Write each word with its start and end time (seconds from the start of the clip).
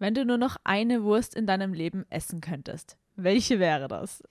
Wenn 0.00 0.14
du 0.14 0.24
nur 0.24 0.38
noch 0.38 0.56
eine 0.64 1.02
Wurst 1.02 1.34
in 1.34 1.46
deinem 1.46 1.74
Leben 1.74 2.06
essen 2.08 2.40
könntest, 2.40 2.96
welche 3.16 3.58
wäre 3.58 3.86
das? 3.86 4.22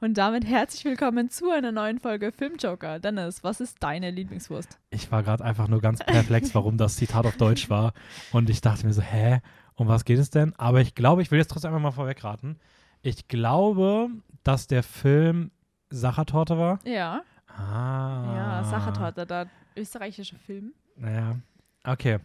Und 0.00 0.18
damit 0.18 0.44
herzlich 0.44 0.84
willkommen 0.84 1.30
zu 1.30 1.52
einer 1.52 1.70
neuen 1.70 2.00
Folge 2.00 2.32
Filmjoker. 2.32 2.98
Dennis, 2.98 3.44
was 3.44 3.60
ist 3.60 3.80
deine 3.80 4.10
Lieblingswurst? 4.10 4.76
Ich 4.90 5.12
war 5.12 5.22
gerade 5.22 5.44
einfach 5.44 5.68
nur 5.68 5.80
ganz 5.80 6.00
perplex, 6.00 6.52
warum 6.56 6.78
das 6.78 6.96
Zitat 6.96 7.26
auf 7.26 7.36
Deutsch 7.36 7.70
war. 7.70 7.92
Und 8.32 8.50
ich 8.50 8.60
dachte 8.60 8.84
mir 8.86 8.92
so, 8.92 9.02
hä, 9.02 9.40
um 9.76 9.86
was 9.86 10.04
geht 10.04 10.18
es 10.18 10.30
denn? 10.30 10.52
Aber 10.56 10.80
ich 10.80 10.96
glaube, 10.96 11.22
ich 11.22 11.30
will 11.30 11.38
jetzt 11.38 11.52
trotzdem 11.52 11.68
einfach 11.68 11.82
mal 11.82 11.92
vorwegraten. 11.92 12.58
Ich 13.00 13.28
glaube, 13.28 14.08
dass 14.42 14.66
der 14.66 14.82
Film 14.82 15.52
Sachertorte 15.90 16.58
war. 16.58 16.80
Ja. 16.84 17.22
Ah. 17.46 18.34
Ja, 18.34 18.64
Sachertorte, 18.64 19.26
der 19.26 19.46
österreichische 19.76 20.34
Film. 20.40 20.74
Naja, 20.96 21.36
okay. 21.84 22.18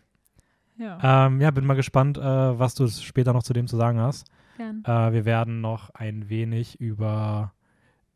Ja, 0.80 1.28
Ähm, 1.28 1.42
ja, 1.42 1.52
bin 1.52 1.66
mal 1.66 1.76
gespannt, 1.76 2.18
äh, 2.18 2.22
was 2.22 2.74
du 2.74 2.88
später 2.88 3.34
noch 3.34 3.44
zu 3.44 3.54
dem 3.54 3.68
zu 3.68 3.76
sagen 3.78 4.00
hast. 4.00 4.26
gern. 4.58 4.84
Äh, 4.86 5.14
wir 5.14 5.26
werden 5.26 5.62
noch 5.62 5.90
ein 5.92 6.30
wenig 6.30 6.80
über 6.80 7.54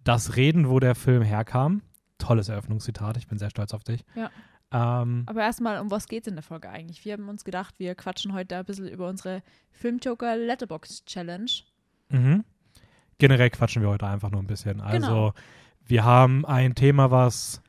das 0.04 0.36
reden, 0.36 0.70
wo 0.70 0.80
der 0.80 0.96
Film 0.96 1.22
herkam. 1.24 1.82
Tolles 2.18 2.50
Eröffnungszitat, 2.50 3.18
ich 3.18 3.28
bin 3.28 3.38
sehr 3.38 3.50
stolz 3.50 3.74
auf 3.74 3.84
dich. 3.84 4.04
Ja. 4.16 4.30
Ähm, 4.72 5.24
Aber 5.28 5.42
erstmal, 5.42 5.80
um 5.80 5.92
was 5.92 6.08
geht 6.08 6.24
es 6.24 6.28
in 6.28 6.36
der 6.36 6.44
Folge 6.44 6.70
eigentlich? 6.70 7.04
Wir 7.06 7.14
haben 7.14 7.30
uns 7.30 7.44
gedacht, 7.44 7.76
wir 7.80 7.94
quatschen 7.96 8.34
heute 8.34 8.58
ein 8.58 8.66
bisschen 8.66 8.88
über 8.88 9.08
unsere 9.10 9.44
Filmjoker 9.72 10.36
Letterbox 10.36 11.06
Challenge. 11.06 11.52
Mhm. 12.10 12.44
Generell 13.20 13.50
quatschen 13.52 13.82
wir 13.82 13.90
heute 13.90 14.08
einfach 14.08 14.32
nur 14.32 14.42
ein 14.42 14.48
bisschen. 14.48 14.82
Also, 14.82 14.98
Genau. 15.08 15.34
wir 15.86 16.04
haben 16.06 16.46
ein 16.46 16.76
Thema, 16.76 17.12
was 17.12 17.62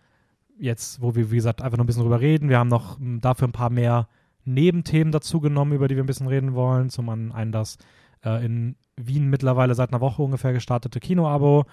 jetzt, 0.59 1.01
wo 1.03 1.15
wir, 1.15 1.31
wie 1.31 1.37
gesagt, 1.37 1.63
einfach 1.63 1.77
nur 1.77 1.85
ein 1.85 1.87
bisschen 1.89 2.03
drüber 2.03 2.21
reden. 2.21 2.49
Wir 2.49 2.59
haben 2.59 2.69
noch 2.69 2.99
m, 2.99 3.21
dafür 3.21 3.49
ein 3.49 3.53
paar 3.53 3.71
mehr 3.71 4.09
Nebenthemen 4.45 5.13
dazu 5.13 5.41
genommen, 5.41 5.73
über 5.73 5.89
die 5.89 5.97
wir 5.97 6.03
ein 6.03 6.07
bisschen 6.07 6.27
reden 6.27 6.55
wollen. 6.55 6.91
Zum 6.91 7.09
einen 7.09 7.53
das 7.53 7.79
äh, 8.25 8.45
in 8.45 8.77
Wien 8.97 9.29
mittlerweile 9.29 9.75
seit 9.75 9.91
einer 9.91 10.01
Woche 10.01 10.23
ungefähr 10.23 10.53
gestartete 10.53 11.01
Kinoabo. 11.01 11.65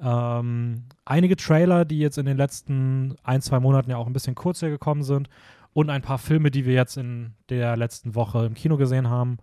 Ähm, 0.00 0.84
einige 1.04 1.36
Trailer, 1.36 1.84
die 1.84 1.98
jetzt 1.98 2.18
in 2.18 2.26
den 2.26 2.36
letzten 2.36 3.14
ein, 3.22 3.42
zwei 3.42 3.60
Monaten 3.60 3.90
ja 3.90 3.96
auch 3.96 4.06
ein 4.06 4.12
bisschen 4.12 4.34
kurz 4.34 4.60
hier 4.60 4.70
gekommen 4.70 5.02
sind. 5.02 5.28
Und 5.72 5.90
ein 5.90 6.02
paar 6.02 6.18
Filme, 6.18 6.50
die 6.50 6.66
wir 6.66 6.74
jetzt 6.74 6.96
in 6.96 7.34
der 7.48 7.76
letzten 7.76 8.14
Woche 8.14 8.46
im 8.46 8.54
Kino 8.54 8.76
gesehen 8.76 9.08
haben. 9.08 9.38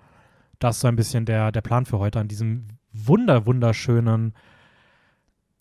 Das 0.59 0.77
ist 0.77 0.81
so 0.81 0.87
ein 0.87 0.95
bisschen 0.95 1.25
der, 1.25 1.51
der 1.51 1.61
Plan 1.61 1.85
für 1.85 1.99
heute 1.99 2.19
an 2.19 2.27
diesem 2.27 2.67
wunder, 2.93 3.45
wunderschönen 3.45 4.33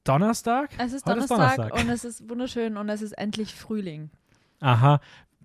Donnerstag. 0.05 0.71
Es 0.79 0.93
ist 0.93 1.07
Heute 1.07 1.27
Donnerstag, 1.27 1.75
und 1.75 1.89
es 1.89 2.05
ist 2.05 2.29
wunderschön 2.29 2.77
und 2.77 2.89
es 2.89 3.03
ist 3.03 3.13
endlich 3.13 3.55
Frühling. 3.55 4.11
Aha, 4.61 5.01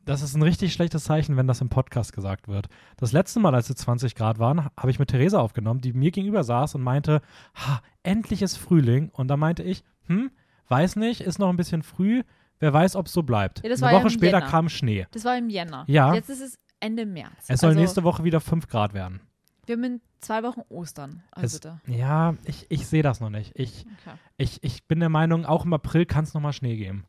das 0.05 0.21
ist 0.21 0.35
ein 0.35 0.41
richtig 0.41 0.73
schlechtes 0.73 1.03
Zeichen, 1.03 1.35
wenn 1.37 1.47
das 1.47 1.61
im 1.61 1.69
Podcast 1.69 2.13
gesagt 2.13 2.47
wird. 2.47 2.67
Das 2.97 3.11
letzte 3.11 3.39
Mal, 3.39 3.53
als 3.55 3.69
es 3.69 3.75
20 3.77 4.15
Grad 4.15 4.39
waren, 4.39 4.65
habe 4.77 4.91
ich 4.91 4.99
mit 4.99 5.09
Theresa 5.09 5.39
aufgenommen, 5.39 5.81
die 5.81 5.93
mir 5.93 6.11
gegenüber 6.11 6.43
saß 6.43 6.75
und 6.75 6.81
meinte, 6.83 7.21
ha, 7.55 7.81
endlich 8.03 8.41
ist 8.41 8.57
Frühling. 8.57 9.09
Und 9.09 9.27
da 9.27 9.37
meinte 9.37 9.63
ich, 9.63 9.83
hm, 10.07 10.31
weiß 10.67 10.95
nicht, 10.95 11.21
ist 11.21 11.39
noch 11.39 11.49
ein 11.49 11.57
bisschen 11.57 11.83
früh. 11.83 12.23
Wer 12.59 12.71
weiß, 12.71 12.95
ob 12.95 13.07
es 13.07 13.13
so 13.13 13.23
bleibt. 13.23 13.59
Ja, 13.59 13.65
Eine 13.71 13.81
war 13.81 13.91
ja 13.91 13.97
Woche 13.97 14.07
im 14.07 14.13
später 14.13 14.37
Jänner. 14.39 14.49
kam 14.49 14.69
Schnee. 14.69 15.07
Das 15.11 15.25
war 15.25 15.37
im 15.37 15.49
Jänner. 15.49 15.83
Ja. 15.87 16.13
Jetzt 16.13 16.29
ist 16.29 16.41
es 16.41 16.57
Ende 16.79 17.05
März. 17.05 17.31
Es 17.47 17.59
soll 17.59 17.69
also, 17.69 17.79
nächste 17.81 18.03
Woche 18.03 18.23
wieder 18.23 18.39
5 18.39 18.67
Grad 18.67 18.93
werden. 18.93 19.19
Wir 19.65 19.75
haben 19.75 19.83
in 19.83 20.01
zwei 20.19 20.43
Wochen 20.43 20.61
Ostern. 20.69 21.23
Also 21.31 21.57
Es, 21.57 21.95
ja, 21.95 22.35
ich, 22.45 22.67
ich 22.69 22.85
sehe 22.87 23.01
das 23.03 23.19
noch 23.19 23.29
nicht. 23.31 23.51
Ich, 23.55 23.85
Okay. 24.05 24.15
ich, 24.37 24.63
ich 24.63 24.85
bin 24.87 24.99
der 24.99 25.09
Meinung, 25.09 25.45
auch 25.45 25.65
im 25.65 25.73
April 25.73 26.05
kann 26.05 26.23
es 26.23 26.33
nochmal 26.33 26.53
Schnee 26.53 26.77
geben. 26.77 27.05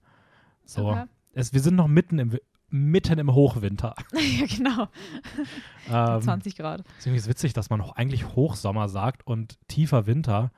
So. 0.64 0.88
Okay. 0.90 1.04
Es, 1.34 1.52
wir 1.52 1.60
sind 1.60 1.76
noch 1.76 1.86
mitten 1.86 2.18
im, 2.18 2.38
mitten 2.68 3.18
im 3.18 3.32
Hochwinter. 3.34 3.94
ja, 4.12 4.46
genau. 4.46 4.88
Ähm, 5.90 6.22
20 6.22 6.56
Grad. 6.56 6.84
Ist 6.98 7.06
irgendwie 7.06 7.26
witzig, 7.26 7.52
dass 7.52 7.70
man 7.70 7.80
auch 7.80 7.96
eigentlich 7.96 8.34
Hochsommer 8.34 8.88
sagt 8.88 9.26
und 9.26 9.58
tiefer 9.68 10.06
Winter 10.06 10.50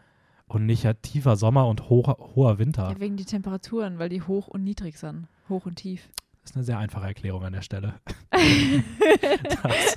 und 0.47 0.67
nicht 0.67 0.83
ja 0.84 0.95
tiefer 0.95 1.36
Sommer 1.36 1.67
und 1.67 1.89
hoher, 1.91 2.17
hoher 2.34 2.59
Winter. 2.59 2.91
Ja, 2.91 3.01
wegen 3.01 3.17
die 3.17 3.25
Temperaturen, 3.25 3.98
weil 3.98 4.08
die 4.08 4.23
hoch 4.23 4.48
und 4.48 4.64
niedrig 4.64 4.98
sind. 4.98 5.27
Hoch 5.48 5.67
und 5.67 5.77
tief. 5.77 6.08
Das 6.42 6.52
ist 6.52 6.57
eine 6.57 6.64
sehr 6.64 6.79
einfache 6.79 7.07
Erklärung 7.07 7.45
an 7.45 7.52
der 7.52 7.61
Stelle. 7.61 7.95
das, 8.30 9.96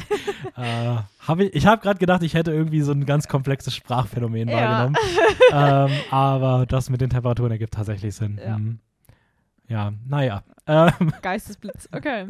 äh, 0.57 0.97
hab 1.25 1.39
ich 1.39 1.53
ich 1.55 1.65
habe 1.65 1.81
gerade 1.81 1.97
gedacht, 1.97 2.23
ich 2.23 2.33
hätte 2.33 2.51
irgendwie 2.51 2.81
so 2.81 2.91
ein 2.91 3.05
ganz 3.05 3.29
komplexes 3.29 3.73
Sprachphänomen 3.73 4.49
Ja. 4.49 4.55
wahrgenommen. 4.57 4.97
ähm, 5.53 5.91
aber 6.11 6.65
das 6.65 6.89
mit 6.89 6.99
den 6.99 7.09
Temperaturen 7.09 7.51
ergibt 7.51 7.73
tatsächlich 7.73 8.15
Sinn. 8.15 8.37
Ja. 8.43 8.55
Hm. 8.57 8.79
Ja, 9.71 9.93
naja. 10.07 10.43
Ähm, 10.67 10.91
Geistesblitz. 11.21 11.87
Okay. 11.93 12.27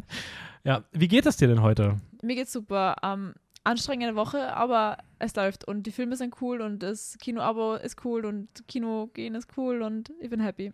ja, 0.64 0.84
wie 0.92 1.08
geht 1.08 1.26
es 1.26 1.38
dir 1.38 1.48
denn 1.48 1.62
heute? 1.62 1.98
Mir 2.22 2.36
geht's 2.36 2.54
super. 2.54 2.96
Ähm, 3.04 3.34
anstrengende 3.64 4.16
Woche, 4.16 4.54
aber 4.56 4.98
es 5.20 5.36
läuft 5.36 5.66
und 5.68 5.84
die 5.84 5.92
Filme 5.92 6.16
sind 6.16 6.36
cool 6.42 6.62
und 6.62 6.82
das 6.84 7.18
Kino-Abo 7.20 7.76
ist 7.76 8.04
cool 8.06 8.26
und 8.26 8.48
Kino 8.68 9.08
gehen 9.14 9.36
ist 9.36 9.48
cool 9.58 9.82
und 9.82 10.12
ich 10.20 10.30
bin 10.30 10.40
happy. 10.40 10.72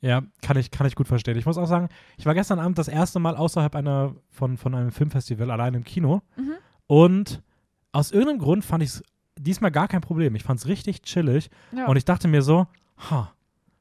Ja, 0.00 0.22
kann 0.42 0.56
ich, 0.56 0.70
kann 0.70 0.86
ich 0.86 0.94
gut 0.94 1.08
verstehen. 1.08 1.36
Ich 1.38 1.46
muss 1.46 1.56
auch 1.58 1.66
sagen, 1.66 1.88
ich 2.16 2.26
war 2.26 2.34
gestern 2.34 2.58
Abend 2.58 2.78
das 2.78 2.88
erste 2.88 3.18
Mal 3.20 3.36
außerhalb 3.36 3.74
einer 3.76 4.14
von, 4.30 4.56
von 4.56 4.74
einem 4.74 4.90
Filmfestival 4.92 5.50
allein 5.50 5.74
im 5.74 5.84
Kino 5.84 6.22
Mhm. 6.36 6.52
und 6.86 7.42
aus 7.92 8.10
irgendeinem 8.12 8.38
Grund 8.40 8.64
fand 8.64 8.82
ich 8.82 8.90
es 8.90 9.02
diesmal 9.38 9.70
gar 9.70 9.88
kein 9.88 10.00
Problem. 10.02 10.34
Ich 10.34 10.42
fand 10.44 10.58
es 10.60 10.66
richtig 10.66 11.02
chillig 11.02 11.48
Ja. 11.72 11.86
und 11.86 11.96
ich 11.96 12.04
dachte 12.04 12.26
mir 12.28 12.42
so, 12.42 12.66
ha, 13.10 13.32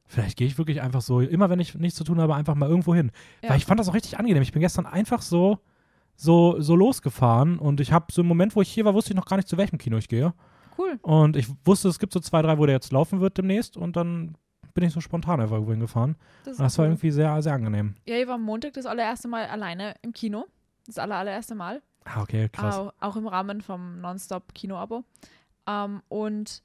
vielleicht 0.07 0.37
gehe 0.37 0.47
ich 0.47 0.57
wirklich 0.57 0.81
einfach 0.81 1.01
so, 1.01 1.19
immer 1.19 1.49
wenn 1.49 1.59
ich 1.59 1.75
nichts 1.75 1.97
zu 1.97 2.03
tun 2.03 2.19
habe, 2.19 2.35
einfach 2.35 2.55
mal 2.55 2.69
irgendwo 2.69 2.93
hin. 2.95 3.11
Ja. 3.41 3.49
Weil 3.49 3.57
ich 3.57 3.65
fand 3.65 3.79
das 3.79 3.89
auch 3.89 3.93
richtig 3.93 4.19
angenehm. 4.19 4.43
Ich 4.43 4.51
bin 4.51 4.61
gestern 4.61 4.85
einfach 4.85 5.21
so, 5.21 5.59
so, 6.15 6.59
so 6.61 6.75
losgefahren 6.75 7.59
und 7.59 7.79
ich 7.79 7.91
habe 7.91 8.11
so 8.11 8.21
im 8.21 8.27
Moment, 8.27 8.55
wo 8.55 8.61
ich 8.61 8.69
hier 8.69 8.85
war, 8.85 8.93
wusste 8.93 9.11
ich 9.11 9.17
noch 9.17 9.25
gar 9.25 9.37
nicht, 9.37 9.47
zu 9.47 9.57
welchem 9.57 9.77
Kino 9.77 9.97
ich 9.97 10.07
gehe. 10.07 10.33
cool. 10.77 10.99
Und 11.01 11.35
ich 11.35 11.47
wusste, 11.65 11.89
es 11.89 11.99
gibt 11.99 12.13
so 12.13 12.19
zwei, 12.19 12.41
drei, 12.41 12.57
wo 12.57 12.65
der 12.65 12.75
jetzt 12.75 12.91
laufen 12.91 13.19
wird 13.19 13.37
demnächst 13.37 13.77
und 13.77 13.95
dann 13.95 14.37
bin 14.73 14.83
ich 14.83 14.93
so 14.93 15.01
spontan 15.01 15.39
einfach 15.39 15.55
irgendwo 15.55 15.71
hingefahren. 15.71 16.15
Das, 16.43 16.57
das 16.57 16.77
war 16.77 16.85
cool. 16.85 16.91
irgendwie 16.91 17.11
sehr, 17.11 17.41
sehr 17.41 17.53
angenehm. 17.53 17.95
Ja, 18.05 18.17
ich 18.17 18.27
war 18.27 18.35
am 18.35 18.43
Montag 18.43 18.73
das 18.73 18.85
allererste 18.85 19.27
Mal 19.27 19.47
alleine 19.47 19.95
im 20.01 20.11
Kino. 20.11 20.45
Das 20.85 20.99
aller, 20.99 21.15
allererste 21.15 21.55
Mal. 21.55 21.81
Ah, 22.03 22.21
okay, 22.21 22.49
krass. 22.49 22.75
Auch, 22.75 22.93
auch 22.99 23.15
im 23.15 23.25
Rahmen 23.25 23.61
vom 23.61 23.99
Nonstop-Kino-Abo. 24.01 25.03
Ähm, 25.67 26.01
und 26.09 26.61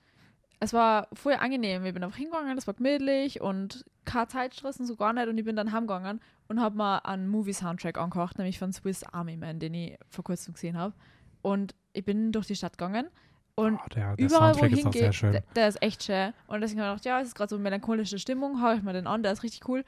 es 0.60 0.72
war 0.72 1.09
voll 1.12 1.34
angenehm. 1.34 1.84
Ich 1.87 1.94
bin 1.94 2.04
einfach 2.04 2.16
hingegangen, 2.19 2.56
es 2.59 2.66
war 2.66 2.75
gemütlich 2.75 3.41
und 3.41 3.84
kein 4.04 4.28
Zeitstress 4.28 4.78
und 4.78 4.87
so 4.87 4.97
gar 4.97 5.12
nicht. 5.12 5.26
Und 5.28 5.38
ich 5.38 5.44
bin 5.44 5.56
dann 5.56 5.72
heimgegangen 5.72 6.21
und 6.48 6.60
habe 6.60 6.76
mal 6.76 6.98
einen 6.98 7.28
Movie-Soundtrack 7.28 7.98
angehört, 7.98 8.38
nämlich 8.38 8.59
von 8.59 8.72
Swiss 8.72 9.03
Army 9.04 9.37
Man, 9.37 9.59
den 9.59 9.75
ich 9.75 9.99
vor 10.09 10.25
kurzem 10.25 10.54
gesehen 10.54 10.76
habe. 10.76 10.94
Und 11.43 11.75
ich 11.93 12.04
bin 12.04 12.31
durch 12.32 12.47
die 12.47 12.56
Stadt 12.56 12.76
gegangen 12.78 13.09
und 13.54 13.76
Oh, 13.82 13.88
der 13.94 14.16
der 14.16 14.25
überall, 14.26 14.54
wo 14.54 14.59
Soundtrack 14.59 14.72
ich 14.72 14.78
ist 14.81 14.87
auch 14.87 14.93
sehr 14.93 15.00
hingehe, 15.03 15.12
schön. 15.12 15.32
der, 15.32 15.43
der 15.56 15.69
ist 15.69 15.82
echt 15.82 16.03
schön. 16.04 16.32
Und 16.47 16.60
deswegen 16.60 16.81
habe 16.82 16.97
ich 16.97 17.03
gedacht, 17.03 17.04
ja, 17.06 17.20
es 17.20 17.28
ist 17.28 17.34
gerade 17.34 17.49
so 17.50 17.56
eine 17.56 17.62
melancholische 17.62 18.19
Stimmung, 18.19 18.62
hau 18.62 18.72
ich 18.75 18.82
mal 18.82 18.93
den 18.93 19.06
an, 19.06 19.22
der 19.22 19.32
ist 19.32 19.43
richtig 19.43 19.66
cool. 19.69 19.84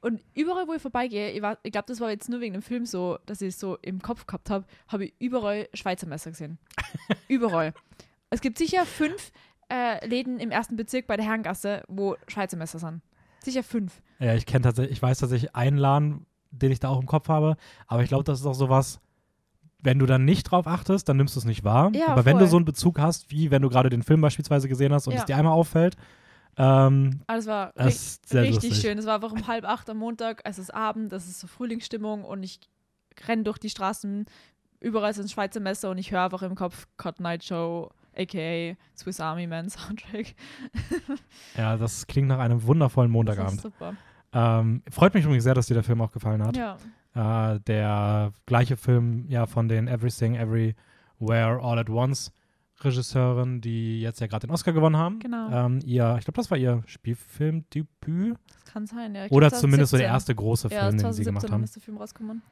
Und 0.00 0.22
überall, 0.34 0.66
wo 0.68 0.72
ich 0.74 0.80
vorbeigehe, 0.82 1.32
ich, 1.32 1.42
war- 1.42 1.58
ich 1.62 1.72
glaube, 1.72 1.86
das 1.88 2.00
war 2.00 2.08
jetzt 2.10 2.28
nur 2.28 2.40
wegen 2.40 2.52
dem 2.54 2.62
Film 2.62 2.86
so, 2.86 3.18
dass 3.26 3.40
ich 3.42 3.48
es 3.48 3.60
so 3.60 3.76
im 3.82 4.00
Kopf 4.00 4.26
gehabt 4.26 4.48
habe, 4.48 4.64
habe 4.88 5.06
ich 5.06 5.14
überall 5.18 5.68
Schweizer 5.74 6.06
Messer 6.06 6.30
gesehen. 6.30 6.58
überall. 7.28 7.74
Es 8.30 8.40
gibt 8.40 8.58
sicher 8.58 8.84
fünf 8.86 9.32
äh, 9.72 10.06
Läden 10.06 10.38
im 10.40 10.50
ersten 10.50 10.76
Bezirk 10.76 11.06
bei 11.06 11.16
der 11.16 11.26
Herrengasse, 11.26 11.82
wo 11.88 12.16
Schweizer 12.26 12.56
Messer 12.56 12.78
sind. 12.78 13.02
Sicher 13.44 13.62
fünf. 13.62 14.00
Ja, 14.18 14.34
ich 14.34 14.46
kenne 14.46 14.62
tatsächlich, 14.62 14.92
ich 14.96 15.02
weiß 15.02 15.18
tatsächlich 15.18 15.54
einen 15.54 15.78
Laden, 15.78 16.26
den 16.50 16.72
ich 16.72 16.80
da 16.80 16.88
auch 16.88 17.00
im 17.00 17.06
Kopf 17.06 17.28
habe, 17.28 17.56
aber 17.86 18.02
ich 18.02 18.08
glaube, 18.08 18.24
das 18.24 18.40
ist 18.40 18.46
auch 18.46 18.54
sowas, 18.54 19.00
wenn 19.82 19.98
du 19.98 20.06
dann 20.06 20.24
nicht 20.24 20.44
drauf 20.44 20.66
achtest, 20.66 21.08
dann 21.08 21.16
nimmst 21.18 21.36
du 21.36 21.40
es 21.40 21.44
nicht 21.44 21.62
wahr. 21.62 21.92
Ja, 21.94 22.08
aber 22.08 22.24
wenn 22.24 22.32
voll. 22.36 22.44
du 22.46 22.50
so 22.50 22.56
einen 22.56 22.64
Bezug 22.64 22.98
hast, 22.98 23.30
wie 23.30 23.50
wenn 23.50 23.62
du 23.62 23.68
gerade 23.68 23.90
den 23.90 24.02
Film 24.02 24.20
beispielsweise 24.20 24.68
gesehen 24.68 24.92
hast 24.92 25.06
und 25.06 25.12
Ja. 25.14 25.20
es 25.20 25.24
dir 25.26 25.36
einmal 25.36 25.52
auffällt, 25.52 25.96
ähm, 26.56 27.20
es 27.28 27.46
war 27.46 27.72
das 27.76 28.20
ri- 28.30 28.40
richtig 28.40 28.70
lustig. 28.70 28.76
schön. 28.80 28.98
Es 28.98 29.06
war 29.06 29.14
einfach 29.16 29.30
um 29.32 29.46
halb 29.46 29.64
acht 29.64 29.88
am 29.88 29.98
Montag, 29.98 30.40
es 30.44 30.58
ist 30.58 30.74
Abend, 30.74 31.12
es 31.12 31.28
ist 31.28 31.38
so 31.40 31.46
Frühlingsstimmung 31.46 32.24
und 32.24 32.42
ich 32.42 32.58
renne 33.28 33.44
durch 33.44 33.58
die 33.58 33.70
Straßen, 33.70 34.26
überall 34.80 35.14
sind 35.14 35.30
Schweizer 35.30 35.60
Messer 35.60 35.90
und 35.90 35.98
ich 35.98 36.10
höre 36.10 36.22
einfach 36.24 36.42
im 36.42 36.56
Kopf 36.56 36.88
Cotton 36.96 37.22
Night 37.22 37.44
Show, 37.44 37.90
aka 38.18 38.76
Swiss 38.96 39.20
Army 39.20 39.46
Man 39.46 39.68
Soundtrack. 39.70 40.34
Ja, 41.56 41.76
das 41.76 42.06
klingt 42.06 42.28
nach 42.28 42.38
einem 42.38 42.62
wundervollen 42.64 43.10
Montagabend. 43.10 43.60
super. 43.60 43.94
Ähm, 44.32 44.82
freut 44.90 45.14
mich 45.14 45.24
übrigens 45.24 45.44
sehr, 45.44 45.54
dass 45.54 45.66
dir 45.66 45.74
der 45.74 45.82
Film 45.84 46.00
auch 46.02 46.12
gefallen 46.12 46.42
hat. 46.42 46.56
Ja. 46.56 46.76
Äh, 47.54 47.60
der 47.60 48.32
gleiche 48.46 48.76
Film 48.76 49.24
ja 49.28 49.46
von 49.46 49.68
den 49.68 49.88
Everything, 49.88 50.34
Everywhere, 50.36 51.60
All 51.62 51.78
at 51.78 51.88
Once 51.90 52.30
Regisseurin, 52.80 53.60
die 53.60 54.00
jetzt 54.00 54.20
ja 54.20 54.26
gerade 54.28 54.46
den 54.46 54.52
Oscar 54.52 54.72
gewonnen 54.72 54.96
haben. 54.96 55.18
Genau. 55.18 55.50
Ähm, 55.50 55.80
ihr, 55.84 56.14
ich 56.18 56.24
glaube, 56.24 56.36
das 56.36 56.50
war 56.50 56.58
ihr 56.58 56.82
Spielfilmdebüt. 56.86 58.36
Das 58.52 58.72
kann 58.72 58.86
sein, 58.86 59.14
ja. 59.14 59.26
Ich 59.26 59.32
Oder 59.32 59.48
glaub, 59.48 59.60
zumindest 59.60 59.90
so 59.90 59.96
der 59.96 60.08
2017. 60.10 60.14
erste 60.14 60.34
große 60.34 60.68
Ja, 60.68 60.80
Film, 60.82 60.90
den 60.98 60.98
sie 61.12 61.22
2017 61.22 61.24
gemacht 61.24 61.50
haben. 61.50 61.64
ist 61.64 61.74
der 61.76 61.82
Film 61.82 61.96
rausgekommen. 61.96 62.42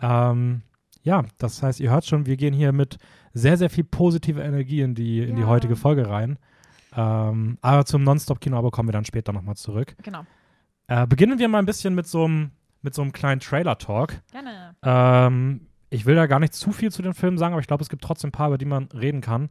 Ähm, 0.00 0.62
ja, 1.04 1.24
das 1.38 1.62
heißt, 1.62 1.78
ihr 1.80 1.90
hört 1.90 2.04
schon, 2.06 2.26
wir 2.26 2.36
gehen 2.36 2.52
hier 2.54 2.72
mit 2.72 2.98
sehr, 3.32 3.56
sehr 3.56 3.70
viel 3.70 3.84
positive 3.84 4.42
Energie 4.42 4.80
in 4.80 4.94
die, 4.94 5.20
in 5.22 5.36
die 5.36 5.42
Ja. 5.42 5.48
heutige 5.48 5.76
Folge 5.76 6.08
rein. 6.08 6.38
Ähm, 6.96 7.58
aber 7.60 7.84
zum 7.84 8.02
Nonstop-Kino 8.02 8.56
aber 8.56 8.70
kommen 8.70 8.88
wir 8.88 8.92
dann 8.92 9.04
später 9.04 9.32
nochmal 9.32 9.56
zurück. 9.56 9.94
Genau. 10.02 10.24
Äh, 10.86 11.06
beginnen 11.06 11.38
wir 11.38 11.48
mal 11.48 11.58
ein 11.58 11.66
bisschen 11.66 11.94
mit 11.94 12.06
so 12.06 12.24
einem 12.24 12.50
mit 12.82 12.92
so 12.94 13.00
einem 13.00 13.12
kleinen 13.12 13.40
Trailer-Talk. 13.40 14.20
Gerne. 14.30 14.76
Ähm, 14.82 15.68
ich 15.88 16.04
will 16.04 16.16
da 16.16 16.26
gar 16.26 16.38
nicht 16.38 16.52
zu 16.52 16.70
viel 16.70 16.92
zu 16.92 17.00
den 17.00 17.14
Filmen 17.14 17.38
sagen, 17.38 17.54
aber 17.54 17.60
ich 17.62 17.66
glaube, 17.66 17.82
es 17.82 17.88
gibt 17.88 18.02
trotzdem 18.02 18.28
ein 18.28 18.32
paar, 18.32 18.48
über 18.48 18.58
die 18.58 18.66
man 18.66 18.84
reden 18.92 19.22
kann. 19.22 19.48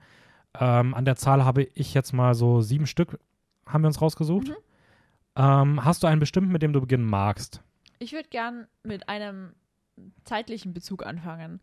Ähm, 0.59 0.93
an 0.93 1.03
der 1.03 1.15
Zahl 1.15 1.43
habe 1.43 1.63
ich 1.63 1.95
jetzt 1.95 2.13
mal 2.13 2.35
so 2.35 2.61
sieben 2.61 2.85
Stück, 2.85 3.17
haben 3.65 3.81
wir 3.83 3.87
uns 3.87 4.01
rausgesucht. 4.01 4.49
Mhm. 4.49 4.55
Ähm, 5.35 5.83
hast 5.83 6.03
du 6.03 6.07
einen 6.07 6.19
bestimmten, 6.19 6.51
mit 6.51 6.61
dem 6.61 6.73
du 6.73 6.81
beginnen 6.81 7.05
magst? 7.05 7.63
Ich 7.97 8.13
würde 8.13 8.29
gern 8.29 8.67
mit 8.83 9.09
einem 9.09 9.53
zeitlichen 10.25 10.73
Bezug 10.73 11.05
anfangen. 11.05 11.59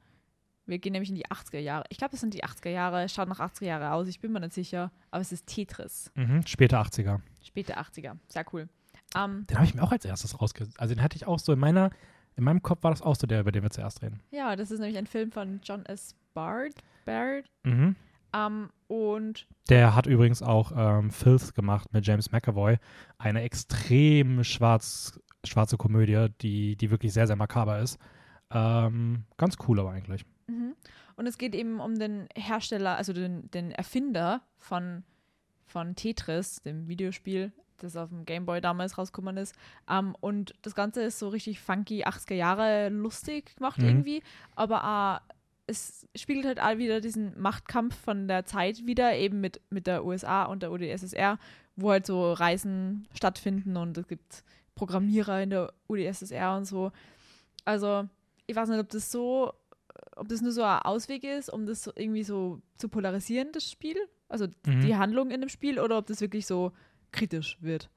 Wir 0.67 0.79
gehen 0.79 0.93
nämlich 0.93 1.11
in 1.11 1.17
die 1.17 1.27
80er 1.27 1.59
Jahre. 1.59 1.85
Ich 1.89 1.99
glaube, 1.99 2.15
es 2.15 2.21
sind 2.21 2.33
die 2.35 2.45
80er 2.45 2.69
Jahre. 2.71 3.09
Schaut 3.09 3.29
nach 3.29 3.41
80er 3.41 3.65
Jahre 3.65 3.93
aus. 3.93 4.07
Ich 4.07 4.21
bin 4.21 4.31
mir 4.31 4.41
nicht 4.41 4.53
sicher. 4.53 4.93
Aber 5.11 5.21
es 5.21 5.33
ist 5.33 5.47
Tetris. 5.47 6.13
Mhm, 6.15 6.47
späte 6.47 6.79
80er. 6.79 7.21
Späte 7.43 7.77
80er. 7.79 8.17
Sehr 8.29 8.45
cool. 8.53 8.69
Ähm, 9.17 9.47
Den 9.49 9.57
habe 9.57 9.67
ich 9.67 9.75
mir 9.75 9.83
auch 9.83 9.91
als 9.91 10.05
erstes 10.05 10.41
rausgesucht. 10.41 10.79
Also 10.79 10.95
den 10.95 11.03
hatte 11.03 11.17
ich 11.17 11.27
auch 11.27 11.41
so 11.41 11.53
in 11.53 11.59
meiner, 11.59 11.91
in 12.37 12.45
meinem 12.45 12.63
Kopf 12.63 12.85
war 12.85 12.93
das 12.93 13.03
auch 13.03 13.17
so 13.17 13.27
der, 13.27 13.41
über 13.41 13.51
den 13.51 13.65
wir 13.65 13.71
zuerst 13.71 14.03
reden. 14.03 14.21
ja, 14.31 14.55
das 14.55 14.71
ist 14.71 14.79
nämlich 14.79 14.99
ein 14.99 15.07
Film 15.09 15.33
von 15.33 15.61
John 15.65 15.85
S. 15.87 16.15
Bard. 16.35 16.75
Bard. 17.05 17.47
Mhm. 17.65 17.97
Ähm, 18.33 18.71
und 18.87 19.49
Der 19.69 19.97
hat 19.97 20.07
übrigens 20.07 20.41
auch 20.41 20.71
ähm, 20.77 21.11
Filth 21.11 21.53
gemacht 21.57 21.93
mit 21.93 22.07
James 22.07 22.31
McAvoy. 22.31 22.77
Eine 23.19 23.43
extrem 23.43 24.45
schwarz, 24.45 25.19
schwarze 25.45 25.77
Komödie, 25.77 26.29
die, 26.41 26.77
die 26.77 26.91
wirklich 26.93 27.13
sehr, 27.13 27.27
sehr 27.27 27.35
makaber 27.35 27.81
ist. 27.81 27.99
Ähm, 28.53 29.25
ganz 29.37 29.57
cool 29.69 29.81
aber 29.81 29.91
eigentlich. 29.93 30.25
Mhm. 30.47 30.75
Und 31.17 31.27
es 31.27 31.39
geht 31.39 31.55
eben 31.55 31.81
um 31.81 31.99
den 31.99 32.29
Hersteller, 32.35 32.97
also 32.97 33.13
den, 33.13 33.51
den 33.51 33.71
Erfinder 33.73 34.43
von, 34.59 35.05
von 35.67 35.95
Tetris, 35.95 36.63
dem 36.63 36.89
Videospiel, 36.89 37.53
das 37.79 37.97
auf 37.97 38.09
dem 38.09 38.25
Gameboy 38.25 38.61
damals 38.61 38.99
rausgekommen 38.99 39.37
ist. 39.37 39.55
Ähm, 39.89 40.15
und 40.21 40.55
das 40.63 40.75
Ganze 40.75 41.03
ist 41.03 41.19
so 41.19 41.29
richtig 41.29 41.61
funky, 41.61 42.05
80er 42.05 42.35
Jahre 42.35 42.89
lustig 42.89 43.57
gemacht 43.57 43.79
Mhm. 43.79 43.85
irgendwie. 43.89 44.23
Aber 44.57 44.85
auch, 44.85 45.35
es 45.67 46.07
spiegelt 46.17 46.47
halt 46.47 46.59
all 46.59 46.79
wieder 46.79 47.01
diesen 47.01 47.41
Machtkampf 47.41 47.95
von 47.97 48.27
der 48.27 48.45
Zeit 48.45 48.87
wieder, 48.87 49.15
eben 49.15 49.41
mit, 49.41 49.61
mit 49.71 49.87
der 49.87 50.05
USA 50.05 50.45
und 50.45 50.63
der 50.63 50.73
UdSSR, 50.73 51.39
wo 51.77 51.91
halt 51.93 52.07
so 52.07 52.33
Reisen 52.33 53.07
stattfinden 53.15 53.77
und 53.77 53.97
es 53.97 54.09
gibt 54.09 54.43
Programmierer 54.75 55.43
in 55.43 55.51
der 55.51 55.73
UdSSR 55.89 56.57
und 56.57 56.65
so. 56.65 56.91
Also, 57.65 58.09
ich 58.51 58.57
weiß 58.57 58.69
nicht, 58.69 58.81
ob 58.81 58.89
das 58.89 59.11
so 59.11 59.53
ob 60.17 60.29
das 60.29 60.41
nur 60.43 60.53
so 60.53 60.63
ein 60.63 60.79
Ausweg 60.81 61.25
ist, 61.25 61.51
um 61.53 61.67
das 61.67 61.83
so 61.83 61.93
irgendwie 61.95 62.23
so 62.23 62.61
zu 62.77 62.89
polarisieren, 62.89 63.49
das 63.53 63.71
Spiel, 63.71 63.97
also 64.29 64.47
Mhm. 64.67 64.81
die 64.83 64.97
Handlung 64.97 65.31
in 65.31 65.41
dem 65.41 65.49
Spiel, 65.49 65.79
oder 65.81 65.99
ob 65.99 66.07
das 66.07 66.21
wirklich 66.21 66.47
so 66.47 66.73
kritisch 67.13 67.57
wird. 67.61 67.91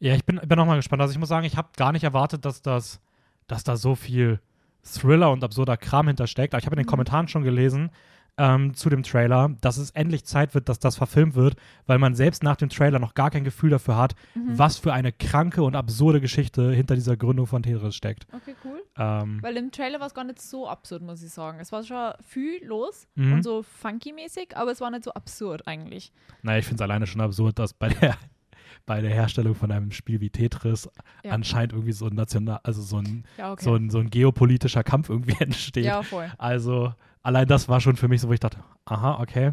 Ja, 0.00 0.14
ich 0.14 0.24
bin, 0.24 0.40
bin 0.46 0.58
auch 0.58 0.66
mal 0.66 0.76
gespannt. 0.76 1.02
Also 1.02 1.12
ich 1.12 1.18
muss 1.18 1.28
sagen, 1.28 1.44
ich 1.46 1.56
habe 1.56 1.68
gar 1.76 1.92
nicht 1.92 2.04
erwartet, 2.04 2.44
dass 2.44 2.62
das, 2.62 3.00
dass 3.48 3.64
da 3.64 3.76
so 3.76 3.94
viel 3.96 4.40
Thriller 4.82 5.30
und 5.32 5.42
absurder 5.42 5.76
Kram 5.76 6.06
hintersteckt. 6.06 6.54
Aber 6.54 6.60
ich 6.60 6.66
habe 6.66 6.74
in 6.76 6.78
den 6.82 6.86
Mhm. 6.86 6.90
Kommentaren 6.90 7.28
schon 7.28 7.42
gelesen 7.42 7.90
ähm, 8.38 8.72
zu 8.74 8.88
dem 8.88 9.02
Trailer, 9.02 9.50
dass 9.60 9.76
es 9.76 9.90
endlich 9.90 10.24
Zeit 10.24 10.54
wird, 10.54 10.68
dass 10.68 10.78
das 10.78 10.96
verfilmt 10.96 11.34
wird, 11.34 11.56
weil 11.86 11.98
man 11.98 12.14
selbst 12.14 12.42
nach 12.42 12.56
dem 12.56 12.68
Trailer 12.68 12.98
noch 12.98 13.14
gar 13.14 13.30
kein 13.30 13.44
Gefühl 13.44 13.70
dafür 13.70 13.96
hat, 13.96 14.14
Mhm. 14.34 14.56
was 14.58 14.78
für 14.78 14.92
eine 14.92 15.12
kranke 15.12 15.62
und 15.62 15.74
absurde 15.76 16.20
Geschichte 16.20 16.72
hinter 16.72 16.94
dieser 16.94 17.16
Gründung 17.16 17.46
von 17.46 17.62
Tetris 17.62 17.94
steckt. 17.96 18.26
Okay, 18.32 18.54
cool. 18.64 18.82
Ähm, 18.96 19.38
Weil 19.42 19.56
im 19.56 19.70
Trailer 19.70 20.00
war 20.00 20.06
es 20.06 20.14
gar 20.14 20.24
nicht 20.24 20.40
so 20.40 20.68
absurd, 20.68 21.02
muss 21.02 21.22
ich 21.22 21.30
sagen. 21.30 21.58
Es 21.60 21.72
war 21.72 21.82
schon 21.82 22.12
viel 22.22 22.64
los 22.64 23.06
Mhm. 23.16 23.32
und 23.34 23.42
so 23.42 23.62
funky-mäßig, 23.62 24.56
aber 24.56 24.70
es 24.70 24.80
war 24.80 24.90
nicht 24.90 25.04
so 25.04 25.12
absurd 25.12 25.66
eigentlich. 25.66 26.12
naja, 26.42 26.58
ich 26.60 26.64
finde 26.66 26.76
es 26.76 26.82
alleine 26.82 27.06
schon 27.06 27.20
absurd, 27.20 27.58
dass 27.58 27.72
bei 27.74 27.88
der, 27.88 28.16
bei 28.86 29.00
der 29.00 29.10
Herstellung 29.10 29.54
von 29.54 29.70
einem 29.72 29.90
Spiel 29.90 30.20
wie 30.20 30.30
Tetris 30.30 30.88
Ja. 31.24 31.32
anscheinend 31.32 31.72
irgendwie 31.72 31.92
so 31.92 32.06
ein 32.06 32.14
national, 32.14 32.60
also 32.62 32.80
so 32.82 32.98
ein, 32.98 33.24
Ja, 33.36 33.52
okay. 33.52 33.64
so 33.64 33.74
ein, 33.74 33.90
so 33.90 33.98
ein 33.98 34.10
geopolitischer 34.10 34.84
Kampf 34.84 35.08
irgendwie 35.10 35.36
entsteht. 35.42 35.84
ja, 35.84 36.02
voll. 36.02 36.30
Also, 36.38 36.94
allein 37.28 37.46
das 37.46 37.68
war 37.68 37.78
schon 37.80 37.96
für 37.96 38.08
mich 38.08 38.22
so, 38.22 38.28
wo 38.28 38.32
ich 38.32 38.40
dachte, 38.40 38.64
aha, 38.86 39.20
okay. 39.20 39.52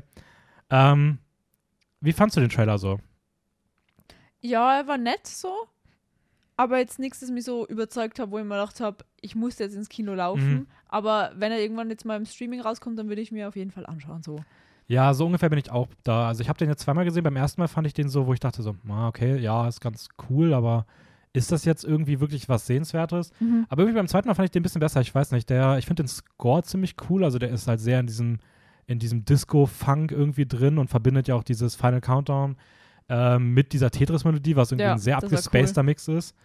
Ähm, 0.70 1.20
wie 2.00 2.14
fandst 2.14 2.38
du 2.38 2.42
den 2.42 2.50
Trailer 2.50 2.78
so? 2.78 3.00
Ja, 4.40 4.78
er 4.78 4.88
war 4.88 4.98
nett 4.98 5.28
so, 5.28 5.54
aber 6.56 6.78
jetzt 6.78 7.00
nichts, 7.00 7.20
das 7.20 7.32
mich 7.32 7.44
so 7.44 7.68
überzeugt 7.68 8.18
hat, 8.18 8.32
wo 8.32 8.38
ich 8.38 8.46
mir 8.46 8.56
gedacht 8.56 8.80
habe, 8.80 9.04
ich 9.20 9.36
muss 9.36 9.60
jetzt 9.60 9.76
ins 9.76 9.90
Kino 9.90 10.14
laufen. 10.14 10.54
Mhm. 10.54 10.68
Aber 10.88 11.34
wenn 11.36 11.52
er 11.52 11.60
irgendwann 11.60 11.90
jetzt 11.90 12.06
mal 12.06 12.16
im 12.16 12.26
Streaming 12.26 12.62
rauskommt, 12.62 12.98
dann 12.98 13.10
würde 13.10 13.22
ich 13.22 13.34
mir 13.34 13.50
auf 13.50 13.58
jeden 13.58 13.72
Fall 13.72 13.86
anschauen. 13.86 14.24
So. 14.24 14.40
Ja, 14.88 15.14
so 15.14 15.26
ungefähr 15.26 15.50
bin 15.50 15.60
ich 15.60 15.70
auch 15.70 15.90
da. 16.04 16.30
Also, 16.30 16.42
ich 16.42 16.48
habe 16.48 16.58
den 16.58 16.70
jetzt 16.70 16.84
zweimal 16.84 17.04
gesehen. 17.04 17.24
Beim 17.24 17.36
ersten 17.36 17.60
Mal 17.60 17.68
fand 17.68 17.88
ich 17.88 17.94
den 17.94 18.08
so, 18.08 18.26
wo 18.26 18.34
ich 18.34 18.40
dachte 18.40 18.62
so, 18.62 18.76
ah, 18.88 19.10
okay, 19.10 19.38
ja, 19.38 19.68
ist 19.68 19.82
ganz 19.82 20.08
cool, 20.30 20.54
aber 20.54 20.86
ist 21.36 21.52
das 21.52 21.66
jetzt 21.66 21.84
irgendwie 21.84 22.20
wirklich 22.20 22.50
was 22.50 22.66
Sehenswertes? 22.66 23.32
Aber 23.70 23.82
irgendwie 23.84 23.98
beim 24.00 24.08
zweiten 24.08 24.28
Mal 24.28 24.34
fand 24.34 24.46
ich 24.46 24.52
den 24.52 24.62
ein 24.62 24.64
bisschen 24.64 24.80
besser. 24.80 25.02
Ich 25.02 25.14
weiß 25.14 25.32
nicht, 25.32 25.50
der, 25.50 25.78
ich 25.78 25.86
finde 25.86 26.04
den 26.04 26.08
Score 26.08 26.64
ziemlich 26.64 26.96
cool. 27.10 27.24
Also, 27.24 27.40
der 27.40 27.50
ist 27.50 27.68
halt 27.68 27.80
sehr 27.80 28.00
in 28.00 28.08
diesem, 28.08 28.40
in 28.88 29.00
diesem 29.00 29.26
Disco-Funk 29.26 30.12
irgendwie 30.12 30.46
drin 30.46 30.78
und 30.78 30.90
verbindet 30.90 31.28
ja 31.28 31.36
auch 31.36 31.44
dieses 31.44 31.76
Final 31.76 32.02
Countdown 32.02 32.56
ähm, 33.10 33.54
mit 33.54 33.74
dieser 33.74 33.92
Tetris-Melodie, 33.92 34.56
was 34.56 34.72
irgendwie 34.72 34.86
Ja, 34.86 34.94
ein 34.94 35.00
sehr 35.00 35.18
abgespaceder 35.18 35.84
Mix 35.84 36.08
ist. 36.08 36.36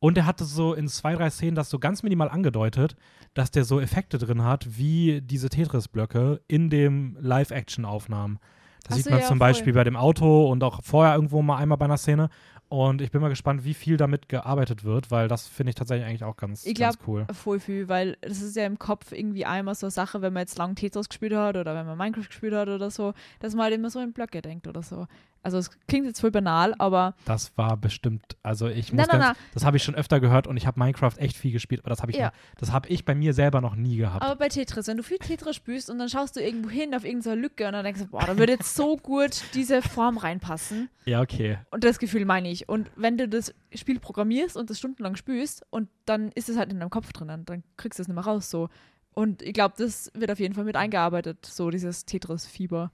Und 0.00 0.18
er 0.18 0.26
hatte 0.26 0.44
so 0.44 0.74
in 0.74 0.86
zwei, 0.88 1.14
drei 1.14 1.30
Szenen 1.30 1.54
das 1.54 1.70
so 1.70 1.78
ganz 1.78 2.02
minimal 2.02 2.28
angedeutet, 2.28 2.94
dass 3.32 3.50
der 3.50 3.64
so 3.64 3.80
Effekte 3.80 4.18
drin 4.18 4.44
hat, 4.44 4.76
wie 4.76 5.22
diese 5.22 5.48
Tetris-Blöcke 5.48 6.40
in 6.46 6.68
dem 6.68 7.16
Live-Action-Aufnahmen. 7.20 8.38
Das 8.82 8.92
Ach 8.92 8.96
sieht 8.96 9.10
man 9.10 9.20
ja, 9.20 9.26
zum 9.26 9.38
voll. 9.38 9.48
Beispiel 9.48 9.72
bei 9.72 9.84
dem 9.84 9.96
Auto 9.96 10.50
und 10.50 10.62
auch 10.62 10.82
vorher 10.82 11.14
irgendwo 11.14 11.40
mal 11.40 11.56
einmal 11.56 11.78
bei 11.78 11.86
einer 11.86 11.96
Szene. 11.96 12.28
Und 12.74 13.00
ich 13.00 13.12
bin 13.12 13.20
mal 13.20 13.28
gespannt, 13.28 13.64
wie 13.64 13.72
viel 13.72 13.96
damit 13.96 14.28
gearbeitet 14.28 14.82
wird, 14.82 15.12
weil 15.12 15.28
das 15.28 15.46
finde 15.46 15.70
ich 15.70 15.76
tatsächlich 15.76 16.08
eigentlich 16.08 16.24
auch 16.24 16.36
ganz, 16.36 16.66
Ich 16.66 16.74
ganz 16.74 16.98
glaub, 16.98 17.08
cool. 17.08 17.26
Voll 17.32 17.60
viel, 17.60 17.88
weil 17.88 18.16
das 18.20 18.42
ist 18.42 18.56
ja 18.56 18.66
im 18.66 18.80
Kopf 18.80 19.12
irgendwie 19.12 19.44
einmal 19.44 19.76
so 19.76 19.86
eine 19.86 19.92
Sache, 19.92 20.22
wenn 20.22 20.32
man 20.32 20.40
jetzt 20.40 20.58
lang 20.58 20.74
Tetris 20.74 21.08
gespielt 21.08 21.34
hat 21.34 21.56
oder 21.56 21.76
wenn 21.76 21.86
man 21.86 21.96
Minecraft 21.96 22.26
gespielt 22.26 22.52
hat 22.52 22.66
oder 22.66 22.90
so, 22.90 23.14
dass 23.38 23.54
man 23.54 23.66
halt 23.66 23.74
immer 23.74 23.90
so 23.90 24.00
in 24.00 24.12
Blöcke 24.12 24.42
denkt 24.42 24.66
oder 24.66 24.82
so. 24.82 25.06
Also 25.44 25.58
es 25.58 25.70
klingt 25.86 26.06
jetzt 26.06 26.20
voll 26.20 26.30
banal, 26.30 26.74
aber 26.78 27.14
Das 27.26 27.56
war 27.56 27.76
bestimmt, 27.76 28.36
also 28.42 28.66
ich 28.66 28.92
muss 28.92 29.06
nein, 29.06 29.20
ganz, 29.20 29.38
das 29.52 29.64
habe 29.64 29.76
ich 29.76 29.84
schon 29.84 29.94
öfter 29.94 30.18
gehört 30.18 30.46
und 30.46 30.56
ich 30.56 30.66
habe 30.66 30.80
Minecraft 30.80 31.12
echt 31.18 31.36
viel 31.36 31.52
gespielt, 31.52 31.82
aber 31.82 31.90
das 31.90 32.00
habe 32.02 32.12
ich, 32.12 32.18
Ja. 32.18 32.32
das 32.58 32.72
habe 32.72 32.88
ich 32.88 33.04
bei 33.04 33.14
mir 33.14 33.34
selber 33.34 33.60
noch 33.60 33.76
nie 33.76 33.96
gehabt. 33.98 34.22
aber 34.24 34.36
bei 34.36 34.48
Tetris, 34.48 34.86
wenn 34.88 34.96
du 34.96 35.02
viel 35.02 35.18
Tetris 35.18 35.54
spielst 35.54 35.90
und 35.90 35.98
dann 35.98 36.08
schaust 36.08 36.34
du 36.36 36.40
irgendwo 36.40 36.70
hin 36.70 36.94
auf 36.94 37.04
irgendeine 37.04 37.36
Lücke 37.40 37.66
und 37.66 37.74
dann 37.74 37.84
denkst 37.84 38.00
du, 38.00 38.06
boah, 38.08 38.24
da 38.26 38.38
würde 38.38 38.52
jetzt 38.52 38.74
so 38.74 38.96
gut 38.96 39.42
diese 39.54 39.82
Form 39.82 40.16
reinpassen. 40.18 40.88
ja, 41.04 41.20
okay. 41.20 41.58
Und 41.70 41.84
das 41.84 41.98
Gefühl 41.98 42.24
meine 42.24 42.50
ich. 42.50 42.68
Und 42.68 42.90
wenn 42.96 43.18
du 43.18 43.28
das 43.28 43.54
Spiel 43.74 44.00
programmierst 44.00 44.56
und 44.56 44.70
das 44.70 44.78
stundenlang 44.78 45.16
spielst 45.16 45.62
und 45.70 45.88
dann 46.06 46.32
ist 46.32 46.48
es 46.48 46.56
halt 46.56 46.72
in 46.72 46.80
deinem 46.80 46.90
Kopf 46.90 47.12
drinnen, 47.12 47.44
dann 47.44 47.62
kriegst 47.76 47.98
du 47.98 48.02
es 48.02 48.08
nicht 48.08 48.14
mehr 48.14 48.24
raus 48.24 48.50
so. 48.50 48.68
Und 49.12 49.42
ich 49.42 49.52
glaube, 49.52 49.74
das 49.78 50.10
wird 50.14 50.30
auf 50.32 50.40
jeden 50.40 50.54
Fall 50.54 50.64
mit 50.64 50.74
eingearbeitet, 50.76 51.44
so 51.46 51.70
dieses 51.70 52.04
Tetris-Fieber. 52.06 52.90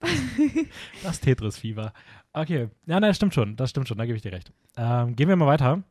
Das 1.02 1.20
Tetris-Fieber. 1.20 1.92
Okay, 2.32 2.68
ja, 2.86 2.98
nein, 3.00 3.02
das 3.02 3.16
stimmt 3.16 3.34
schon, 3.34 3.56
das 3.56 3.70
stimmt 3.70 3.88
schon, 3.88 3.98
da 3.98 4.06
gebe 4.06 4.16
ich 4.16 4.22
dir 4.22 4.32
recht. 4.32 4.52
Ähm, 4.76 5.14
gehen 5.16 5.28
wir 5.28 5.36
mal 5.36 5.46
weiter 5.46 5.82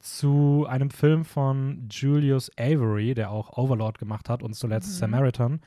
zu 0.00 0.64
einem 0.68 0.90
Film 0.90 1.24
von 1.24 1.88
Julius 1.90 2.50
Avery, 2.56 3.14
der 3.14 3.30
auch 3.30 3.56
Overlord 3.58 3.98
gemacht 3.98 4.28
hat 4.28 4.42
und 4.42 4.54
zuletzt 4.54 4.88
Mhm. 4.88 4.94
Samaritan. 4.94 5.60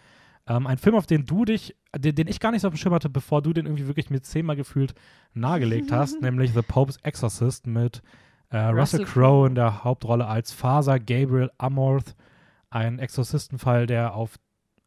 Ähm, 0.48 0.68
ein 0.68 0.78
Film, 0.78 0.96
auf 0.96 1.06
den 1.06 1.26
du 1.26 1.46
dich, 1.46 1.76
den, 1.96 2.16
den 2.16 2.28
ich 2.28 2.40
gar 2.40 2.52
nicht 2.52 2.62
so 2.62 2.70
auf 2.70 2.74
dem 2.74 2.78
Schirm 2.78 2.94
hatte, 2.94 3.10
bevor 3.10 3.42
du 3.42 3.52
den 3.54 3.66
irgendwie 3.66 3.88
wirklich 3.88 4.10
mir 4.10 4.22
zehnmal 4.22 4.56
gefühlt 4.56 4.96
nahegelegt 5.34 5.92
hast, 5.92 6.22
nämlich 6.22 6.54
The 6.54 6.62
Pope's 6.62 6.98
Exorcist 7.04 7.68
mit 7.68 8.02
äh, 8.50 8.58
Russell 8.58 9.06
Crowe. 9.06 9.48
in 9.48 9.56
der 9.56 9.84
Hauptrolle 9.84 10.26
als 10.28 10.52
Faser 10.54 11.00
Gabriel 11.00 11.52
Amorth. 11.58 12.16
Ein 12.70 13.00
Exorzistenfall, 13.00 13.86
der 13.86 14.16
auf 14.16 14.40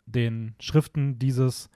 den 0.07 0.55
Schriften 0.59 1.19
dieses, 1.19 1.69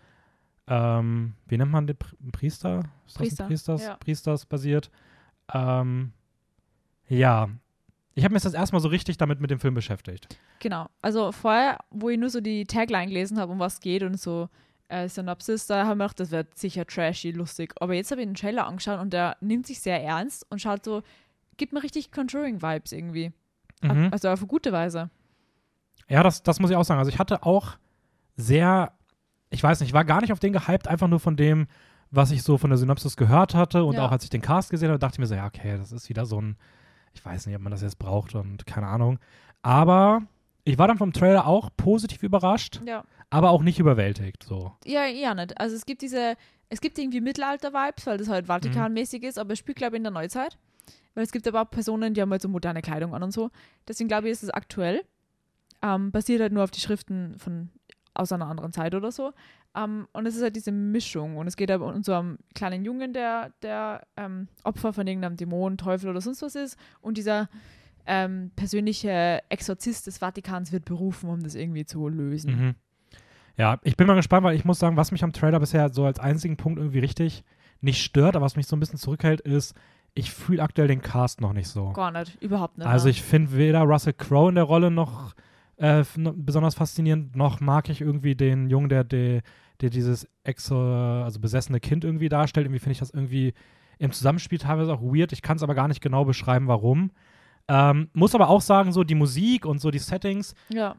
ähm, 0.69 1.35
wie 1.47 1.57
nennt 1.57 1.71
man 1.71 1.87
den 1.87 1.97
Pri- 1.97 2.15
Priester? 2.33 2.79
Ist 2.79 2.89
das 3.07 3.15
Priester, 3.15 3.47
Priesters, 3.47 3.85
ja. 3.85 3.97
Priesters 3.97 4.47
basiert. 4.47 4.91
Ähm, 5.53 6.13
ja, 7.09 7.49
ich 8.15 8.25
habe 8.25 8.35
mich 8.35 8.43
das 8.43 8.55
erstmal 8.55 8.81
so 8.83 8.89
richtig 8.89 9.17
damit 9.17 9.41
mit 9.41 9.51
dem 9.51 9.61
Film 9.61 9.75
beschäftigt. 9.75 10.39
Genau. 10.59 10.89
Also 11.01 11.33
vorher, 11.33 11.79
wo 11.91 12.09
ich 12.11 12.19
nur 12.19 12.31
so 12.31 12.41
die 12.41 12.65
Tagline 12.65 13.07
gelesen 13.07 13.39
habe, 13.39 13.53
um 13.53 13.59
was 13.59 13.81
geht 13.81 14.03
und 14.03 14.21
so 14.21 14.49
äh, 14.89 15.09
Synopsis, 15.09 15.67
da 15.67 15.87
haben 15.87 15.99
wir 15.99 16.05
gedacht, 16.05 16.21
das 16.21 16.31
wird 16.31 16.59
sicher 16.59 16.87
trashy, 16.87 17.31
lustig. 17.31 17.75
Aber 17.81 17.95
jetzt 17.95 18.11
habe 18.11 18.21
ich 18.21 18.27
den 18.27 18.35
Trailer 18.35 18.67
angeschaut 18.67 19.01
und 19.01 19.13
der 19.13 19.37
nimmt 19.41 19.67
sich 19.67 19.81
sehr 19.81 20.03
ernst 20.03 20.47
und 20.51 20.61
schaut 20.61 20.85
so, 20.85 21.03
gibt 21.57 21.73
mir 21.73 21.83
richtig 21.83 22.11
Conjuring-Vibes 22.11 22.93
irgendwie. 22.93 23.33
Mhm. 23.83 24.09
Also 24.11 24.29
auf 24.29 24.41
eine 24.41 24.49
gute 24.49 24.73
Weise. 24.73 25.11
Ja, 26.09 26.23
das, 26.23 26.43
das 26.43 26.59
muss 26.59 26.71
ich 26.71 26.77
auch 26.77 26.85
sagen. 26.85 26.99
Also 26.99 27.11
ich 27.11 27.19
hatte 27.19 27.43
auch 27.45 27.77
sehr, 28.37 28.93
ich 29.51 29.63
weiß 29.63 29.81
nicht, 29.81 29.91
ich 29.91 29.95
war 29.95 30.05
gar 30.05 30.21
nicht 30.21 30.33
auf 30.33 30.41
den 30.41 30.53
gehypt, 30.53 30.89
einfach 30.89 31.09
nur 31.09 31.21
von 31.21 31.37
dem, 31.37 31.67
was 32.11 32.31
ich 32.31 32.43
so 32.43 32.57
von 32.59 32.71
der 32.71 32.79
Synopsis 32.79 33.17
gehört 33.17 33.55
hatte 33.55 33.85
und 33.85 33.95
Ja. 33.95 34.07
auch 34.07 34.13
als 34.13 34.25
ich 34.25 34.31
den 34.31 34.43
Cast 34.43 34.71
gesehen 34.71 34.89
habe, 34.89 34.99
dachte 34.99 35.17
ich 35.17 35.19
mir 35.19 35.27
so, 35.27 35.35
ja, 35.35 35.47
okay, 35.47 35.77
das 35.77 35.93
ist 35.93 36.09
wieder 36.09 36.25
so 36.27 36.41
ein, 36.41 36.57
ich 37.15 37.25
weiß 37.25 37.47
nicht, 37.47 37.57
ob 37.57 37.63
man 37.63 37.71
das 37.71 37.83
jetzt 37.83 37.99
braucht 37.99 38.35
und 38.35 38.67
keine 38.67 38.87
Ahnung. 38.87 39.19
Aber 39.63 40.23
ich 40.65 40.79
war 40.79 40.89
dann 40.89 40.99
vom 40.99 41.13
Trailer 41.13 41.47
auch 41.47 41.71
positiv 41.77 42.23
überrascht, 42.23 42.81
Ja. 42.87 43.05
aber 43.31 43.51
auch 43.51 43.63
nicht 43.63 43.79
überwältigt. 43.79 44.43
So. 44.45 44.73
Ja, 44.85 45.07
ja 45.07 45.35
nicht. 45.35 45.59
Also 45.61 45.75
es 45.77 45.85
gibt 45.87 46.03
diese, 46.03 46.35
es 46.71 46.81
gibt 46.81 46.99
irgendwie 46.99 47.21
Mittelalter-Vibes, 47.21 48.07
weil 48.07 48.19
das 48.19 48.29
halt 48.29 48.47
Vatikan-mäßig 48.47 49.23
ist, 49.23 49.39
aber 49.39 49.53
es 49.55 49.59
spielt, 49.59 49.79
glaube 49.79 49.97
ich, 49.97 49.99
in 49.99 50.05
der 50.05 50.13
Neuzeit. 50.13 50.59
Weil 51.15 51.25
es 51.25 51.33
gibt 51.33 51.49
aber 51.49 51.63
auch 51.63 51.71
Personen, 51.71 52.15
die 52.15 52.21
haben 52.23 52.31
halt 52.31 52.43
so 52.43 52.49
moderne 52.49 52.81
Kleidung 52.83 53.15
an 53.15 53.23
und 53.23 53.33
so. 53.33 53.51
Deswegen 53.89 54.09
glaube 54.09 54.29
ich, 54.29 54.33
ist 54.33 54.43
es 54.45 54.51
aktuell. 54.51 55.03
Ähm, 55.83 56.11
basiert 56.13 56.41
halt 56.41 56.53
nur 56.53 56.65
auf 56.65 56.71
die 56.71 56.81
Schriften 56.81 57.37
von 57.39 57.71
aus 58.19 58.33
einer 58.33 58.47
anderen 58.47 58.73
Zeit 58.73 58.95
oder 58.95 59.13
so. 59.13 59.33
Ähm, 59.77 60.09
und 60.13 60.27
es 60.27 60.37
ist 60.37 60.43
halt 60.43 60.57
diese 60.57 60.73
Mischung. 60.73 61.37
Und 61.37 61.47
es 61.47 61.57
geht 61.57 61.71
aber 61.71 61.87
um 61.87 62.03
so 62.03 62.13
einen 62.15 62.39
kleinen 62.55 62.85
Jungen, 62.85 63.13
der, 63.13 63.53
der 63.63 64.07
ähm, 64.17 64.49
Opfer 64.65 64.93
von 64.93 65.07
irgendeinem 65.07 65.37
Dämon, 65.37 65.79
Teufel 65.79 66.11
oder 66.11 66.21
sonst 66.21 66.43
was 66.43 66.55
ist. 66.55 66.79
Und 67.01 67.17
dieser 67.17 67.49
ähm, 68.07 68.51
persönliche 68.57 69.41
Exorzist 69.49 70.07
des 70.07 70.19
Vatikans 70.19 70.73
wird 70.73 70.85
berufen, 70.85 71.31
um 71.31 71.43
das 71.43 71.55
irgendwie 71.55 71.85
zu 71.85 72.09
lösen. 72.09 72.57
Mhm. 72.57 72.75
Ja, 73.57 73.79
ich 73.83 73.97
bin 73.97 74.07
mal 74.07 74.15
gespannt, 74.15 74.45
weil 74.45 74.57
ich 74.57 74.65
muss 74.65 74.79
sagen, 74.79 74.97
was 74.97 75.13
mich 75.13 75.25
am 75.25 75.33
Trailer 75.33 75.61
bisher 75.61 75.91
so 75.91 76.05
als 76.05 76.19
einzigen 76.21 76.57
Punkt 76.57 76.79
irgendwie 76.79 77.01
richtig 77.01 77.45
nicht 77.81 78.03
stört, 78.03 78.37
aber 78.37 78.45
was 78.45 78.57
mich 78.57 78.67
so 78.67 78.77
ein 78.77 78.81
bisschen 78.81 78.99
zurückhält, 78.99 79.41
ist, 79.41 79.75
ich 80.15 80.33
fühle 80.33 80.63
aktuell 80.63 80.89
den 80.89 81.03
Cast 81.03 81.41
noch 81.41 81.53
nicht 81.53 81.69
so. 81.69 81.93
Gar 81.93 82.13
nicht, 82.13 82.41
überhaupt 82.43 82.79
nicht. 82.79 82.87
Also 82.87 83.07
ne? 83.07 83.11
ich 83.11 83.23
finde 83.23 83.57
weder 83.57 83.83
Russell 83.83 84.15
Crowe 84.15 84.49
in 84.49 84.55
der 84.55 84.65
Rolle 84.65 84.91
noch 84.91 85.35
äh, 85.79 86.05
besonders 86.35 86.75
faszinierend, 86.75 87.37
noch 87.37 87.61
mag 87.61 87.89
ich 87.89 88.01
irgendwie 88.01 88.35
den 88.35 88.69
Jungen, 88.69 88.89
der, 88.89 89.05
der, 89.05 89.43
der 89.81 89.91
dieses 89.91 90.29
exo, 90.45 90.77
also 91.23 91.41
besessene 91.41 91.81
Kind 91.81 92.05
irgendwie 92.05 92.29
darstellt. 92.29 92.67
Irgendwie 92.67 92.81
finde 92.81 92.93
ich 92.93 92.99
das 92.99 93.11
irgendwie 93.11 93.55
im 93.99 94.13
Zusammenspiel 94.13 94.59
teilweise 94.59 94.93
auch 94.93 95.03
weird. 95.03 95.33
Ich 95.33 95.43
kann 95.43 95.57
es 95.57 95.63
aber 95.63 95.75
gar 95.75 95.89
nicht 95.89 96.01
genau 96.01 96.25
beschreiben, 96.25 96.69
warum. 96.69 97.11
Ähm, 97.69 98.11
muss 98.13 98.35
aber 98.35 98.49
auch 98.49 98.61
sagen, 98.61 98.93
so 98.93 99.05
die 99.05 99.15
Musik 99.15 99.67
und 99.67 99.81
so 99.81 99.91
die 99.91 99.99
Settings, 99.99 100.55
ja. 100.69 100.97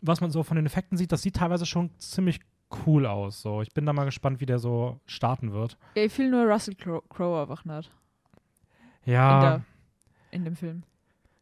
was 0.00 0.20
man 0.20 0.30
so 0.30 0.42
von 0.42 0.56
den 0.56 0.66
Effekten 0.66 0.96
sieht, 0.96 1.12
das 1.12 1.22
sieht 1.22 1.36
teilweise 1.36 1.64
schon 1.64 1.90
ziemlich 1.98 2.40
cool 2.86 3.06
aus. 3.06 3.42
So, 3.42 3.62
ich 3.62 3.72
bin 3.72 3.86
da 3.86 3.92
mal 3.92 4.04
gespannt, 4.04 4.40
wie 4.40 4.46
der 4.46 4.58
so 4.58 5.00
starten 5.06 5.52
wird. 5.52 5.76
ja, 5.94 6.04
ich 6.04 6.12
fühle 6.12 6.30
nur 6.30 6.44
Russell 6.44 6.74
Crowe 6.74 7.02
Crowe 7.08 7.40
einfach 7.40 7.64
nicht 7.64 7.90
in, 9.04 9.12
Ja, 9.12 9.40
der, 9.40 9.64
in 10.30 10.44
dem 10.44 10.56
Film. 10.56 10.82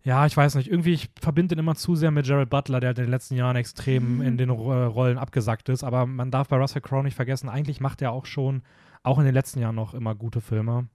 Ja, 0.02 0.24
ich 0.26 0.36
weiß 0.36 0.54
nicht. 0.54 0.70
Irgendwie, 0.70 0.92
ich 0.94 1.10
verbinde 1.20 1.54
den 1.54 1.58
immer 1.60 1.74
zu 1.74 1.94
sehr 1.94 2.10
mit 2.10 2.26
Jared 2.26 2.48
Butler, 2.50 2.80
der 2.80 2.88
halt 2.88 2.98
in 2.98 3.04
den 3.04 3.10
letzten 3.10 3.34
Jahren 3.36 3.56
extrem 3.56 4.16
Mhm. 4.16 4.22
in 4.22 4.36
den 4.38 4.48
äh, 4.48 4.52
Rollen 4.52 5.18
abgesackt 5.18 5.68
ist. 5.68 5.84
Aber 5.84 6.06
man 6.06 6.30
darf 6.30 6.48
bei 6.48 6.56
Russell 6.56 6.80
Crowe 6.82 7.02
nicht 7.02 7.14
vergessen, 7.16 7.48
eigentlich 7.48 7.80
macht 7.80 8.00
er 8.02 8.12
auch 8.12 8.24
schon, 8.26 8.62
auch 9.02 9.18
in 9.18 9.24
den 9.24 9.34
letzten 9.34 9.60
Jahren 9.60 9.74
noch 9.74 9.92
immer 9.94 10.14
gute 10.14 10.40
Filme. 10.40 10.88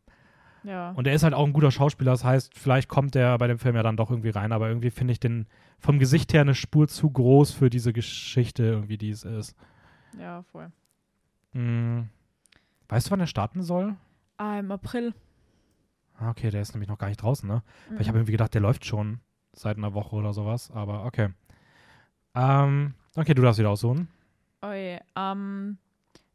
Ja. 0.63 0.91
Und 0.91 1.05
er 1.05 1.13
ist 1.13 1.21
halt 1.23 1.35
auch 1.35 1.45
ein 1.45 1.53
guter 1.53 1.69
Schauspieler. 1.69 2.11
Das 2.11 2.23
heißt, 2.23 2.57
vielleicht 2.57 2.89
kommt 2.89 3.15
er 3.15 3.37
bei 3.37 3.45
dem 3.45 3.59
Film 3.59 3.75
ja 3.75 3.83
dann 3.83 3.97
doch 3.97 4.09
irgendwie 4.09 4.29
rein. 4.29 4.51
Aber 4.51 4.67
irgendwie 4.67 4.89
finde 4.89 5.11
ich 5.13 5.19
den 5.19 5.45
vom 5.79 5.99
Gesicht 5.99 6.33
her 6.33 6.41
eine 6.41 6.55
Spur 6.55 6.87
zu 6.87 7.09
groß 7.11 7.51
für 7.51 7.69
diese 7.69 7.93
Geschichte, 7.93 8.63
irgendwie, 8.63 8.97
die 8.97 9.11
es 9.11 9.23
ist. 9.23 9.55
ja, 10.19 10.41
voll. 10.51 10.71
Hm. 11.53 12.09
Weißt 12.89 13.07
du, 13.07 13.11
wann 13.11 13.19
er 13.19 13.27
starten 13.27 13.61
soll? 13.61 13.95
Ah, 14.37 14.57
Im 14.59 14.71
April. 14.71 15.13
Ah, 16.17 16.29
Okay, 16.29 16.49
der 16.49 16.61
ist 16.61 16.73
nämlich 16.73 16.89
noch 16.89 16.97
gar 16.97 17.07
nicht 17.07 17.21
draußen, 17.21 17.47
ne? 17.47 17.63
Weil 17.89 18.01
ich 18.01 18.05
Mhm. 18.05 18.09
habe 18.09 18.17
irgendwie 18.19 18.31
gedacht, 18.31 18.53
der 18.53 18.61
läuft 18.61 18.85
schon 18.85 19.19
seit 19.53 19.77
einer 19.77 19.93
Woche 19.93 20.15
oder 20.15 20.33
sowas. 20.33 20.71
Aber 20.71 21.05
okay. 21.05 21.29
Ähm, 22.33 22.93
okay, 23.15 23.33
du 23.33 23.41
darfst 23.41 23.59
wieder 23.59 23.69
aussuchen. 23.69 24.07
Oi, 24.61 24.99
ähm, 25.15 25.77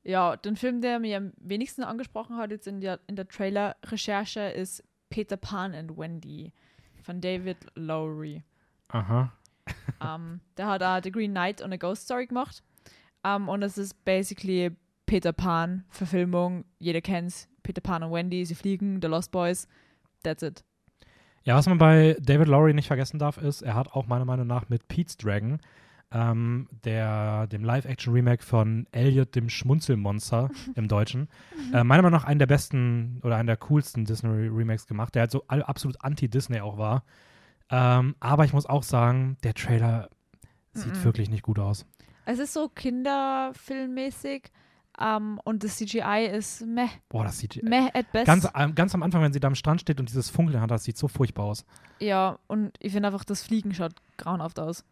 ja, 0.02 0.36
den 0.36 0.56
Film, 0.56 0.80
der 0.80 0.98
mir 0.98 1.16
am 1.18 1.32
wenigsten 1.38 1.82
angesprochen 1.82 2.36
hat 2.36 2.50
jetzt 2.50 2.66
in 2.66 2.80
der, 2.80 3.00
in 3.06 3.16
der 3.16 3.28
Trailer-Recherche, 3.28 4.40
ist 4.50 4.82
Peter 5.10 5.36
Pan 5.36 5.74
and 5.74 5.96
Wendy 5.96 6.52
von 7.02 7.20
David 7.20 7.58
Lowry. 7.74 8.42
Aha. 8.88 9.32
ähm, 10.04 10.40
der 10.56 10.66
hat 10.66 10.82
auch 10.82 11.00
The 11.02 11.12
Green 11.12 11.32
Knight 11.32 11.60
und 11.60 11.72
A 11.72 11.76
Ghost 11.76 12.04
Story 12.04 12.26
gemacht. 12.26 12.62
Ähm, 13.24 13.48
und 13.48 13.62
es 13.62 13.76
ist 13.76 14.04
basically 14.04 14.70
Peter 15.06 15.32
Pan-Verfilmung. 15.32 16.64
Jeder 16.78 17.00
kennt's. 17.00 17.48
Peter 17.62 17.80
Pan 17.80 18.02
und 18.02 18.12
Wendy, 18.12 18.44
sie 18.44 18.54
fliegen, 18.54 19.00
The 19.02 19.08
Lost 19.08 19.30
Boys. 19.32 19.68
That's 20.22 20.42
it. 20.42 20.64
Ja, 21.42 21.56
was 21.56 21.66
man 21.66 21.78
bei 21.78 22.16
David 22.20 22.48
Lowry 22.48 22.74
nicht 22.74 22.88
vergessen 22.88 23.18
darf, 23.18 23.38
ist, 23.38 23.62
er 23.62 23.74
hat 23.74 23.92
auch 23.92 24.06
meiner 24.06 24.24
Meinung 24.26 24.46
nach 24.46 24.68
mit 24.68 24.88
Pete's 24.88 25.16
Dragon, 25.16 25.58
ähm, 26.12 26.68
der, 26.84 27.46
dem 27.46 27.64
Live-Action-Remake 27.64 28.42
von 28.44 28.86
Elliot, 28.92 29.34
dem 29.34 29.48
Schmunzelmonster 29.48 30.50
im 30.74 30.88
Deutschen, 30.88 31.28
äh, 31.72 31.82
meiner 31.84 32.02
Meinung 32.02 32.18
nach 32.20 32.24
einen 32.24 32.38
der 32.40 32.46
besten 32.46 33.20
oder 33.22 33.36
einen 33.36 33.46
der 33.46 33.56
coolsten 33.56 34.04
Disney-Remakes 34.04 34.86
gemacht, 34.86 35.14
der 35.14 35.20
halt 35.22 35.30
so 35.30 35.44
absolut 35.48 36.02
anti-Disney 36.04 36.60
auch 36.60 36.76
war. 36.76 37.04
Ähm, 37.70 38.16
aber 38.20 38.44
ich 38.44 38.52
muss 38.52 38.66
auch 38.66 38.82
sagen, 38.82 39.36
der 39.44 39.54
Trailer 39.54 40.10
sieht 40.74 40.96
Mhm. 40.96 41.04
wirklich 41.04 41.30
nicht 41.30 41.42
gut 41.42 41.58
aus. 41.58 41.86
Es 42.26 42.38
ist 42.38 42.52
so 42.52 42.68
kinderfilmmäßig. 42.68 44.50
Ähm, 44.98 45.40
und 45.44 45.62
das 45.64 45.76
CGI 45.76 46.28
ist 46.32 46.66
meh, 46.66 46.88
Boah, 47.08 47.24
das 47.24 47.38
sieht 47.38 47.62
meh 47.62 47.88
at 47.94 48.10
best. 48.12 48.26
ganz, 48.26 48.48
ganz 48.74 48.94
am 48.94 49.02
Anfang, 49.02 49.22
wenn 49.22 49.32
sie 49.32 49.40
da 49.40 49.48
am 49.48 49.54
Strand 49.54 49.80
steht 49.80 50.00
und 50.00 50.08
dieses 50.08 50.30
Funkeln 50.30 50.60
hat, 50.60 50.70
das 50.70 50.84
sieht 50.84 50.96
so 50.98 51.08
furchtbar 51.08 51.44
aus. 51.44 51.64
Ja, 52.00 52.38
und 52.48 52.72
ich 52.80 52.92
finde 52.92 53.08
einfach, 53.08 53.24
das 53.24 53.42
Fliegen 53.42 53.72
schaut 53.74 53.94
grauenhaft 54.16 54.58
aus. 54.58 54.84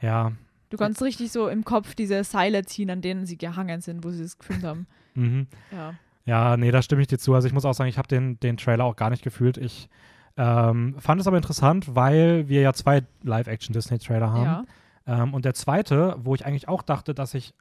Ja, 0.00 0.32
Du 0.70 0.76
kannst 0.76 1.00
richtig 1.02 1.32
so 1.32 1.48
im 1.48 1.64
Kopf 1.64 1.94
diese 1.94 2.22
Seile 2.24 2.62
ziehen, 2.64 2.90
an 2.90 3.00
denen 3.00 3.24
sie 3.24 3.38
gehangen 3.38 3.80
sind, 3.80 4.04
wo 4.04 4.10
sie 4.10 4.22
es 4.22 4.38
gefilmt 4.38 4.64
haben. 4.64 4.86
mhm. 5.14 5.46
Ja. 5.72 5.94
Ja, 6.26 6.56
nee, 6.58 6.70
da 6.70 6.82
stimme 6.82 7.00
ich 7.00 7.08
dir 7.08 7.18
zu. 7.18 7.32
Also 7.34 7.48
ich 7.48 7.54
muss 7.54 7.64
auch 7.64 7.72
sagen, 7.72 7.88
ich 7.88 7.96
habe 7.96 8.06
den, 8.06 8.38
den 8.40 8.58
Trailer 8.58 8.84
auch 8.84 8.96
gar 8.96 9.08
nicht 9.08 9.22
gefühlt. 9.24 9.56
Ich 9.56 9.88
ähm, 10.36 10.94
fand 10.98 11.22
es 11.22 11.26
aber 11.26 11.38
interessant, 11.38 11.94
weil 11.96 12.48
wir 12.50 12.60
ja 12.60 12.74
zwei 12.74 13.02
Live-Action-Disney-Trailer 13.22 14.30
haben. 14.30 14.44
ja. 14.44 14.64
Ähm, 15.06 15.32
und 15.32 15.46
der 15.46 15.54
zweite, 15.54 16.16
wo 16.18 16.34
ich 16.34 16.44
eigentlich 16.44 16.68
auch 16.68 16.82
dachte, 16.82 17.14
dass 17.14 17.32
ich. 17.32 17.54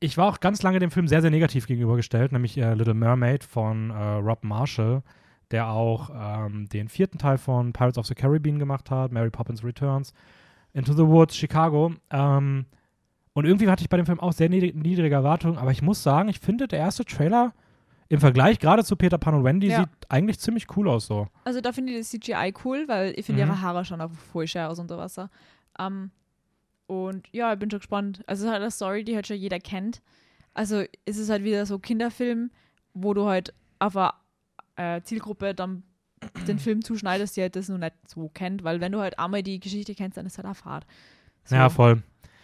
Ich 0.00 0.16
war 0.16 0.26
auch 0.28 0.40
ganz 0.40 0.62
lange 0.62 0.78
dem 0.78 0.90
Film 0.90 1.08
sehr, 1.08 1.20
sehr 1.20 1.30
negativ 1.30 1.66
gegenübergestellt, 1.66 2.32
nämlich 2.32 2.56
äh, 2.56 2.72
Little 2.74 2.94
Mermaid 2.94 3.44
von 3.44 3.90
äh, 3.90 3.94
Rob 4.14 4.42
Marshall, 4.44 5.02
der 5.50 5.68
auch 5.68 6.10
ähm, 6.14 6.68
den 6.70 6.88
vierten 6.88 7.18
Teil 7.18 7.36
von 7.38 7.72
Pirates 7.74 7.98
of 7.98 8.06
the 8.06 8.14
Caribbean 8.14 8.58
gemacht 8.58 8.90
hat, 8.90 9.12
Mary 9.12 9.30
Poppins 9.30 9.62
Returns, 9.62 10.14
Into 10.72 10.92
the 10.94 11.06
Woods, 11.06 11.36
Chicago. 11.36 11.92
Ähm, 12.10 12.64
und 13.34 13.44
irgendwie 13.44 13.68
hatte 13.68 13.82
ich 13.82 13.88
bei 13.90 13.96
dem 13.98 14.06
Film 14.06 14.20
auch 14.20 14.32
sehr 14.32 14.48
niedrig, 14.48 14.74
niedrige 14.74 15.14
Erwartungen, 15.14 15.58
aber 15.58 15.70
ich 15.70 15.82
muss 15.82 16.02
sagen, 16.02 16.28
ich 16.30 16.40
finde, 16.40 16.66
der 16.66 16.78
erste 16.78 17.04
Trailer 17.04 17.52
im 18.08 18.20
Vergleich 18.20 18.58
gerade 18.58 18.82
zu 18.84 18.96
Peter 18.96 19.18
Pan 19.18 19.34
und 19.34 19.44
Wendy 19.44 19.68
Ja. 19.68 19.80
sieht 19.80 19.88
eigentlich 20.08 20.40
ziemlich 20.40 20.66
cool 20.76 20.88
aus 20.88 21.06
so. 21.06 21.28
Also 21.44 21.60
da 21.60 21.72
finde 21.72 21.92
ich 21.92 21.98
das 21.98 22.08
CGI 22.08 22.54
cool, 22.64 22.84
weil 22.88 23.12
ich 23.16 23.26
finde 23.26 23.44
Mhm. 23.44 23.50
ihre 23.50 23.60
Haare 23.60 23.84
schon 23.84 24.00
auch 24.00 24.10
voll 24.10 24.46
schön 24.48 24.62
aus 24.62 24.78
unter 24.80 24.96
Wasser. 24.98 25.30
Ähm, 25.78 26.10
und 26.90 27.28
ja, 27.32 27.52
ich 27.52 27.58
bin 27.58 27.70
schon 27.70 27.78
gespannt. 27.80 28.22
Also 28.26 28.42
es 28.42 28.46
ist 28.46 28.52
halt 28.52 28.62
eine 28.62 28.70
Story, 28.70 29.04
die 29.04 29.14
halt 29.14 29.26
schon 29.26 29.36
jeder 29.36 29.60
kennt. 29.60 30.02
Also 30.54 30.82
es 31.04 31.16
ist 31.18 31.30
halt 31.30 31.44
wieder 31.44 31.64
so 31.64 31.78
Kinderfilm, 31.78 32.50
wo 32.94 33.14
du 33.14 33.26
halt 33.26 33.54
auf 33.78 33.96
eine 33.96 34.12
äh, 34.76 35.00
Zielgruppe 35.02 35.54
dann 35.54 35.84
den 36.48 36.58
Film 36.58 36.82
zuschneidest, 36.84 37.36
die 37.36 37.42
halt 37.42 37.54
das 37.56 37.68
noch 37.68 37.78
nicht 37.78 37.94
so 38.08 38.28
kennt, 38.28 38.64
weil 38.64 38.80
wenn 38.80 38.92
du 38.92 38.98
halt 39.00 39.18
einmal 39.18 39.42
die 39.42 39.60
Geschichte 39.60 39.94
kennst, 39.94 40.16
dann 40.18 40.26
ist 40.26 40.36
halt 40.38 40.46
auch 40.48 40.56
Fahrt. 40.56 40.84
So. 41.44 41.54
Ja, 41.54 41.68
voll. 41.70 42.02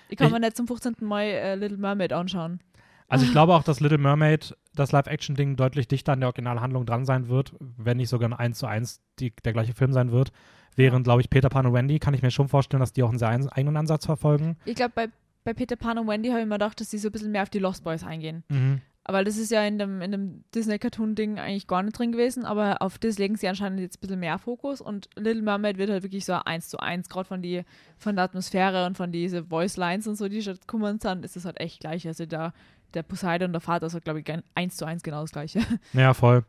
Ich 0.09 0.17
kann 0.17 0.29
Ich- 0.29 0.33
mir 0.33 0.41
nicht 0.41 0.57
zum 0.57 0.67
15. 0.69 0.95
Mal 1.01 1.23
äh, 1.25 1.55
Little 1.57 1.77
Mermaid 1.79 2.13
anschauen. 2.13 2.61
Also 3.09 3.25
ich 3.25 3.33
glaube 3.33 3.55
auch, 3.55 3.63
dass 3.63 3.81
Little 3.81 3.99
Mermaid, 3.99 4.57
das 4.75 4.93
Live-Action-Ding, 4.93 5.57
deutlich 5.57 5.89
dichter 5.89 6.13
an 6.13 6.21
der 6.21 6.29
Originalhandlung 6.29 6.87
dran 6.87 7.05
sein 7.05 7.29
wird, 7.29 7.55
wenn 7.61 7.99
nicht 7.99 8.09
sogar 8.09 8.29
ein 8.29 8.33
1 8.33 8.59
zu 8.59 8.67
1 8.67 9.01
die, 9.19 9.33
der 9.45 9.53
gleiche 9.53 9.75
Film 9.75 9.93
sein 9.93 10.11
wird. 10.11 10.33
Während, 10.75 11.05
glaube 11.05 11.23
ich, 11.23 11.31
Peter 11.31 11.49
Pan 11.49 11.67
und 11.67 11.73
Wendy 11.73 11.99
kann 11.99 12.15
ich 12.15 12.23
mir 12.23 12.31
schon 12.31 12.49
vorstellen, 12.49 12.81
dass 12.81 12.93
die 12.93 13.03
auch 13.03 13.09
einen 13.09 13.19
sehr 13.19 13.29
eigenen 13.29 13.77
Ansatz 13.77 14.07
verfolgen. 14.07 14.57
Ich 14.65 14.75
glaube, 14.75 14.93
bei, 14.95 15.09
bei 15.45 15.55
Peter 15.55 15.77
Pan 15.77 15.99
und 15.99 16.07
Wendy 16.07 16.29
habe 16.29 16.41
ich 16.41 16.47
mir 16.47 16.57
gedacht, 16.57 16.81
dass 16.81 16.91
die 16.91 16.99
so 16.99 17.09
ein 17.09 17.13
bisschen 17.13 17.33
mehr 17.33 17.43
auf 17.43 17.51
die 17.51 17.61
Lost 17.61 17.85
Boys 17.85 18.05
eingehen. 18.05 18.45
Mhm. 18.49 18.83
Aber 19.09 19.23
das 19.23 19.37
ist 19.37 19.53
ja 19.53 19.63
in 19.63 19.79
dem, 19.79 20.03
in 20.03 20.11
dem 20.11 20.45
Disney-Cartoon-Ding 20.53 21.39
eigentlich 21.39 21.69
gar 21.69 21.85
nicht 21.85 21.97
drin 21.97 22.11
gewesen, 22.11 22.45
aber 22.45 22.83
auf 22.83 22.99
das 22.99 23.19
legen 23.19 23.37
sie 23.37 23.47
anscheinend 23.47 23.79
jetzt 23.79 23.99
ein 23.99 24.01
bisschen 24.01 24.19
mehr 24.19 24.37
Fokus 24.37 24.81
und 24.81 25.09
Little 25.15 25.43
Mermaid 25.43 25.79
wird 25.79 25.91
halt 25.91 26.03
wirklich 26.03 26.25
so 26.25 26.33
eins 26.33 26.69
zu 26.69 26.81
eins, 26.81 27.09
gerade 27.09 27.29
von, 27.29 27.41
die, 27.41 27.63
von 27.99 28.17
der 28.17 28.25
Atmosphäre 28.25 28.85
und 28.85 28.97
von 28.97 29.13
diese 29.13 29.45
Voice-Lines 29.45 30.09
und 30.09 30.17
so, 30.17 30.29
die 30.29 30.43
schon 30.43 30.59
kommen 30.67 30.99
sind, 30.99 31.25
ist 31.25 31.37
es 31.37 31.45
halt 31.45 31.61
echt 31.61 31.79
gleich. 31.79 32.05
Also 32.09 32.27
der, 32.27 32.53
der 32.97 33.03
Poseidon 33.05 33.53
der 33.53 33.61
Vater 33.61 33.87
ist 33.87 33.93
halt, 33.95 34.05
glaube 34.05 34.21
ich, 34.21 34.27
eins 34.55 34.77
zu 34.77 34.85
eins 34.85 35.03
genau 35.03 35.21
das 35.21 35.31
gleiche. 35.33 35.61
Ja, 35.93 36.15
voll. 36.15 36.45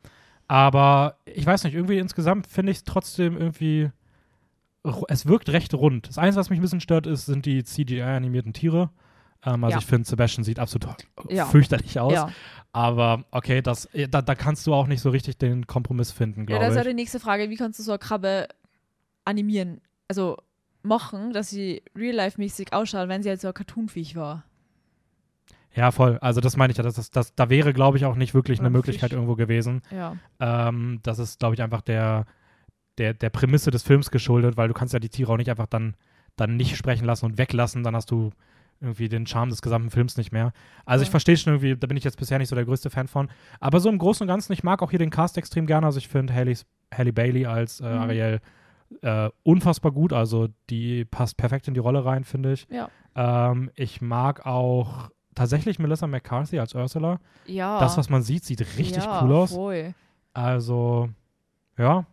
Aber 0.48 1.18
ich 1.25 1.46
weiß 1.46 1.66
nicht, 1.66 1.74
irgendwie 1.75 2.00
insgesamt 2.00 2.48
finde 2.48 2.72
ich 2.72 2.80
es 2.80 2.84
trotzdem 2.86 3.38
irgendwie. 3.38 3.92
Es 5.10 5.25
wirkt 5.25 5.50
recht 5.50 5.74
rund. 5.74 6.08
Das 6.08 6.18
Einzige, 6.18 6.39
was 6.39 6.50
mich 6.50 6.60
ein 6.60 6.62
bisschen 6.62 6.80
stört, 6.80 7.06
ist, 7.08 7.25
sind 7.25 7.46
die 7.46 7.63
CGI-animierten 7.63 8.54
Tiere. 8.54 8.89
Ähm, 9.46 9.63
also 9.66 9.74
Ja. 9.75 9.80
ich 9.80 9.86
finde, 9.86 10.08
Sebastian 10.08 10.46
sieht 10.46 10.60
absolut 10.60 10.96
Ja. 11.30 11.46
fürchterlich 11.46 12.00
aus. 12.00 12.13
ja. 12.13 12.30
Aber 12.72 13.25
okay, 13.32 13.62
das, 13.62 13.89
da, 14.10 14.22
da 14.22 14.36
kannst 14.36 14.66
du 14.68 14.74
auch 14.74 14.88
nicht 14.88 15.01
so 15.01 15.10
richtig 15.10 15.38
den 15.38 15.68
Kompromiss 15.68 16.12
finden, 16.12 16.42
ja, 16.42 16.46
glaube 16.46 16.60
das 16.66 16.70
ist 16.70 16.74
ich. 16.75 16.77
halt 16.77 16.88
die 16.92 16.94
nächste 17.01 17.20
Frage, 17.20 17.50
wie 17.50 17.56
kannst 17.56 17.80
du 17.80 17.84
so 17.84 17.92
eine 17.92 18.00
Krabbe 18.00 18.48
animieren? 19.25 19.82
Also 20.08 20.38
machen, 20.84 21.34
dass 21.34 21.50
sie 21.50 21.82
real-life-mäßig 21.98 22.72
ausschaut, 22.74 23.10
wenn 23.10 23.24
sie 23.24 23.30
halt 23.30 23.42
so 23.42 23.48
ein 23.50 23.54
Cartoon-Viech 23.54 24.16
war. 24.16 24.44
Ja, 25.77 25.91
voll. 25.91 26.17
Also 26.22 26.41
das 26.41 26.57
meine 26.57 26.72
ich 26.72 26.77
ja. 26.77 26.84
Das, 26.84 26.96
das, 26.96 27.12
das, 27.12 27.36
da 27.36 27.50
wäre, 27.50 27.72
glaube 27.72 27.98
ich, 27.98 28.05
auch 28.05 28.15
nicht 28.15 28.34
wirklich 28.34 28.60
eine 28.60 28.69
ein 28.69 28.74
Möglichkeit 28.74 29.13
irgendwo 29.13 29.36
gewesen. 29.36 29.81
Ja. 29.91 30.15
Ähm, 30.39 31.00
das 31.03 31.19
ist, 31.19 31.39
glaube 31.39 31.53
ich, 31.55 31.62
einfach 31.62 31.81
der, 31.81 32.25
der, 32.98 33.13
der 33.13 33.29
Prämisse 33.29 33.69
des 33.69 33.84
Films 33.84 34.10
geschuldet, 34.10 34.57
weil 34.57 34.67
du 34.67 34.74
kannst 34.74 34.93
ja 34.93 35.00
die 35.00 35.10
Tiere 35.10 35.31
auch 35.31 35.38
nicht 35.38 35.51
einfach 35.51 35.67
dann, 35.67 35.96
dann 36.36 36.57
nicht 36.57 36.75
sprechen 36.75 37.05
lassen 37.05 37.25
und 37.25 37.38
weglassen. 37.38 37.84
Dann 37.84 37.96
hast 37.96 38.10
du 38.10 38.31
irgendwie 38.81 39.07
den 39.07 39.25
Charme 39.27 39.50
des 39.50 39.62
gesamten 39.62 39.89
Films 39.91 40.17
nicht 40.17 40.31
mehr. 40.31 40.51
Also 40.86 41.03
ich 41.03 41.07
Ja. 41.10 41.12
verstehe 41.12 41.38
schon 41.38 41.53
irgendwie, 41.53 41.75
da 41.75 41.88
bin 41.88 41.98
ich 41.98 42.03
jetzt 42.03 42.17
bisher 42.17 42.38
nicht 42.39 42.50
so 42.50 42.55
der 42.55 42.65
größte 42.65 42.89
Fan 42.89 43.07
von. 43.07 43.29
Aber 43.60 43.79
so 43.79 43.89
im 43.89 43.98
Großen 44.00 44.24
und 44.24 44.27
Ganzen, 44.27 44.53
ich 44.53 44.63
mag 44.63 44.81
auch 44.81 44.89
hier 44.89 45.00
den 45.00 45.10
Cast 45.12 45.38
extrem 45.38 45.67
gerne. 45.67 45.86
Also 45.86 46.00
ich 46.00 46.07
finde 46.07 46.34
Halle, 46.34 46.53
Halle 46.93 47.13
Bailey 47.13 47.46
als 47.46 47.79
äh, 47.81 47.84
Mhm. 47.86 48.00
Ariel 48.01 48.39
äh, 49.01 49.29
unfassbar 49.43 49.91
gut. 49.91 50.12
Also 50.13 50.48
die 50.69 51.05
passt 51.05 51.38
perfekt 51.38 51.67
in 51.67 51.74
die 51.75 51.79
Rolle 51.79 52.03
rein, 52.05 52.24
finde 52.24 52.53
ich. 52.53 52.67
Ja. 52.72 52.89
Ähm, 53.15 53.69
ich 53.75 54.01
mag 54.01 54.46
auch 54.46 55.10
tatsächlich 55.38 55.79
Melissa 55.79 56.08
McCarthy 56.08 56.60
als 56.60 56.74
Ursula. 56.75 57.20
Ja. 57.46 57.79
Das, 57.79 57.98
was 57.98 58.10
man 58.10 58.22
sieht, 58.24 58.44
sieht 58.44 58.60
richtig 58.77 59.03
ja, 59.03 59.24
cool 59.24 59.32
aus. 59.34 59.53
Voll. 59.53 59.94
Also, 60.34 61.10
ja. 61.77 62.06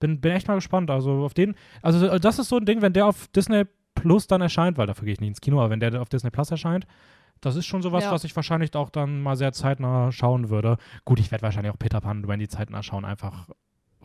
Bin, 0.00 0.20
bin 0.20 0.32
echt 0.32 0.48
mal 0.48 0.54
gespannt. 0.54 0.90
Also 0.90 1.24
auf 1.24 1.34
den, 1.34 1.54
also 1.82 2.18
das 2.18 2.38
ist 2.38 2.48
so 2.48 2.56
ein 2.56 2.64
Ding, 2.66 2.82
wenn 2.82 2.92
der 2.92 3.06
auf 3.06 3.28
Disney 3.28 3.64
Plus 3.94 4.26
dann 4.28 4.40
erscheint, 4.40 4.78
weil 4.78 4.86
dafür 4.86 5.04
gehe 5.06 5.14
ich 5.14 5.20
nicht 5.20 5.28
ins 5.30 5.40
Kino, 5.40 5.58
aber 5.60 5.70
wenn 5.70 5.80
der 5.80 6.00
auf 6.00 6.08
Disney 6.08 6.30
Plus 6.30 6.50
erscheint, 6.50 6.86
das 7.40 7.56
ist 7.56 7.66
schon 7.66 7.82
sowas, 7.82 8.04
Ja. 8.04 8.12
was 8.12 8.22
ich 8.24 8.34
wahrscheinlich 8.36 8.74
auch 8.76 8.90
dann 8.90 9.20
mal 9.22 9.36
sehr 9.36 9.52
zeitnah 9.52 10.12
schauen 10.12 10.50
würde. 10.50 10.76
Gut, 11.04 11.18
ich 11.20 11.30
werde 11.30 11.42
wahrscheinlich 11.42 11.72
auch 11.72 11.78
Peter 11.78 12.00
Pan 12.00 12.18
und 12.18 12.28
Wendy 12.28 12.46
zeitnah 12.48 12.82
schauen, 12.82 13.04
einfach 13.04 13.48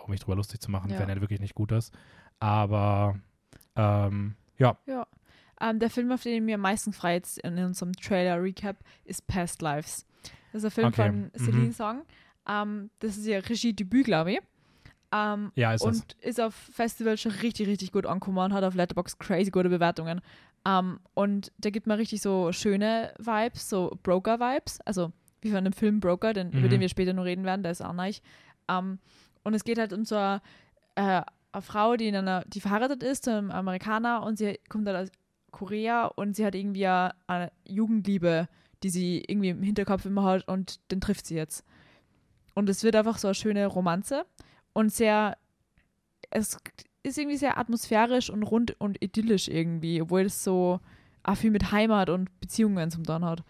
um 0.04 0.10
mich 0.12 0.20
drüber 0.20 0.36
lustig 0.36 0.60
zu 0.62 0.70
machen, 0.72 0.90
Ja. 0.92 1.00
wenn 1.00 1.10
er 1.10 1.22
wirklich 1.22 1.40
nicht 1.40 1.54
gut 1.56 1.72
ist. 1.72 1.94
Aber 2.40 3.16
ähm, 3.76 4.36
ja, 4.58 4.78
Ja. 4.88 5.06
Ähm, 5.64 5.80
der 5.80 5.90
Film, 5.90 6.12
auf 6.12 6.24
den 6.24 6.44
mir 6.46 6.56
am 6.56 6.62
meisten 6.62 6.92
frei 6.94 7.14
jetzt 7.16 7.38
in 7.40 7.58
unserem 7.58 7.94
Trailer-Recap, 7.94 8.78
ist 9.06 9.26
Past 9.28 9.62
Lives. 9.62 10.06
Das 10.52 10.64
ist 10.64 10.66
ein 10.66 10.72
Film 10.72 10.88
Okay. 10.90 11.06
von 11.08 11.32
Celine 11.38 11.66
Mhm. 11.68 11.72
Song. 11.72 12.02
Ähm, 12.48 12.90
das 13.00 13.18
ist 13.18 13.26
ihr 13.26 13.48
Regiedebüt, 13.48 14.06
glaube 14.06 14.34
ich. 14.34 14.40
Ähm, 15.16 15.52
ja, 15.56 15.74
ist 15.74 15.82
es. 15.82 15.88
und 15.88 16.14
ist 16.22 16.42
auf 16.42 16.54
Festivals 16.56 17.22
schon 17.22 17.32
richtig, 17.34 17.68
richtig 17.68 17.92
gut 17.92 18.06
angekommen 18.06 18.40
und 18.40 18.54
hat 18.54 18.64
auf 18.64 18.74
Letterboxd 18.76 19.20
crazy 19.20 19.52
gute 19.52 19.70
Bewertungen. 19.70 20.22
Ähm, 20.68 21.00
und 21.14 21.52
der 21.58 21.72
gibt 21.72 21.88
mir 21.88 21.98
richtig 21.98 22.22
so 22.22 22.52
schöne 22.52 23.14
Vibes, 23.20 23.70
so 23.70 23.98
Broker-Vibes. 24.04 24.82
Also 24.86 25.12
wie 25.42 25.52
von 25.52 25.64
dem 25.64 25.74
Film 25.74 26.00
Broker, 26.00 26.34
den, 26.34 26.52
über 26.52 26.62
Mhm. 26.68 26.70
den 26.72 26.82
wir 26.82 26.90
später 26.90 27.14
noch 27.14 27.26
reden 27.26 27.46
werden, 27.46 27.64
der 27.64 27.72
ist 27.74 27.82
auch 27.82 27.94
neu. 27.94 28.12
Ähm, 28.70 29.00
und 29.44 29.54
es 29.54 29.64
geht 29.64 29.78
halt 29.78 29.94
um 29.94 30.04
so 30.04 30.16
eine, 30.16 30.42
äh, 30.96 31.22
eine 31.52 31.62
Frau, 31.62 31.96
die, 31.96 32.08
in 32.08 32.16
einer, 32.16 32.44
die 32.48 32.60
verheiratet 32.62 33.04
ist 33.04 33.26
zu 33.26 33.32
einem 33.32 33.52
Amerikaner 33.52 34.24
und 34.24 34.38
sie 34.38 34.60
kommt 34.70 34.88
halt 34.88 34.98
aus 34.98 35.12
Korea 35.54 36.08
und 36.08 36.36
sie 36.36 36.46
hat 36.46 36.56
irgendwie 36.56 36.86
eine, 36.86 37.16
eine 37.28 37.52
Jugendliebe, 37.66 38.50
die 38.84 38.90
sie 38.90 39.24
irgendwie 39.26 39.50
im 39.50 39.64
Hinterkopf 39.64 40.06
immer 40.06 40.24
hat 40.24 40.48
und 40.48 40.80
den 40.92 41.00
trifft 41.00 41.26
sie 41.26 41.36
jetzt. 41.36 41.64
Und 42.54 42.70
es 42.70 42.84
wird 42.84 42.96
einfach 42.96 43.18
so 43.18 43.30
eine 43.30 43.36
schöne 43.36 43.66
Romanze 43.66 44.26
und 44.74 44.92
sehr, 44.92 45.38
es 46.30 46.58
ist 47.04 47.18
irgendwie 47.18 47.38
sehr 47.38 47.58
atmosphärisch 47.58 48.30
und 48.30 48.44
rund 48.44 48.80
und 48.80 49.02
idyllisch 49.02 49.48
irgendwie, 49.48 50.02
obwohl 50.02 50.22
es 50.22 50.44
so 50.44 50.80
auch 51.24 51.36
viel 51.36 51.52
mit 51.52 51.72
Heimat 51.72 52.10
und 52.10 52.40
Beziehungen 52.42 52.92
zum 52.92 53.04
Tun 53.04 53.24
hat. 53.24 53.44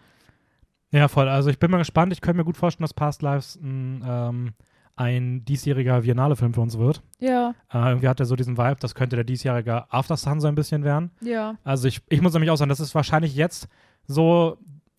Ja, 0.92 1.08
voll. 1.08 1.28
Also 1.28 1.50
ich 1.50 1.58
bin 1.58 1.72
mal 1.72 1.78
gespannt. 1.78 2.12
Ich 2.12 2.20
könnte 2.20 2.38
mir 2.38 2.44
gut 2.44 2.56
vorstellen, 2.56 2.84
dass 2.84 2.94
Past 2.94 3.20
Lives 3.22 3.56
ein, 3.56 4.04
ähm, 4.06 4.52
ein 4.96 5.44
diesjähriger 5.44 6.02
Biennale-Film 6.02 6.54
für 6.54 6.60
uns 6.60 6.78
wird. 6.78 7.02
Ja, 7.18 7.54
Äh, 7.72 7.78
irgendwie 7.88 8.08
hat 8.08 8.20
er 8.20 8.26
so 8.26 8.36
diesen 8.36 8.56
Vibe, 8.56 8.76
das 8.80 8.94
könnte 8.94 9.16
der 9.16 9.24
diesjährige 9.24 9.92
After 9.92 10.16
Sun 10.16 10.40
so 10.40 10.46
ein 10.48 10.54
bisschen 10.54 10.84
werden. 10.84 11.10
ja, 11.20 11.56
Also 11.64 11.88
ich, 11.88 12.00
ich 12.08 12.20
muss 12.20 12.32
nämlich 12.32 12.50
auch 12.50 12.56
sagen, 12.56 12.68
das 12.68 12.80
ist 12.80 12.94
wahrscheinlich 12.94 13.34
jetzt 13.34 13.68
so, 14.06 14.56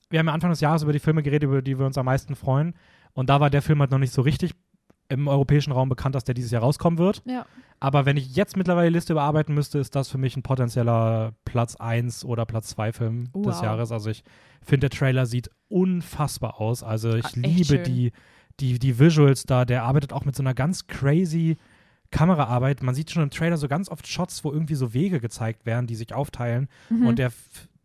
wir 0.10 0.20
haben 0.20 0.28
ja 0.28 0.34
Anfang 0.34 0.50
des 0.50 0.60
Jahres 0.62 0.84
über 0.84 0.92
die 0.94 1.00
Filme 1.00 1.24
geredet, 1.24 1.44
über 1.48 1.62
die 1.62 1.80
wir 1.80 1.86
uns 1.86 1.98
am 1.98 2.06
meisten 2.06 2.36
freuen. 2.36 2.74
Und 3.14 3.30
da 3.30 3.40
war 3.40 3.50
der 3.50 3.62
Film 3.62 3.80
halt 3.80 3.92
noch 3.92 3.98
nicht 4.00 4.12
so 4.14 4.22
richtig 4.22 4.52
im 5.08 5.28
europäischen 5.28 5.72
Raum 5.72 5.88
bekannt, 5.88 6.16
dass 6.16 6.24
der 6.24 6.34
dieses 6.36 6.52
Jahr 6.52 6.62
rauskommen 6.64 6.98
wird. 7.00 7.22
ja. 7.25 7.46
Aber 7.82 8.06
wenn 8.06 8.16
ich 8.16 8.36
jetzt 8.38 8.56
mittlerweile 8.56 8.88
die 8.88 8.94
Liste 8.94 9.12
überarbeiten 9.14 9.54
müsste, 9.54 9.80
ist 9.80 9.96
das 9.96 10.08
für 10.08 10.18
mich 10.18 10.38
ein 10.38 10.44
potenzieller 10.44 11.34
Platz 11.44 11.75
1 11.75 12.24
oder 12.24 12.46
Platz 12.46 12.70
2 12.70 12.94
Film 12.94 13.25
des 13.34 13.58
Wow. 13.58 13.64
Jahres. 13.64 13.92
Also 13.92 14.10
ich 14.10 14.24
finde, 14.62 14.90
der 14.90 14.98
Trailer 14.98 15.25
sieht 15.25 15.50
unfassbar 15.68 16.60
aus. 16.62 16.84
Also 16.84 17.14
ich 17.16 17.25
Ah, 17.25 17.30
liebe 17.36 17.66
schön. 17.66 17.84
die, 17.84 18.12
die, 18.60 18.80
die 18.80 19.00
Visuals 19.00 19.44
da. 19.44 19.66
Der 19.66 19.84
arbeitet 19.84 20.14
auch 20.14 20.26
mit 20.26 20.36
so 20.36 20.44
einer 20.44 20.54
ganz 20.54 20.88
crazy 20.88 21.58
Kameraarbeit. 22.12 22.84
Man 22.84 22.96
sieht 22.96 23.12
schon 23.12 23.24
im 23.24 23.30
Trailer 23.30 23.58
so 23.58 23.68
ganz 23.68 23.90
oft 23.90 24.08
Shots, 24.08 24.44
wo 24.44 24.52
irgendwie 24.52 24.76
so 24.76 24.94
Wege 24.94 25.20
gezeigt 25.20 25.66
werden, 25.66 25.88
die 25.88 25.96
sich 25.96 26.14
aufteilen. 26.14 26.68
Mhm. 26.90 27.08
Und 27.08 27.20
der, 27.20 27.32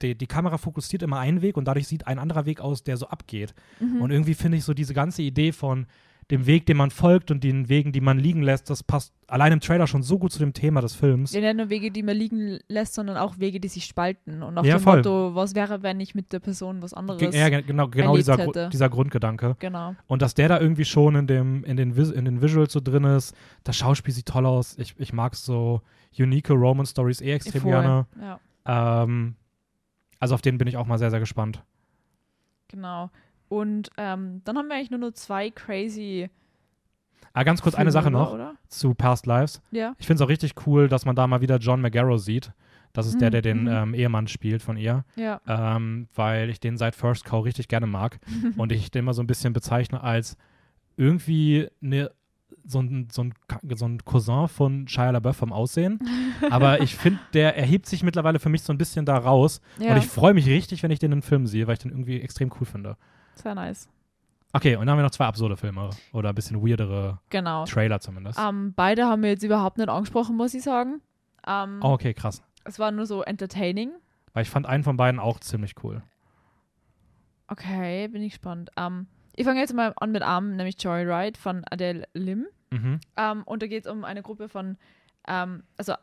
die, 0.03 0.17
die 0.17 0.27
Kamera 0.27 0.59
fokussiert 0.59 1.03
immer 1.03 1.19
einen 1.19 1.43
Weg 1.43 1.57
und 1.57 1.65
dadurch 1.65 1.89
sieht 1.89 2.07
ein 2.07 2.19
anderer 2.19 2.47
Weg 2.47 2.61
aus, 2.61 2.83
der 2.83 2.97
so 2.97 3.09
abgeht. 3.09 3.55
Mhm. 3.81 4.01
Und 4.01 4.11
irgendwie 4.11 4.35
finde 4.35 4.59
ich 4.59 4.65
so 4.65 4.75
diese 4.75 4.95
ganze 4.95 5.23
Idee 5.23 5.53
von 5.53 5.87
dem 6.31 6.47
Weg, 6.47 6.67
dem 6.67 6.77
man 6.77 6.91
folgt 6.91 7.31
und 7.31 7.43
den 7.43 7.69
Wegen, 7.69 7.93
die 7.93 8.01
man 8.01 8.19
liegen 8.19 8.43
lässt, 8.43 8.71
das 8.71 8.83
passt 8.83 9.13
allein 9.27 9.53
im 9.53 9.61
Trailer 9.61 9.87
schon 9.87 10.03
so 10.03 10.19
gut 10.19 10.33
zu 10.33 10.39
dem 10.39 10.53
Thema 10.53 10.81
des 10.81 10.95
Films. 10.95 11.33
Ja, 11.33 11.41
nicht 11.41 11.57
nur 11.57 11.71
Wege, 11.71 11.91
die 11.91 12.03
man 12.03 12.17
liegen 12.17 12.59
lässt, 12.69 12.95
sondern 12.95 13.17
auch 13.17 13.39
Wege, 13.39 13.61
die 13.61 13.69
sich 13.69 13.85
spalten. 13.85 14.43
Und 14.43 14.57
auch 14.59 14.65
Ja, 14.65 14.77
dem 14.79 14.83
voll. 14.83 14.97
Motto, 14.99 15.35
was 15.35 15.55
wäre, 15.55 15.83
wenn 15.83 15.99
ich 16.01 16.15
mit 16.15 16.33
der 16.33 16.39
Person 16.41 16.83
was 16.83 16.95
anderes. 16.95 17.19
Ge- 17.21 17.37
Ja, 17.39 17.49
ge- 17.49 17.63
genau, 17.63 17.89
genau 17.89 18.17
dieser, 18.17 18.37
Gru- 18.37 18.69
dieser 18.71 18.89
Grundgedanke. 18.89 19.57
Genau. 19.59 19.95
Und 20.07 20.23
dass 20.23 20.35
der 20.35 20.49
da 20.49 20.61
irgendwie 20.61 20.85
schon 20.85 21.15
in, 21.17 21.27
dem, 21.27 21.65
in, 21.65 21.77
den, 21.77 21.97
Vis 21.97 22.11
in 22.11 22.25
den 22.25 22.41
Visuals 22.43 22.73
so 22.73 22.81
drin 22.81 23.05
ist. 23.05 23.35
Das 23.65 23.77
Schauspiel 23.77 24.15
sieht 24.15 24.27
toll 24.27 24.47
aus. 24.47 24.77
Ich, 24.79 24.95
ich 24.99 25.13
mag 25.13 25.35
so 25.37 25.83
unique 26.19 26.51
Romance 26.51 26.91
Stories 26.93 27.21
eh 27.21 27.33
extrem 27.33 27.63
Voll. 27.63 27.71
gerne. 27.71 28.07
Ja, 28.21 29.03
Ähm, 29.05 29.35
also 30.19 30.35
auf 30.35 30.43
den 30.43 30.59
bin 30.59 30.69
ich 30.69 30.77
auch 30.77 30.87
mal 30.87 30.99
sehr, 30.99 31.11
sehr 31.11 31.21
gespannt. 31.21 31.63
genau. 32.69 33.11
Und 33.51 33.91
ähm, 33.97 34.43
dann 34.45 34.57
haben 34.57 34.69
wir 34.69 34.77
eigentlich 34.77 34.93
nur 34.93 35.01
noch 35.01 35.11
zwei 35.11 35.51
crazy. 35.51 36.31
Ah, 37.33 37.43
ganz 37.43 37.61
kurz 37.61 37.75
Filme, 37.75 37.83
eine 37.83 37.91
Sache 37.91 38.11
noch 38.11 38.33
Oder? 38.33 38.55
zu 38.69 38.95
Past 38.95 39.27
Lives. 39.27 39.61
Ja. 39.73 39.95
Ich 39.99 40.07
finde 40.07 40.23
es 40.23 40.27
auch 40.27 40.31
richtig 40.31 40.55
cool, 40.67 40.89
dass 40.89 41.05
man 41.05 41.17
da 41.17 41.27
mal 41.27 41.41
wieder 41.41 41.59
John 41.59 41.81
McGarrow 41.81 42.19
sieht. 42.19 42.53
Das 42.93 43.07
ist 43.07 43.21
der, 43.21 43.29
Mhm, 43.29 43.33
der 43.33 43.43
den 43.43 43.63
mhm. 43.63 43.69
ähm, 43.69 43.95
Ehemann 43.95 44.29
spielt 44.29 44.63
von 44.63 44.77
ihr. 44.77 45.05
Ja. 45.17 45.41
ähm, 45.49 46.07
weil 46.15 46.49
ich 46.49 46.61
den 46.61 46.77
seit 46.77 46.95
First 46.95 47.25
Cow 47.25 47.45
richtig 47.45 47.67
gerne 47.67 47.87
mag 47.89 48.21
und 48.57 48.71
ich 48.71 48.93
den 48.93 49.01
immer 49.01 49.15
so 49.15 49.23
ein 49.23 49.27
bisschen 49.27 49.53
bezeichne 49.53 50.01
als 50.01 50.37
irgendwie 50.97 51.69
eine, 51.83 52.13
so, 52.65 52.81
ein, 52.81 53.09
so, 53.11 53.25
ein, 53.25 53.35
so 53.75 53.87
ein 53.87 54.05
Cousin 54.05 54.47
von 54.47 54.87
Shia 54.87 55.11
LaBeouf 55.11 55.37
vom 55.37 55.53
Aussehen. 55.53 55.99
Aber 56.51 56.83
ich 56.83 56.95
finde, 56.95 57.19
der 57.33 57.57
erhebt 57.57 57.87
sich 57.87 58.05
mittlerweile 58.05 58.39
für 58.39 58.49
mich 58.49 58.63
so 58.63 58.73
ein 58.73 58.79
bisschen 58.79 59.07
da 59.07 59.17
raus 59.17 59.61
ja. 59.81 59.91
und 59.91 59.97
ich 59.99 60.07
freue 60.07 60.35
mich 60.35 60.47
richtig, 60.47 60.85
wenn 60.85 60.93
ich 60.93 61.01
den 61.01 61.11
in 61.11 61.23
Film 61.23 61.49
sehe, 61.49 61.67
weil 61.67 61.75
ich 61.75 61.81
den 61.81 61.91
irgendwie 61.91 62.21
extrem 62.21 62.53
cool 62.61 62.67
finde. 62.67 62.97
Sehr 63.35 63.55
nice. 63.55 63.89
Okay, 64.53 64.75
und 64.75 64.81
dann 64.83 64.91
haben 64.91 64.99
wir 64.99 65.05
noch 65.05 65.11
zwei 65.13 65.27
absurde 65.27 65.57
Filme 65.57 65.91
oder 66.13 66.31
ein 66.31 66.35
bisschen 66.35 66.61
weirdere 66.67 67.21
Genau. 67.31 67.65
Trailer 67.67 68.01
zumindest. 68.01 68.39
Ähm, 68.39 68.73
beide 68.75 69.07
haben 69.07 69.23
wir 69.23 69.31
jetzt 69.31 69.45
überhaupt 69.45 69.79
nicht 69.79 69.89
angesprochen, 69.89 70.37
muss 70.37 70.55
ich 70.55 70.63
sagen. 70.63 71.01
Ähm, 71.47 71.81
Oh, 71.83 71.91
okay, 71.93 72.15
krass. 72.15 72.43
Es 72.65 72.79
war 72.79 72.91
nur 72.91 73.07
so 73.07 73.23
entertaining. 73.23 73.93
Weil 74.33 74.43
ich 74.43 74.51
fand 74.51 74.67
einen 74.67 74.83
von 74.85 74.97
beiden 74.97 75.21
auch 75.21 75.39
ziemlich 75.41 75.75
cool. 75.85 76.03
Okay, 77.49 78.09
bin 78.09 78.23
ich 78.23 78.33
gespannt. 78.33 78.71
Ähm, 78.77 79.07
ich 79.35 79.45
fange 79.45 79.61
jetzt 79.61 79.75
mal 79.75 79.93
an 79.97 80.13
mit 80.13 80.23
Arm, 80.23 80.57
nämlich 80.57 80.81
Joyride 80.83 81.39
von 81.39 81.65
Adele 81.71 82.07
Lim. 82.15 82.47
Mhm. 82.71 83.01
Ähm, 83.17 83.43
und 83.45 83.63
da 83.63 83.67
geht 83.67 83.87
es 83.87 83.91
um 83.91 84.05
eine 84.05 84.23
Gruppe 84.23 84.49
von, 84.49 84.77
ähm, 85.27 85.65
also 85.77 85.95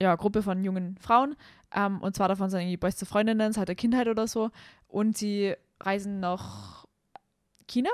ja, 0.00 0.14
Gruppe 0.16 0.42
von 0.42 0.62
jungen 0.64 0.96
Frauen. 0.98 1.36
Ähm, 1.74 2.00
und 2.02 2.16
zwar 2.16 2.28
davon 2.28 2.50
sind 2.50 2.60
irgendwie 2.60 2.76
beste 2.76 3.06
Freundinnen 3.06 3.52
seit 3.52 3.68
der 3.68 3.74
Kindheit 3.74 4.08
oder 4.08 4.26
so. 4.26 4.50
Und 4.88 5.16
sie 5.16 5.54
reisen 5.86 6.20
nach 6.20 6.84
China, 7.66 7.90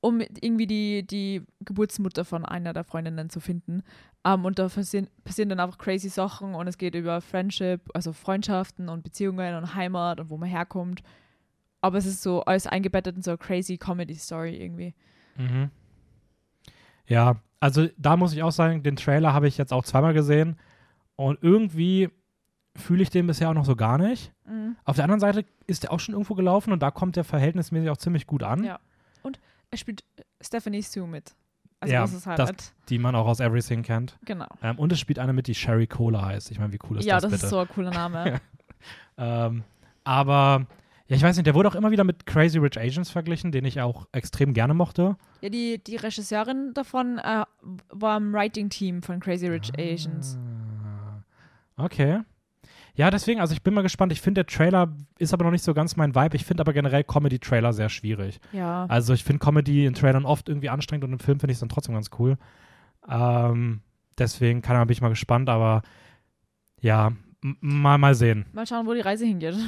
um 0.00 0.20
irgendwie 0.20 0.66
die, 0.66 1.06
die 1.06 1.42
Geburtsmutter 1.60 2.24
von 2.24 2.44
einer 2.44 2.72
der 2.72 2.84
Freundinnen 2.84 3.30
zu 3.30 3.40
finden. 3.40 3.82
Ähm, 4.24 4.44
und 4.44 4.58
da 4.58 4.68
passieren, 4.68 5.08
passieren 5.24 5.48
dann 5.48 5.60
einfach 5.60 5.78
crazy 5.78 6.08
Sachen 6.08 6.54
und 6.54 6.66
es 6.66 6.78
geht 6.78 6.94
über 6.94 7.20
Friendship, 7.20 7.80
also 7.94 8.12
Freundschaften 8.12 8.88
und 8.88 9.02
Beziehungen 9.02 9.54
und 9.54 9.74
Heimat 9.74 10.20
und 10.20 10.30
wo 10.30 10.36
man 10.36 10.48
herkommt. 10.48 11.02
Aber 11.80 11.98
es 11.98 12.06
ist 12.06 12.22
so 12.22 12.42
alles 12.44 12.66
eingebettet 12.66 13.16
in 13.16 13.22
so 13.22 13.30
eine 13.30 13.38
crazy 13.38 13.78
Comedy-Story 13.78 14.56
irgendwie. 14.56 14.94
Mhm. 15.36 15.70
Ja, 17.06 17.40
also 17.58 17.88
da 17.96 18.16
muss 18.16 18.32
ich 18.32 18.42
auch 18.42 18.52
sagen, 18.52 18.82
den 18.82 18.96
Trailer 18.96 19.32
habe 19.32 19.48
ich 19.48 19.58
jetzt 19.58 19.72
auch 19.72 19.84
zweimal 19.84 20.14
gesehen 20.14 20.56
und 21.16 21.42
irgendwie 21.42 22.10
fühle 22.80 23.02
ich 23.02 23.10
den 23.10 23.26
bisher 23.26 23.48
auch 23.50 23.54
noch 23.54 23.64
so 23.64 23.76
gar 23.76 23.98
nicht. 23.98 24.32
Mhm. 24.46 24.76
Auf 24.84 24.96
der 24.96 25.04
anderen 25.04 25.20
Seite 25.20 25.44
ist 25.66 25.82
der 25.84 25.92
auch 25.92 26.00
schon 26.00 26.14
irgendwo 26.14 26.34
gelaufen 26.34 26.72
und 26.72 26.82
da 26.82 26.90
kommt 26.90 27.16
der 27.16 27.24
verhältnismäßig 27.24 27.90
auch 27.90 27.96
ziemlich 27.98 28.26
gut 28.26 28.42
an, 28.42 28.64
Ja. 28.64 28.78
Er 29.72 29.78
spielt 29.78 30.02
Stephanie 30.40 30.82
Sue 30.82 31.06
mit. 31.06 31.32
Also 31.78 31.94
Ja, 31.94 32.00
das 32.00 32.12
ist 32.12 32.26
halt 32.26 32.40
das- 32.40 32.74
die 32.88 32.98
man 32.98 33.14
auch 33.14 33.26
aus 33.28 33.38
Everything 33.38 33.82
kennt. 33.84 34.18
genau. 34.24 34.48
Ähm, 34.64 34.76
und 34.80 34.90
es 34.92 34.98
spielt 34.98 35.20
eine 35.20 35.32
mit, 35.32 35.46
die 35.46 35.54
Sherry 35.54 35.86
Cola 35.86 36.24
heißt. 36.26 36.50
Ich 36.50 36.58
meine, 36.58 36.72
wie 36.72 36.78
cool 36.90 36.98
ist 36.98 37.04
ja, 37.04 37.14
das, 37.14 37.22
das, 37.22 37.30
bitte? 37.30 37.44
ist 37.44 37.50
so 37.50 37.58
ein 37.60 37.68
cooler 37.68 37.90
Name. 37.92 38.40
Ähm, 39.16 39.62
aber 40.04 40.66
ja, 41.06 41.14
ich 41.16 41.22
weiß 41.22 41.36
nicht, 41.36 41.46
der 41.46 41.54
wurde 41.54 41.68
auch 41.68 41.74
immer 41.74 41.90
wieder 41.90 42.02
mit 42.04 42.24
Crazy 42.26 42.58
Rich 42.58 42.78
Asians 42.80 43.10
verglichen, 43.10 43.52
den 43.52 43.64
ich 43.64 43.80
auch 43.80 44.08
extrem 44.12 44.54
gerne 44.54 44.74
mochte. 44.74 45.16
ja, 45.42 45.48
die, 45.50 45.78
die 45.84 45.96
Regisseurin 45.96 46.72
davon 46.74 47.18
äh, 47.18 47.44
war 47.90 48.16
im 48.16 48.32
Writing-Team 48.32 49.02
von 49.02 49.20
Crazy 49.20 49.46
Rich 49.48 49.72
Asians. 49.78 50.36
Ah, 51.76 51.84
Okay. 51.84 52.20
Ja, 53.00 53.10
deswegen, 53.10 53.40
also 53.40 53.54
ich 53.54 53.62
bin 53.62 53.72
mal 53.72 53.80
gespannt. 53.80 54.12
Ich 54.12 54.20
finde, 54.20 54.44
der 54.44 54.46
Trailer 54.46 54.94
ist 55.18 55.32
aber 55.32 55.44
noch 55.44 55.50
nicht 55.52 55.64
so 55.64 55.72
ganz 55.72 55.96
mein 55.96 56.14
Vibe. 56.14 56.36
Ich 56.36 56.44
finde 56.44 56.60
aber 56.60 56.74
generell 56.74 57.02
Comedy-Trailer 57.02 57.72
sehr 57.72 57.88
schwierig. 57.88 58.40
Ja. 58.52 58.84
Also 58.90 59.14
ich 59.14 59.24
finde 59.24 59.42
Comedy 59.42 59.86
in 59.86 59.94
Trailern 59.94 60.26
oft 60.26 60.50
irgendwie 60.50 60.68
anstrengend 60.68 61.04
und 61.04 61.12
im 61.14 61.18
Film 61.18 61.40
finde 61.40 61.52
ich 61.52 61.56
es 61.56 61.60
dann 61.60 61.70
trotzdem 61.70 61.94
ganz 61.94 62.10
cool. 62.18 62.36
Ähm, 63.08 63.80
deswegen 64.18 64.60
kann, 64.60 64.86
bin 64.86 64.92
ich 64.92 65.00
mal 65.00 65.08
gespannt, 65.08 65.48
aber 65.48 65.80
ja, 66.78 67.12
mal, 67.40 67.96
mal 67.96 68.14
sehen. 68.14 68.44
Mal 68.52 68.66
schauen, 68.66 68.86
wo 68.86 68.92
die 68.92 69.00
Reise 69.00 69.24
hingeht. 69.24 69.56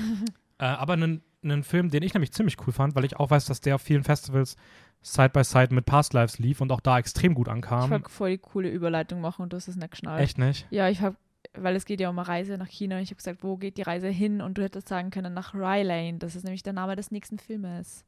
Äh, 0.58 0.66
aber 0.66 0.92
einen 0.92 1.22
einen 1.42 1.64
Film, 1.64 1.90
den 1.90 2.04
ich 2.04 2.14
nämlich 2.14 2.32
ziemlich 2.32 2.56
cool 2.66 2.72
fand, 2.72 2.94
weil 2.94 3.04
ich 3.04 3.16
auch 3.16 3.30
weiß, 3.30 3.46
dass 3.46 3.60
der 3.60 3.74
auf 3.74 3.82
vielen 3.82 4.04
Festivals 4.04 4.56
Side 5.00 5.30
by 5.30 5.42
Side 5.42 5.74
mit 5.74 5.86
Past 5.86 6.12
Lives 6.12 6.38
lief 6.38 6.60
und 6.60 6.70
auch 6.70 6.80
da 6.80 6.98
extrem 6.98 7.34
gut 7.34 7.48
Ich 7.48 7.52
ankam. 7.52 7.90
wollte 7.90 8.08
voll 8.10 8.30
die 8.30 8.38
coole 8.38 8.68
Überleitung 8.68 9.20
machen 9.20 9.42
und 9.42 9.52
du 9.52 9.56
hast 9.56 9.66
es 9.66 9.74
nicht 9.74 9.90
geschnallt. 9.90 10.20
Echt 10.22 10.38
nicht? 10.38 10.66
Ja, 10.70 10.88
ich 10.88 11.00
habe, 11.00 11.16
weil 11.54 11.76
es 11.76 11.84
geht 11.84 12.00
ja 12.00 12.08
um 12.10 12.18
eine 12.18 12.26
Reise 12.28 12.56
nach 12.58 12.68
China. 12.68 13.00
Ich 13.00 13.08
habe 13.10 13.16
gesagt, 13.16 13.42
wo 13.42 13.56
geht 13.56 13.76
die 13.76 13.82
Reise 13.82 14.08
hin? 14.08 14.40
Und 14.40 14.58
du 14.58 14.62
hättest 14.62 14.88
sagen 14.88 15.10
können, 15.10 15.34
nach 15.34 15.54
Rylane. 15.54 16.18
Das 16.18 16.34
ist 16.36 16.44
nämlich 16.44 16.62
der 16.62 16.72
Name 16.72 16.96
des 16.96 17.10
nächsten 17.10 17.38
Filmes. 17.38 18.04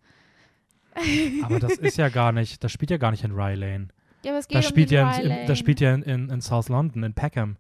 Aber 1.43 1.59
das 1.59 1.73
ist 1.77 1.99
ja 1.99 2.09
gar 2.09 2.33
nicht, 2.33 2.63
das 2.63 2.73
spielt 2.73 2.91
ja 2.91 2.97
gar 2.99 3.11
nicht 3.11 3.25
in 3.25 3.33
Rylane. 3.33 3.89
Ja, 4.25 4.31
aber 4.31 4.39
es 4.39 4.49
geht 4.49 4.57
Das 4.57 4.65
um 4.67 4.71
spielt 4.71 4.91
die 4.91 4.95
ja, 4.95 5.13
in, 5.19 5.31
in, 5.31 5.47
das 5.47 5.59
spielt 5.59 5.81
ja 5.81 5.93
in, 5.95 6.03
in, 6.03 6.31
in 6.31 6.41
South 6.41 6.71
London, 6.71 7.03
in 7.03 7.13
Peckham. 7.13 7.57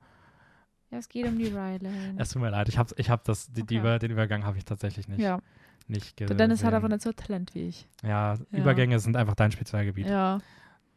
Ja, 0.90 0.97
es 0.99 1.09
geht 1.11 1.27
um 1.27 1.37
die 1.37 1.49
Rylane. 1.49 2.14
Es 2.16 2.31
tut 2.31 2.40
mir 2.40 2.49
leid, 2.51 2.68
ich 2.70 2.79
habe 2.79 2.94
ich 2.97 3.11
hab 3.11 3.25
das, 3.25 3.49
die, 3.53 3.64
die, 3.66 3.75
Okay. 3.75 3.79
Über- 3.81 3.99
den 3.99 4.11
Übergang 4.12 4.44
habe 4.44 4.57
ich 4.57 4.64
tatsächlich 4.64 5.07
nicht, 5.09 5.20
ja, 5.20 5.40
nicht 5.88 6.16
gesehen. 6.16 6.38
Dennis 6.38 6.64
hat 6.64 6.73
aber 6.73 6.88
nicht 6.88 7.03
so 7.03 7.12
Talent 7.12 7.55
wie 7.55 7.68
ich. 7.68 7.87
Ja, 8.03 8.35
Ja. 8.35 8.38
Übergänge 8.53 8.99
sind 8.99 9.14
einfach 9.16 9.35
dein 9.35 9.53
Spezialgebiet. 9.53 10.07
Ja. 10.07 10.40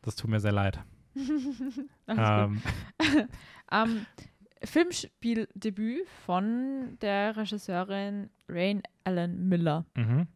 Das 0.04 0.16
tut 0.16 0.30
mir 0.30 0.40
sehr 0.40 0.54
leid. 0.54 0.80
Alles 2.06 2.50
Ähm, 2.50 2.62
gut. 3.00 3.28
Ähm, 3.72 4.06
Filmspieldebüt 4.64 6.08
von 6.26 6.98
der 7.02 7.36
Regisseurin 7.38 8.30
Rain 8.50 8.82
Ellen 9.04 9.48
Miller. 9.48 9.86
mhm. 9.96 10.28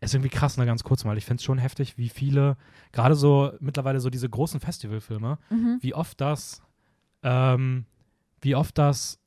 Ist 0.00 0.14
irgendwie 0.14 0.28
krass, 0.30 0.58
ne, 0.58 0.66
ganz 0.66 0.84
kurz 0.84 1.04
mal. 1.04 1.16
Ich 1.16 1.24
finde 1.24 1.40
es 1.40 1.44
schon 1.44 1.58
heftig, 1.58 1.96
wie 1.96 2.08
viele, 2.10 2.56
gerade 2.92 3.14
so 3.14 3.52
mittlerweile 3.58 4.00
so 4.00 4.10
diese 4.10 4.28
großen 4.28 4.60
Festivalfilme, 4.60 5.38
Mhm. 5.50 5.78
wie 5.80 5.94
oft 5.94 6.20
das, 6.20 6.62
ähm, 7.22 7.86
wie 8.42 8.54
oft 8.54 8.76
das 8.78 9.18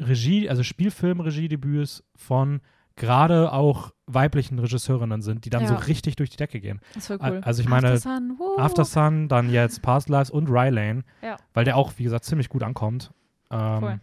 Regie, 0.00 0.48
also 0.50 0.62
Spielfilm-Regiedebüts 0.62 2.04
von 2.14 2.60
gerade 2.96 3.52
auch 3.52 3.93
weiblichen 4.06 4.58
Regisseurinnen 4.58 5.22
sind, 5.22 5.44
die 5.46 5.50
dann 5.50 5.66
so 5.66 5.74
Ja. 5.74 5.80
richtig 5.80 6.16
durch 6.16 6.28
die 6.30 6.36
Decke 6.36 6.60
gehen. 6.60 6.80
Das 6.94 7.08
war 7.10 7.18
cool. 7.22 7.40
also 7.42 7.62
ich 7.62 7.68
meine, 7.68 7.88
After 7.92 8.00
Sun. 8.00 8.38
After 8.58 8.84
Sun, 8.84 9.28
dann 9.28 9.50
jetzt 9.50 9.80
Past 9.82 10.08
Lives 10.10 10.30
und 10.30 10.48
Rylane, 10.48 11.04
Ja. 11.22 11.36
weil 11.54 11.64
der 11.64 11.76
auch, 11.76 11.92
wie 11.96 12.04
gesagt, 12.04 12.24
ziemlich 12.24 12.48
gut 12.50 12.62
ankommt. 12.62 13.12
Ähm, 13.50 13.80
Voll. 13.80 14.00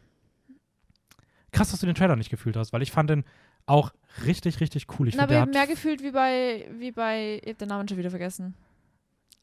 krass, 1.52 1.72
dass 1.72 1.80
du 1.80 1.86
den 1.86 1.96
Trailer 1.96 2.16
nicht 2.16 2.30
gefühlt 2.30 2.56
hast, 2.58 2.74
weil 2.74 2.82
ich 2.82 2.92
fand 2.92 3.10
den 3.10 3.24
auch 3.68 3.92
richtig, 4.26 4.60
richtig 4.60 4.88
cool. 5.00 5.08
Ich 5.08 5.16
Na, 5.16 5.24
finde, 5.28 5.42
aber 5.42 5.52
ich 5.52 5.56
mehr 5.58 5.68
gefühlt 5.68 6.02
wie 6.02 6.12
bei, 6.12 6.68
wie 6.80 6.92
bei, 6.92 7.40
ich 7.44 7.52
hab 7.52 7.58
den 7.60 7.68
Namen 7.70 7.88
schon 7.88 7.98
wieder 7.98 8.10
vergessen. 8.10 8.56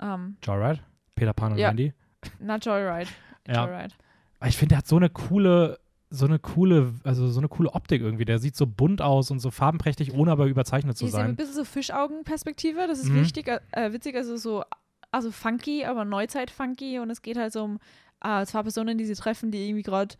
Ähm, 0.00 0.36
Joyride, 0.42 0.80
Peter 1.14 1.32
Pan 1.32 1.52
und 1.52 1.58
Ja. 1.58 1.70
Wendy. 1.70 1.92
na, 2.40 2.56
Joyride. 2.56 3.10
Ja. 3.46 3.64
Joyride. 3.66 3.94
Aber 4.40 4.48
ich 4.48 4.56
finde, 4.56 4.70
der 4.70 4.78
hat 4.78 4.86
so 4.88 4.96
eine 4.96 5.08
coole, 5.10 5.78
so 6.10 6.24
eine 6.26 6.38
coole, 6.38 6.94
also 7.04 7.28
so 7.28 7.38
eine 7.40 7.48
coole 7.48 7.72
Optik 7.74 8.00
irgendwie. 8.02 8.24
Der 8.24 8.38
sieht 8.38 8.56
so 8.56 8.66
bunt 8.66 9.02
aus 9.02 9.30
und 9.30 9.40
so 9.40 9.50
farbenprächtig, 9.50 10.14
ohne 10.14 10.30
aber 10.32 10.46
überzeichnet 10.46 10.96
zu 10.96 11.04
eben 11.06 11.14
ein 11.16 11.26
sein. 11.26 11.36
bisschen 11.36 11.54
so 11.54 11.64
Fischaugenperspektive, 11.64 12.86
das 12.86 12.98
ist 13.00 13.10
Mhm. 13.10 13.20
wichtig, 13.20 13.48
äh, 13.72 13.92
witzig, 13.92 14.16
also 14.16 14.36
so, 14.36 14.64
also 15.10 15.30
funky, 15.30 15.84
aber 15.84 16.04
Neuzeit-funky 16.04 16.98
und 16.98 17.10
es 17.10 17.22
geht 17.22 17.36
halt 17.36 17.52
so 17.52 17.64
um 17.64 17.78
äh, 18.24 18.44
zwei 18.46 18.62
Personen, 18.62 18.98
die 18.98 19.04
sie 19.04 19.14
treffen, 19.14 19.50
die 19.50 19.68
irgendwie 19.68 19.82
gerade 19.82 20.14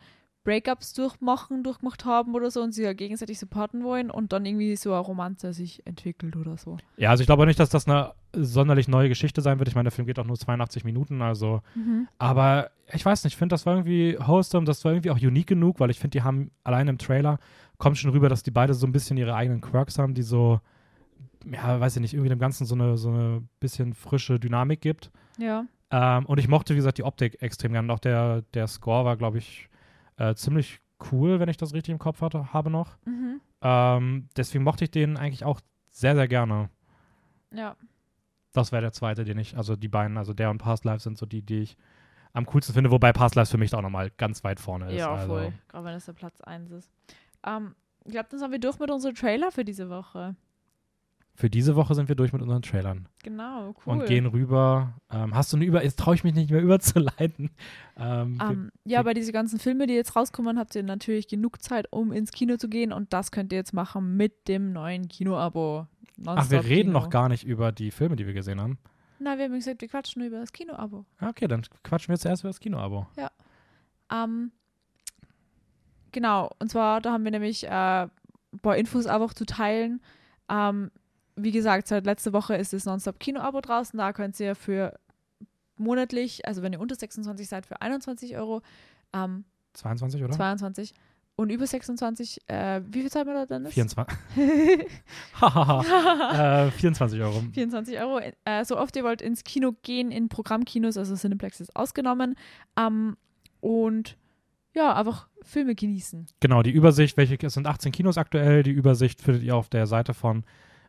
Breakups 0.48 0.94
durchmachen, 0.94 1.62
durchgemacht 1.62 2.06
haben 2.06 2.34
oder 2.34 2.50
so 2.50 2.62
und 2.62 2.72
sie 2.72 2.82
ja 2.82 2.94
gegenseitig 2.94 3.38
supporten 3.38 3.84
wollen 3.84 4.10
und 4.10 4.32
dann 4.32 4.46
irgendwie 4.46 4.76
so 4.76 4.94
eine 4.94 5.00
Romanze 5.00 5.52
sich 5.52 5.86
entwickelt 5.86 6.36
oder 6.36 6.56
so. 6.56 6.78
Ja, 6.96 7.10
also 7.10 7.20
ich 7.20 7.26
glaube 7.26 7.44
nicht, 7.44 7.60
dass 7.60 7.68
das 7.68 7.86
eine 7.86 8.14
sonderlich 8.32 8.88
neue 8.88 9.10
Geschichte 9.10 9.42
sein 9.42 9.58
wird. 9.58 9.68
Ich 9.68 9.74
meine, 9.74 9.88
der 9.88 9.92
Film 9.92 10.06
geht 10.06 10.18
auch 10.18 10.24
nur 10.24 10.38
82 10.38 10.84
Minuten, 10.84 11.20
also 11.20 11.60
Aber 12.16 12.70
ich 12.94 13.04
weiß 13.04 13.24
nicht, 13.24 13.34
ich 13.34 13.36
finde, 13.36 13.52
das 13.52 13.66
war 13.66 13.74
irgendwie 13.74 14.16
wholesome, 14.18 14.64
das 14.64 14.82
war 14.86 14.92
irgendwie 14.92 15.10
auch 15.10 15.20
unique 15.20 15.48
genug, 15.48 15.80
weil 15.80 15.90
ich 15.90 16.00
finde, 16.00 16.16
die 16.18 16.22
haben 16.22 16.50
allein 16.64 16.88
im 16.88 16.96
Trailer, 16.96 17.38
kommt 17.76 17.98
schon 17.98 18.12
rüber, 18.12 18.30
dass 18.30 18.42
die 18.42 18.50
beide 18.50 18.72
so 18.72 18.86
ein 18.86 18.92
bisschen 18.92 19.18
ihre 19.18 19.34
eigenen 19.34 19.60
Quirks 19.60 19.98
haben, 19.98 20.14
die 20.14 20.22
so, 20.22 20.62
ja, 21.44 21.78
weiß 21.78 21.96
ich 21.96 22.00
nicht, 22.00 22.14
irgendwie 22.14 22.30
dem 22.30 22.38
Ganzen 22.38 22.64
so 22.64 22.74
eine, 22.74 22.96
so 22.96 23.10
eine 23.10 23.42
bisschen 23.60 23.92
frische 23.92 24.40
Dynamik 24.40 24.80
gibt. 24.80 25.10
Ja. 25.36 25.66
Ähm, 25.90 26.24
und 26.24 26.38
ich 26.38 26.48
mochte, 26.48 26.72
wie 26.72 26.78
gesagt, 26.78 26.96
die 26.96 27.04
Optik 27.04 27.42
extrem 27.42 27.72
gerne. 27.72 27.86
Und 27.86 27.90
auch 27.90 27.98
der, 27.98 28.42
der 28.54 28.66
Score 28.66 29.04
war, 29.04 29.18
glaube 29.18 29.36
ich, 29.36 29.67
äh, 30.18 30.34
ziemlich 30.34 30.80
cool, 31.12 31.40
wenn 31.40 31.48
ich 31.48 31.56
das 31.56 31.72
richtig 31.72 31.92
im 31.92 31.98
Kopf 31.98 32.20
hatte, 32.20 32.52
habe 32.52 32.70
noch. 32.70 32.98
Mhm. 33.04 33.40
Ähm, 33.62 34.28
deswegen 34.36 34.64
mochte 34.64 34.84
ich 34.84 34.90
den 34.90 35.16
eigentlich 35.16 35.44
auch 35.44 35.60
sehr, 35.90 36.14
sehr 36.14 36.28
gerne. 36.28 36.70
Ja. 37.52 37.76
Das 38.52 38.72
wäre 38.72 38.82
der 38.82 38.92
zweite, 38.92 39.24
den 39.24 39.38
ich, 39.38 39.56
also 39.56 39.76
die 39.76 39.88
beiden, 39.88 40.16
also 40.16 40.34
der 40.34 40.50
und 40.50 40.58
Past 40.58 40.84
Lives 40.84 41.04
sind 41.04 41.18
so 41.18 41.26
die, 41.26 41.42
die 41.42 41.60
ich 41.60 41.76
am 42.32 42.46
coolsten 42.46 42.74
finde, 42.74 42.90
wobei 42.90 43.12
Past 43.12 43.34
Lives 43.36 43.50
für 43.50 43.58
mich 43.58 43.70
da 43.70 43.78
auch 43.78 43.82
nochmal 43.82 44.10
ganz 44.16 44.44
weit 44.44 44.60
vorne 44.60 44.88
ist. 44.88 44.98
Ja, 44.98 45.14
also. 45.14 45.26
voll. 45.26 45.52
Gerade 45.68 45.84
wenn 45.84 45.94
es 45.94 46.06
der 46.06 46.12
Platz 46.12 46.40
1 46.40 46.70
ist. 46.72 46.90
Ähm, 47.46 47.74
ich 48.04 48.12
glaube, 48.12 48.28
dann 48.30 48.38
sind 48.38 48.50
wir 48.50 48.58
durch 48.58 48.78
mit 48.78 48.90
unserem 48.90 49.14
Trailer 49.14 49.52
für 49.52 49.64
diese 49.64 49.88
Woche. 49.88 50.34
Für 51.38 51.48
diese 51.48 51.76
Woche 51.76 51.94
sind 51.94 52.08
wir 52.08 52.16
durch 52.16 52.32
mit 52.32 52.42
unseren 52.42 52.62
Trailern 52.62 53.06
Genau, 53.22 53.68
cool. 53.86 53.92
und 53.92 54.06
gehen 54.06 54.26
rüber. 54.26 54.94
Ähm, 55.08 55.36
hast 55.36 55.52
du 55.52 55.56
eine 55.56 55.66
Über, 55.66 55.84
jetzt 55.84 55.96
traue 55.96 56.16
ich 56.16 56.24
mich 56.24 56.34
nicht 56.34 56.50
mehr 56.50 56.60
überzuleiten. 56.68 57.50
Ähm, 57.96 58.40
wir- 58.40 58.50
Ähm, 58.50 58.72
ja, 58.84 59.00
bei 59.04 59.14
diese 59.14 59.30
ganzen 59.30 59.60
Filme, 59.60 59.86
die 59.86 59.94
jetzt 59.94 60.16
rauskommen, 60.16 60.58
habt 60.58 60.74
ihr 60.74 60.82
natürlich 60.82 61.28
genug 61.28 61.62
Zeit, 61.62 61.86
um 61.92 62.10
ins 62.10 62.32
Kino 62.32 62.56
zu 62.56 62.68
gehen 62.68 62.92
und 62.92 63.12
das 63.12 63.30
könnt 63.30 63.52
ihr 63.52 63.58
jetzt 63.58 63.72
machen 63.72 64.16
mit 64.16 64.48
dem 64.48 64.72
neuen 64.72 65.06
Kino-Abo. 65.08 65.86
ach, 66.26 66.50
wir 66.50 66.64
reden 66.64 66.90
Nonstop-Kino. 66.90 66.92
noch 66.92 67.08
gar 67.10 67.28
nicht 67.28 67.44
über 67.44 67.70
die 67.70 67.92
Filme, 67.92 68.16
die 68.16 68.26
wir 68.26 68.34
gesehen 68.34 68.60
haben. 68.60 68.76
Na, 69.20 69.38
wir 69.38 69.44
haben 69.44 69.52
gesagt, 69.52 69.80
wir 69.80 69.86
quatschen 69.88 70.18
nur 70.22 70.28
über 70.30 70.40
das 70.40 70.52
Kino-Abo. 70.52 71.04
Ah, 71.20 71.28
Okay, 71.28 71.46
dann 71.46 71.62
quatschen 71.84 72.12
wir 72.12 72.18
zuerst 72.18 72.42
über 72.42 72.48
das 72.50 72.58
Kinoabo. 72.58 73.06
Ähm, 74.12 74.50
genau, 76.12 76.50
und 76.58 76.70
zwar, 76.70 77.00
da 77.00 77.12
haben 77.12 77.22
wir 77.24 77.30
nämlich 77.30 77.64
äh, 77.64 77.70
ein 77.70 78.10
paar 78.62 78.76
Infos 78.76 79.06
einfach 79.06 79.34
zu 79.34 79.44
teilen. 79.44 80.00
Ähm, 80.48 80.90
wie 81.38 81.52
gesagt, 81.52 81.88
seit 81.88 82.04
letzter 82.06 82.32
Woche 82.32 82.56
ist 82.56 82.72
das 82.72 82.84
Nonstop-Kino-Abo 82.84 83.60
draußen. 83.60 83.98
Da 83.98 84.12
könnt 84.12 84.38
ihr 84.40 84.54
für 84.54 84.98
monatlich, 85.76 86.46
also 86.46 86.62
wenn 86.62 86.72
ihr 86.72 86.80
unter 86.80 86.94
26 86.94 87.48
seid, 87.48 87.66
für 87.66 87.80
21 87.80 88.36
Euro, 88.36 88.62
ähm, 89.12 89.44
22, 89.74 90.24
oder? 90.24 90.32
22 90.32 90.94
und 91.38 91.50
über 91.50 91.68
26, 91.68 92.40
äh, 92.48 92.80
wie 92.84 93.02
viel 93.02 93.12
zahlt 93.12 93.26
man 93.26 93.36
da 93.36 93.46
dann? 93.46 93.66
24. 93.66 94.18
Hahaha. 95.40 96.66
äh, 96.66 96.70
24 96.72 97.20
Euro. 97.20 97.42
24 97.52 98.00
Euro. 98.00 98.20
Äh, 98.44 98.64
so 98.64 98.76
oft 98.76 98.96
ihr 98.96 99.04
wollt 99.04 99.22
ins 99.22 99.44
Kino 99.44 99.72
gehen, 99.82 100.10
in 100.10 100.28
Programmkinos, 100.28 100.96
also 100.96 101.14
Cineplex 101.14 101.60
ist 101.60 101.76
ausgenommen. 101.76 102.34
Ähm, 102.76 103.16
und 103.60 104.16
ja, 104.74 104.94
einfach 104.96 105.28
Filme 105.42 105.76
genießen. 105.76 106.26
Genau, 106.40 106.62
die 106.62 106.72
Übersicht, 106.72 107.16
welche, 107.16 107.38
es 107.40 107.54
sind 107.54 107.68
18 107.68 107.92
Kinos 107.92 108.18
aktuell, 108.18 108.64
die 108.64 108.72
Übersicht 108.72 109.22
findet 109.22 109.44
ihr 109.44 109.54
auf 109.54 109.68
der 109.68 109.86
Seite 109.86 110.14
von, 110.14 110.42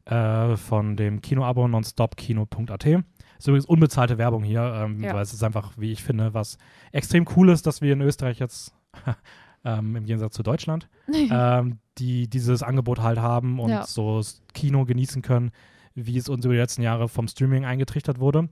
äh, 0.10 0.56
von 0.58 0.96
dem 0.96 1.22
Kinoabo 1.22 1.68
nonstopkino.at. 1.68 2.86
Ist 2.86 3.48
übrigens 3.48 3.66
unbezahlte 3.66 4.18
Werbung 4.18 4.44
hier, 4.44 4.62
ähm, 4.64 5.04
Ja. 5.04 5.14
weil 5.14 5.22
es 5.22 5.34
ist 5.34 5.44
einfach, 5.44 5.72
wie 5.78 5.92
ich 5.92 6.04
finde, 6.04 6.34
was 6.34 6.58
extrem 6.92 7.26
cool 7.36 7.50
ist, 7.50 7.66
dass 7.68 7.82
wir 7.82 7.94
in 7.94 8.02
Österreich 8.02 8.40
jetzt, 8.40 8.74
ähm, 9.64 9.96
im 9.96 10.06
Gegensatz 10.06 10.34
zu 10.36 10.44
Deutschland, 10.44 10.90
ähm, 11.14 11.80
die 11.98 12.28
dieses 12.30 12.64
Angebot 12.64 13.02
halt 13.02 13.20
haben 13.20 13.60
und 13.60 13.70
Ja. 13.70 13.86
so 13.86 14.18
das 14.18 14.42
Kino 14.54 14.86
genießen 14.86 15.22
können, 15.22 15.52
wie 15.96 16.18
es 16.18 16.28
uns 16.30 16.44
über 16.46 16.54
die 16.54 16.60
letzten 16.60 16.82
Jahre 16.82 17.08
vom 17.08 17.28
Streaming 17.28 17.66
eingetrichtert 17.66 18.20
wurde. 18.20 18.50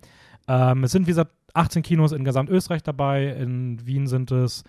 Ähm, 0.48 0.84
es 0.84 0.92
sind, 0.92 1.08
wie 1.08 1.12
gesagt, 1.12 1.32
18 1.54 1.82
Kinos 1.82 2.12
in 2.12 2.24
Gesamtösterreich 2.24 2.84
dabei, 2.84 3.28
in 3.28 3.86
Wien 3.86 4.08
sind 4.08 4.32
es 4.32 4.64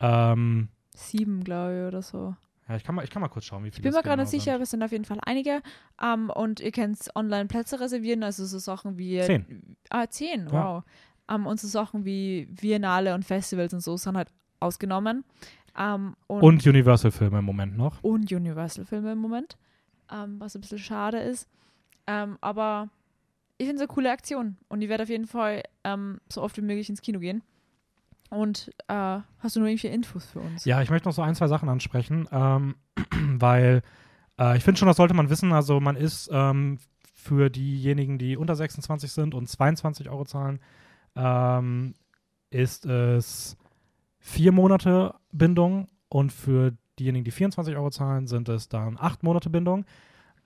ähm, 0.00 0.68
Sieben, 0.94 1.42
glaube 1.44 1.80
ich, 1.82 1.88
oder 1.88 2.02
so. 2.02 2.34
Ja, 2.68 2.76
ich 2.76 2.84
kann 2.84 2.94
mal, 2.94 3.04
ich 3.04 3.10
kann 3.10 3.20
mal 3.22 3.28
kurz 3.28 3.44
schauen, 3.44 3.62
wie 3.64 3.68
Ich 3.68 3.74
viele 3.74 3.84
bin 3.84 3.92
mir 3.92 4.02
gerade 4.02 4.16
genau 4.22 4.22
nicht 4.22 4.30
sicher, 4.42 4.54
aber 4.54 4.62
es 4.64 4.70
sind 4.70 4.82
auf 4.82 4.92
jeden 4.92 5.04
Fall 5.04 5.18
einige. 5.24 5.62
Ähm, 6.02 6.30
und 6.30 6.60
ihr 6.60 6.72
könnt 6.72 6.98
online 7.14 7.46
Plätze 7.46 7.78
reservieren, 7.80 8.22
also 8.22 8.44
so 8.44 8.58
Sachen 8.58 8.98
wie. 8.98 9.20
Zehn. 9.22 9.76
Ah, 9.90 10.06
zehn, 10.08 10.46
Ja. 10.48 10.52
wow. 10.52 10.84
Ähm, 11.28 11.46
und 11.46 11.58
so 11.60 11.68
Sachen 11.68 12.04
wie 12.04 12.46
Biennale 12.46 13.14
und 13.14 13.24
Festivals 13.24 13.72
und 13.74 13.80
so 13.80 13.96
sind 13.96 14.16
halt 14.16 14.28
ausgenommen. 14.60 15.24
Ähm, 15.78 16.16
und, 16.26 16.42
Und 16.42 16.66
Universal-Filme 16.66 17.38
im 17.40 17.44
Moment 17.44 17.76
noch. 17.76 18.02
und 18.02 18.32
Universal-Filme 18.32 19.12
im 19.12 19.18
Moment, 19.18 19.56
was 20.08 20.54
ein 20.54 20.60
bisschen 20.62 20.78
schade 20.78 21.18
ist. 21.18 21.48
Aber 22.06 22.88
ich 23.58 23.66
finde 23.66 23.82
es 23.82 23.88
eine 23.88 23.94
coole 23.94 24.10
Aktion 24.10 24.56
und 24.68 24.80
ich 24.82 24.88
werde 24.88 25.02
auf 25.02 25.08
jeden 25.08 25.26
Fall 25.26 25.62
so 26.32 26.42
oft 26.42 26.56
wie 26.56 26.62
möglich 26.62 26.88
ins 26.88 27.02
Kino 27.02 27.18
gehen. 27.18 27.42
Und 28.30 28.72
äh, 28.88 29.18
hast 29.38 29.56
du 29.56 29.60
nur 29.60 29.68
irgendwelche 29.68 29.94
Infos 29.94 30.26
für 30.26 30.40
uns? 30.40 30.64
Ja, 30.64 30.82
ich 30.82 30.90
möchte 30.90 31.08
noch 31.08 31.14
so 31.14 31.22
ein, 31.22 31.34
zwei 31.34 31.46
Sachen 31.46 31.68
ansprechen, 31.68 32.28
ähm, 32.32 32.74
weil 33.38 33.82
äh, 34.38 34.56
ich 34.56 34.64
finde 34.64 34.78
schon, 34.78 34.88
das 34.88 34.96
sollte 34.96 35.14
man 35.14 35.30
wissen. 35.30 35.52
Also 35.52 35.80
man 35.80 35.96
ist 35.96 36.28
ähm, 36.32 36.78
für 37.14 37.50
diejenigen, 37.50 38.18
die 38.18 38.36
unter 38.36 38.56
26 38.56 39.12
sind 39.12 39.34
und 39.34 39.48
22 39.48 40.10
Euro 40.10 40.24
zahlen, 40.24 40.60
ähm, 41.14 41.94
ist 42.50 42.86
es 42.86 43.56
vier 44.18 44.52
Monate 44.52 45.14
Bindung 45.32 45.88
und 46.08 46.32
für 46.32 46.72
diejenigen, 46.98 47.24
die 47.24 47.30
24 47.30 47.76
Euro 47.76 47.90
zahlen, 47.90 48.26
sind 48.26 48.48
es 48.48 48.68
dann 48.68 48.96
acht 48.98 49.22
Monate 49.22 49.50
Bindung. 49.50 49.84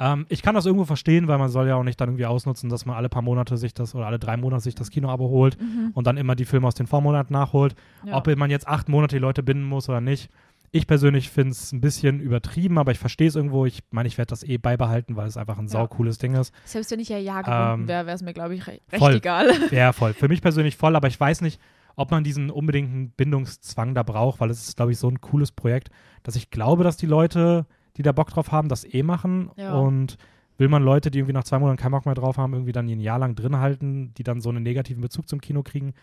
Ähm, 0.00 0.24
ich 0.30 0.42
kann 0.42 0.54
das 0.54 0.64
irgendwo 0.66 0.86
verstehen, 0.86 1.28
weil 1.28 1.38
man 1.38 1.50
soll 1.50 1.68
ja 1.68 1.76
auch 1.76 1.82
nicht 1.84 2.00
dann 2.00 2.08
irgendwie 2.08 2.26
ausnutzen, 2.26 2.70
dass 2.70 2.86
man 2.86 2.96
alle 2.96 3.08
paar 3.10 3.22
Monate 3.22 3.56
sich 3.58 3.74
das 3.74 3.94
oder 3.94 4.06
alle 4.06 4.18
drei 4.18 4.36
Monate 4.38 4.62
sich 4.62 4.74
das 4.74 4.90
Kinoabo 4.90 5.28
holt 5.28 5.60
Mhm. 5.60 5.90
und 5.94 6.06
dann 6.06 6.16
immer 6.16 6.34
die 6.34 6.46
Filme 6.46 6.66
aus 6.66 6.74
den 6.74 6.86
Vormonaten 6.86 7.32
nachholt. 7.34 7.74
Ja. 8.04 8.16
Ob 8.16 8.26
man 8.36 8.50
jetzt 8.50 8.66
acht 8.66 8.88
Monate 8.88 9.16
die 9.16 9.20
Leute 9.20 9.42
binden 9.42 9.64
muss 9.64 9.88
oder 9.88 10.00
nicht, 10.00 10.30
Ich 10.72 10.86
persönlich 10.86 11.30
finde 11.30 11.50
es 11.50 11.72
ein 11.72 11.80
bisschen 11.80 12.20
übertrieben, 12.20 12.78
aber 12.78 12.92
ich 12.92 12.98
verstehe 13.00 13.26
es 13.26 13.34
irgendwo. 13.34 13.66
Ich 13.66 13.80
meine, 13.90 14.06
ich 14.06 14.16
werde 14.18 14.28
das 14.30 14.44
eh 14.44 14.56
beibehalten, 14.56 15.16
weil 15.16 15.26
es 15.26 15.36
einfach 15.36 15.58
ein 15.58 15.64
Ja. 15.64 15.70
saucooles 15.72 16.18
Ding 16.18 16.34
ist. 16.36 16.54
Selbst 16.64 16.92
wenn 16.92 17.00
ich 17.00 17.08
ja 17.08 17.18
ja 17.18 17.42
gebunden 17.42 17.82
Ähm, 17.82 17.88
wäre, 17.88 18.06
wäre 18.06 18.14
es 18.14 18.22
mir, 18.22 18.32
glaube 18.32 18.54
ich, 18.54 18.64
re 18.68 18.78
recht 18.92 19.02
voll. 19.02 19.14
egal. 19.16 19.48
Ja, 19.72 19.92
voll. 19.92 20.12
Für 20.14 20.28
mich 20.28 20.40
persönlich 20.40 20.76
voll, 20.76 20.94
aber 20.94 21.08
ich 21.08 21.18
weiß 21.18 21.40
nicht, 21.40 21.60
ob 21.96 22.12
man 22.12 22.22
diesen 22.22 22.50
unbedingten 22.50 23.10
Bindungszwang 23.10 23.96
da 23.96 24.04
braucht, 24.04 24.38
weil 24.38 24.48
es 24.50 24.68
ist, 24.68 24.76
glaube 24.76 24.92
ich, 24.92 24.98
so 24.98 25.08
ein 25.08 25.20
cooles 25.20 25.50
Projekt, 25.50 25.90
dass 26.22 26.36
ich 26.36 26.50
glaube, 26.50 26.84
dass 26.84 26.96
die 26.96 27.06
Leute, 27.06 27.66
die 27.96 28.02
da 28.02 28.12
Bock 28.12 28.30
drauf 28.30 28.52
haben, 28.52 28.68
das 28.68 28.84
eh 28.84 29.02
machen. 29.02 29.50
Ja. 29.56 29.74
Und 29.74 30.16
will 30.58 30.68
man 30.68 30.82
Leute, 30.82 31.10
die 31.10 31.18
irgendwie 31.18 31.32
nach 31.32 31.44
zwei 31.44 31.58
Monaten 31.58 31.78
keinen 31.78 31.92
Bock 31.92 32.06
mehr 32.06 32.14
drauf 32.14 32.36
haben, 32.36 32.52
irgendwie 32.52 32.72
dann 32.72 32.88
ein 32.88 33.00
Jahr 33.00 33.18
lang 33.18 33.34
drin 33.34 33.56
halten, 33.58 34.12
die 34.14 34.22
dann 34.22 34.40
so 34.40 34.50
einen 34.50 34.62
negativen 34.62 35.00
Bezug 35.00 35.28
zum 35.28 35.40
Kino 35.40 35.62
kriegen? 35.62 35.94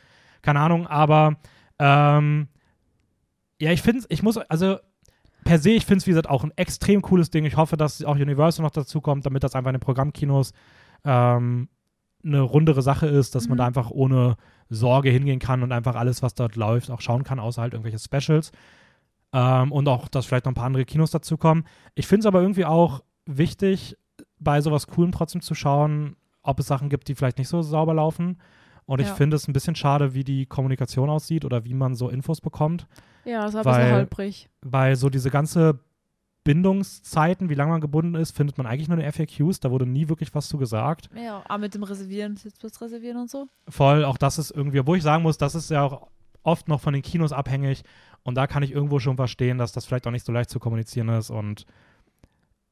Keine 0.41 0.59
Ahnung, 0.59 0.87
aber 0.87 1.37
ähm, 1.79 2.47
ja, 3.59 3.71
ich 3.71 3.81
finde 3.81 3.99
es, 3.99 4.05
ich 4.09 4.23
muss, 4.23 4.37
also 4.37 4.77
per 5.43 5.59
se, 5.59 5.71
ich 5.71 5.85
finde 5.85 5.99
es, 5.99 6.07
wie 6.07 6.11
gesagt, 6.11 6.29
auch 6.29 6.43
ein 6.43 6.51
extrem 6.55 7.01
cooles 7.01 7.29
Ding. 7.29 7.45
Ich 7.45 7.57
hoffe, 7.57 7.77
dass 7.77 8.03
auch 8.03 8.15
Universal 8.15 8.63
noch 8.63 8.71
dazu 8.71 9.01
kommt, 9.01 9.25
damit 9.25 9.43
das 9.43 9.55
einfach 9.55 9.69
in 9.69 9.75
den 9.75 9.81
Programmkinos 9.81 10.53
ähm, 11.05 11.69
eine 12.23 12.41
rundere 12.41 12.81
Sache 12.81 13.07
ist, 13.07 13.35
dass 13.35 13.47
man 13.47 13.55
Mhm. 13.55 13.59
da 13.59 13.65
einfach 13.67 13.89
ohne 13.91 14.35
Sorge 14.69 15.09
hingehen 15.09 15.39
kann 15.39 15.63
und 15.63 15.71
einfach 15.71 15.95
alles, 15.95 16.21
was 16.21 16.33
dort 16.33 16.55
läuft, 16.55 16.91
auch 16.91 16.99
schauen 17.01 17.23
kann, 17.23 17.39
außer 17.39 17.61
halt 17.61 17.73
irgendwelche 17.73 17.99
Specials. 17.99 18.51
Ähm, 19.33 19.71
und 19.71 19.87
auch, 19.87 20.07
dass 20.07 20.25
vielleicht 20.25 20.45
noch 20.45 20.51
ein 20.51 20.55
paar 20.55 20.65
andere 20.65 20.85
Kinos 20.85 21.11
dazukommen. 21.11 21.65
Ich 21.95 22.07
finde 22.07 22.21
es 22.21 22.25
aber 22.25 22.41
irgendwie 22.41 22.65
auch 22.65 23.03
wichtig, 23.25 23.97
bei 24.39 24.61
sowas 24.61 24.87
Coolem 24.87 25.11
trotzdem 25.11 25.41
zu 25.41 25.53
schauen, 25.55 26.15
ob 26.43 26.59
es 26.59 26.67
Sachen 26.67 26.89
gibt, 26.89 27.07
die 27.07 27.15
vielleicht 27.15 27.37
nicht 27.37 27.49
so 27.49 27.61
sauber 27.61 27.93
laufen. 27.93 28.39
Und 28.85 29.01
ich 29.01 29.07
Ja. 29.07 29.15
finde 29.15 29.35
es 29.35 29.47
ein 29.49 29.53
bisschen 29.53 29.75
schade, 29.75 30.13
wie 30.13 30.23
die 30.23 30.45
Kommunikation 30.45 31.09
aussieht 31.09 31.43
oder 31.43 31.65
wie 31.65 31.73
man 31.73 31.93
so 31.95 32.07
Infos 32.09 32.39
bekommt 32.39 32.87
Ja, 33.25 33.41
das 33.43 33.53
war 33.53 33.61
ein 33.61 33.65
Weil- 33.65 33.81
bisschen 33.81 33.95
holprig. 33.97 34.49
weil 34.61 34.95
so 34.95 35.09
diese 35.09 35.29
ganze 35.29 35.79
Bindungszeiten, 36.45 37.49
wie 37.49 37.55
lange 37.55 37.71
man 37.71 37.81
gebunden 37.81 38.15
ist, 38.15 38.31
findet 38.35 38.57
man 38.57 38.65
eigentlich 38.65 38.87
nur 38.87 38.97
in 38.97 39.03
FAQs. 39.11 39.59
Da 39.59 39.69
wurde 39.69 39.85
nie 39.85 40.07
wirklich 40.07 40.33
was 40.33 40.47
zu 40.47 40.57
gesagt. 40.57 41.09
Ja, 41.13 41.43
auch 41.47 41.57
mit 41.57 41.75
dem 41.75 41.83
Reservieren, 41.83 42.37
Sitzplatz 42.37 42.81
reservieren 42.81 43.17
und 43.17 43.29
so. 43.29 43.47
Voll, 43.67 44.05
auch 44.05 44.17
das 44.17 44.37
ist 44.39 44.51
irgendwie, 44.51 44.85
wo 44.87 44.95
ich 44.95 45.03
sagen 45.03 45.23
muss, 45.23 45.37
das 45.37 45.55
ist 45.55 45.69
ja 45.69 45.83
auch 45.83 46.07
oft 46.43 46.69
noch 46.69 46.79
von 46.79 46.93
den 46.93 47.01
Kinos 47.01 47.33
abhängig. 47.33 47.83
Und 48.27 48.35
da 48.35 48.45
kann 48.45 48.61
ich 48.61 48.73
irgendwo 48.73 48.99
schon 48.99 49.15
verstehen, 49.15 49.57
dass 49.57 49.71
das 49.71 49.85
vielleicht 49.85 50.05
auch 50.05 50.11
nicht 50.11 50.25
so 50.25 50.33
leicht 50.33 50.49
zu 50.49 50.59
kommunizieren 50.59 51.07
ist. 51.07 51.29
Und 51.29 51.65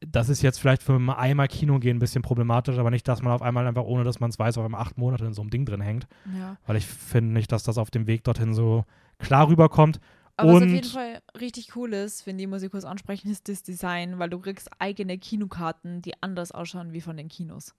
das 0.01 0.27
ist 0.27 0.41
jetzt 0.41 0.59
vielleicht 0.59 0.83
für 0.83 0.99
mal 0.99 1.13
einmal 1.13 1.47
Kino 1.47 1.79
gehen 1.79 1.95
ein 1.95 1.99
bisschen 1.99 2.21
problematisch, 2.21 2.77
aber 2.77 2.91
nicht, 2.91 3.07
dass 3.07 3.21
man 3.21 3.31
auf 3.31 3.41
einmal 3.41 3.65
einfach, 3.65 3.85
ohne 3.85 4.03
dass 4.03 4.19
man 4.19 4.29
es 4.29 4.37
weiß, 4.37 4.57
auf 4.57 4.65
einmal 4.65 4.81
acht 4.81 4.97
Monate 4.97 5.23
in 5.25 5.31
so 5.33 5.41
einem 5.41 5.51
Ding 5.51 5.65
drin 5.65 5.79
hängt. 5.79 6.07
Ja. 6.37 6.57
Weil 6.67 6.75
ich 6.75 6.85
finde 6.85 7.31
nicht, 7.31 7.53
dass 7.53 7.63
das 7.63 7.77
auf 7.77 7.89
dem 7.89 8.05
Weg 8.05 8.25
dorthin 8.25 8.53
so 8.53 8.83
klar 9.17 9.47
rüberkommt. 9.47 10.01
Aber 10.35 10.49
was 10.49 10.55
auf 10.57 10.61
Und- 10.63 10.73
jeden 10.73 10.89
Fall 10.89 11.21
richtig 11.39 11.77
cool 11.77 11.93
ist, 11.93 12.27
wenn 12.27 12.37
die 12.37 12.47
muss 12.47 12.61
ich 12.61 12.69
kurz 12.69 12.83
ansprechen, 12.83 13.31
ist 13.31 13.47
das 13.47 13.63
Design, 13.63 14.19
weil 14.19 14.29
du 14.29 14.39
kriegst 14.39 14.69
eigene 14.79 15.17
Kinokarten, 15.17 16.01
die 16.01 16.21
anders 16.21 16.51
ausschauen 16.51 16.91
wie 16.91 16.99
von 16.99 17.15
den 17.15 17.29
Kinos. 17.29 17.73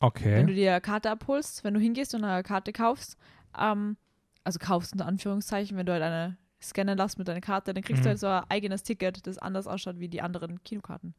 Wenn 0.00 0.08
Okay. 0.08 0.44
du 0.46 0.54
dir 0.54 0.70
eine 0.72 0.80
Karte 0.80 1.10
abholst, 1.10 1.62
wenn 1.62 1.74
du 1.74 1.80
hingehst 1.80 2.14
und 2.14 2.24
eine 2.24 2.42
Karte 2.42 2.72
kaufst, 2.72 3.18
ähm, 3.58 3.98
also 4.44 4.58
kaufst 4.58 4.92
unter 4.94 5.04
Anführungszeichen, 5.06 5.76
wenn 5.76 5.84
du 5.86 5.92
halt 5.92 6.02
eine 6.02 6.38
scannen 6.64 6.96
lässt 6.98 7.18
mit 7.18 7.28
deiner 7.28 7.40
Karte, 7.40 7.72
dann 7.74 7.82
kriegst 7.84 8.00
Mhm. 8.00 8.04
du 8.04 8.08
halt 8.10 8.18
so 8.18 8.26
ein 8.26 8.42
eigenes 8.48 8.82
Ticket, 8.82 9.26
das 9.26 9.38
anders 9.38 9.66
ausschaut 9.66 9.98
wie 10.00 10.08
die 10.08 10.22
anderen 10.22 10.62
Kinokarten. 10.64 11.14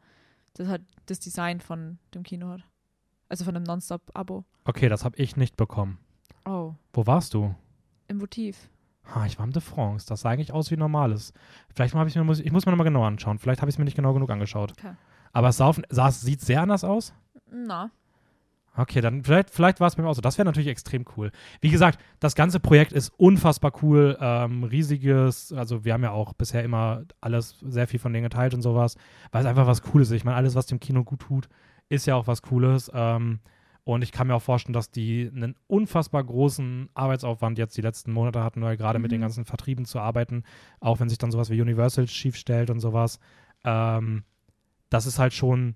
Das 0.53 0.67
hat 0.67 0.81
das 1.07 1.19
Design 1.19 1.59
von 1.61 1.97
dem 2.13 2.23
Kino 2.23 2.49
hat. 2.49 2.61
Also 3.29 3.43
von 3.43 3.53
dem 3.53 3.63
Nonstop-Abo. 3.63 4.45
Okay, 4.65 4.87
das 4.89 5.03
habe 5.03 5.17
ich 5.17 5.35
nicht 5.35 5.57
bekommen. 5.57 5.97
Oh, 6.45 6.73
Wo 6.93 7.05
warst 7.07 7.33
du? 7.33 7.55
im 8.07 8.17
Motiv. 8.17 8.69
Ha, 9.13 9.25
ich 9.25 9.37
war 9.39 9.45
im 9.45 9.51
De 9.51 9.61
France. 9.61 10.05
Das 10.07 10.21
sah 10.21 10.29
eigentlich 10.29 10.51
aus 10.51 10.69
wie 10.71 10.77
normales. 10.77 11.33
Vielleicht 11.73 11.93
habe 11.95 12.07
ich 12.09 12.15
mir, 12.15 12.23
muss, 12.23 12.39
ich 12.39 12.51
muss 12.51 12.65
mir 12.65 12.71
nochmal 12.71 12.85
genau 12.85 13.03
anschauen. 13.03 13.39
Vielleicht 13.39 13.61
habe 13.61 13.69
ich 13.69 13.75
es 13.75 13.79
mir 13.79 13.85
nicht 13.85 13.95
genau 13.95 14.13
genug 14.13 14.29
angeschaut. 14.29 14.73
Okay. 14.77 14.93
Aber 15.33 15.49
es 15.49 15.57
sah, 15.57 15.65
auf, 15.65 15.81
sah, 15.89 16.07
es 16.09 16.21
sieht 16.21 16.41
sehr 16.41 16.61
anders 16.61 16.83
aus. 16.83 17.13
Na, 17.51 17.89
Okay, 18.77 18.99
dann 18.99 19.23
vielleicht, 19.23 19.51
vielleicht 19.51 19.79
war 19.79 19.87
es 19.87 19.95
bei 19.95 20.03
mir 20.03 20.09
auch 20.09 20.15
so. 20.15 20.21
Das 20.21 20.37
wäre 20.37 20.45
natürlich 20.45 20.67
extrem 20.67 21.05
cool. 21.15 21.31
Wie 21.61 21.69
gesagt, 21.69 21.99
das 22.19 22.35
ganze 22.35 22.59
Projekt 22.59 22.91
ist 22.91 23.09
unfassbar 23.17 23.71
cool. 23.81 24.17
Ähm, 24.19 24.63
riesiges, 24.65 25.53
also 25.53 25.85
wir 25.85 25.93
haben 25.93 26.03
ja 26.03 26.11
auch 26.11 26.33
bisher 26.33 26.63
immer 26.63 27.03
alles, 27.21 27.57
sehr 27.61 27.87
viel 27.87 27.99
von 27.99 28.11
denen 28.11 28.23
geteilt 28.23 28.53
und 28.53 28.61
sowas, 28.61 28.97
weil 29.31 29.41
es 29.41 29.47
einfach 29.47 29.67
was 29.67 29.81
Cooles 29.81 30.09
ist. 30.09 30.15
Ich 30.17 30.25
meine, 30.25 30.35
alles, 30.37 30.55
was 30.55 30.65
dem 30.65 30.79
Kino 30.81 31.03
gut 31.03 31.21
tut, 31.21 31.47
ist 31.87 32.05
ja 32.05 32.15
auch 32.15 32.27
was 32.27 32.41
Cooles. 32.41 32.91
Ähm, 32.93 33.39
und 33.85 34.01
ich 34.01 34.11
kann 34.11 34.27
mir 34.27 34.35
auch 34.35 34.41
vorstellen, 34.41 34.73
dass 34.73 34.89
die 34.91 35.31
einen 35.33 35.55
unfassbar 35.67 36.23
großen 36.23 36.89
Arbeitsaufwand 36.95 37.57
jetzt 37.57 37.77
die 37.77 37.81
letzten 37.81 38.11
Monate 38.11 38.43
hatten, 38.43 38.61
weil 38.61 38.77
gerade 38.77 38.99
mit 38.99 39.11
den 39.11 39.19
Mhm. 39.19 39.23
ganzen 39.25 39.45
Vertrieben 39.45 39.85
zu 39.85 39.99
arbeiten, 39.99 40.43
auch 40.79 40.99
wenn 40.99 41.07
sich 41.07 41.19
dann 41.19 41.31
sowas 41.31 41.49
wie 41.49 41.61
Universal 41.61 42.07
schief 42.07 42.35
stellt 42.35 42.71
und 42.71 42.79
sowas. 42.79 43.19
Ähm, 43.63 44.23
das 44.89 45.05
ist 45.05 45.19
halt 45.19 45.33
schon 45.33 45.75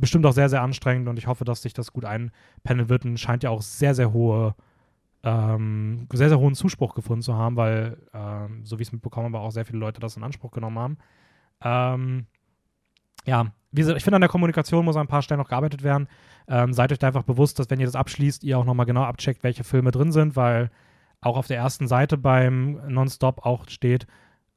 bestimmt 0.00 0.26
auch 0.26 0.32
sehr, 0.32 0.48
sehr 0.48 0.62
anstrengend 0.62 1.08
und 1.08 1.18
ich 1.18 1.26
hoffe, 1.26 1.44
dass 1.44 1.62
sich 1.62 1.74
das 1.74 1.92
gut 1.92 2.04
einpendeln 2.04 2.88
wird 2.88 3.04
und 3.04 3.18
scheint 3.18 3.42
ja 3.42 3.50
auch 3.50 3.62
sehr, 3.62 3.94
sehr 3.94 4.12
hohe, 4.12 4.54
ähm, 5.22 6.08
sehr, 6.12 6.28
sehr 6.28 6.38
hohen 6.38 6.54
Zuspruch 6.54 6.94
gefunden 6.94 7.22
zu 7.22 7.34
haben, 7.34 7.56
weil, 7.56 7.98
ähm, 8.14 8.64
so 8.64 8.78
wie 8.78 8.82
ich 8.82 8.88
es 8.88 8.92
mitbekommen 8.92 9.26
habe, 9.26 9.38
auch 9.38 9.50
sehr 9.50 9.64
viele 9.64 9.78
Leute 9.78 10.00
das 10.00 10.16
in 10.16 10.24
Anspruch 10.24 10.50
genommen 10.50 10.78
haben. 10.78 10.98
Ähm, 11.62 12.26
ja, 13.26 13.52
ich 13.72 13.84
finde, 13.84 14.16
an 14.16 14.22
der 14.22 14.30
Kommunikation 14.30 14.84
muss 14.84 14.96
an 14.96 15.02
ein 15.02 15.08
paar 15.08 15.22
Stellen 15.22 15.38
noch 15.38 15.48
gearbeitet 15.48 15.82
werden. 15.82 16.08
Ähm, 16.48 16.72
seid 16.72 16.90
euch 16.90 16.98
da 16.98 17.06
einfach 17.06 17.22
bewusst, 17.22 17.58
dass 17.58 17.70
wenn 17.70 17.78
ihr 17.78 17.86
das 17.86 17.94
abschließt, 17.94 18.42
ihr 18.42 18.58
auch 18.58 18.64
nochmal 18.64 18.86
genau 18.86 19.02
abcheckt, 19.02 19.44
welche 19.44 19.62
Filme 19.62 19.90
drin 19.90 20.10
sind, 20.10 20.34
weil 20.34 20.70
auch 21.20 21.36
auf 21.36 21.46
der 21.46 21.58
ersten 21.58 21.86
Seite 21.86 22.16
beim 22.16 22.80
Nonstop 22.88 23.44
auch 23.44 23.68
steht, 23.68 24.06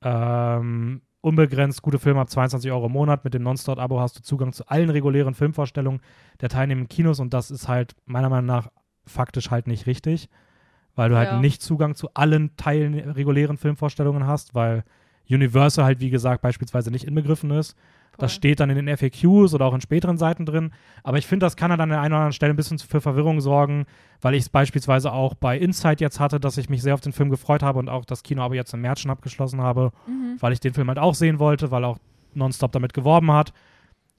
ähm, 0.02 1.02
unbegrenzt 1.24 1.82
gute 1.82 2.00
Filme 2.00 2.20
ab 2.20 2.30
22 2.30 2.70
Euro 2.72 2.88
im 2.88 2.92
Monat. 2.92 3.24
Mit 3.24 3.34
dem 3.34 3.44
Nonstop-Abo 3.44 4.00
hast 4.00 4.18
du 4.18 4.22
Zugang 4.22 4.52
zu 4.52 4.68
allen 4.68 4.90
regulären 4.90 5.34
Filmvorstellungen 5.34 6.02
der 6.42 6.50
teilnehmenden 6.50 6.90
Kinos 6.90 7.20
und 7.20 7.34
das 7.34 7.50
ist 7.50 7.68
halt 7.68 7.96
meiner 8.06 8.30
Meinung 8.30 8.46
nach 8.46 8.70
faktisch 9.06 9.50
halt 9.50 9.68
nicht 9.68 9.88
richtig, 9.88 10.30
weil 10.96 11.10
du 11.10 11.16
halt 11.16 11.30
Ja. 11.32 11.40
nicht 11.40 11.62
Zugang 11.62 11.96
zu 11.96 12.14
allen 12.14 12.56
Teilen 12.58 12.94
regulären 12.94 13.58
Filmvorstellungen 13.58 14.28
hast, 14.28 14.54
weil 14.54 14.84
Universal 15.30 15.86
halt, 15.86 16.02
wie 16.02 16.10
gesagt, 16.10 16.42
beispielsweise 16.42 16.92
nicht 16.92 17.06
inbegriffen 17.06 17.52
ist. 17.52 17.78
Das 18.18 18.34
steht 18.34 18.60
dann 18.60 18.70
in 18.70 18.86
den 18.86 18.96
FAQs 18.98 19.54
oder 19.54 19.66
auch 19.66 19.74
in 19.74 19.82
späteren 19.82 20.18
Seiten 20.18 20.46
drin. 20.46 20.72
Aber 21.04 21.18
ich 21.18 21.26
finde, 21.26 21.46
das 21.46 21.56
kann 21.56 21.72
halt 21.72 21.82
an 21.82 21.90
der 21.90 22.00
einen 22.00 22.14
oder 22.14 22.18
anderen 22.20 22.34
Stelle 22.34 22.54
ein 22.54 22.56
bisschen 22.56 22.78
für 22.80 23.02
Verwirrung 23.02 23.42
sorgen, 23.42 23.86
weil 24.22 24.36
ich 24.36 24.44
es 24.44 24.50
beispielsweise 24.50 25.12
auch 25.12 25.34
bei 25.34 25.58
Inside 25.58 25.98
jetzt 26.00 26.20
hatte, 26.20 26.40
dass 26.40 26.58
ich 26.58 26.70
mich 26.70 26.82
sehr 26.84 26.94
auf 26.94 27.02
den 27.02 27.12
Film 27.14 27.30
gefreut 27.30 27.64
habe 27.64 27.80
und 27.80 27.90
auch 27.90 28.06
das 28.06 28.22
Kino 28.24 28.44
aber 28.44 28.56
jetzt 28.56 28.74
im 28.74 28.82
März 28.82 29.00
schon 29.02 29.12
abgeschlossen 29.12 29.62
habe, 29.62 29.92
Mhm. 30.08 30.38
weil 30.40 30.54
ich 30.54 30.60
den 30.60 30.74
Film 30.74 30.88
halt 30.90 31.00
auch 31.00 31.16
sehen 31.16 31.40
wollte, 31.40 31.72
weil 31.72 31.84
auch 31.84 31.98
Nonstop 32.36 32.72
damit 32.72 32.94
geworben 32.94 33.32
hat. 33.32 33.52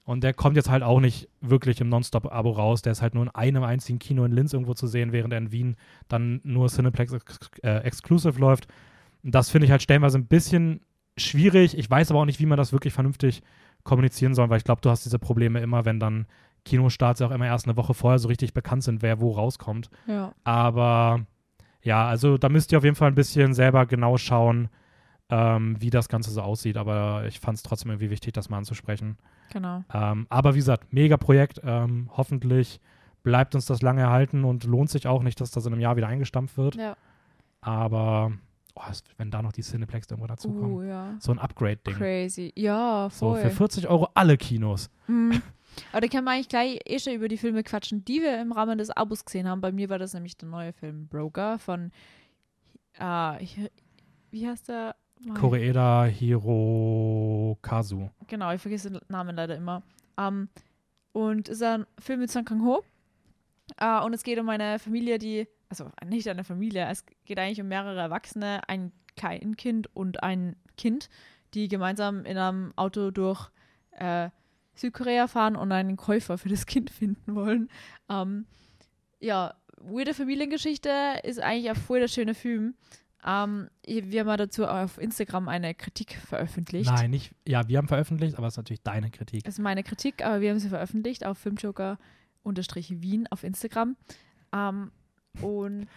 Und 0.07 0.23
der 0.23 0.35
kommt 0.35 0.57
jetzt 0.57 0.69
halt 0.69 0.83
auch 0.83 1.01
nicht 1.01 1.29
wirklich 1.41 1.81
im 1.81 1.89
Nonstop-Abo 1.89 2.51
raus. 2.51 2.83
Der 2.83 2.93
ist 2.93 3.01
halt 3.01 3.15
nur 3.15 3.23
in 3.25 3.31
einem 3.31 3.63
einzigen 3.63 3.99
Kino 3.99 4.25
in 4.25 4.33
Linz 4.33 4.53
irgendwo 4.53 4.75
zu 4.75 4.87
sehen, 4.87 5.13
während 5.13 5.33
er 5.33 5.39
in 5.39 5.51
Wien 5.51 5.77
dann 6.09 6.41
nur 6.45 6.69
Cineplex 6.69 7.13
ex 7.15 7.39
äh, 7.63 7.79
Exclusive 7.79 8.39
läuft. 8.39 8.67
Und 9.23 9.35
das 9.35 9.49
finde 9.49 9.65
ich 9.65 9.71
halt 9.71 9.81
stellenweise 9.83 10.19
ein 10.19 10.27
bisschen 10.27 10.81
schwierig. 11.17 11.79
Ich 11.79 11.89
weiß 11.89 12.11
aber 12.11 12.21
auch 12.21 12.25
nicht, 12.27 12.39
wie 12.41 12.45
man 12.47 12.59
das 12.59 12.73
wirklich 12.73 12.93
vernünftig 12.93 13.43
kommunizieren 13.85 14.35
soll, 14.35 14.51
weil 14.51 14.59
ich 14.59 14.65
glaube, 14.65 14.81
du 14.81 14.91
hast 14.91 15.05
diese 15.05 15.19
Probleme 15.19 15.61
immer, 15.61 15.85
wenn 15.85 16.01
dann 16.01 16.27
Kinostarts 16.65 17.23
auch 17.23 17.31
immer 17.31 17.47
erst 17.47 17.67
eine 17.67 17.77
Woche 17.77 17.95
vorher 17.95 18.19
so 18.19 18.29
richtig 18.29 18.55
bekannt 18.55 18.83
sind, 18.83 19.03
wer 19.03 19.21
wo 19.21 19.33
rauskommt. 19.33 19.91
Ja. 20.07 20.35
Aber 20.43 21.27
ja, 21.83 22.07
also 22.09 22.39
da 22.39 22.49
müsst 22.49 22.73
ihr 22.73 22.79
auf 22.79 22.85
jeden 22.85 22.97
Fall 22.97 23.09
ein 23.09 23.15
bisschen 23.15 23.53
selber 23.53 23.85
genau 23.87 24.17
schauen, 24.17 24.69
ähm, 25.29 25.77
wie 25.81 25.91
das 25.91 26.09
Ganze 26.09 26.31
so 26.31 26.41
aussieht. 26.41 26.79
Aber 26.79 27.27
ich 27.27 27.39
fand 27.39 27.59
es 27.59 27.63
trotzdem 27.63 27.91
irgendwie 27.91 28.11
wichtig, 28.11 28.33
das 28.33 28.49
mal 28.49 28.59
anzusprechen. 28.59 29.19
Genau. 29.53 29.85
Ähm, 29.93 30.27
aber 30.31 30.55
wie 30.55 30.59
gesagt, 30.59 30.93
mega 30.93 31.19
Projekt. 31.19 31.61
Ähm, 31.63 32.11
hoffentlich 32.17 32.81
bleibt 33.23 33.55
uns 33.55 33.67
das 33.67 33.83
lange 33.83 34.03
erhalten 34.03 34.45
und 34.45 34.65
lohnt 34.65 34.91
sich 34.91 35.07
auch 35.07 35.23
nicht, 35.23 35.41
dass 35.41 35.51
das 35.51 35.67
in 35.67 35.73
einem 35.73 35.83
Jahr 35.83 35.97
wieder 35.97 36.09
eingestampft 36.09 36.57
wird. 36.57 36.77
Ja. 36.77 36.97
Aber 37.61 38.33
oh, 38.75 38.83
wenn 39.17 39.31
da 39.31 39.43
noch 39.43 39.53
die 39.53 39.63
Cineplex 39.63 40.09
irgendwo 40.11 40.27
dazukommen. 40.27 40.73
Uh, 40.73 40.83
ja. 40.83 41.17
So 41.21 41.33
ein 41.33 41.39
Upgrade-Ding. 41.39 41.95
Crazy. 41.95 42.53
Ja, 42.57 43.09
So 43.11 43.31
voll. 43.31 43.41
für 43.43 43.51
40 43.51 43.89
Euro 43.89 44.09
alle 44.15 44.37
Kinos. 44.37 44.91
Mhm. 45.07 45.41
Aber 45.93 46.03
da 46.03 46.07
können 46.09 46.25
wir 46.25 46.31
eigentlich 46.31 46.49
gleich 46.49 46.79
eh 46.87 46.99
schon 47.01 47.15
über 47.15 47.27
die 47.27 47.37
Filme 47.37 47.65
quatschen, 47.65 48.05
die 48.05 48.23
wir 48.23 48.41
im 48.41 48.53
Rahmen 48.53 48.79
des 48.79 48.91
Abos 48.91 49.25
gesehen 49.25 49.49
haben. 49.49 49.61
Bei 49.61 49.73
mir 49.73 49.89
war 49.89 49.99
das 49.99 50.15
nämlich 50.15 50.37
der 50.37 50.49
neue 50.49 50.73
Film 50.73 51.09
Broker 51.09 51.59
von, 51.59 51.91
äh, 52.99 53.47
wie 54.31 54.47
heißt 54.47 54.69
der? 54.69 54.97
Mein- 55.21 55.35
Koreeda 55.37 56.05
Hirokazu. 56.05 58.11
Genau, 58.27 58.53
ich 58.53 58.61
vergesse 58.61 58.91
den 58.91 59.01
Namen 59.09 59.37
leider 59.37 59.57
immer. 59.57 59.83
Ähm, 60.19 60.49
und 61.13 61.49
ist 61.49 61.63
ein 61.63 61.87
Film 61.99 62.21
mit 62.21 62.31
Song 62.31 62.45
Kang-ho. 62.45 62.83
Äh, 63.79 64.01
und 64.05 64.13
es 64.15 64.23
geht 64.23 64.39
um 64.39 64.49
eine 64.49 64.79
Familie, 64.79 65.19
die, 65.19 65.47
also 65.69 65.91
nicht 66.05 66.29
eine 66.29 66.45
Familie, 66.45 66.87
es 66.91 67.05
geht 67.25 67.39
eigentlich 67.39 67.61
um 67.61 67.69
mehrere 67.69 68.01
Erwachsene, 68.01 68.61
ein 68.69 68.93
Kleinkind 69.17 69.95
und 69.95 70.23
ein 70.23 70.57
Kind, 70.77 71.09
die 71.55 71.69
gemeinsam 71.69 72.25
in 72.25 72.37
einem 72.37 72.73
Auto 72.77 73.11
durch 73.11 73.51
äh, 73.93 74.31
Südkorea 74.75 75.29
fahren 75.29 75.57
und 75.57 75.73
einen 75.73 75.97
Käufer 75.97 76.39
für 76.39 76.49
das 76.49 76.67
Kind 76.67 76.91
finden 76.91 77.35
wollen. 77.35 77.69
Ähm, 78.09 78.47
ja, 79.21 79.55
weirde 79.79 80.15
Familiengeschichte 80.15 80.91
ist 81.23 81.41
eigentlich 81.41 81.71
ein 81.71 81.77
voll 81.77 82.01
der 82.01 82.09
schöne 82.09 82.35
Film. 82.35 82.75
Ähm, 83.27 83.71
wir 83.87 84.21
haben 84.21 84.37
dazu 84.37 84.67
auf 84.67 84.99
Instagram 84.99 85.49
eine 85.49 85.75
Kritik 85.75 86.15
veröffentlicht. 86.15 86.91
Nein, 86.91 87.11
nicht. 87.11 87.33
Ja, 87.47 87.67
wir 87.69 87.79
haben 87.79 87.89
veröffentlicht, 87.89 88.37
aber 88.37 88.49
es 88.49 88.55
ist 88.55 88.59
natürlich 88.59 88.83
deine 88.83 89.11
Kritik. 89.11 89.45
Das 89.45 89.55
ist 89.55 89.63
meine 89.63 89.83
Kritik, 89.83 90.25
aber 90.25 90.41
wir 90.41 90.51
haben 90.51 90.59
sie 90.59 90.69
veröffentlicht 90.69 91.25
auf 91.25 91.39
Filmjoker-Wien 91.39 93.27
auf 93.31 93.45
Instagram. 93.45 93.97
Ähm, 94.53 94.91
und 95.41 95.89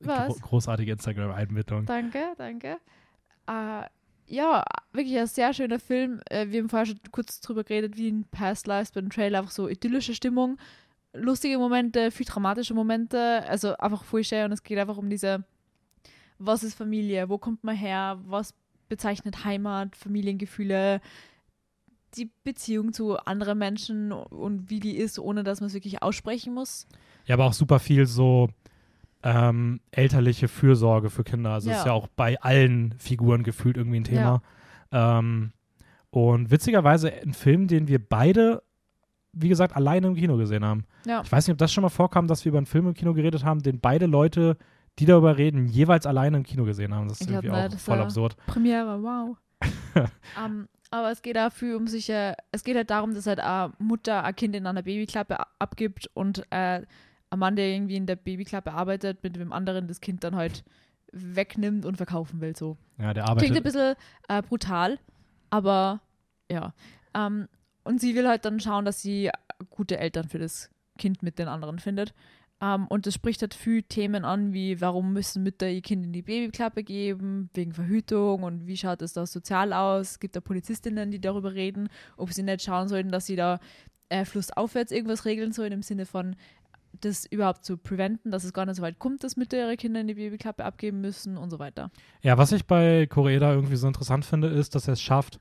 was? 0.00 0.28
Gro 0.28 0.48
großartige 0.48 0.92
Instagram-Einbindung. 0.92 1.86
Danke, 1.86 2.34
danke. 2.36 2.78
Äh, 3.46 3.84
ja, 4.26 4.64
wirklich 4.92 5.18
ein 5.18 5.26
sehr 5.26 5.52
schöner 5.52 5.78
Film. 5.78 6.20
Äh, 6.30 6.48
wir 6.48 6.60
haben 6.60 6.68
vorher 6.68 6.86
schon 6.86 7.00
kurz 7.10 7.40
drüber 7.40 7.64
geredet, 7.64 7.96
wie 7.96 8.08
in 8.08 8.24
Past 8.24 8.66
Lives 8.66 8.92
beim 8.92 9.10
Trailer, 9.10 9.40
einfach 9.40 9.50
so 9.50 9.68
idyllische 9.68 10.14
Stimmung, 10.14 10.58
lustige 11.12 11.58
Momente, 11.58 12.10
viel 12.10 12.26
dramatische 12.26 12.74
Momente, 12.74 13.44
also 13.48 13.76
einfach 13.76 14.04
voll 14.04 14.24
schön 14.24 14.46
und 14.46 14.52
es 14.52 14.62
geht 14.62 14.78
einfach 14.78 14.96
um 14.96 15.10
diese, 15.10 15.44
was 16.38 16.62
ist 16.62 16.74
Familie, 16.74 17.28
wo 17.28 17.38
kommt 17.38 17.64
man 17.64 17.76
her, 17.76 18.18
was 18.24 18.54
bezeichnet 18.88 19.44
Heimat, 19.44 19.96
Familiengefühle, 19.96 21.00
die 22.16 22.30
Beziehung 22.44 22.92
zu 22.92 23.16
anderen 23.18 23.58
Menschen 23.58 24.12
und 24.12 24.68
wie 24.70 24.80
die 24.80 24.96
ist, 24.96 25.18
ohne 25.18 25.44
dass 25.44 25.60
man 25.60 25.68
es 25.68 25.74
wirklich 25.74 26.02
aussprechen 26.02 26.52
muss. 26.52 26.86
Ja, 27.26 27.34
aber 27.34 27.46
auch 27.46 27.52
super 27.52 27.78
viel 27.78 28.06
so 28.06 28.48
ähm, 29.22 29.80
elterliche 29.90 30.48
Fürsorge 30.48 31.10
für 31.10 31.24
Kinder. 31.24 31.50
Also 31.50 31.70
ja. 31.70 31.78
ist 31.78 31.86
ja 31.86 31.92
auch 31.92 32.08
bei 32.08 32.40
allen 32.40 32.94
Figuren 32.98 33.42
gefühlt 33.42 33.76
irgendwie 33.76 34.00
ein 34.00 34.04
Thema. 34.04 34.42
Ja. 34.92 35.18
Ähm, 35.18 35.52
und 36.10 36.50
witzigerweise 36.50 37.12
ein 37.12 37.32
Film, 37.32 37.68
den 37.68 37.88
wir 37.88 37.98
beide, 37.98 38.62
wie 39.32 39.48
gesagt, 39.48 39.76
alleine 39.76 40.08
im 40.08 40.14
Kino 40.14 40.36
gesehen 40.36 40.64
haben. 40.64 40.84
Ja. 41.06 41.22
Ich 41.24 41.32
weiß 41.32 41.46
nicht, 41.46 41.52
ob 41.52 41.58
das 41.58 41.72
schon 41.72 41.82
mal 41.82 41.88
vorkam, 41.88 42.26
dass 42.26 42.44
wir 42.44 42.50
über 42.50 42.58
einen 42.58 42.66
Film 42.66 42.88
im 42.88 42.94
Kino 42.94 43.14
geredet 43.14 43.44
haben, 43.44 43.62
den 43.62 43.80
beide 43.80 44.06
Leute, 44.06 44.56
die 44.98 45.06
darüber 45.06 45.38
reden, 45.38 45.68
jeweils 45.68 46.04
alleine 46.04 46.36
im 46.36 46.42
Kino 46.42 46.64
gesehen 46.64 46.94
haben. 46.94 47.08
Das 47.08 47.20
ist 47.20 47.28
ich 47.28 47.34
irgendwie 47.34 47.50
auch 47.50 47.78
voll 47.78 47.98
absurd. 47.98 48.36
Premiere, 48.46 49.02
wow. 49.02 49.36
um, 49.94 50.02
ähm, 50.44 50.68
aber 50.90 51.10
es 51.10 51.22
geht 51.22 51.36
dafür 51.36 51.78
um 51.78 51.86
sich, 51.86 52.10
äh, 52.10 52.34
es 52.50 52.64
geht 52.64 52.76
halt 52.76 52.90
darum, 52.90 53.14
dass 53.14 53.26
halt 53.26 53.40
eine 53.40 53.72
Mutter 53.78 54.24
ein 54.24 54.36
Kind 54.36 54.54
in 54.54 54.66
einer 54.66 54.82
Babyklappe 54.82 55.38
abgibt 55.58 56.10
und 56.12 56.44
äh, 56.50 56.82
ein 57.32 57.38
Mann, 57.38 57.56
der 57.56 57.68
irgendwie 57.68 57.96
in 57.96 58.06
der 58.06 58.16
Babyklappe 58.16 58.72
arbeitet, 58.72 59.22
mit 59.22 59.36
dem 59.36 59.52
anderen 59.52 59.88
das 59.88 60.00
Kind 60.00 60.22
dann 60.22 60.36
halt 60.36 60.64
wegnimmt 61.12 61.86
und 61.86 61.96
verkaufen 61.96 62.40
will. 62.40 62.54
So. 62.54 62.76
Ja, 62.98 63.14
der 63.14 63.24
arbeitet. 63.24 63.44
Klingt 63.44 63.56
ein 63.56 63.62
bisschen 63.62 63.94
äh, 64.28 64.42
brutal, 64.42 64.98
aber 65.50 66.00
ja. 66.50 66.74
Ähm, 67.14 67.48
und 67.84 68.00
sie 68.00 68.14
will 68.14 68.28
halt 68.28 68.44
dann 68.44 68.60
schauen, 68.60 68.84
dass 68.84 69.02
sie 69.02 69.30
gute 69.70 69.98
Eltern 69.98 70.28
für 70.28 70.38
das 70.38 70.70
Kind 70.98 71.22
mit 71.22 71.38
den 71.38 71.48
anderen 71.48 71.78
findet. 71.78 72.14
Um, 72.60 72.68
ähm, 72.68 72.86
und 72.88 73.06
das 73.06 73.14
spricht 73.14 73.42
halt 73.42 73.54
viel 73.54 73.82
Themen 73.82 74.24
an, 74.24 74.52
wie 74.52 74.80
warum 74.80 75.12
müssen 75.12 75.42
Mütter 75.42 75.68
ihr 75.68 75.82
Kind 75.82 76.04
in 76.04 76.12
die 76.12 76.22
Babyklappe 76.22 76.84
geben, 76.84 77.50
wegen 77.54 77.72
Verhütung 77.72 78.44
und 78.44 78.68
wie 78.68 78.76
schaut 78.76 79.02
es 79.02 79.14
da 79.14 79.26
sozial 79.26 79.72
aus. 79.72 80.12
Es 80.12 80.20
gibt 80.20 80.36
da 80.36 80.40
Polizistinnen, 80.40 81.10
die 81.10 81.20
darüber 81.20 81.54
reden, 81.54 81.88
ob 82.16 82.32
sie 82.32 82.44
nicht 82.44 82.62
schauen 82.62 82.86
sollten, 82.86 83.10
dass 83.10 83.26
sie 83.26 83.34
da 83.34 83.58
äh, 84.10 84.24
flussaufwärts 84.24 84.92
irgendwas 84.92 85.24
regeln 85.24 85.50
sollen, 85.50 85.72
im 85.72 85.82
Sinne 85.82 86.06
von, 86.06 86.36
das 87.00 87.26
überhaupt 87.26 87.64
zu 87.64 87.76
preventen, 87.76 88.30
dass 88.30 88.44
es 88.44 88.52
gar 88.52 88.66
nicht 88.66 88.76
so 88.76 88.82
weit 88.82 88.98
kommt, 88.98 89.24
dass 89.24 89.36
Mütter 89.36 89.58
ihre 89.58 89.76
Kinder 89.76 90.00
in 90.00 90.08
die 90.08 90.14
Babyklappe 90.14 90.64
abgeben 90.64 91.00
müssen 91.00 91.36
und 91.36 91.50
so 91.50 91.58
weiter. 91.58 91.90
Ja, 92.22 92.38
was 92.38 92.52
ich 92.52 92.66
bei 92.66 93.06
Koreeda 93.06 93.52
irgendwie 93.52 93.76
so 93.76 93.86
interessant 93.86 94.24
finde, 94.24 94.48
ist, 94.48 94.74
dass 94.74 94.88
er 94.88 94.94
es 94.94 95.00
schafft, 95.00 95.38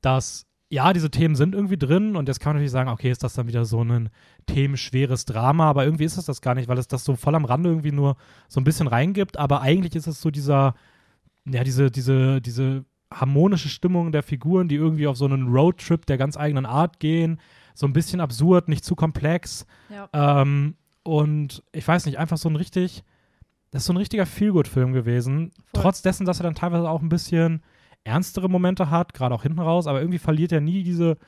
dass 0.00 0.46
ja, 0.72 0.94
diese 0.94 1.10
Themen 1.10 1.34
sind 1.34 1.54
irgendwie 1.54 1.76
drin 1.76 2.16
und 2.16 2.28
jetzt 2.28 2.40
kann 2.40 2.50
man 2.50 2.56
natürlich 2.56 2.70
sagen, 2.70 2.88
okay, 2.88 3.10
ist 3.10 3.22
das 3.22 3.34
dann 3.34 3.46
wieder 3.46 3.66
so 3.66 3.84
ein 3.84 4.08
themenschweres 4.46 5.26
Drama, 5.26 5.68
aber 5.68 5.84
irgendwie 5.84 6.04
ist 6.04 6.16
es 6.16 6.24
das 6.24 6.40
gar 6.40 6.54
nicht, 6.54 6.66
weil 6.66 6.78
es 6.78 6.88
das 6.88 7.04
so 7.04 7.14
voll 7.14 7.34
am 7.34 7.44
Rande 7.44 7.68
irgendwie 7.68 7.92
nur 7.92 8.16
so 8.48 8.58
ein 8.58 8.64
bisschen 8.64 8.86
reingibt, 8.86 9.36
aber 9.36 9.60
eigentlich 9.60 9.94
ist 9.94 10.06
es 10.06 10.22
so 10.22 10.30
dieser, 10.30 10.74
ja, 11.44 11.62
diese, 11.62 11.90
diese, 11.90 12.40
diese 12.40 12.86
harmonische 13.12 13.68
Stimmung 13.68 14.12
der 14.12 14.22
Figuren, 14.22 14.68
die 14.68 14.76
irgendwie 14.76 15.06
auf 15.06 15.18
so 15.18 15.26
einen 15.26 15.48
Roadtrip 15.48 16.06
der 16.06 16.16
ganz 16.16 16.38
eigenen 16.38 16.64
Art 16.64 17.00
gehen, 17.00 17.38
so 17.74 17.86
ein 17.86 17.92
bisschen 17.92 18.22
absurd, 18.22 18.68
nicht 18.68 18.84
zu 18.84 18.94
komplex. 18.94 19.66
Ja. 19.90 20.08
Ähm, 20.40 20.76
und 21.02 21.62
ich 21.72 21.86
weiß 21.86 22.06
nicht, 22.06 22.18
einfach 22.18 22.38
so 22.38 22.48
ein 22.48 22.56
richtig, 22.56 23.04
das 23.70 23.82
ist 23.82 23.86
so 23.86 23.92
ein 23.92 23.98
richtiger 23.98 24.26
Feelgood-Film 24.26 24.92
gewesen. 24.92 25.50
Voll. 25.72 25.82
Trotz 25.82 26.02
dessen, 26.02 26.26
dass 26.26 26.40
er 26.40 26.44
dann 26.44 26.54
teilweise 26.54 26.88
auch 26.88 27.02
ein 27.02 27.08
bisschen 27.08 27.62
ernstere 28.04 28.48
Momente 28.48 28.90
hat, 28.90 29.14
gerade 29.14 29.34
auch 29.34 29.42
hinten 29.42 29.60
raus, 29.60 29.86
aber 29.86 30.00
irgendwie 30.00 30.18
verliert 30.18 30.52
er 30.52 30.60
nie 30.60 30.82
diese, 30.82 31.18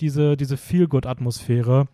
diese, 0.00 0.36
diese 0.36 0.56
Feelgood-Atmosphäre, 0.56 1.88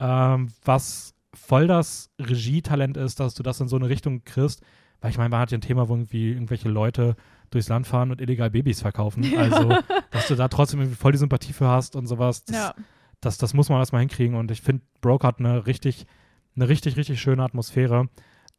ähm, 0.00 0.48
was 0.64 1.14
voll 1.34 1.66
das 1.66 2.10
Regietalent 2.18 2.96
ist, 2.96 3.20
dass 3.20 3.34
du 3.34 3.42
das 3.42 3.60
in 3.60 3.68
so 3.68 3.76
eine 3.76 3.88
Richtung 3.88 4.24
kriegst. 4.24 4.62
Weil 5.00 5.10
ich 5.10 5.18
meine, 5.18 5.30
man 5.30 5.40
hat 5.40 5.50
ja 5.50 5.58
ein 5.58 5.62
Thema, 5.62 5.88
wo 5.88 5.94
irgendwie 5.94 6.30
irgendwelche 6.30 6.68
Leute 6.68 7.16
durchs 7.50 7.68
Land 7.68 7.86
fahren 7.86 8.10
und 8.10 8.20
illegal 8.20 8.50
Babys 8.50 8.80
verkaufen. 8.80 9.24
Also, 9.36 9.76
dass 10.10 10.28
du 10.28 10.36
da 10.36 10.48
trotzdem 10.48 10.80
irgendwie 10.80 10.96
voll 10.96 11.12
die 11.12 11.18
Sympathie 11.18 11.52
für 11.52 11.68
hast 11.68 11.96
und 11.96 12.06
sowas. 12.06 12.44
Das, 12.44 12.56
ja. 12.56 12.74
das, 13.20 13.38
das 13.38 13.54
muss 13.54 13.68
man 13.68 13.78
erstmal 13.78 14.00
hinkriegen. 14.00 14.36
Und 14.36 14.50
ich 14.50 14.60
finde, 14.60 14.84
Broke 15.00 15.26
hat 15.26 15.40
eine 15.40 15.66
richtig 15.66 16.06
eine 16.56 16.68
richtig, 16.68 16.96
richtig 16.96 17.20
schöne 17.20 17.42
Atmosphäre. 17.42 18.08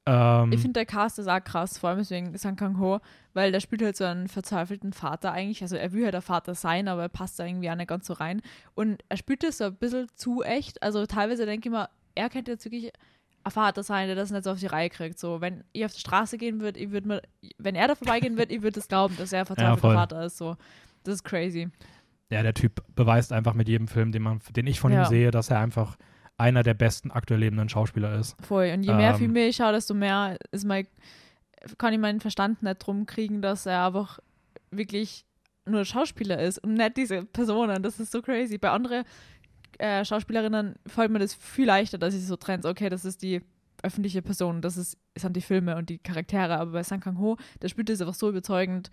Ähm, 0.05 0.51
ich 0.51 0.59
finde, 0.59 0.79
der 0.79 0.85
Cast 0.85 1.19
ist 1.19 1.27
auch 1.27 1.43
krass, 1.43 1.77
vor 1.77 1.89
allem 1.89 1.99
deswegen 1.99 2.37
Sang 2.37 2.55
Kang-ho, 2.55 2.99
weil 3.33 3.51
der 3.51 3.61
spielt 3.61 3.81
halt 3.81 3.95
so 3.95 4.03
einen 4.03 4.27
verzweifelten 4.27 4.91
Vater 4.91 5.31
eigentlich. 5.31 5.61
Also 5.61 5.75
er 5.75 5.93
will 5.93 6.03
halt 6.03 6.13
der 6.13 6.21
Vater 6.21 6.55
sein, 6.55 6.87
aber 6.87 7.03
er 7.03 7.09
passt 7.09 7.39
da 7.39 7.45
irgendwie 7.45 7.69
auch 7.69 7.75
nicht 7.75 7.87
ganz 7.87 8.07
so 8.07 8.13
rein. 8.13 8.41
Und 8.75 9.03
er 9.09 9.17
spielt 9.17 9.43
das 9.43 9.59
so 9.59 9.65
ein 9.65 9.75
bisschen 9.75 10.07
zu 10.15 10.43
echt. 10.43 10.83
Also 10.83 11.05
teilweise 11.05 11.45
denke 11.45 11.69
ich 11.69 11.71
mir, 11.71 11.89
er 12.15 12.29
könnte 12.29 12.51
jetzt 12.51 12.65
wirklich 12.65 12.91
ein 13.45 13.51
Vater 13.51 13.83
sein, 13.83 14.07
der 14.07 14.15
das 14.15 14.31
nicht 14.31 14.43
so 14.43 14.51
auf 14.51 14.59
die 14.59 14.67
Reihe 14.67 14.89
kriegt. 14.89 15.19
So, 15.19 15.39
wenn 15.39 15.63
ich 15.71 15.85
auf 15.85 15.93
die 15.93 15.99
Straße 15.99 16.37
gehen 16.37 16.59
würde, 16.59 16.79
ich 16.79 16.91
würde 16.91 17.07
mir, 17.07 17.21
wenn 17.57 17.75
er 17.75 17.87
da 17.87 17.95
vorbeigehen 17.95 18.37
würde, 18.37 18.53
ich 18.53 18.61
würde 18.61 18.79
es 18.79 18.87
glauben, 18.87 19.15
dass 19.17 19.31
er 19.31 19.41
ein 19.41 19.45
verzweifelter 19.45 19.87
ja, 19.87 19.93
Vater 19.93 20.25
ist. 20.25 20.37
So, 20.37 20.57
das 21.03 21.15
ist 21.15 21.23
crazy. 21.23 21.69
Ja, 22.29 22.41
der 22.43 22.53
Typ 22.53 22.83
beweist 22.95 23.31
einfach 23.31 23.53
mit 23.53 23.69
jedem 23.69 23.87
Film, 23.87 24.11
den 24.11 24.21
man, 24.21 24.41
den 24.55 24.67
ich 24.67 24.79
von 24.79 24.91
ja. 24.91 25.03
ihm 25.03 25.09
sehe, 25.09 25.31
dass 25.31 25.49
er 25.49 25.59
einfach 25.59 25.97
einer 26.43 26.61
der 26.61 26.73
besten 26.73 27.09
aktuell 27.09 27.39
lebenden 27.39 27.69
Schauspieler 27.69 28.19
ist. 28.19 28.35
Voll. 28.45 28.71
Und 28.73 28.83
je 28.83 28.93
mehr 28.93 29.11
ähm, 29.11 29.17
Filme 29.17 29.47
ich 29.47 29.55
schaue, 29.55 29.71
desto 29.71 29.93
mehr 29.93 30.37
ist 30.51 30.65
mein, 30.65 30.87
kann 31.77 31.93
ich 31.93 31.99
meinen 31.99 32.19
Verstand 32.19 32.61
nicht 32.61 32.85
drum 32.85 33.05
kriegen, 33.05 33.41
dass 33.41 33.65
er 33.65 33.85
einfach 33.87 34.19
wirklich 34.69 35.25
nur 35.65 35.85
Schauspieler 35.85 36.39
ist 36.41 36.59
und 36.59 36.73
nicht 36.73 36.97
diese 36.97 37.23
Personen. 37.23 37.81
Das 37.81 37.99
ist 37.99 38.11
so 38.11 38.21
crazy. 38.21 38.57
Bei 38.57 38.71
anderen 38.71 39.05
äh, 39.77 40.03
Schauspielerinnen 40.03 40.75
fällt 40.85 41.11
mir 41.11 41.19
das 41.19 41.33
viel 41.33 41.67
leichter, 41.67 41.97
dass 41.97 42.13
ich 42.13 42.27
so 42.27 42.35
trenne, 42.35 42.65
okay, 42.65 42.89
das 42.89 43.05
ist 43.05 43.21
die 43.21 43.41
öffentliche 43.81 44.21
Person, 44.21 44.61
das 44.61 44.77
ist, 44.77 44.97
sind 45.17 45.35
die 45.35 45.41
Filme 45.41 45.77
und 45.77 45.89
die 45.89 45.97
Charaktere. 45.97 46.59
Aber 46.59 46.71
bei 46.71 46.83
Sang 46.83 46.99
Kang-ho, 46.99 47.37
der 47.61 47.69
spielt 47.69 47.87
das 47.87 48.01
einfach 48.01 48.13
so 48.13 48.29
überzeugend, 48.29 48.91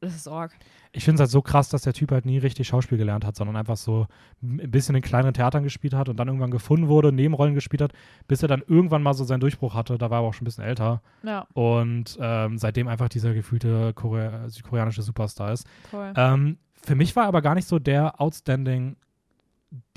das 0.00 0.16
ist 0.16 0.28
arg. 0.28 0.52
Ich 0.92 1.04
finde 1.04 1.16
es 1.16 1.20
halt 1.20 1.30
so 1.30 1.42
krass, 1.42 1.68
dass 1.68 1.82
der 1.82 1.92
Typ 1.92 2.10
halt 2.10 2.24
nie 2.24 2.38
richtig 2.38 2.66
Schauspiel 2.66 2.96
gelernt 2.96 3.24
hat, 3.24 3.36
sondern 3.36 3.56
einfach 3.56 3.76
so 3.76 4.06
ein 4.42 4.70
bisschen 4.70 4.94
in 4.94 5.02
kleineren 5.02 5.34
Theatern 5.34 5.62
gespielt 5.62 5.94
hat 5.94 6.08
und 6.08 6.16
dann 6.16 6.28
irgendwann 6.28 6.50
gefunden 6.50 6.88
wurde, 6.88 7.12
Nebenrollen 7.12 7.54
gespielt 7.54 7.82
hat, 7.82 7.92
bis 8.26 8.42
er 8.42 8.48
dann 8.48 8.62
irgendwann 8.66 9.02
mal 9.02 9.12
so 9.12 9.24
seinen 9.24 9.40
Durchbruch 9.40 9.74
hatte. 9.74 9.98
Da 9.98 10.10
war 10.10 10.22
er 10.22 10.28
auch 10.28 10.34
schon 10.34 10.44
ein 10.44 10.46
bisschen 10.46 10.64
älter. 10.64 11.02
Ja. 11.22 11.46
Und 11.52 12.18
ähm, 12.20 12.56
seitdem 12.56 12.88
einfach 12.88 13.10
dieser 13.10 13.34
gefühlte 13.34 13.92
Korea 13.92 14.48
südkoreanische 14.48 15.02
Superstar 15.02 15.52
ist. 15.52 15.66
Ähm, 16.16 16.56
für 16.82 16.94
mich 16.94 17.14
war 17.14 17.26
aber 17.26 17.42
gar 17.42 17.54
nicht 17.54 17.68
so 17.68 17.78
der 17.78 18.20
Outstanding, 18.20 18.96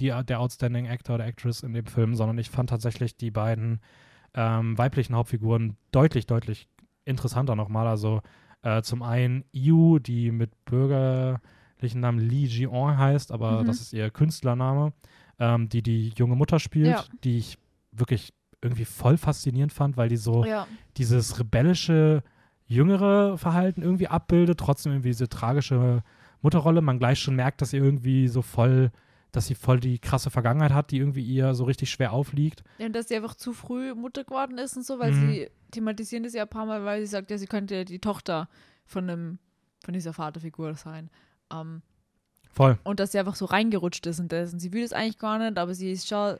die, 0.02 0.14
der 0.28 0.40
Outstanding 0.42 0.88
Actor 0.88 1.16
oder 1.16 1.26
Actress 1.26 1.64
in 1.64 1.74
dem 1.74 1.86
Film, 1.86 2.16
sondern 2.16 2.38
ich 2.38 2.50
fand 2.50 2.70
tatsächlich 2.70 3.16
die 3.16 3.32
beiden 3.32 3.80
ähm, 4.34 4.78
weiblichen 4.78 5.16
Hauptfiguren 5.16 5.78
deutlich, 5.92 6.28
deutlich 6.28 6.68
interessanter 7.06 7.56
nochmal. 7.56 7.88
Also 7.88 8.22
äh, 8.64 8.82
zum 8.82 9.04
einen 9.04 9.44
Yu, 9.52 10.00
die 10.00 10.32
mit 10.32 10.66
bürgerlichen 10.66 12.00
Namen 12.00 12.20
Li 12.20 12.46
Jion 12.46 12.98
heißt, 12.98 13.32
aber 13.32 13.62
mhm. 13.62 13.68
das 13.68 13.82
ist 13.82 13.94
ihr 13.94 14.10
Künstlername, 14.10 14.94
ähm, 15.40 15.70
die 15.70 15.84
die 15.84 16.14
junge 16.18 16.36
Mutter 16.36 16.60
spielt, 16.60 16.88
ja. 16.88 17.04
die 17.24 17.38
ich 17.38 17.58
wirklich 17.92 18.34
irgendwie 18.62 18.86
voll 18.86 19.18
faszinierend 19.18 19.74
fand, 19.74 19.98
weil 19.98 20.10
die 20.10 20.18
so 20.18 20.46
ja. 20.46 20.68
dieses 20.98 21.40
rebellische, 21.40 22.24
jüngere 22.66 23.38
Verhalten 23.38 23.82
irgendwie 23.82 24.08
abbildet, 24.08 24.60
trotzdem 24.60 24.94
irgendwie 24.94 25.10
diese 25.10 25.28
tragische 25.28 26.02
Mutterrolle. 26.42 26.82
Man 26.82 26.98
gleich 26.98 27.20
schon 27.20 27.36
merkt, 27.36 27.62
dass 27.62 27.72
sie 27.72 27.78
irgendwie 27.78 28.30
so 28.30 28.42
voll 28.42 28.92
dass 29.34 29.48
sie 29.48 29.56
voll 29.56 29.80
die 29.80 30.00
krasse 30.00 30.30
Vergangenheit 30.30 30.72
hat, 30.72 30.92
die 30.92 31.00
irgendwie 31.00 31.24
ihr 31.24 31.56
so 31.56 31.66
richtig 31.66 31.90
schwer 31.90 32.14
aufliegt. 32.14 32.64
Ja, 32.78 32.86
und 32.86 32.94
dass 32.94 33.10
sie 33.10 33.16
einfach 33.16 33.36
zu 33.36 33.52
früh 33.52 33.94
Mutter 33.96 34.24
geworden 34.24 34.58
ist 34.60 34.78
und 34.78 34.86
so, 34.86 35.00
weil 35.00 35.12
mhm. 35.12 35.28
sie 35.32 35.50
thematisieren 35.72 36.24
das 36.24 36.34
ja 36.34 36.44
ein 36.44 36.50
paar 36.50 36.68
Mal, 36.68 36.86
weil 36.86 37.02
sie 37.02 37.08
sagt, 37.08 37.32
ja, 37.32 37.38
sie 37.38 37.48
könnte 37.48 37.84
die 37.84 38.00
Tochter 38.00 38.48
von 38.86 39.10
einem, 39.10 39.40
von 39.84 39.94
dieser 39.96 40.14
Vaterfigur 40.14 40.76
sein. 40.76 41.10
Ähm, 41.52 41.82
voll. 42.52 42.78
Und 42.84 43.00
dass 43.00 43.12
sie 43.12 43.20
einfach 43.20 43.36
so 43.36 43.46
reingerutscht 43.46 44.06
ist 44.06 44.20
und 44.20 44.32
das. 44.32 44.54
Und 44.54 44.60
sie 44.60 44.72
will 44.72 44.84
das 44.84 44.94
eigentlich 44.94 45.18
gar 45.18 45.40
nicht, 45.40 45.58
aber 45.58 45.74
sie 45.74 45.92
ist 45.92 46.08
schon 46.08 46.38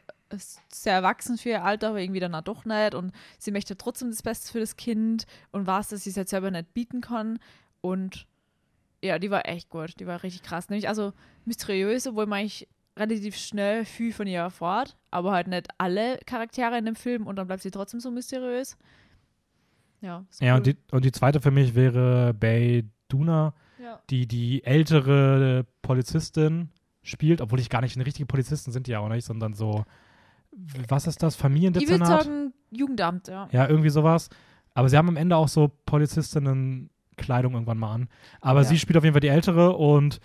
sehr 0.72 0.94
erwachsen 0.94 1.40
für 1.40 1.50
ihr 1.50 1.64
Alter, 1.64 1.90
aber 1.90 2.00
irgendwie 2.00 2.20
dann 2.20 2.40
doch 2.44 2.64
nicht. 2.64 2.94
Und 2.94 3.12
sie 3.40 3.52
möchte 3.52 3.76
trotzdem 3.76 4.12
das 4.12 4.22
Beste 4.22 4.52
für 4.52 4.60
das 4.60 4.78
Kind 4.78 5.26
und 5.52 5.66
weiß, 5.66 5.90
dass 5.90 6.04
sie 6.04 6.12
es 6.12 6.16
jetzt 6.16 6.30
selber 6.30 6.52
nicht 6.52 6.76
bieten 6.76 7.02
kann. 7.02 7.40
Und 7.82 8.28
ja, 9.02 9.18
die 9.18 9.32
war 9.32 9.48
echt 9.48 9.70
gut. 9.70 10.00
Die 10.00 10.06
war 10.06 10.22
richtig 10.22 10.44
krass. 10.44 10.70
Nämlich 10.70 10.88
also 10.88 11.12
mysteriös, 11.46 12.06
obwohl 12.06 12.28
man 12.28 12.42
eigentlich 12.42 12.68
relativ 12.98 13.36
schnell 13.36 13.86
viel 13.86 14.14
von 14.14 14.28
ihr 14.28 14.40
erfahrt, 14.40 14.96
aber 15.12 15.32
halt 15.32 15.48
nicht 15.48 15.68
alle 15.78 16.18
Charaktere 16.26 16.78
in 16.78 16.86
dem 16.86 16.96
Film 16.96 17.26
und 17.28 17.36
dann 17.38 17.48
bleibt 17.48 17.64
sie 17.64 17.72
trotzdem 17.72 18.00
so 18.00 18.12
mysteriös. 18.12 18.78
Ja, 20.02 20.26
Ja, 20.40 20.52
cool. 20.54 20.58
und 20.58 20.68
die, 20.68 20.78
und 20.92 21.06
die 21.06 21.12
zweite 21.12 21.40
für 21.42 21.52
mich 21.52 21.76
wäre 21.76 22.34
Bay 22.34 22.84
Duna, 23.08 23.54
ja. 23.82 24.00
die 24.10 24.28
die 24.28 24.64
ältere 24.64 25.66
Polizistin 25.82 26.70
spielt, 27.04 27.42
obwohl 27.42 27.60
ich 27.60 27.70
gar 27.70 27.82
nicht 27.82 27.96
eine 27.96 28.06
richtige 28.06 28.26
Polizistin 28.26 28.72
sind 28.74 28.88
die 28.88 28.92
ja 28.92 29.00
auch 29.00 29.10
nicht, 29.10 29.26
sondern 29.26 29.54
so, 29.54 29.84
was 30.88 31.08
ist 31.08 31.24
das, 31.24 31.36
Ich 31.36 31.40
würde 31.40 31.54
Familiendezernat? 31.54 32.24
sagen, 32.24 32.54
Jugendamt, 32.72 33.28
ja. 33.28 33.48
Ja, 33.52 33.68
irgendwie 33.68 33.90
sowas. 33.90 34.30
Aber 34.74 34.90
sie 34.90 34.98
haben 34.98 35.08
am 35.10 35.18
Ende 35.18 35.36
auch 35.36 35.48
so 35.48 35.72
Polizistinnen-Kleidung 35.86 37.54
irgendwann 37.54 37.78
mal 37.78 37.94
an. 37.94 38.10
Aber 38.42 38.62
Ja. 38.62 38.66
sie 38.68 38.80
spielt 38.80 38.98
auf 38.98 39.04
jeden 39.04 39.14
Fall 39.14 39.22
die 39.22 39.28
ältere 39.28 39.74
und 39.76 40.20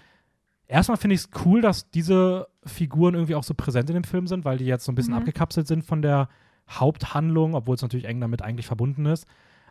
erstmal 0.68 0.96
finde 0.98 1.14
ich 1.14 1.22
es 1.22 1.30
cool, 1.44 1.60
dass 1.60 1.90
diese 1.90 2.46
Figuren 2.64 3.14
irgendwie 3.14 3.34
auch 3.34 3.42
so 3.44 3.54
präsent 3.54 3.90
in 3.90 3.94
dem 3.94 4.04
Film 4.04 4.26
sind, 4.26 4.44
weil 4.44 4.58
die 4.58 4.66
jetzt 4.66 4.84
so 4.84 4.92
ein 4.92 4.94
bisschen 4.94 5.14
Mhm. 5.14 5.18
abgekapselt 5.20 5.66
sind 5.66 5.82
von 5.84 6.02
der 6.02 6.28
Haupthandlung, 6.70 7.54
obwohl 7.54 7.74
es 7.74 7.82
natürlich 7.82 8.06
eng 8.06 8.20
damit 8.20 8.42
eigentlich 8.42 8.66
verbunden 8.66 9.06
ist. 9.06 9.26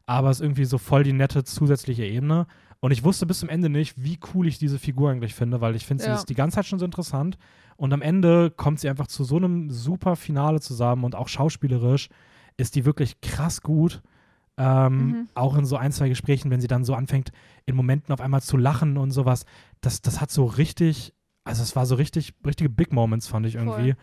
Aber 0.06 0.30
es 0.30 0.38
ist 0.40 0.44
irgendwie 0.44 0.66
so 0.66 0.78
voll 0.78 1.04
die 1.04 1.14
nette 1.14 1.44
zusätzliche 1.44 2.04
Ebene. 2.06 2.48
Und 2.80 2.92
ich 2.92 3.04
wusste 3.04 3.26
bis 3.26 3.40
zum 3.40 3.50
Ende 3.50 3.70
nicht, 3.70 4.02
wie 4.04 4.20
cool 4.34 4.48
ich 4.48 4.58
diese 4.58 4.80
Figur 4.80 5.10
eigentlich 5.12 5.34
finde, 5.36 5.62
weil 5.62 5.76
ich 5.76 5.86
finde, 5.86 6.04
sie 6.04 6.10
Ja. 6.10 6.16
ist 6.16 6.30
die 6.30 6.36
ganze 6.36 6.56
Zeit 6.56 6.66
schon 6.66 6.80
so 6.80 6.86
interessant. 6.86 7.38
Und 7.76 7.94
am 7.94 8.02
Ende 8.02 8.50
kommt 8.52 8.80
sie 8.80 8.90
einfach 8.90 9.08
zu 9.08 9.24
so 9.24 9.36
einem 9.38 9.70
super 9.70 10.16
Finale 10.16 10.60
zusammen 10.62 11.04
und 11.04 11.16
auch 11.16 11.28
schauspielerisch 11.28 12.10
ist 12.56 12.76
die 12.76 12.86
wirklich 12.86 13.22
krass 13.22 13.62
gut. 13.62 14.02
Ähm, 14.60 14.98
Mhm. 14.98 15.28
Auch 15.36 15.56
in 15.56 15.66
so 15.66 15.76
ein, 15.78 15.92
zwei 15.92 16.10
Gesprächen, 16.10 16.50
wenn 16.50 16.62
sie 16.62 16.68
dann 16.68 16.84
so 16.84 16.96
anfängt, 16.96 17.32
in 17.68 17.76
Momenten 17.76 18.12
auf 18.14 18.22
einmal 18.22 18.42
zu 18.42 18.58
lachen 18.58 18.98
und 18.98 19.12
sowas. 19.12 19.46
Das, 19.82 20.02
das 20.02 20.22
hat 20.22 20.32
so 20.32 20.46
richtig, 20.46 21.14
also 21.44 21.64
es 21.64 21.76
war 21.76 21.86
so 21.86 21.96
richtig, 21.96 22.34
richtige 22.46 22.70
Big 22.70 22.92
Moments, 22.92 23.28
fand 23.28 23.46
ich 23.46 23.56
irgendwie. 23.56 23.96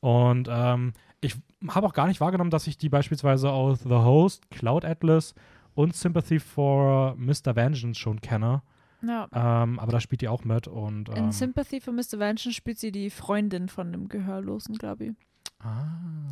Und 0.00 0.48
ähm, 0.50 0.92
ich 1.20 1.36
habe 1.68 1.86
auch 1.86 1.92
gar 1.92 2.06
nicht 2.06 2.20
wahrgenommen, 2.20 2.50
dass 2.50 2.66
ich 2.66 2.78
die 2.78 2.88
beispielsweise 2.88 3.50
aus 3.50 3.80
The 3.80 3.90
Host, 3.90 4.50
Cloud 4.50 4.84
Atlas 4.84 5.34
und 5.74 5.94
Sympathy 5.94 6.38
for 6.38 7.14
Mr. 7.16 7.54
Vengeance 7.56 7.98
schon 7.98 8.20
kenne. 8.20 8.62
ja. 9.02 9.28
Ähm, 9.32 9.78
aber 9.78 9.92
da 9.92 10.00
spielt 10.00 10.20
die 10.20 10.28
auch 10.28 10.44
mit. 10.44 10.68
Und, 10.68 11.08
In 11.10 11.16
ähm, 11.16 11.32
Sympathy 11.32 11.80
for 11.80 11.92
Mr. 11.92 12.18
Vengeance 12.18 12.52
spielt 12.52 12.78
sie 12.78 12.92
die 12.92 13.10
Freundin 13.10 13.68
von 13.68 13.92
dem 13.92 14.08
Gehörlosen, 14.08 14.76
glaube 14.76 15.06
ich. 15.06 15.12
ah, 15.60 16.28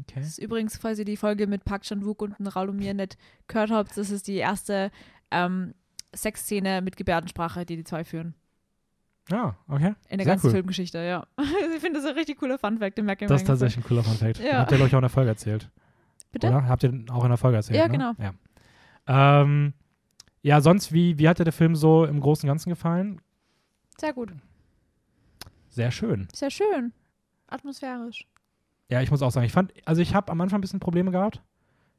okay. 0.00 0.20
Das 0.20 0.28
ist 0.28 0.38
übrigens, 0.38 0.76
falls 0.76 0.98
ihr 0.98 1.04
die 1.04 1.16
Folge 1.16 1.46
mit 1.46 1.64
Park 1.64 1.82
Chan-wook 1.82 2.22
und 2.22 2.56
Raulomir 2.56 2.94
nicht 2.94 3.16
gehört 3.48 3.70
habt, 3.70 3.96
das 3.96 4.10
ist 4.10 4.28
die 4.28 4.36
erste 4.36 4.90
ähm, 5.30 5.74
Sexszene 6.16 6.82
mit 6.82 6.96
Gebärdensprache, 6.96 7.64
die 7.66 7.76
die 7.76 7.84
zwei 7.84 8.04
führen. 8.04 8.34
Ja, 9.30 9.56
okay. 9.68 9.94
In 10.08 10.18
der 10.18 10.24
Sehr 10.24 10.34
ganzen 10.34 10.46
cool. 10.46 10.52
Filmgeschichte, 10.52 10.98
ja. 10.98 11.26
ich 11.74 11.80
finde 11.80 12.00
das 12.00 12.08
ein 12.08 12.14
richtig 12.14 12.38
cooler 12.38 12.58
Funfact, 12.58 12.96
den 12.96 13.06
merke 13.06 13.24
ich 13.24 13.28
Das 13.28 13.42
ist 13.42 13.46
tatsächlich 13.46 13.84
ein 13.84 13.88
cooler 13.88 14.04
Fun-Fact. 14.04 14.38
Ja. 14.38 14.58
Habt 14.58 14.70
ihr, 14.70 14.76
glaube 14.76 14.88
ich, 14.88 14.94
auch 14.94 14.98
in 14.98 15.02
der 15.02 15.10
Folge 15.10 15.30
erzählt. 15.30 15.70
Bitte? 16.30 16.48
Oder? 16.48 16.68
Habt 16.68 16.84
ihr 16.84 17.04
auch 17.10 17.24
in 17.24 17.30
der 17.30 17.38
Folge 17.38 17.56
erzählt? 17.56 17.78
Ja, 17.78 17.86
ne? 17.86 17.92
genau. 17.92 18.12
Ja. 18.18 19.42
Ähm, 19.42 19.72
ja, 20.42 20.60
sonst, 20.60 20.92
wie, 20.92 21.18
wie 21.18 21.28
hat 21.28 21.40
dir 21.40 21.44
der 21.44 21.52
Film 21.52 21.74
so 21.74 22.04
im 22.04 22.20
Großen 22.20 22.46
und 22.48 22.52
Ganzen 22.52 22.70
gefallen? 22.70 23.20
Sehr 23.98 24.12
gut. 24.12 24.32
Sehr 25.68 25.90
schön. 25.90 26.28
Sehr 26.32 26.50
schön. 26.50 26.92
Atmosphärisch. 27.48 28.26
Ja, 28.88 29.02
ich 29.02 29.10
muss 29.10 29.22
auch 29.22 29.30
sagen, 29.30 29.46
ich 29.46 29.52
fand, 29.52 29.72
also 29.84 30.00
ich 30.00 30.14
habe 30.14 30.30
am 30.30 30.40
Anfang 30.40 30.58
ein 30.58 30.60
bisschen 30.60 30.80
Probleme 30.80 31.10
gehabt. 31.10 31.42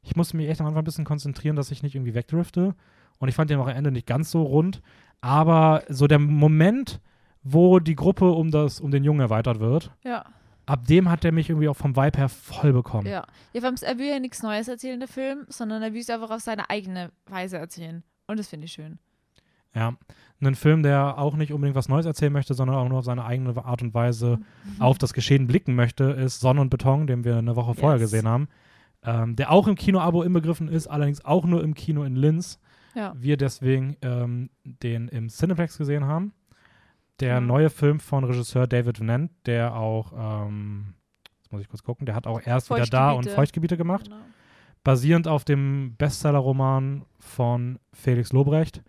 Ich 0.02 0.16
musste 0.16 0.38
mich 0.38 0.48
echt 0.48 0.62
am 0.62 0.68
Anfang 0.68 0.82
ein 0.82 0.86
bisschen 0.86 1.06
konzentrieren, 1.06 1.58
dass 1.58 1.72
ich 1.72 1.84
nicht 1.84 1.96
irgendwie 1.96 2.14
wegdrifte. 2.14 2.76
Und 3.20 3.30
ich 3.30 3.36
fand 3.36 3.50
den 3.50 3.60
auch 3.60 3.68
am 3.68 3.76
Ende 3.76 3.92
nicht 3.92 4.08
ganz 4.08 4.32
so 4.32 4.44
rund. 4.44 4.82
Aber 5.22 5.84
so 5.90 6.08
der 6.08 6.20
Moment, 6.20 7.00
wo 7.44 7.80
die 7.80 7.96
Gruppe 7.96 8.32
um, 8.32 8.52
das, 8.52 8.80
um 8.80 8.92
den 8.92 9.04
Jungen 9.04 9.22
erweitert 9.22 9.60
wird, 9.60 9.92
Ja. 10.04 10.26
ab 10.66 10.86
dem 10.86 11.10
hat 11.10 11.24
der 11.24 11.32
mich 11.32 11.50
irgendwie 11.50 11.70
auch 11.70 11.76
vom 11.78 11.96
Vibe 11.96 12.18
her 12.20 12.30
voll 12.30 12.74
bekommen. 12.74 13.08
Ja. 13.08 13.26
ja 13.54 13.62
vor 13.62 13.70
allem, 13.70 13.78
er 13.82 13.98
will 13.98 14.08
ja 14.10 14.20
nichts 14.20 14.44
Neues 14.44 14.68
erzählen, 14.68 15.00
der 15.00 15.08
Film, 15.08 15.46
sondern 15.48 15.82
er 15.82 15.94
will 15.94 16.02
es 16.02 16.10
einfach 16.10 16.30
auf 16.30 16.42
seine 16.42 16.70
eigene 16.70 17.12
Weise 17.26 17.58
erzählen. 17.58 18.04
Und 18.28 18.38
das 18.40 18.48
finde 18.50 18.66
ich 18.66 18.74
schön. 18.74 19.00
Ja. 19.74 19.94
Ein 20.40 20.56
Film, 20.56 20.84
der 20.84 21.18
auch 21.18 21.36
nicht 21.36 21.52
unbedingt 21.52 21.76
was 21.76 21.90
Neues 21.90 22.06
erzählen 22.06 22.32
möchte, 22.34 22.54
sondern 22.54 22.76
auch 22.78 22.88
nur 22.88 23.00
auf 23.00 23.06
seine 23.06 23.26
eigene 23.26 23.56
Art 23.66 23.82
und 23.82 23.94
Weise 23.96 24.38
Mhm. 24.38 24.82
auf 24.82 24.98
das 25.00 25.14
Geschehen 25.14 25.48
blicken 25.48 25.74
möchte, 25.76 26.04
ist 26.06 26.40
Sonne 26.42 26.62
und 26.62 26.70
Beton, 26.70 27.08
den 27.08 27.24
wir 27.24 27.38
eine 27.38 27.56
Woche 27.56 27.74
vorher 27.74 28.00
Yes. 28.00 28.12
gesehen 28.12 28.28
haben. 28.28 28.48
Ähm, 29.04 29.36
der 29.36 29.52
auch 29.52 29.68
im 29.68 29.76
Kino-Abo 29.76 30.22
inbegriffen 30.24 30.68
ist, 30.68 30.88
allerdings 30.88 31.24
auch 31.26 31.46
nur 31.46 31.64
im 31.64 31.74
Kino 31.74 32.04
in 32.04 32.16
Linz. 32.16 32.60
Ja. 32.98 33.14
Wir 33.18 33.38
deswegen 33.38 33.96
ähm, 34.02 34.50
den 34.64 35.08
im 35.08 35.30
Cineplex 35.30 35.78
gesehen 35.78 36.06
haben. 36.06 36.34
Der 37.20 37.36
Ja. 37.36 37.40
neue 37.42 37.70
Film 37.70 38.00
von 38.00 38.24
Regisseur 38.24 38.68
David 38.68 39.00
Venant, 39.00 39.32
der 39.46 39.76
auch, 39.76 40.14
ähm, 40.48 40.96
jetzt 41.38 41.52
muss 41.52 41.62
ich 41.62 41.68
kurz 41.70 41.84
gucken, 41.84 42.06
der 42.06 42.16
hat 42.16 42.28
auch 42.28 42.42
erst 42.46 42.70
wieder 42.70 42.86
da 42.86 43.12
und 43.12 43.24
Feuchtgebiete. 43.26 43.36
Feuchtgebiete 43.36 43.78
gemacht 43.78 44.06
Genau. 44.06 44.18
basierend 44.84 45.28
auf 45.28 45.44
dem 45.46 45.96
Bestseller-Roman 45.98 47.06
von 47.20 47.80
Felix 47.94 48.34
Lobrecht, 48.34 48.84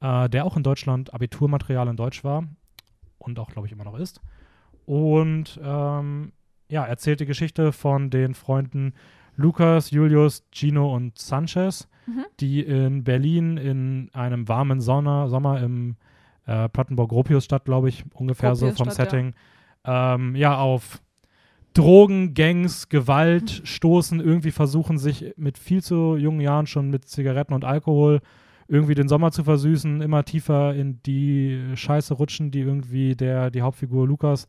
äh, 0.00 0.28
der 0.28 0.44
auch 0.44 0.56
in 0.56 0.62
Deutschland 0.62 1.12
Abiturmaterial 1.14 1.88
in 1.88 1.96
Deutsch 1.96 2.22
war 2.24 2.44
und 3.18 3.38
auch, 3.38 3.50
glaube 3.50 3.66
ich, 3.66 3.72
immer 3.72 3.84
noch 3.84 3.98
ist. 3.98 4.20
Und 4.86 5.60
ähm, 5.62 6.32
ja, 6.70 6.84
erzählt 6.84 7.20
die 7.20 7.26
Geschichte 7.26 7.72
von 7.72 8.10
den 8.10 8.34
Freunden 8.34 8.94
Lukas, 9.38 9.90
Julius, 9.90 10.44
Gino 10.52 10.94
und 10.94 11.18
Sanchez, 11.18 11.88
Mhm. 12.06 12.24
die 12.40 12.60
in 12.62 13.04
Berlin 13.04 13.56
in 13.58 14.10
einem 14.14 14.48
warmen 14.48 14.80
Sonne, 14.80 15.28
Sommer 15.28 15.60
im 15.62 15.96
äh, 16.46 16.68
Plattenbau-Gropiusstadt, 16.70 17.64
glaube 17.66 17.90
ich, 17.90 18.04
ungefähr 18.14 18.54
so 18.54 18.66
vom 18.66 18.74
Gropiusstadt, 18.86 18.98
ja. 18.98 19.04
Setting, 19.04 19.34
ähm, 19.84 20.34
ja, 20.34 20.56
auf 20.58 21.02
Drogen, 21.74 22.32
Gangs, 22.34 22.88
Gewalt 22.88 23.60
stoßen, 23.64 24.20
irgendwie 24.20 24.50
versuchen 24.50 24.96
sich 24.98 25.34
mit 25.36 25.58
viel 25.58 25.82
zu 25.82 26.16
jungen 26.16 26.40
Jahren 26.40 26.66
schon 26.66 26.88
mit 26.90 27.06
Zigaretten 27.06 27.52
und 27.52 27.64
Alkohol 27.64 28.20
irgendwie 28.66 28.94
den 28.94 29.08
Sommer 29.08 29.30
zu 29.30 29.44
versüßen, 29.44 30.00
immer 30.00 30.24
tiefer 30.24 30.74
in 30.74 31.00
die 31.04 31.60
Scheiße 31.74 32.14
rutschen, 32.14 32.50
die 32.50 32.60
irgendwie 32.60 33.14
der, 33.14 33.50
die 33.50 33.62
Hauptfigur 33.62 34.06
Lukas 34.08 34.48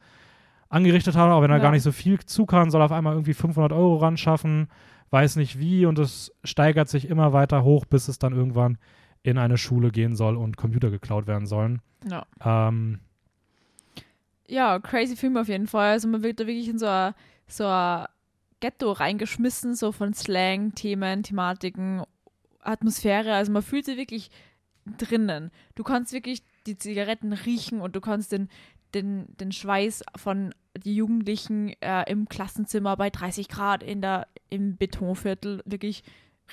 angerichtet 0.70 1.16
hat, 1.16 1.30
auch 1.32 1.42
wenn 1.42 1.52
er 1.52 1.58
Ja. 1.58 1.64
gar 1.64 1.72
nicht 1.72 1.84
so 1.84 1.92
viel 1.92 2.20
zu 2.20 2.46
kann, 2.46 2.70
soll 2.72 2.82
auf 2.82 2.92
einmal 2.92 3.14
irgendwie 3.14 3.34
500 3.34 3.72
Euro 3.74 3.98
ran 3.98 4.18
schaffen, 4.18 4.68
weiß 5.10 5.36
nicht 5.38 5.60
wie 5.60 5.86
und 5.86 5.98
es 6.00 6.32
steigert 6.44 6.90
sich 6.90 7.10
immer 7.10 7.34
weiter 7.34 7.64
hoch, 7.64 7.86
bis 7.86 8.08
es 8.08 8.20
dann 8.20 8.34
irgendwann 8.34 8.78
in 9.24 9.38
eine 9.38 9.58
Schule 9.58 9.90
gehen 9.92 10.16
soll 10.16 10.38
und 10.38 10.56
Computer 10.58 10.90
geklaut 10.92 11.28
werden 11.28 11.48
sollen. 11.48 11.82
Ja. 12.10 12.26
Ähm, 12.44 13.00
ja, 14.48 14.80
crazy 14.80 15.16
Film 15.16 15.38
auf 15.38 15.48
jeden 15.48 15.68
Fall. 15.68 15.92
Also 15.92 16.08
man 16.08 16.24
wird 16.24 16.40
da 16.40 16.48
wirklich 16.48 16.70
in 16.70 16.80
so 16.80 16.88
ein, 16.88 17.14
so 17.48 17.66
ein 17.68 18.06
Ghetto 18.60 18.92
reingeschmissen, 18.92 19.76
so 19.76 19.92
von 19.92 20.14
Slang, 20.14 20.74
Themen, 20.76 21.24
Thematiken, 21.24 22.04
Atmosphäre. 22.62 23.34
Also 23.34 23.52
man 23.52 23.62
fühlt 23.62 23.86
sich 23.86 23.98
wirklich 23.98 24.30
drinnen. 24.98 25.52
Du 25.76 25.84
kannst 25.84 26.14
wirklich 26.14 26.42
die 26.66 26.78
Zigaretten 26.78 27.34
riechen 27.34 27.82
und 27.82 27.96
du 27.96 28.02
kannst 28.02 28.32
den, 28.32 28.50
den, 28.94 29.28
den 29.38 29.52
Schweiß 29.52 30.04
von 30.16 30.54
die 30.84 30.96
Jugendlichen 30.96 31.74
äh, 31.82 32.10
im 32.10 32.28
Klassenzimmer 32.30 32.96
bei 32.98 33.10
30 33.10 33.48
Grad 33.50 33.84
in 33.84 34.02
der, 34.02 34.28
im 34.50 34.78
Betonviertel 34.78 35.62
wirklich 35.66 36.04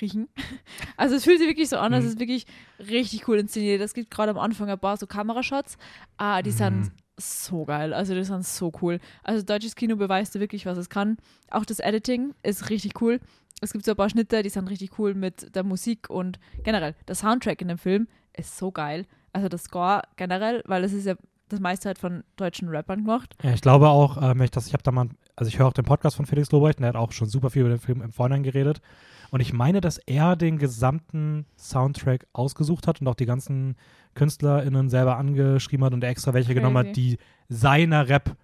riechen. 0.01 0.27
Also 0.97 1.15
es 1.15 1.23
fühlt 1.23 1.39
sich 1.39 1.47
wirklich 1.47 1.69
so 1.69 1.77
an, 1.77 1.93
es 1.93 2.03
Mhm. 2.03 2.09
ist 2.11 2.19
wirklich 2.19 2.45
richtig 2.79 3.27
cool 3.27 3.37
inszeniert. 3.39 3.81
Es 3.81 3.93
gibt 3.93 4.09
gerade 4.11 4.31
am 4.31 4.37
Anfang 4.39 4.69
ein 4.69 4.79
paar 4.79 4.97
so 4.97 5.05
Kamerashots, 5.07 5.77
ah, 6.17 6.41
die 6.41 6.51
sind 6.51 6.77
Mhm. 6.85 6.91
so 7.19 7.65
geil. 7.65 7.93
Also 7.93 8.13
die 8.15 8.23
sind 8.23 8.45
so 8.45 8.71
cool. 8.81 8.99
Also 9.23 9.43
deutsches 9.43 9.75
Kino 9.75 9.95
beweist 9.95 10.39
wirklich, 10.39 10.65
was 10.65 10.77
es 10.77 10.89
kann. 10.89 11.17
Auch 11.51 11.65
das 11.65 11.79
Editing 11.79 12.33
ist 12.43 12.69
richtig 12.69 12.99
cool. 13.01 13.19
Es 13.61 13.73
gibt 13.73 13.85
so 13.85 13.91
ein 13.91 13.97
paar 13.97 14.09
Schnitte, 14.09 14.43
die 14.43 14.49
sind 14.49 14.67
richtig 14.69 14.99
cool 14.99 15.13
mit 15.15 15.55
der 15.55 15.63
Musik 15.63 16.09
und 16.09 16.39
generell 16.63 16.95
der 17.07 17.15
Soundtrack 17.15 17.61
in 17.61 17.67
dem 17.69 17.77
Film 17.79 18.07
ist 18.35 18.55
so 18.57 18.71
geil. 18.71 19.05
Also 19.33 19.49
das 19.49 19.63
Score 19.63 20.01
generell, 20.15 20.61
weil 20.65 20.83
es 20.83 20.93
ist 20.93 21.05
ja 21.05 21.15
das 21.49 21.59
meiste 21.59 21.87
halt 21.89 21.97
von 21.97 22.23
deutschen 22.35 22.67
Rappern 22.69 23.03
gemacht. 23.05 23.35
Ja, 23.41 23.51
ich 23.53 23.61
glaube 23.61 23.89
auch, 23.89 24.21
ähm, 24.21 24.41
ich, 24.41 24.51
das, 24.51 24.67
ich 24.67 24.73
habe 24.73 24.83
da 24.83 24.91
mal, 24.91 25.09
also 25.35 25.47
ich 25.49 25.59
höre 25.59 25.67
auch 25.67 25.73
den 25.73 25.85
Podcast 25.85 26.15
von 26.15 26.25
Felix 26.25 26.51
Lobrecht 26.51 26.79
und 26.79 26.83
der 26.83 26.89
hat 26.89 26.95
auch 26.95 27.11
schon 27.11 27.27
super 27.29 27.49
viel 27.49 27.61
über 27.61 27.69
den 27.69 27.79
Film 27.79 28.01
im 28.01 28.11
Vorhinein 28.11 28.43
geredet. 28.43 28.81
Und 29.29 29.41
ich 29.41 29.51
meine, 29.53 29.81
dass 29.81 29.97
er 29.97 30.35
den 30.35 30.57
gesamten 30.57 31.45
Soundtrack 31.57 32.27
ausgesucht 32.33 32.87
hat 32.87 33.01
und 33.01 33.07
auch 33.07 33.15
die 33.15 33.25
ganzen 33.25 33.75
KünstlerInnen 34.15 34.89
selber 34.89 35.17
angeschrieben 35.17 35.85
hat 35.85 35.93
und 35.93 36.03
extra 36.03 36.33
welche 36.33 36.53
genommen 36.53 36.77
hat, 36.77 36.95
die 36.95 37.17
seiner 37.49 38.07
Rap, 38.09 38.35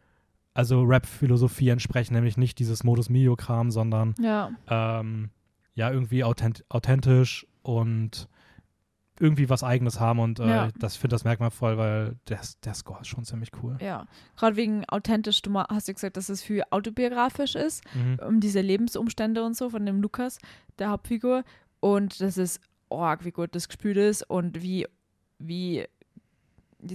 also 0.53 0.83
Rap-Philosophie 0.83 1.69
entsprechen, 1.69 2.13
nämlich 2.13 2.37
nicht 2.37 2.59
dieses 2.59 2.83
Modus 2.83 3.09
Mio-Kram, 3.09 3.71
sondern 3.71 4.13
Ja. 4.19 4.51
ähm, 4.67 5.29
ja, 5.73 5.89
irgendwie 5.89 6.23
authent 6.23 6.63
authentisch 6.69 7.47
und 7.63 8.27
irgendwie 9.19 9.49
was 9.49 9.63
Eigenes 9.63 9.99
haben 9.99 10.19
und 10.19 10.39
äh, 10.39 10.47
Ja. 10.47 10.69
das 10.79 10.95
finde 10.95 11.13
das 11.13 11.23
merkt 11.23 11.39
man 11.39 11.51
voll, 11.51 11.77
weil 11.77 12.15
der, 12.27 12.39
der 12.63 12.73
Score 12.73 13.01
ist 13.01 13.07
schon 13.07 13.25
ziemlich 13.25 13.51
cool. 13.61 13.77
Ja. 13.79 14.07
Gerade 14.35 14.55
wegen 14.55 14.85
authentisch, 14.89 15.41
du 15.41 15.53
hast 15.57 15.87
ja 15.87 15.93
gesagt, 15.93 16.17
dass 16.17 16.29
es 16.29 16.41
viel 16.41 16.63
autobiografisch 16.71 17.55
ist. 17.55 17.83
Mhm. 17.93 18.19
um 18.27 18.39
diese 18.39 18.61
Lebensumstände 18.61 19.43
und 19.43 19.55
so 19.55 19.69
von 19.69 19.85
dem 19.85 20.01
Lukas, 20.01 20.39
der 20.79 20.89
Hauptfigur. 20.89 21.43
Und 21.79 22.21
das 22.21 22.37
ist 22.37 22.59
org, 22.89 23.23
wie 23.25 23.31
gut 23.31 23.53
das 23.55 23.67
gespielt 23.67 23.97
ist 23.97 24.23
und 24.29 24.61
wie, 24.61 24.87
wie 25.37 25.85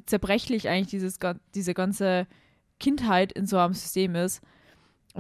zerbrechlich 0.07 0.69
eigentlich 0.69 0.89
dieses, 0.91 1.19
diese 1.55 1.75
ganze 1.75 2.27
Kindheit 2.81 3.33
in 3.33 3.47
so 3.47 3.59
einem 3.59 3.75
System 3.75 4.15
ist. 4.15 4.43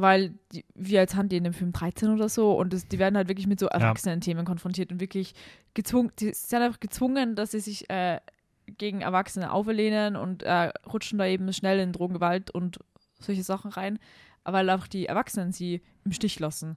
Weil 0.01 0.34
die, 0.53 0.64
wir 0.74 1.01
als 1.01 1.16
haben 1.16 1.28
die 1.28 1.36
in 1.36 1.44
dem 1.44 1.53
Film 1.53 1.72
13 1.72 2.11
oder 2.11 2.28
so 2.28 2.53
und 2.57 2.72
das, 2.72 2.86
die 2.86 2.99
werden 2.99 3.16
halt 3.16 3.28
wirklich 3.28 3.46
mit 3.46 3.59
so 3.59 3.66
erwachsenen 3.66 4.20
Themen 4.20 4.44
konfrontiert 4.44 4.92
und 4.92 5.01
wirklich 5.01 5.34
gezwungen, 5.74 6.12
die 6.20 6.32
sind 6.32 6.62
einfach 6.62 6.80
gezwungen, 6.80 7.34
dass 7.34 7.51
sie 7.51 7.61
sich 7.61 7.90
äh, 7.90 8.20
gegen 8.66 9.01
Erwachsene 9.01 9.53
auferlehnen 9.53 10.16
und 10.16 10.42
äh, 10.44 10.70
rutschen 10.90 11.18
da 11.18 11.26
eben 11.26 11.53
schnell 11.53 11.80
in 11.80 11.92
Drogengewalt 11.92 12.51
und 12.51 12.78
solche 13.18 13.42
Sachen 13.42 13.72
rein, 13.72 13.99
weil 14.44 14.70
auch 14.70 14.86
die 14.86 15.07
Erwachsenen 15.07 15.53
sie 15.53 15.82
im 16.05 16.12
Stich 16.12 16.38
lassen. 16.38 16.76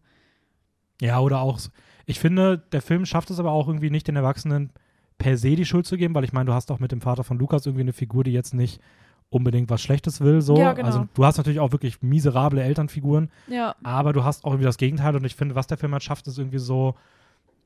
Ja, 0.99 1.19
oder 1.19 1.41
auch, 1.41 1.59
ich 2.05 2.19
finde, 2.19 2.57
der 2.71 2.81
Film 2.81 3.05
schafft 3.05 3.29
es 3.29 3.39
aber 3.39 3.51
auch 3.51 3.67
irgendwie 3.67 3.89
nicht 3.89 4.07
den 4.07 4.15
Erwachsenen 4.15 4.71
per 5.17 5.37
se 5.37 5.55
die 5.55 5.65
Schuld 5.65 5.85
zu 5.85 5.97
geben, 5.97 6.15
weil 6.15 6.23
ich 6.23 6.33
meine, 6.33 6.45
du 6.45 6.53
hast 6.53 6.71
auch 6.71 6.79
mit 6.79 6.91
dem 6.91 7.01
Vater 7.01 7.23
von 7.23 7.37
Lukas 7.37 7.65
irgendwie 7.67 7.81
eine 7.81 7.93
Figur, 7.93 8.23
die 8.23 8.33
jetzt 8.33 8.55
nicht 8.55 8.81
unbedingt 9.31 9.69
was 9.69 9.81
Schlechtes 9.81 10.21
will. 10.21 10.41
So. 10.41 10.57
Ja, 10.57 10.73
genau. 10.73 10.85
Also 10.85 11.07
du 11.13 11.25
hast 11.25 11.37
natürlich 11.37 11.59
auch 11.59 11.71
wirklich 11.71 12.03
miserable 12.03 12.61
Elternfiguren, 12.61 13.31
Ja, 13.47 13.75
aber 13.81 14.13
du 14.13 14.23
hast 14.23 14.43
auch 14.43 14.51
irgendwie 14.51 14.65
das 14.65 14.77
Gegenteil 14.77 15.15
und 15.15 15.23
ich 15.25 15.35
finde, 15.35 15.55
was 15.55 15.65
der 15.67 15.77
Film 15.77 15.93
halt 15.93 16.03
schafft, 16.03 16.27
ist 16.27 16.37
irgendwie 16.37 16.59
so 16.59 16.95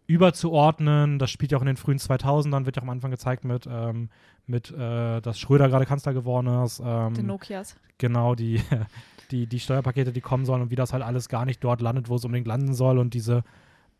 überzuordnen. 0.07 1.19
Das 1.19 1.31
spielt 1.31 1.51
ja 1.51 1.57
auch 1.57 1.63
in 1.63 1.67
den 1.67 1.77
frühen 1.77 1.97
2000ern, 1.97 2.65
wird 2.65 2.75
ja 2.75 2.81
auch 2.81 2.85
am 2.85 2.91
Anfang 2.91 3.11
gezeigt 3.11 3.43
mit, 3.43 3.67
ähm, 3.69 4.09
mit 4.45 4.71
äh, 4.71 5.19
dass 5.21 5.39
Schröder 5.39 5.67
gerade 5.67 5.85
Kanzler 5.85 6.13
geworden 6.13 6.63
ist. 6.63 6.81
Ähm, 6.85 7.15
den 7.15 7.25
Nokias. 7.25 7.75
genau, 7.97 8.35
die, 8.35 8.61
die, 9.31 9.47
die 9.47 9.59
Steuerpakete, 9.59 10.11
die 10.11 10.21
kommen 10.21 10.45
sollen 10.45 10.61
und 10.61 10.69
wie 10.69 10.75
das 10.75 10.93
halt 10.93 11.03
alles 11.03 11.29
gar 11.29 11.45
nicht 11.45 11.63
dort 11.63 11.81
landet, 11.81 12.09
wo 12.09 12.15
es 12.15 12.25
unbedingt 12.25 12.47
landen 12.47 12.75
soll 12.75 12.99
und 12.99 13.15
diese 13.15 13.43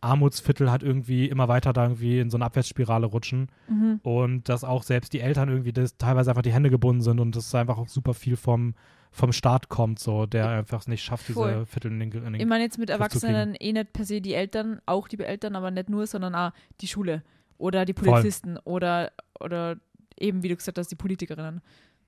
Armutsviertel 0.05 0.71
halt 0.71 0.83
irgendwie 0.83 1.27
immer 1.27 1.47
weiter 1.47 1.73
da 1.73 1.83
irgendwie 1.83 2.19
in 2.19 2.29
so 2.29 2.37
eine 2.37 2.45
Abwärtsspirale 2.45 3.05
rutschen 3.07 3.49
Mhm. 3.67 3.99
und 4.03 4.47
dass 4.49 4.63
auch 4.63 4.83
selbst 4.83 5.13
die 5.13 5.19
Eltern 5.19 5.49
irgendwie 5.49 5.73
das, 5.73 5.97
teilweise 5.97 6.29
einfach 6.31 6.41
die 6.43 6.53
Hände 6.53 6.69
gebunden 6.69 7.01
sind 7.01 7.19
und 7.19 7.35
das 7.35 7.53
einfach 7.55 7.77
auch 7.77 7.87
super 7.87 8.13
viel 8.13 8.35
vom, 8.37 8.75
vom 9.11 9.31
Staat 9.31 9.69
kommt, 9.69 9.99
so, 9.99 10.25
der 10.25 10.49
einfach 10.49 10.81
es 10.81 10.87
nicht 10.87 11.03
schafft, 11.03 11.27
diese 11.27 11.39
Voll. 11.39 11.65
Viertel 11.65 11.91
in 11.91 11.99
den, 11.99 12.11
in 12.11 12.33
den 12.33 12.35
Ich 12.41 12.45
meine 12.45 12.63
jetzt 12.63 12.77
mit 12.77 12.89
Erwachsenen 12.89 13.55
eh 13.59 13.73
nicht 13.73 13.93
per 13.93 14.05
se 14.05 14.21
die 14.21 14.33
Eltern, 14.33 14.79
auch 14.85 15.07
die 15.07 15.19
Eltern, 15.19 15.55
aber 15.55 15.71
nicht 15.71 15.89
nur, 15.89 16.05
sondern 16.07 16.35
auch 16.35 16.51
die 16.81 16.87
Schule 16.87 17.23
oder 17.57 17.85
die 17.85 17.93
Polizisten 17.93 18.57
oder, 18.65 19.11
oder 19.39 19.77
eben, 20.19 20.43
wie 20.43 20.49
du 20.49 20.55
gesagt 20.55 20.77
hast, 20.77 20.89
die 20.91 20.95
Politikerinnen. 20.95 21.61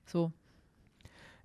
So. 0.06 0.32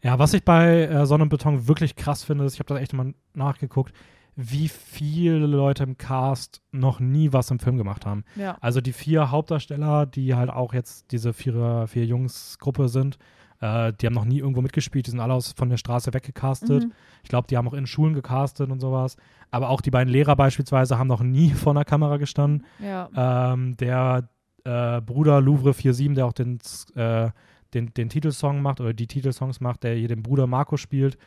Ja, 0.01 0.19
was 0.19 0.33
ich 0.33 0.43
bei 0.43 0.83
äh, 0.83 1.05
Sonne 1.05 1.23
und 1.23 1.29
Beton 1.29 1.67
wirklich 1.67 1.95
krass 1.95 2.23
finde, 2.25 2.43
ist, 2.43 2.55
ich 2.55 2.59
habe 2.59 2.73
da 2.73 2.79
echt 2.79 2.91
mal 2.91 3.13
nachgeguckt, 3.33 3.93
wie 4.35 4.67
viele 4.67 5.45
Leute 5.45 5.83
im 5.83 5.97
Cast 5.97 6.61
noch 6.71 6.99
nie 6.99 7.33
was 7.33 7.51
im 7.51 7.59
Film 7.59 7.77
gemacht 7.77 8.05
haben. 8.05 8.23
Ja. 8.35 8.57
Also 8.61 8.81
die 8.81 8.93
vier 8.93 9.31
Hauptdarsteller, 9.31 10.05
die 10.05 10.35
halt 10.35 10.49
auch 10.49 10.73
jetzt 10.73 11.11
diese 11.11 11.33
vier, 11.33 11.85
vier 11.87 12.05
Jungs-Gruppe 12.05 12.89
sind, 12.89 13.17
äh, 13.63 13.93
die 13.93 14.05
haben 14.07 14.13
noch 14.13 14.25
nie 14.25 14.39
irgendwo 14.39 14.61
mitgespielt, 14.61 15.07
die 15.07 15.11
sind 15.11 15.19
alle 15.19 15.33
aus, 15.33 15.53
von 15.55 15.69
der 15.69 15.77
Straße 15.77 16.13
weggecastet. 16.13 16.83
Mhm. 16.83 16.91
Ich 17.23 17.29
glaube, 17.29 17.47
die 17.47 17.55
haben 17.55 17.67
auch 17.67 17.73
in 17.73 17.87
Schulen 17.87 18.13
gecastet 18.13 18.69
und 18.69 18.79
sowas. 18.79 19.15
Aber 19.51 19.69
auch 19.69 19.81
die 19.81 19.91
beiden 19.91 20.11
Lehrer 20.11 20.35
beispielsweise 20.35 20.97
haben 20.97 21.07
noch 21.07 21.23
nie 21.23 21.49
vor 21.51 21.71
einer 21.71 21.85
Kamera 21.85 22.17
gestanden. 22.17 22.65
Ja. 22.79 23.53
Ähm, 23.53 23.77
der 23.77 24.27
äh, 24.65 24.99
Bruder 25.01 25.39
Louvre 25.41 25.73
47, 25.73 26.15
der 26.15 26.25
auch 26.25 26.33
den, 26.33 26.59
äh, 26.95 27.29
den, 27.73 27.93
den 27.93 28.09
Titelsong 28.09 28.61
macht 28.61 28.81
oder 28.81 28.93
die 28.93 29.07
Titelsongs 29.07 29.61
macht, 29.61 29.83
der 29.83 29.95
hier 29.95 30.07
den 30.07 30.23
Bruder 30.23 30.47
Marco 30.47 30.75
spielt, 30.75 31.17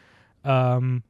ähm, 0.45 1.05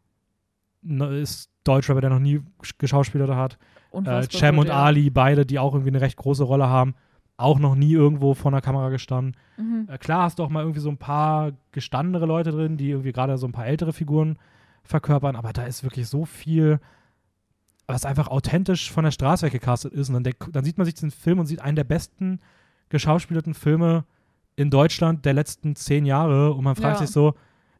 ist 1.13 1.51
Deutscher, 1.65 2.01
der 2.01 2.11
noch 2.11 2.19
nie 2.19 2.41
geschauspielert 2.79 3.31
hat. 3.31 3.59
Äh, 3.93 4.27
Cem 4.31 4.59
und 4.59 4.69
ja. 4.69 4.75
Ali, 4.85 5.11
beide, 5.11 5.47
die 5.47 5.59
auch 5.59 5.73
irgendwie 5.75 5.91
eine 5.91 6.01
recht 6.01 6.17
große 6.17 6.45
Rolle 6.45 6.69
haben, 6.69 6.95
auch 7.39 7.59
noch 7.59 7.75
nie 7.75 7.93
irgendwo 7.93 8.35
vor 8.35 8.53
einer 8.53 8.61
Kamera 8.61 8.89
gestanden. 8.91 9.37
Mhm. 9.57 9.89
Äh, 9.91 9.99
klar 9.99 10.23
hast 10.25 10.39
du 10.39 10.45
auch 10.45 10.49
mal 10.51 10.61
irgendwie 10.63 10.81
so 10.81 10.91
ein 10.91 10.99
paar 10.99 11.53
gestandene 11.73 12.25
Leute 12.25 12.51
drin, 12.51 12.77
die 12.77 12.91
irgendwie 12.91 13.13
gerade 13.13 13.37
so 13.39 13.47
ein 13.47 13.53
paar 13.53 13.67
ältere 13.67 13.93
Figuren 13.93 14.39
verkörpern, 14.85 15.35
aber 15.37 15.53
da 15.53 15.65
ist 15.65 15.83
wirklich 15.83 16.09
so 16.09 16.25
viel, 16.25 16.79
was 17.87 18.05
einfach 18.05 18.29
authentisch 18.29 18.91
von 18.91 19.05
der 19.05 19.11
Straße 19.11 19.47
weggecastet 19.47 19.93
ist. 19.93 20.09
Und 20.11 20.25
dann, 20.25 20.35
dann 20.53 20.65
sieht 20.65 20.79
man 20.79 20.85
sich 20.85 20.95
diesen 20.95 21.11
Film 21.11 21.39
und 21.39 21.47
sieht 21.47 21.61
einen 21.61 21.77
der 21.77 21.85
besten 21.85 22.41
geschauspielerten 22.89 23.55
Filme 23.55 24.05
in 24.57 24.71
Deutschland 24.71 25.25
der 25.25 25.35
letzten 25.35 25.75
zehn 25.77 26.07
Jahre 26.07 26.53
und 26.55 26.65
man 26.65 26.77
fragt 26.77 27.01
Ja. 27.01 27.07
sich 27.07 27.11
so, 27.13 27.35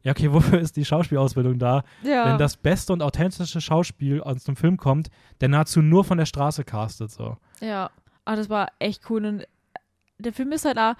ja, 0.07 0.11
okay, 0.13 0.31
wofür 0.33 0.59
ist 0.59 0.77
die 0.77 0.85
Schauspielausbildung 0.85 1.59
da? 1.59 1.83
Ja. 2.01 2.25
Wenn 2.31 2.37
das 2.37 2.55
beste 2.55 2.93
und 2.93 3.03
authentische 3.03 3.59
Schauspiel 3.61 4.21
aus 4.21 4.47
einem 4.47 4.55
Film 4.55 4.77
kommt, 4.77 5.09
der 5.41 5.49
nahezu 5.49 5.81
nur 5.81 6.03
von 6.05 6.17
der 6.17 6.25
Straße 6.25 6.63
castet, 6.63 7.11
so. 7.11 7.35
Ja, 7.59 7.91
ah, 8.25 8.35
das 8.37 8.49
war 8.49 8.69
echt 8.79 9.09
cool. 9.09 9.25
Und 9.25 9.47
der 10.17 10.31
Film 10.33 10.51
ist 10.53 10.63
halt 10.65 10.77
auch 10.79 10.93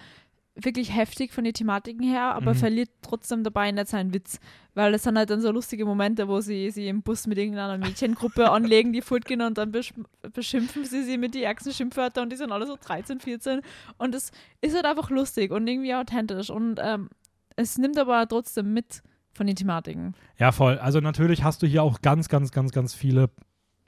wirklich 0.59 0.93
heftig 0.95 1.31
von 1.31 1.43
den 1.43 1.53
Thematiken 1.53 2.03
her, 2.03 2.33
aber 2.33 2.53
Mhm. 2.53 2.57
verliert 2.57 2.89
trotzdem 3.03 3.43
dabei 3.43 3.71
nicht 3.71 3.87
seinen 3.87 4.11
Witz. 4.13 4.39
Weil 4.73 4.93
es 4.95 5.03
sind 5.03 5.15
halt 5.17 5.29
dann 5.29 5.39
so 5.39 5.51
lustige 5.51 5.85
Momente, 5.85 6.27
wo 6.27 6.41
sie 6.41 6.71
sie 6.71 6.87
im 6.87 7.03
Bus 7.03 7.27
mit 7.27 7.37
irgendeiner 7.37 7.77
Mädchengruppe 7.77 8.49
anlegen, 8.51 8.91
die 8.91 9.01
fortgehen 9.01 9.41
und 9.43 9.57
dann 9.57 9.71
besch 9.71 9.93
beschimpfen 10.33 10.83
sie 10.83 11.03
sie 11.03 11.17
mit 11.17 11.33
die 11.35 11.43
ärgsten 11.43 11.71
Schimpfwörter 11.73 12.23
und 12.23 12.31
die 12.31 12.35
sind 12.35 12.51
alle 12.51 12.65
so 12.65 12.75
13, 12.75 13.19
14. 13.19 13.61
Und 13.99 14.15
es 14.15 14.31
ist 14.59 14.75
halt 14.75 14.85
einfach 14.85 15.09
lustig 15.11 15.51
und 15.51 15.67
irgendwie 15.67 15.93
authentisch. 15.93 16.49
Und 16.49 16.79
ähm, 16.83 17.09
es 17.57 17.77
nimmt 17.77 17.99
aber 17.99 18.25
trotzdem 18.27 18.73
mit 18.73 19.03
von 19.33 19.45
den 19.45 19.55
Thematiken. 19.55 20.15
Ja, 20.39 20.51
voll. 20.51 20.77
Also 20.79 20.99
natürlich 20.99 21.43
hast 21.43 21.61
du 21.61 21.67
hier 21.67 21.83
auch 21.83 22.01
ganz, 22.01 22.29
ganz, 22.29 22.51
ganz, 22.51 22.71
ganz 22.71 22.93
viele, 22.95 23.29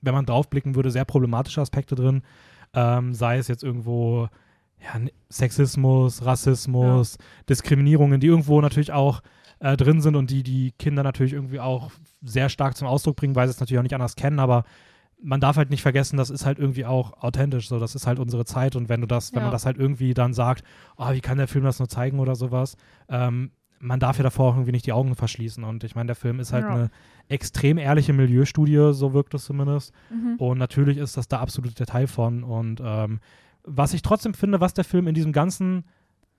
wenn 0.02 0.14
man 0.14 0.26
draufblicken 0.26 0.76
würde, 0.76 0.92
sehr 0.92 1.06
problematische 1.06 1.62
Aspekte 1.62 1.96
drin. 1.96 2.22
Ähm, 2.74 3.14
sei 3.16 3.38
es 3.38 3.48
jetzt 3.48 3.64
irgendwo 3.64 4.28
ja, 4.82 5.00
Sexismus, 5.32 6.24
Rassismus, 6.26 7.18
Diskriminierungen, 7.50 8.20
die 8.20 8.28
irgendwo 8.28 8.62
natürlich 8.62 8.92
auch 8.92 9.22
äh, 9.60 9.76
drin 9.76 10.02
sind 10.02 10.16
und 10.16 10.30
die 10.30 10.44
die 10.44 10.72
Kinder 10.78 11.04
natürlich 11.04 11.34
irgendwie 11.34 11.60
auch 11.60 11.92
sehr 12.22 12.50
stark 12.50 12.78
zum 12.78 12.88
Ausdruck 12.88 13.16
bringen, 13.16 13.36
weil 13.36 13.48
sie 13.48 13.52
es 13.52 13.60
natürlich 13.60 13.80
auch 13.80 13.84
nicht 13.84 13.96
anders 13.96 14.16
kennen, 14.16 14.40
aber 14.40 14.64
man 15.22 15.42
darf 15.42 15.58
halt 15.58 15.70
nicht 15.70 15.82
vergessen, 15.82 16.16
das 16.16 16.30
ist 16.30 16.46
halt 16.46 16.60
irgendwie 16.60 16.86
auch 16.86 17.22
authentisch, 17.22 17.68
so 17.68 17.78
das 17.78 17.94
ist 17.94 18.08
halt 18.08 18.20
unsere 18.20 18.46
Zeit 18.46 18.78
und 18.78 18.88
wenn 18.88 19.02
du 19.02 19.08
das, 19.08 19.34
wenn 19.34 19.40
Ja. 19.40 19.46
man 19.48 19.52
das 19.52 19.66
halt 19.66 19.78
irgendwie 19.78 20.14
dann 20.14 20.34
sagt, 20.34 20.64
oh, 20.96 21.12
wie 21.12 21.20
kann 21.20 21.38
der 21.40 21.50
Film 21.50 21.66
das 21.66 21.80
nur 21.80 21.90
zeigen 21.90 22.20
oder 22.20 22.36
sowas, 22.36 22.78
ähm, 23.10 23.52
man 23.80 24.00
darf 24.00 24.18
ja 24.18 24.24
davor 24.24 24.50
auch 24.52 24.56
irgendwie 24.56 24.72
nicht 24.74 24.86
die 24.86 24.92
Augen 24.94 25.16
verschließen 25.16 25.64
und 25.64 25.84
ich 25.84 25.96
meine, 25.96 26.08
der 26.08 26.16
Film 26.16 26.40
ist 26.40 26.52
halt 26.54 26.66
Ja. 26.66 26.70
eine 26.76 26.92
extrem 27.30 27.78
ehrliche 27.78 28.14
Milieustudie, 28.14 28.92
so 28.94 29.14
wirkt 29.14 29.34
es 29.34 29.46
zumindest 29.46 29.94
Mhm. 30.10 30.36
und 30.38 30.58
natürlich 30.58 30.98
ist 30.98 31.16
das 31.18 31.28
da 31.28 31.40
absolut 31.40 31.80
der 31.80 31.86
Teil 31.88 32.08
von. 32.08 32.44
Und 32.44 32.82
ähm, 32.84 33.20
was 33.64 33.94
ich 33.94 34.02
trotzdem 34.02 34.34
finde, 34.34 34.60
was 34.62 34.74
der 34.74 34.84
Film 34.84 35.08
in 35.08 35.14
diesen 35.16 35.32
ganzen 35.32 35.84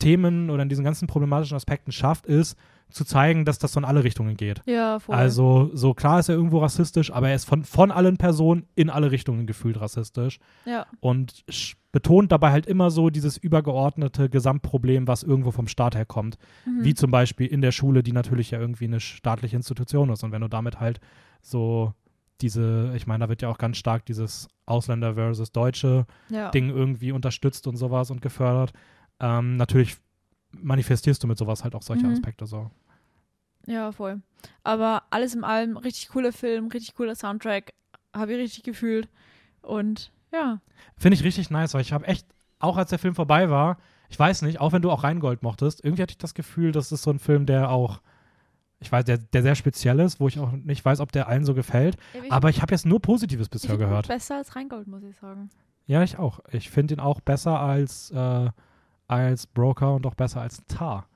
Themen 0.01 0.51
oder 0.51 0.65
in 0.65 0.69
diesen 0.69 0.85
ganzen 0.85 1.07
problematischen 1.07 1.57
Aspekten 1.57 1.93
schafft, 1.93 2.27
ist 2.27 2.57
zu 2.91 3.05
zeigen, 3.05 3.45
dass 3.45 3.59
das 3.59 3.73
so 3.73 3.81
in 3.81 3.85
alle 3.85 4.03
Richtungen 4.03 4.37
geht. 4.37 4.63
Ja, 4.67 4.99
voll. 4.99 5.15
Also, 5.15 5.71
so 5.75 5.95
klar 5.95 6.19
ist 6.19 6.29
er 6.29 6.35
irgendwo 6.35 6.59
rassistisch, 6.59 7.13
aber 7.13 7.29
er 7.29 7.37
ist 7.37 7.45
von, 7.45 7.63
von 7.63 7.93
allen 7.93 8.17
Personen 8.17 8.67
in 8.75 8.91
alle 8.91 9.13
Richtungen 9.13 9.47
gefühlt 9.47 9.81
rassistisch 9.81 10.41
ja. 10.65 10.87
und 10.99 11.45
betont 11.93 12.33
dabei 12.33 12.51
halt 12.51 12.67
immer 12.67 12.91
so 12.91 13.11
dieses 13.11 13.37
übergeordnete 13.37 14.29
Gesamtproblem, 14.29 15.07
was 15.07 15.23
irgendwo 15.23 15.51
vom 15.51 15.69
Staat 15.69 15.95
herkommt. 15.95 16.37
Mhm. 16.65 16.85
Wie 16.85 16.95
zum 16.95 17.11
Beispiel 17.11 17.47
in 17.47 17.63
der 17.63 17.73
Schule, 17.73 18.03
die 18.03 18.13
natürlich 18.13 18.51
ja 18.51 18.61
irgendwie 18.61 18.87
eine 18.87 19.01
staatliche 19.01 19.57
Institution 19.57 20.11
ist. 20.11 20.23
Und 20.23 20.33
wenn 20.33 20.43
du 20.43 20.49
damit 20.49 20.81
halt 20.81 21.01
so 21.43 21.95
diese, 22.41 22.93
ich 22.97 23.07
meine, 23.07 23.25
da 23.25 23.29
wird 23.29 23.43
ja 23.43 23.49
auch 23.49 23.59
ganz 23.59 23.77
stark 23.77 24.07
dieses 24.07 24.49
Ausländer 24.67 25.15
versus 25.15 25.53
Deutsche 25.53 26.07
ja. 26.31 26.51
Ding 26.51 26.71
irgendwie 26.71 27.13
unterstützt 27.13 27.67
und 27.67 27.77
sowas 27.77 28.11
und 28.11 28.23
gefördert. 28.23 28.73
Ähm, 29.21 29.57
natürlich 29.57 29.97
manifestierst 30.53 31.23
du 31.23 31.27
mit 31.27 31.39
sowas 31.39 31.63
halt 31.65 31.75
auch 31.75 31.83
solche 31.83 32.07
Mhm. 32.07 32.13
Aspekte 32.15 32.47
so. 32.47 32.71
Ja, 33.67 33.93
voll. 33.93 34.21
Aber 34.65 35.03
alles 35.11 35.35
in 35.35 35.45
allem, 35.45 35.77
richtig 35.77 36.09
cooler 36.09 36.33
Film, 36.33 36.69
richtig 36.69 36.95
cooler 36.95 37.15
Soundtrack. 37.15 37.73
Habe 38.15 38.33
ich 38.33 38.39
richtig 38.39 38.63
gefühlt. 38.65 39.09
Und 39.63 40.11
ja. 40.33 40.61
Finde 40.97 41.15
ich 41.17 41.25
richtig 41.25 41.51
nice, 41.51 41.75
weil 41.75 41.83
ich 41.83 41.93
habe 41.93 42.07
echt, 42.07 42.27
auch 42.59 42.77
als 42.77 42.91
der 42.91 42.99
Film 42.99 43.15
vorbei 43.15 43.51
war, 43.51 43.79
ich 44.09 44.19
weiß 44.19 44.43
nicht, 44.43 44.61
auch 44.61 44.73
wenn 44.73 44.83
du 44.83 44.91
auch 44.91 45.05
Rheingold 45.05 45.43
mochtest, 45.43 45.85
irgendwie 45.85 46.03
hatte 46.03 46.13
ich 46.13 46.19
das 46.19 46.35
Gefühl, 46.35 46.73
das 46.73 46.91
ist 46.91 47.03
so 47.03 47.11
ein 47.11 47.21
Film, 47.21 47.47
der 47.47 47.71
auch, 47.71 48.01
ich 48.81 48.91
weiß, 48.91 49.05
der, 49.05 49.19
der 49.19 49.43
sehr 49.43 49.55
speziell 49.55 50.01
ist, 50.01 50.19
wo 50.19 50.27
ich 50.27 50.41
auch 50.41 50.51
nicht 50.53 50.85
weiß, 50.85 51.01
ob 51.01 51.13
der 51.13 51.29
allen 51.29 51.45
so 51.45 51.55
gefällt. 51.55 51.97
Aber 52.31 52.49
ich 52.49 52.61
habe 52.63 52.73
jetzt 52.75 52.87
nur 52.87 53.01
Positives 53.01 53.47
ich 53.47 53.51
bisher 53.51 53.75
ihn 53.75 53.79
gehört. 53.79 54.09
besser 54.09 54.37
als 54.37 54.57
Rheingold, 54.57 54.89
muss 54.89 55.03
ich 55.05 55.17
sagen. 55.19 55.51
Ja, 55.87 56.03
ich 56.03 56.19
auch. 56.19 56.41
Ich 56.51 56.71
finde 56.71 56.95
ihn 56.95 57.01
auch 57.01 57.21
besser 57.21 57.61
als, 57.61 58.11
äh, 58.11 58.51
als 59.11 59.47
Broker 59.47 59.95
und 59.95 60.07
auch 60.07 60.15
besser 60.15 60.41
als 60.41 60.65
Tar. 60.67 61.07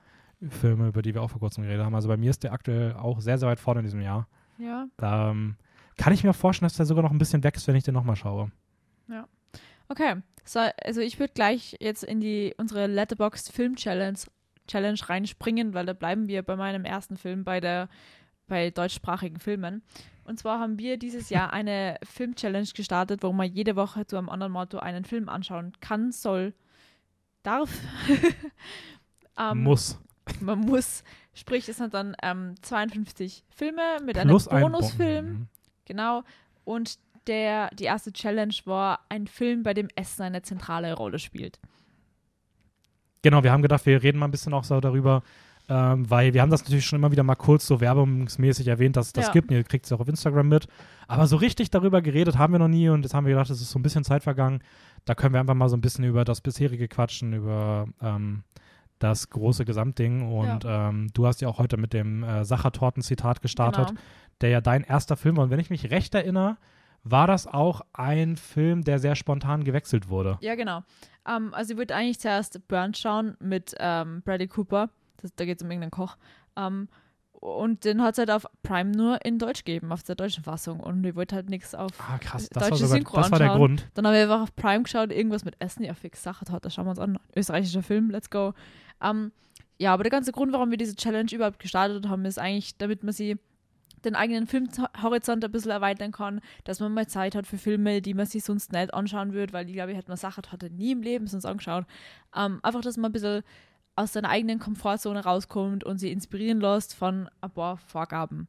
Filme, 0.49 0.89
über 0.89 1.01
die 1.01 1.13
wir 1.13 1.23
auch 1.23 1.29
vor 1.29 1.39
kurzem 1.39 1.63
geredet 1.63 1.85
haben. 1.85 1.95
Also 1.95 2.09
bei 2.09 2.17
mir 2.17 2.29
ist 2.29 2.43
der 2.43 2.51
aktuell 2.51 2.93
auch 2.93 3.21
sehr, 3.21 3.37
sehr 3.37 3.47
weit 3.47 3.59
vorne 3.59 3.79
in 3.79 3.85
diesem 3.85 4.01
Jahr. 4.01 4.27
Ja. 4.57 4.85
Da 4.97 5.31
ähm, 5.31 5.55
kann 5.97 6.13
ich 6.13 6.23
mir 6.23 6.33
vorstellen, 6.33 6.67
dass 6.67 6.77
der 6.77 6.85
sogar 6.85 7.03
noch 7.03 7.11
ein 7.11 7.17
bisschen 7.17 7.43
wächst, 7.43 7.67
wenn 7.67 7.75
ich 7.75 7.83
den 7.83 7.93
nochmal 7.93 8.17
schaue. 8.17 8.51
Okay. 9.89 10.15
So, 10.43 10.59
also 10.83 11.01
ich 11.01 11.19
würde 11.19 11.33
gleich 11.33 11.75
jetzt 11.79 12.03
in 12.03 12.19
die 12.19 12.53
unsere 12.57 12.87
Letterboxd 12.87 13.51
Film 13.51 13.75
Challenge 13.75 14.19
Challenge 14.67 14.99
reinspringen, 15.03 15.73
weil 15.73 15.85
da 15.85 15.93
bleiben 15.93 16.27
wir 16.27 16.43
bei 16.43 16.55
meinem 16.55 16.85
ersten 16.85 17.17
Film 17.17 17.43
bei 17.43 17.59
der 17.59 17.87
bei 18.47 18.69
deutschsprachigen 18.69 19.39
Filmen. 19.39 19.83
Und 20.23 20.39
zwar 20.39 20.59
haben 20.59 20.79
wir 20.79 20.97
dieses 20.97 21.29
Jahr 21.29 21.53
eine 21.53 21.97
Film-Challenge 22.03 22.69
gestartet, 22.75 23.21
wo 23.21 23.31
man 23.31 23.51
jede 23.51 23.75
Woche 23.75 24.07
zu 24.07 24.17
einem 24.17 24.29
anderen 24.29 24.53
Motto 24.53 24.79
einen 24.79 25.05
Film 25.05 25.29
anschauen 25.29 25.73
kann, 25.81 26.11
soll, 26.11 26.53
darf. 27.45 27.69
Ähm, 29.37 29.63
Muss. 29.63 29.99
man 30.39 30.59
muss 30.59 31.03
Sprich, 31.33 31.67
es 31.67 31.75
sind 31.75 31.93
dann 31.93 32.15
ähm, 32.23 32.55
52 32.61 33.43
Filme 33.49 33.81
mit 34.05 34.17
Plus 34.21 34.47
einem 34.47 34.65
ein 34.65 34.71
Bonusfilm. 34.71 35.25
Bon- 35.33 35.47
Genau. 35.83 36.23
Und 36.63 36.97
der, 37.27 37.69
die 37.75 37.83
erste 37.83 38.13
Challenge 38.13 38.53
war 38.63 39.01
ein 39.09 39.27
Film, 39.27 39.63
bei 39.63 39.73
dem 39.73 39.89
Essen 39.95 40.21
eine 40.21 40.41
zentrale 40.41 40.93
Rolle 40.93 41.19
spielt. 41.19 41.59
Genau, 43.21 43.43
wir 43.43 43.51
haben 43.51 43.61
gedacht, 43.61 43.85
wir 43.85 44.01
reden 44.01 44.19
mal 44.19 44.27
ein 44.27 44.31
bisschen 44.31 44.53
auch 44.53 44.63
so 44.63 44.79
darüber, 44.79 45.21
ähm, 45.67 46.09
weil 46.09 46.33
wir 46.33 46.41
haben 46.41 46.51
das 46.51 46.63
natürlich 46.63 46.85
schon 46.85 46.97
immer 46.99 47.11
wieder 47.11 47.23
mal 47.23 47.35
kurz 47.35 47.65
so 47.67 47.81
werbungsmäßig 47.81 48.67
erwähnt, 48.67 48.95
dass 48.95 49.07
es 49.07 49.13
das 49.13 49.27
Ja. 49.27 49.31
gibt. 49.33 49.49
Und 49.49 49.57
ihr 49.57 49.63
kriegt 49.63 49.85
es 49.85 49.91
auch 49.91 49.99
auf 49.99 50.07
Instagram 50.07 50.47
mit. 50.47 50.67
Aber 51.07 51.27
so 51.27 51.35
richtig 51.35 51.71
darüber 51.71 52.01
geredet 52.01 52.37
haben 52.37 52.53
wir 52.53 52.59
noch 52.59 52.67
nie 52.67 52.87
und 52.87 53.01
jetzt 53.03 53.13
haben 53.13 53.25
wir 53.25 53.33
gedacht, 53.33 53.49
es 53.49 53.61
ist 53.61 53.71
so 53.71 53.79
ein 53.79 53.83
bisschen 53.83 54.03
Zeit 54.03 54.23
vergangen. 54.23 54.61
Da 55.05 55.15
können 55.15 55.33
wir 55.33 55.39
einfach 55.39 55.53
mal 55.53 55.69
so 55.69 55.77
ein 55.77 55.81
bisschen 55.81 56.03
über 56.03 56.25
das 56.25 56.41
bisherige 56.41 56.87
quatschen, 56.87 57.33
über 57.33 57.87
ähm, 58.01 58.43
das 58.99 59.29
große 59.29 59.65
Gesamtding. 59.65 60.31
Und 60.31 60.63
ähm, 60.65 61.09
du 61.13 61.27
hast 61.27 61.41
ja 61.41 61.47
auch 61.47 61.59
heute 61.59 61.77
mit 61.77 61.93
dem 61.93 62.23
äh, 62.23 62.43
Sachertorten-Zitat 62.43 63.41
gestartet, 63.41 63.89
Genau. 63.89 63.99
der 64.41 64.49
ja 64.49 64.61
dein 64.61 64.83
erster 64.83 65.15
Film 65.15 65.37
war. 65.37 65.43
Und 65.45 65.49
wenn 65.51 65.59
ich 65.59 65.69
mich 65.69 65.91
recht 65.91 66.15
erinnere, 66.15 66.57
war 67.03 67.27
das 67.27 67.45
auch 67.45 67.81
ein 67.93 68.35
Film, 68.35 68.83
der 68.83 68.97
sehr 68.97 69.15
spontan 69.15 69.63
gewechselt 69.63 70.09
wurde. 70.09 70.37
Ja, 70.41 70.55
genau. 70.55 70.81
Ähm, 71.27 71.53
also 71.53 71.73
ich 71.73 71.77
würde 71.77 71.95
eigentlich 71.95 72.19
zuerst 72.19 72.67
Burnt 72.67 72.97
schauen 72.97 73.37
mit 73.39 73.75
ähm, 73.79 74.23
Bradley 74.23 74.47
Cooper. 74.47 74.89
Das, 75.21 75.35
da 75.35 75.45
geht 75.45 75.59
es 75.59 75.63
um 75.63 75.69
irgendeinen 75.69 75.91
Koch. 75.91 76.17
Ähm, 76.55 76.87
und 77.39 77.85
den 77.85 78.01
hat 78.01 78.13
es 78.13 78.17
halt 78.17 78.31
auf 78.31 78.45
Prime 78.63 78.91
nur 78.91 79.23
in 79.25 79.39
Deutsch 79.39 79.63
gegeben, 79.63 79.91
auf 79.91 80.03
der 80.03 80.15
deutschen 80.15 80.43
Fassung. 80.43 80.79
Und 80.79 81.03
ich 81.05 81.15
wollte 81.15 81.35
halt 81.35 81.49
nichts 81.49 81.75
auf. 81.75 81.91
Ah, 81.99 82.17
krass. 82.17 82.49
Das, 82.49 82.69
Deutsche 82.69 82.71
war, 82.71 82.77
sogar, 82.77 82.97
Synchro 82.97 83.17
das 83.17 83.31
war 83.31 83.39
der 83.39 83.51
anschauen. 83.51 83.59
Grund. 83.59 83.87
Dann 83.93 84.07
haben 84.07 84.13
wir 84.13 84.21
einfach 84.21 84.41
auf 84.41 84.55
Prime 84.55 84.83
geschaut, 84.83 85.11
irgendwas 85.11 85.45
mit 85.45 85.55
Essen. 85.59 85.83
Ja, 85.83 85.93
fix, 85.93 86.23
Sache 86.23 86.45
hat, 86.51 86.65
das 86.65 86.73
schauen 86.73 86.85
wir 86.85 86.91
uns 86.91 86.99
an. 86.99 87.19
Österreichischer 87.35 87.83
Film, 87.83 88.09
let's 88.09 88.29
go. 88.29 88.53
Ähm, 89.01 89.31
ja, 89.77 89.93
aber 89.93 90.03
der 90.03 90.11
ganze 90.11 90.31
Grund, 90.31 90.53
warum 90.53 90.71
wir 90.71 90.77
diese 90.77 90.95
Challenge 90.95 91.29
überhaupt 91.31 91.59
gestartet 91.59 92.07
haben, 92.07 92.25
ist 92.25 92.39
eigentlich, 92.39 92.77
damit 92.77 93.03
man 93.03 93.13
sie 93.13 93.37
den 94.05 94.15
eigenen 94.15 94.47
Filmhorizont 94.47 95.43
ein 95.43 95.51
bisschen 95.51 95.71
erweitern 95.71 96.11
kann, 96.11 96.39
dass 96.63 96.79
man 96.79 96.93
mal 96.93 97.07
Zeit 97.07 97.35
hat 97.35 97.47
für 97.47 97.57
Filme, 97.57 98.01
die 98.01 98.13
man 98.13 98.25
sich 98.25 98.43
sonst 98.43 98.71
nicht 98.71 98.93
anschauen 98.93 99.33
würde, 99.33 99.51
weil 99.51 99.65
die, 99.65 99.73
glaube 99.73 99.91
ich, 99.91 99.97
hätte 99.97 100.09
man 100.09 100.17
Sache 100.17 100.41
hatte 100.51 100.69
nie 100.69 100.91
im 100.91 101.01
Leben 101.01 101.27
sonst 101.27 101.45
angeschaut. 101.45 101.85
Ähm, 102.35 102.59
einfach, 102.63 102.81
dass 102.81 102.97
man 102.97 103.09
ein 103.09 103.13
bisschen 103.13 103.43
aus 103.95 104.13
seiner 104.13 104.29
eigenen 104.29 104.59
Komfortzone 104.59 105.23
rauskommt 105.23 105.83
und 105.83 105.97
sie 105.99 106.11
inspirieren 106.11 106.59
lässt 106.59 106.93
von 106.95 107.29
ein 107.41 107.51
paar 107.51 107.77
Vorgaben. 107.77 108.47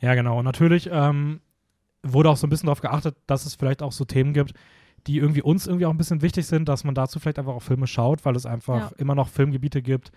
Ja, 0.00 0.14
genau. 0.14 0.38
Und 0.38 0.44
natürlich 0.44 0.88
ähm, 0.92 1.40
wurde 2.02 2.30
auch 2.30 2.36
so 2.36 2.46
ein 2.46 2.50
bisschen 2.50 2.66
darauf 2.66 2.80
geachtet, 2.80 3.16
dass 3.26 3.46
es 3.46 3.54
vielleicht 3.54 3.82
auch 3.82 3.92
so 3.92 4.04
Themen 4.04 4.32
gibt, 4.32 4.52
die 5.06 5.18
irgendwie 5.18 5.42
uns 5.42 5.66
irgendwie 5.66 5.86
auch 5.86 5.90
ein 5.90 5.98
bisschen 5.98 6.22
wichtig 6.22 6.46
sind, 6.46 6.68
dass 6.68 6.84
man 6.84 6.94
dazu 6.94 7.18
vielleicht 7.20 7.38
einfach 7.38 7.54
auch 7.54 7.62
Filme 7.62 7.86
schaut, 7.86 8.24
weil 8.24 8.36
es 8.36 8.44
einfach 8.46 8.90
Ja. 8.90 8.96
immer 8.98 9.14
noch 9.14 9.28
Filmgebiete 9.28 9.80
gibt, 9.82 10.10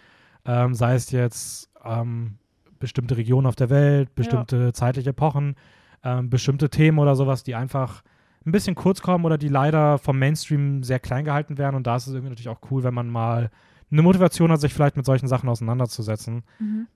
ähm, 0.45 0.73
sei 0.73 0.95
es 0.95 1.11
jetzt 1.11 1.69
ähm, 1.83 2.37
bestimmte 2.79 3.17
Regionen 3.17 3.45
auf 3.47 3.55
der 3.55 3.69
Welt, 3.69 4.15
bestimmte 4.15 4.73
zeitliche 4.73 5.09
Epochen, 5.11 5.55
ähm, 6.03 6.29
bestimmte 6.29 6.69
Themen 6.69 6.97
oder 6.99 7.15
sowas, 7.15 7.43
die 7.43 7.55
einfach 7.55 8.03
ein 8.45 8.51
bisschen 8.53 8.73
kurz 8.75 9.01
kommen 9.01 9.25
oder 9.25 9.37
die 9.37 9.49
leider 9.49 9.97
vom 9.97 10.17
Mainstream 10.17 10.81
sehr 10.81 10.99
klein 10.99 11.25
gehalten 11.25 11.57
werden. 11.57 11.75
Und 11.75 11.85
da 11.87 11.97
ist 11.97 12.07
es 12.07 12.13
irgendwie 12.13 12.29
natürlich 12.29 12.49
auch 12.49 12.61
cool, 12.71 12.83
wenn 12.83 12.93
man 12.93 13.09
mal 13.09 13.51
eine 13.91 14.01
Motivation 14.01 14.51
hat, 14.51 14.61
sich 14.61 14.73
vielleicht 14.73 14.97
mit 14.97 15.05
solchen 15.05 15.27
Sachen 15.27 15.49
auseinanderzusetzen. 15.49 16.43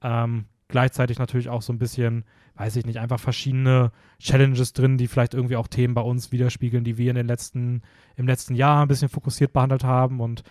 Ähm, 0.01 0.45
gleichzeitig 0.67 1.19
natürlich 1.19 1.49
auch 1.49 1.61
so 1.61 1.73
ein 1.73 1.79
bisschen, 1.79 2.23
weiß 2.55 2.75
ich 2.75 2.85
nicht, 2.85 2.99
einfach 2.99 3.19
verschiedene 3.19 3.91
Challenges 4.19 4.73
drin, 4.73 4.97
die 4.97 5.07
vielleicht 5.07 5.33
irgendwie 5.33 5.55
auch 5.55 5.67
Themen 5.67 5.93
bei 5.93 6.01
uns 6.01 6.31
widerspiegeln, 6.31 6.83
die 6.83 6.97
wir 6.97 7.09
in 7.09 7.15
den 7.15 7.27
letzten, 7.27 7.81
im 8.15 8.27
letzten 8.27 8.55
Jahr 8.55 8.81
ein 8.83 8.87
bisschen 8.87 9.09
fokussiert 9.09 9.53
behandelt 9.53 9.83
haben. 9.83 10.19
Und 10.19 10.43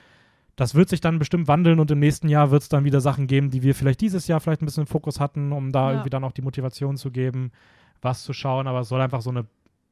das 0.57 0.75
wird 0.75 0.89
sich 0.91 1.01
dann 1.01 1.19
bestimmt 1.19 1.49
wandeln 1.49 1.81
und 1.81 1.91
im 1.91 1.99
nächsten 1.99 2.29
Jahr 2.29 2.51
wird 2.51 2.63
es 2.63 2.69
dann 2.69 2.85
wieder 2.85 3.01
Sachen 3.01 3.27
geben, 3.27 3.51
die 3.51 3.63
wir 3.63 3.75
vielleicht 3.75 4.01
dieses 4.01 4.27
Jahr 4.27 4.39
vielleicht 4.41 4.63
ein 4.63 4.67
bisschen 4.67 4.83
im 4.83 4.87
Fokus 4.89 5.19
hatten, 5.19 5.51
um 5.53 5.73
da 5.73 5.87
Ja. 5.89 5.93
irgendwie 5.93 6.11
dann 6.11 6.25
auch 6.25 6.33
die 6.33 6.43
Motivation 6.43 6.97
zu 6.97 7.11
geben, 7.11 7.53
was 8.01 8.23
zu 8.23 8.33
schauen. 8.33 8.67
Aber 8.67 8.81
es 8.81 8.89
soll 8.89 9.01
einfach 9.01 9.23
so 9.23 9.31
eine 9.31 9.47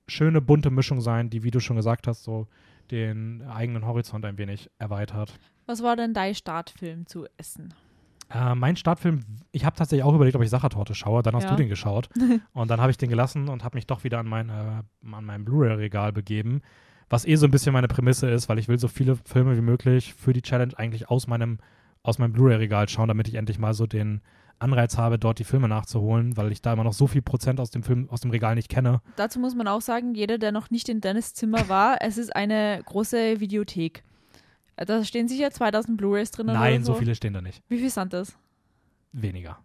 schöne, 0.06 0.40
bunte 0.40 0.70
Mischung 0.70 1.00
sein, 1.00 1.30
die, 1.30 1.44
wie 1.44 1.50
du 1.50 1.60
schon 1.60 1.76
gesagt 1.76 2.06
hast, 2.06 2.24
so 2.24 2.46
den 2.90 3.42
eigenen 3.42 3.86
Horizont 3.86 4.24
ein 4.24 4.36
wenig 4.38 4.68
erweitert. 4.78 5.38
Was 5.70 5.84
war 5.84 5.94
denn 5.94 6.12
dein 6.12 6.34
Startfilm 6.34 7.06
zu 7.06 7.26
Essen? 7.36 7.72
Äh, 8.28 8.56
mein 8.56 8.74
Startfilm, 8.74 9.20
ich 9.52 9.64
habe 9.64 9.76
tatsächlich 9.76 10.02
auch 10.02 10.12
überlegt, 10.16 10.34
ob 10.34 10.42
ich 10.42 10.50
Sachertorte 10.50 10.96
schaue. 10.96 11.22
Dann 11.22 11.36
hast 11.36 11.44
Ja. 11.44 11.50
du 11.50 11.56
den 11.56 11.68
geschaut. 11.68 12.08
und 12.52 12.68
dann 12.72 12.80
habe 12.80 12.90
ich 12.90 12.96
den 12.98 13.08
gelassen 13.08 13.48
und 13.48 13.62
habe 13.62 13.76
mich 13.76 13.86
doch 13.86 14.02
wieder 14.02 14.18
an 14.18 14.26
mein, 14.26 14.48
äh, 14.48 14.52
an 14.52 15.24
mein 15.24 15.44
Blu-ray-Regal 15.44 16.12
begeben. 16.12 16.60
Was 17.08 17.24
eh 17.24 17.36
so 17.36 17.46
ein 17.46 17.52
bisschen 17.52 17.72
meine 17.72 17.86
Prämisse 17.86 18.28
ist, 18.28 18.48
weil 18.48 18.58
ich 18.58 18.66
will 18.66 18.80
so 18.80 18.88
viele 18.88 19.14
Filme 19.14 19.56
wie 19.56 19.60
möglich 19.60 20.12
für 20.12 20.32
die 20.32 20.42
Challenge 20.42 20.76
eigentlich 20.76 21.08
aus 21.08 21.28
meinem, 21.28 21.58
aus 22.02 22.18
meinem 22.18 22.32
Blu-ray-Regal 22.32 22.88
schauen, 22.88 23.06
damit 23.06 23.28
ich 23.28 23.36
endlich 23.36 23.60
mal 23.60 23.72
so 23.72 23.86
den 23.86 24.22
Anreiz 24.58 24.98
habe, 24.98 25.20
dort 25.20 25.38
die 25.38 25.44
Filme 25.44 25.68
nachzuholen, 25.68 26.36
weil 26.36 26.50
ich 26.50 26.62
da 26.62 26.72
immer 26.72 26.82
noch 26.84 26.94
so 26.94 27.06
viel 27.06 27.22
Prozent 27.22 27.60
aus 27.60 27.70
dem 27.70 27.84
Film, 27.84 28.10
aus 28.10 28.22
dem 28.22 28.32
Regal 28.32 28.56
nicht 28.56 28.68
kenne. 28.68 29.02
Dazu 29.14 29.38
muss 29.38 29.54
man 29.54 29.68
auch 29.68 29.82
sagen, 29.82 30.16
jeder, 30.16 30.36
der 30.36 30.50
noch 30.50 30.70
nicht 30.70 30.88
in 30.88 31.00
Dennis 31.00 31.32
Zimmer 31.32 31.68
war, 31.68 31.98
es 32.00 32.18
ist 32.18 32.34
eine 32.34 32.82
große 32.86 33.38
Videothek. 33.38 34.02
Da 34.86 35.04
stehen 35.04 35.28
sicher 35.28 35.50
2000 35.50 35.96
Blu-rays 35.98 36.30
drin. 36.30 36.46
Nein, 36.46 36.76
oder 36.76 36.84
so. 36.84 36.92
so 36.94 36.98
viele 36.98 37.14
stehen 37.14 37.34
da 37.34 37.40
nicht. 37.40 37.62
Wie 37.68 37.78
viel 37.78 37.90
sind 37.90 38.12
das? 38.12 38.36
Weniger. 39.12 39.58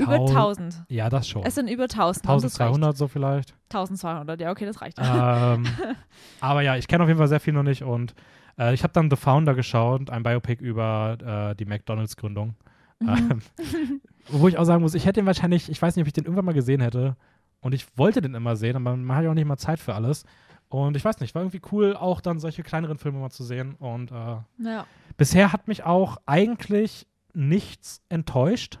Über 0.00 0.16
Tau- 0.16 0.26
1000. 0.26 0.84
Ja, 0.88 1.08
das 1.08 1.28
schon. 1.28 1.44
Es 1.44 1.54
sind 1.54 1.68
über 1.68 1.84
1000. 1.84 2.26
und 2.28 2.42
das 2.42 2.58
reicht. 2.58 2.60
1200 2.60 2.96
so 2.96 3.06
vielleicht. 3.06 3.54
1200, 3.68 4.40
ja, 4.40 4.50
okay, 4.50 4.66
das 4.66 4.80
reicht. 4.80 4.98
ähm, 5.00 5.66
aber 6.40 6.62
ja, 6.62 6.76
ich 6.76 6.88
kenne 6.88 7.04
auf 7.04 7.08
jeden 7.08 7.18
Fall 7.18 7.28
sehr 7.28 7.40
viel 7.40 7.52
noch 7.52 7.62
nicht 7.62 7.82
und 7.82 8.14
äh, 8.58 8.74
ich 8.74 8.82
habe 8.82 8.92
dann 8.92 9.08
The 9.10 9.16
Founder 9.16 9.54
geschaut, 9.54 10.10
ein 10.10 10.22
Biopic 10.22 10.62
über 10.62 11.50
äh, 11.52 11.54
die 11.56 11.64
McDonalds-Gründung. 11.64 12.54
Mhm. 13.00 13.08
Ähm, 13.08 13.42
wo 14.28 14.48
ich 14.48 14.58
auch 14.58 14.64
sagen 14.64 14.82
muss, 14.82 14.94
ich 14.94 15.06
hätte 15.06 15.20
ihn 15.20 15.26
wahrscheinlich, 15.26 15.68
ich 15.70 15.80
weiß 15.80 15.94
nicht, 15.96 16.02
ob 16.04 16.06
ich 16.06 16.12
den 16.12 16.24
irgendwann 16.24 16.44
mal 16.46 16.54
gesehen 16.54 16.80
hätte 16.80 17.16
und 17.60 17.72
ich 17.74 17.86
wollte 17.96 18.20
den 18.20 18.34
immer 18.34 18.56
sehen, 18.56 18.76
aber 18.76 18.96
man 18.96 19.16
hat 19.16 19.24
ja 19.24 19.30
auch 19.30 19.34
nicht 19.34 19.46
mal 19.46 19.58
Zeit 19.58 19.78
für 19.78 19.94
alles. 19.94 20.24
Und 20.68 20.96
ich 20.96 21.04
weiß 21.04 21.20
nicht, 21.20 21.34
war 21.34 21.42
irgendwie 21.42 21.62
cool, 21.72 21.96
auch 21.96 22.20
dann 22.20 22.40
solche 22.40 22.62
kleineren 22.62 22.98
Filme 22.98 23.18
mal 23.18 23.30
zu 23.30 23.44
sehen. 23.44 23.74
Und 23.76 24.10
äh, 24.10 24.36
ja. 24.58 24.86
bisher 25.16 25.52
hat 25.52 25.68
mich 25.68 25.84
auch 25.84 26.16
eigentlich 26.26 27.06
nichts 27.32 28.02
enttäuscht. 28.08 28.80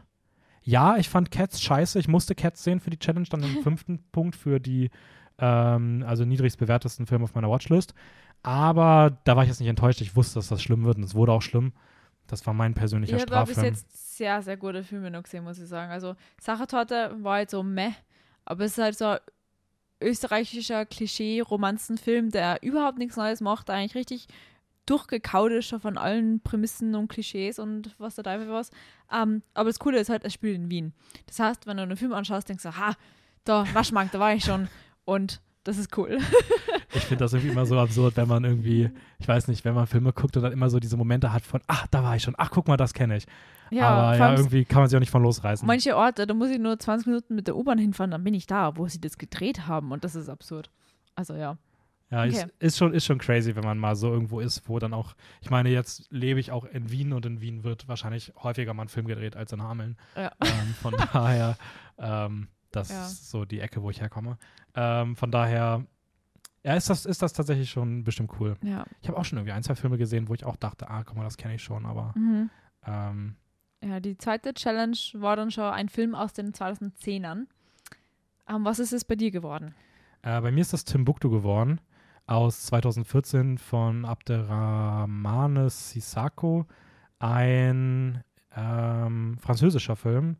Ja, 0.62 0.96
ich 0.96 1.08
fand 1.08 1.30
Cats 1.30 1.60
scheiße. 1.60 1.98
Ich 1.98 2.08
musste 2.08 2.34
Cats 2.34 2.64
sehen 2.64 2.80
für 2.80 2.90
die 2.90 2.98
Challenge, 2.98 3.26
dann 3.30 3.42
im 3.42 3.56
fünften 3.62 4.02
Punkt 4.10 4.34
für 4.34 4.58
die, 4.58 4.90
ähm, 5.38 6.04
also 6.06 6.24
niedrigst 6.24 6.58
bewertesten 6.58 7.06
Filme 7.06 7.24
auf 7.24 7.34
meiner 7.34 7.50
Watchlist. 7.50 7.94
Aber 8.42 9.18
da 9.24 9.36
war 9.36 9.44
ich 9.44 9.48
jetzt 9.48 9.60
nicht 9.60 9.68
enttäuscht. 9.68 10.00
Ich 10.00 10.16
wusste, 10.16 10.34
dass 10.36 10.48
das 10.48 10.62
schlimm 10.62 10.84
wird 10.84 10.96
und 10.96 11.04
es 11.04 11.14
wurde 11.14 11.32
auch 11.32 11.42
schlimm. 11.42 11.72
Das 12.26 12.46
war 12.46 12.54
mein 12.54 12.74
persönlicher 12.74 13.16
Ich 13.16 13.26
habe 13.30 13.46
bis 13.46 13.62
jetzt 13.62 14.16
sehr, 14.16 14.42
sehr 14.42 14.56
gute 14.56 14.82
Filme 14.82 15.10
noch 15.10 15.22
gesehen, 15.22 15.44
muss 15.44 15.58
ich 15.58 15.68
sagen. 15.68 15.92
Also, 15.92 16.14
Sachertorte 16.40 17.14
war 17.20 17.34
halt 17.34 17.50
so 17.50 17.62
meh, 17.62 17.92
aber 18.44 18.64
es 18.64 18.72
ist 18.72 18.82
halt 18.82 18.96
so 18.96 19.16
österreichischer 20.00 20.86
Klischee-Romanzenfilm, 20.86 22.30
der 22.30 22.62
überhaupt 22.62 22.98
nichts 22.98 23.16
Neues 23.16 23.40
macht, 23.40 23.70
eigentlich 23.70 23.94
richtig 23.94 24.28
durchgekaut 24.86 25.52
ist 25.52 25.66
schon 25.66 25.80
von 25.80 25.96
allen 25.96 26.40
Prämissen 26.40 26.94
und 26.94 27.08
Klischees 27.08 27.58
und 27.58 27.94
was 27.98 28.16
der 28.16 28.24
Teufel 28.24 28.50
was. 28.50 28.70
Ähm, 29.10 29.42
aber 29.54 29.70
das 29.70 29.78
Coole 29.78 29.98
ist 29.98 30.10
halt, 30.10 30.24
es 30.24 30.34
spielt 30.34 30.56
in 30.56 30.70
Wien. 30.70 30.92
Das 31.26 31.38
heißt, 31.38 31.66
wenn 31.66 31.76
du 31.76 31.82
einen 31.84 31.96
Film 31.96 32.12
anschaust, 32.12 32.48
denkst 32.48 32.64
du, 32.64 32.76
ha, 32.76 32.94
da, 33.44 33.66
Waschmarkt, 33.72 34.14
da 34.14 34.20
war 34.20 34.34
ich 34.34 34.44
schon. 34.44 34.68
Und 35.04 35.40
das 35.64 35.78
ist 35.78 35.96
cool. 35.98 36.18
Ich 36.94 37.02
finde 37.04 37.24
das 37.24 37.32
irgendwie 37.32 37.50
immer 37.52 37.66
so 37.66 37.78
absurd, 37.78 38.16
wenn 38.16 38.28
man 38.28 38.44
irgendwie, 38.44 38.90
ich 39.18 39.26
weiß 39.26 39.48
nicht, 39.48 39.64
wenn 39.64 39.74
man 39.74 39.86
Filme 39.86 40.12
guckt 40.12 40.36
und 40.36 40.42
dann 40.42 40.52
immer 40.52 40.70
so 40.70 40.78
diese 40.78 40.96
Momente 40.96 41.32
hat 41.32 41.42
von, 41.42 41.60
ach, 41.66 41.86
da 41.88 42.02
war 42.04 42.14
ich 42.16 42.22
schon, 42.22 42.34
ach, 42.38 42.50
guck 42.50 42.68
mal, 42.68 42.76
das 42.76 42.94
kenne 42.94 43.16
ich. 43.16 43.26
Aber 43.80 44.16
vor 44.16 44.26
ja, 44.26 44.34
irgendwie 44.36 44.64
kann 44.64 44.80
man 44.82 44.88
sich 44.88 44.96
auch 44.96 45.00
nicht 45.00 45.10
von 45.10 45.22
losreißen. 45.22 45.66
manche 45.66 45.96
Orte, 45.96 46.26
da 46.26 46.34
muss 46.34 46.50
ich 46.50 46.58
nur 46.60 46.78
20 46.78 47.06
Minuten 47.08 47.34
mit 47.34 47.48
der 47.48 47.56
U-Bahn 47.56 47.78
hinfahren, 47.78 48.10
dann 48.12 48.22
bin 48.22 48.34
ich 48.34 48.46
da, 48.46 48.76
wo 48.76 48.86
sie 48.86 49.00
das 49.00 49.18
gedreht 49.18 49.66
haben. 49.66 49.90
Und 49.90 50.04
das 50.04 50.14
ist 50.14 50.28
absurd. 50.28 50.70
Also 51.16 51.34
ja. 51.34 51.56
Ja, 52.10 52.24
ist, 52.24 52.38
Okay. 52.44 52.50
ist, 52.60 52.76
schon, 52.76 52.92
ist 52.94 53.06
schon 53.06 53.18
crazy, 53.18 53.56
wenn 53.56 53.64
man 53.64 53.78
mal 53.78 53.96
so 53.96 54.12
irgendwo 54.12 54.38
ist, 54.38 54.68
wo 54.68 54.78
dann 54.78 54.92
auch, 54.92 55.14
ich 55.40 55.50
meine, 55.50 55.70
jetzt 55.70 56.06
lebe 56.10 56.38
ich 56.38 56.52
auch 56.52 56.64
in 56.66 56.90
Wien 56.92 57.12
und 57.12 57.26
in 57.26 57.40
Wien 57.40 57.64
wird 57.64 57.88
wahrscheinlich 57.88 58.32
häufiger 58.40 58.74
mal 58.74 58.82
ein 58.82 58.88
Film 58.88 59.06
gedreht 59.08 59.34
als 59.34 59.52
in 59.52 59.62
Hameln. 59.62 59.96
Ja. 60.14 60.30
Ähm, 60.44 60.74
von 60.80 60.94
daher, 61.12 61.56
ähm, 61.98 62.48
das 62.70 62.90
Ja. 62.90 63.06
ist 63.06 63.30
so 63.30 63.44
die 63.44 63.58
Ecke, 63.60 63.82
wo 63.82 63.90
ich 63.90 64.00
herkomme. 64.00 64.36
Ähm, 64.74 65.16
von 65.16 65.30
daher, 65.30 65.84
ja, 66.62 66.74
ist 66.74 66.90
das, 66.90 67.06
ist 67.06 67.22
das 67.22 67.32
tatsächlich 67.32 67.70
schon 67.70 68.04
bestimmt 68.04 68.32
cool. 68.40 68.56
Ja. 68.62 68.84
Ich 69.02 69.08
habe 69.08 69.18
auch 69.18 69.24
schon 69.24 69.38
irgendwie 69.38 69.52
ein, 69.52 69.62
zwei 69.62 69.74
Filme 69.74 69.98
gesehen, 69.98 70.28
wo 70.28 70.34
ich 70.34 70.44
auch 70.44 70.56
dachte, 70.56 70.88
ah, 70.90 71.02
guck 71.04 71.16
mal, 71.16 71.24
das 71.24 71.36
kenne 71.36 71.54
ich 71.54 71.62
schon, 71.62 71.86
aber 71.86 72.12
Mhm. 72.16 72.50
ähm, 72.86 73.36
Ja, 73.82 74.00
die 74.00 74.16
zweite 74.16 74.54
Challenge 74.54 74.96
war 75.14 75.36
dann 75.36 75.50
schon 75.50 75.64
ein 75.64 75.88
Film 75.88 76.14
aus 76.14 76.32
den 76.32 76.52
2010ern. 76.52 77.46
Ähm, 78.48 78.64
was 78.64 78.78
ist 78.78 78.92
es 78.92 79.04
bei 79.04 79.14
dir 79.14 79.30
geworden? 79.30 79.74
Äh, 80.22 80.40
bei 80.40 80.50
mir 80.50 80.62
ist 80.62 80.72
das 80.72 80.84
Timbuktu 80.84 81.28
geworden, 81.30 81.80
aus 82.26 82.64
2014 82.66 83.58
von 83.58 84.04
Abderrahmane 84.06 85.68
Sissako, 85.70 86.66
ein 87.18 88.22
ähm, 88.56 89.36
französischer 89.38 89.96
Film, 89.96 90.36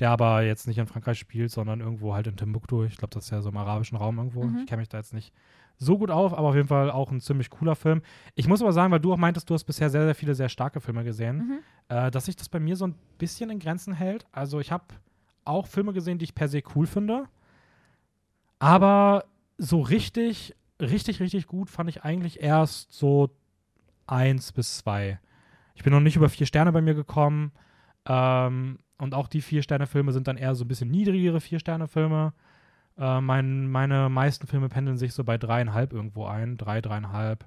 der 0.00 0.10
aber 0.10 0.42
jetzt 0.42 0.66
nicht 0.66 0.78
in 0.78 0.86
Frankreich 0.86 1.18
spielt, 1.18 1.50
sondern 1.50 1.80
irgendwo 1.80 2.14
halt 2.14 2.26
in 2.26 2.36
Timbuktu. 2.36 2.84
Ich 2.84 2.96
glaube, 2.96 3.14
das 3.14 3.24
ist 3.26 3.30
ja 3.30 3.42
so 3.42 3.50
im 3.50 3.56
arabischen 3.56 3.96
Raum 3.98 4.18
irgendwo. 4.18 4.44
Mhm. 4.44 4.58
Ich 4.60 4.66
kenne 4.66 4.80
mich 4.80 4.88
da 4.88 4.98
jetzt 4.98 5.12
nicht 5.14 5.32
so 5.76 5.96
gut 5.98 6.10
auf, 6.10 6.32
aber 6.34 6.48
auf 6.48 6.54
jeden 6.54 6.68
Fall 6.68 6.90
auch 6.90 7.10
ein 7.10 7.20
ziemlich 7.20 7.48
cooler 7.50 7.74
Film. 7.76 8.02
Ich 8.34 8.48
muss 8.48 8.60
aber 8.60 8.72
sagen, 8.72 8.92
weil 8.92 9.00
du 9.00 9.12
auch 9.12 9.16
meintest, 9.18 9.48
du 9.48 9.54
hast 9.54 9.64
bisher 9.64 9.88
sehr, 9.90 10.04
sehr 10.04 10.14
viele 10.14 10.34
sehr 10.34 10.48
starke 10.48 10.80
Filme 10.80 11.04
gesehen, 11.04 11.36
Mhm. 11.38 11.58
äh, 11.88 12.10
dass 12.10 12.26
sich 12.26 12.36
das 12.36 12.48
bei 12.48 12.60
mir 12.60 12.76
so 12.76 12.86
ein 12.86 12.94
bisschen 13.18 13.50
in 13.50 13.58
Grenzen 13.58 13.92
hält. 13.94 14.26
Also 14.32 14.58
ich 14.60 14.72
habe 14.72 14.84
auch 15.44 15.66
Filme 15.66 15.92
gesehen, 15.92 16.18
die 16.18 16.24
ich 16.24 16.34
per 16.34 16.48
se 16.48 16.62
cool 16.74 16.86
finde. 16.86 17.24
Aber 18.58 19.24
so 19.58 19.80
richtig, 19.80 20.54
richtig, 20.80 21.20
richtig 21.20 21.46
gut 21.46 21.70
fand 21.70 21.88
ich 21.88 22.04
eigentlich 22.04 22.42
erst 22.42 22.92
so 22.92 23.30
eins 24.06 24.52
bis 24.52 24.78
zwei. 24.78 25.18
Ich 25.74 25.82
bin 25.82 25.92
noch 25.92 26.00
nicht 26.00 26.16
über 26.16 26.28
vier 26.28 26.46
Sterne 26.46 26.72
bei 26.72 26.82
mir 26.82 26.94
gekommen. 26.94 27.52
Ähm, 28.06 28.78
und 29.00 29.14
auch 29.14 29.28
die 29.28 29.40
Vier-Sterne-Filme 29.40 30.12
sind 30.12 30.28
dann 30.28 30.36
eher 30.36 30.54
so 30.54 30.64
ein 30.64 30.68
bisschen 30.68 30.90
niedrigere 30.90 31.40
Vier-Sterne-Filme. 31.40 32.32
Äh, 32.98 33.20
mein, 33.20 33.68
meine 33.70 34.08
meisten 34.08 34.46
Filme 34.46 34.68
pendeln 34.68 34.98
sich 34.98 35.12
so 35.14 35.24
bei 35.24 35.38
dreieinhalb 35.38 35.92
irgendwo 35.92 36.26
ein. 36.26 36.56
Drei, 36.56 36.80
dreieinhalb. 36.80 37.46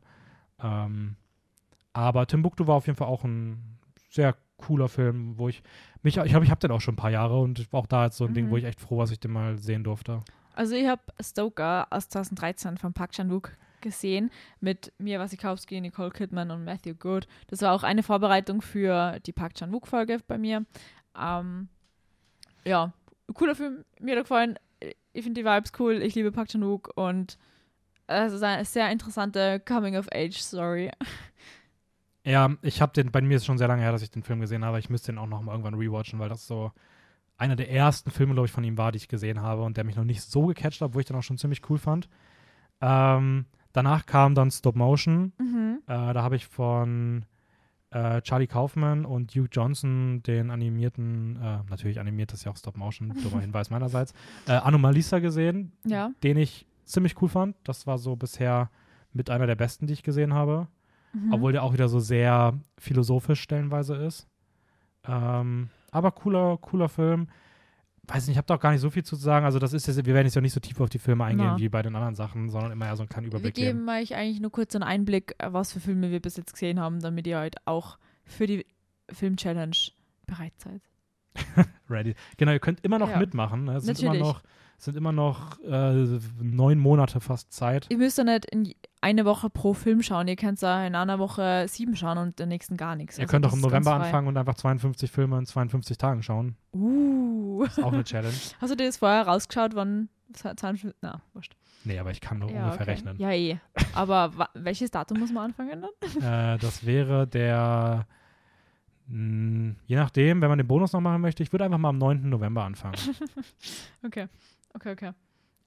Ähm, 0.62 1.16
aber 1.94 2.26
Timbuktu 2.28 2.68
war 2.68 2.76
auf 2.76 2.88
jeden 2.88 2.98
Fall 2.98 3.08
auch 3.08 3.24
ein 3.24 3.78
sehr 4.10 4.36
cooler 4.58 4.88
Film, 4.90 5.38
wo 5.38 5.50
ich 5.50 5.62
mich, 6.02 6.18
ich 6.18 6.24
glaube, 6.32 6.46
ich 6.46 6.52
habe 6.52 6.60
den 6.60 6.72
auch 6.72 6.82
schon 6.82 6.94
ein 6.94 6.98
paar 6.98 7.12
Jahre 7.12 7.40
und 7.40 7.68
auch 7.72 7.88
da 7.88 8.06
jetzt 8.06 8.18
so 8.18 8.26
ein 8.26 8.34
Ding, 8.34 8.48
Mhm. 8.48 8.50
wo 8.52 8.58
ich 8.58 8.64
echt 8.64 8.80
froh 8.80 8.98
war, 8.98 9.04
dass 9.06 9.12
ich 9.12 9.20
den 9.20 9.32
mal 9.32 9.58
sehen 9.58 9.84
durfte. 9.84 10.22
Also 10.56 10.76
ich 10.76 10.88
habe 10.88 11.02
Stoker 11.22 11.88
aus 11.90 12.10
2013 12.10 12.78
von 12.78 12.94
Park 12.94 13.12
Chan-wook 13.12 13.52
gesehen 13.82 14.30
mit 14.62 14.94
Mia 14.98 15.20
Wasikowski, 15.20 15.82
Nicole 15.82 16.12
Kidman 16.12 16.52
und 16.52 16.64
Matthew 16.64 16.94
Good. 16.96 17.28
Das 17.48 17.62
war 17.62 17.74
auch 17.74 17.84
eine 17.84 18.02
Vorbereitung 18.04 18.62
für 18.62 19.20
die 19.26 19.34
Park 19.34 19.56
Chan-wook-Folge 19.56 20.20
bei 20.28 20.38
mir. 20.38 20.66
Ähm, 21.20 21.68
ja, 22.66 22.94
cooler 23.34 23.56
Film, 23.56 23.84
mir 24.00 24.16
hat 24.16 24.24
gefallen. 24.24 24.58
Ich 25.14 25.24
finde 25.24 25.42
die 25.42 25.46
Vibes 25.46 25.72
cool, 25.80 26.02
ich 26.02 26.16
liebe 26.16 26.32
Park 26.32 26.50
Chan-wook 26.50 26.92
und 26.96 27.38
es 28.08 28.34
ist 28.34 28.44
eine 28.44 28.66
sehr 28.66 28.92
interessante 28.92 29.60
Coming-of-Age-Story. 29.60 30.92
Ja, 32.26 32.56
ich 32.62 32.82
habe 32.82 32.94
den, 32.94 33.12
bei 33.12 33.20
mir 33.20 33.36
ist 33.36 33.42
es 33.42 33.46
schon 33.48 33.58
sehr 33.58 33.68
lange 33.68 33.82
her, 33.82 33.92
dass 33.92 34.02
ich 34.02 34.10
den 34.10 34.24
Film 34.24 34.40
gesehen 34.40 34.64
habe. 34.64 34.80
Ich 34.80 34.90
müsste 34.90 35.12
den 35.12 35.20
auch 35.20 35.28
noch 35.28 35.42
mal 35.42 35.52
irgendwann 35.52 35.74
rewatchen, 35.74 36.20
weil 36.20 36.30
das 36.30 36.48
so 36.48 36.72
einer 37.38 37.58
der 37.58 37.70
ersten 37.70 38.12
Filme, 38.12 38.34
glaube 38.34 38.46
ich, 38.46 38.52
von 38.54 38.64
ihm 38.64 38.78
war, 38.78 38.94
die 38.94 38.98
ich 38.98 39.10
gesehen 39.10 39.42
habe 39.42 39.64
und 39.64 39.76
der 39.76 39.84
mich 39.84 39.98
noch 39.98 40.06
nicht 40.06 40.22
so 40.22 40.46
gecatcht 40.46 40.80
hat, 40.80 40.94
wo 40.94 41.00
ich 41.00 41.06
den 41.06 41.18
auch 41.18 41.24
schon 41.24 41.38
ziemlich 41.38 41.70
cool 41.70 41.78
fand. 41.78 42.08
Ähm, 42.80 43.46
danach 43.74 44.06
kam 44.06 44.36
dann 44.36 44.52
Stop 44.52 44.78
Motion. 44.78 45.34
Mhm. 45.38 45.80
Äh, 45.86 46.14
da 46.14 46.24
habe 46.24 46.38
ich 46.38 46.48
von 46.48 47.26
äh, 47.94 48.22
Charlie 48.22 48.48
Kaufman 48.48 49.06
und 49.06 49.32
Hugh 49.36 49.48
Johnson 49.52 50.22
den 50.24 50.50
animierten, 50.52 51.36
äh, 51.38 51.60
natürlich 51.70 52.00
animiert 52.00 52.34
ist 52.34 52.44
ja 52.44 52.52
auch 52.52 52.58
Stop 52.58 52.76
Motion, 52.78 53.14
dummer 53.24 53.42
Hinweis 53.42 53.70
meinerseits, 53.70 54.14
äh, 54.48 54.54
Anomalisa 54.54 55.20
gesehen, 55.20 55.72
Ja. 55.86 56.12
den 56.24 56.38
ich 56.38 56.66
ziemlich 56.86 57.22
cool 57.22 57.30
fand. 57.30 57.56
Das 57.64 57.86
war 57.88 57.98
so 57.98 58.16
bisher 58.16 58.70
mit 59.14 59.30
einer 59.30 59.46
der 59.48 59.56
besten, 59.56 59.86
die 59.88 59.94
ich 59.94 60.04
gesehen 60.04 60.34
habe. 60.34 60.68
Mhm. 61.14 61.34
Obwohl 61.34 61.52
der 61.52 61.64
auch 61.64 61.74
wieder 61.74 61.88
so 61.88 62.00
sehr 62.00 62.60
philosophisch 62.80 63.42
stellenweise 63.42 63.96
ist. 63.96 64.28
Ähm, 65.08 65.70
aber 65.92 66.12
cooler, 66.12 66.58
cooler 66.58 66.90
Film. 66.90 67.28
Weiß 68.08 68.28
nicht, 68.28 68.34
ich 68.34 68.38
habe 68.38 68.46
da 68.48 68.56
auch 68.56 68.60
gar 68.60 68.72
nicht 68.72 68.82
so 68.82 68.90
viel 68.90 69.04
zu 69.04 69.16
sagen. 69.16 69.46
Also, 69.46 69.60
das 69.60 69.72
ist 69.72 69.88
jetzt, 69.88 70.06
wir 70.06 70.14
werden 70.14 70.26
jetzt 70.28 70.36
ja 70.36 70.42
nicht 70.42 70.52
so 70.54 70.60
tief 70.60 70.80
auf 70.82 70.90
die 70.90 71.00
Filme 71.00 71.24
eingehen 71.24 71.48
Na. 71.52 71.58
wie 71.58 71.70
bei 71.70 71.82
den 71.82 71.96
anderen 71.96 72.16
Sachen, 72.16 72.50
sondern 72.50 72.72
immer 72.74 72.86
eher 72.86 72.98
so 72.98 73.04
einen 73.04 73.10
kleinen 73.10 73.26
Wir 73.28 73.32
Überblick 73.32 73.56
geben 73.56 73.86
geben. 73.86 73.90
euch 73.90 74.14
eigentlich 74.16 74.42
nur 74.42 74.52
kurz 74.52 74.76
einen 74.76 74.84
Einblick, 74.84 75.36
was 75.42 75.72
für 75.72 75.80
Filme 75.80 76.12
wir 76.12 76.20
bis 76.20 76.36
jetzt 76.36 76.52
gesehen 76.54 76.80
haben, 76.82 77.00
damit 77.00 77.26
ihr 77.28 77.38
halt 77.38 77.56
auch 77.66 77.98
für 78.26 78.46
die 78.46 78.66
Film-Challenge 79.10 79.76
bereit 80.26 80.54
seid. 80.58 80.82
Ready. 81.90 82.16
Genau, 82.38 82.52
ihr 82.52 82.60
könnt 82.60 82.82
immer 82.84 83.00
noch 83.00 83.10
Ja. 83.10 83.20
mitmachen. 83.20 83.64
Ne? 83.66 83.76
Es 83.78 83.86
sind 83.86 84.00
immer 84.02 84.10
Natürlich. 84.14 84.28
noch, 84.34 84.44
sind 84.84 84.98
immer 84.98 85.12
noch 85.12 85.60
äh, 85.62 86.20
neun 86.42 86.80
Monate 86.80 87.20
fast 87.20 87.52
Zeit. 87.54 87.88
Ihr 87.90 87.98
müsst 87.98 88.18
ja 88.18 88.24
nicht 88.24 88.46
in 88.46 88.74
eine 89.02 89.26
Woche 89.26 89.50
pro 89.50 89.74
Film 89.74 90.02
schauen. 90.02 90.28
Ihr 90.28 90.36
könnt 90.36 90.62
ja 90.62 90.86
in 90.86 90.96
einer 90.96 91.20
Woche 91.20 91.66
sieben 91.68 91.96
schauen 91.96 92.18
und 92.18 92.40
der 92.40 92.46
nächsten 92.46 92.78
gar 92.78 92.96
nichts. 92.96 93.18
Ihr 93.18 93.24
Also 93.24 93.32
könnt 93.32 93.46
auch 93.46 93.50
das 93.52 93.58
im 93.60 93.62
November 93.62 93.94
anfangen 93.94 94.28
und 94.28 94.38
einfach 94.38 94.56
52 94.56 95.12
Filme 95.12 95.38
in 95.38 95.46
52 95.46 95.98
Tagen 95.98 96.24
schauen. 96.24 96.56
Uh. 96.74 97.64
Ist 97.66 97.84
auch 97.84 97.94
eine 97.94 98.04
Challenge. 98.06 98.34
Hast 98.62 98.72
du 98.72 98.76
dir 98.76 98.86
das 98.88 98.98
vorher 98.98 99.28
rausgeschaut, 99.28 99.76
wann 99.76 100.10
52? 100.34 100.94
Na, 101.02 101.22
wurscht. 101.34 101.56
Nee, 101.86 102.00
aber 102.00 102.12
ich 102.12 102.22
kann 102.22 102.40
nur 102.40 102.50
Ja, 102.50 102.64
ungefähr 102.66 102.82
okay. 102.84 102.92
rechnen. 102.92 103.18
Ja, 103.20 103.32
eh. 103.32 103.58
Aber 103.94 104.32
welches 104.54 104.90
Datum 104.90 105.20
muss 105.20 105.32
man 105.34 105.46
anfangen 105.52 105.82
dann? 105.82 105.92
Äh, 106.56 106.58
das 106.60 106.86
wäre 106.86 107.28
der, 107.28 108.08
mh, 109.08 109.76
je 109.86 109.96
nachdem, 109.98 110.42
wenn 110.42 110.50
man 110.50 110.58
den 110.58 110.68
Bonus 110.68 110.94
noch 110.94 111.02
machen 111.02 111.22
möchte, 111.22 111.44
ich 111.44 111.52
würde 111.52 111.66
einfach 111.66 111.78
mal 111.78 111.90
am 111.90 111.98
9. 111.98 112.30
November 112.30 112.64
anfangen. 112.64 112.96
Okay, 114.06 114.28
okay, 114.74 114.92
okay. 114.92 115.12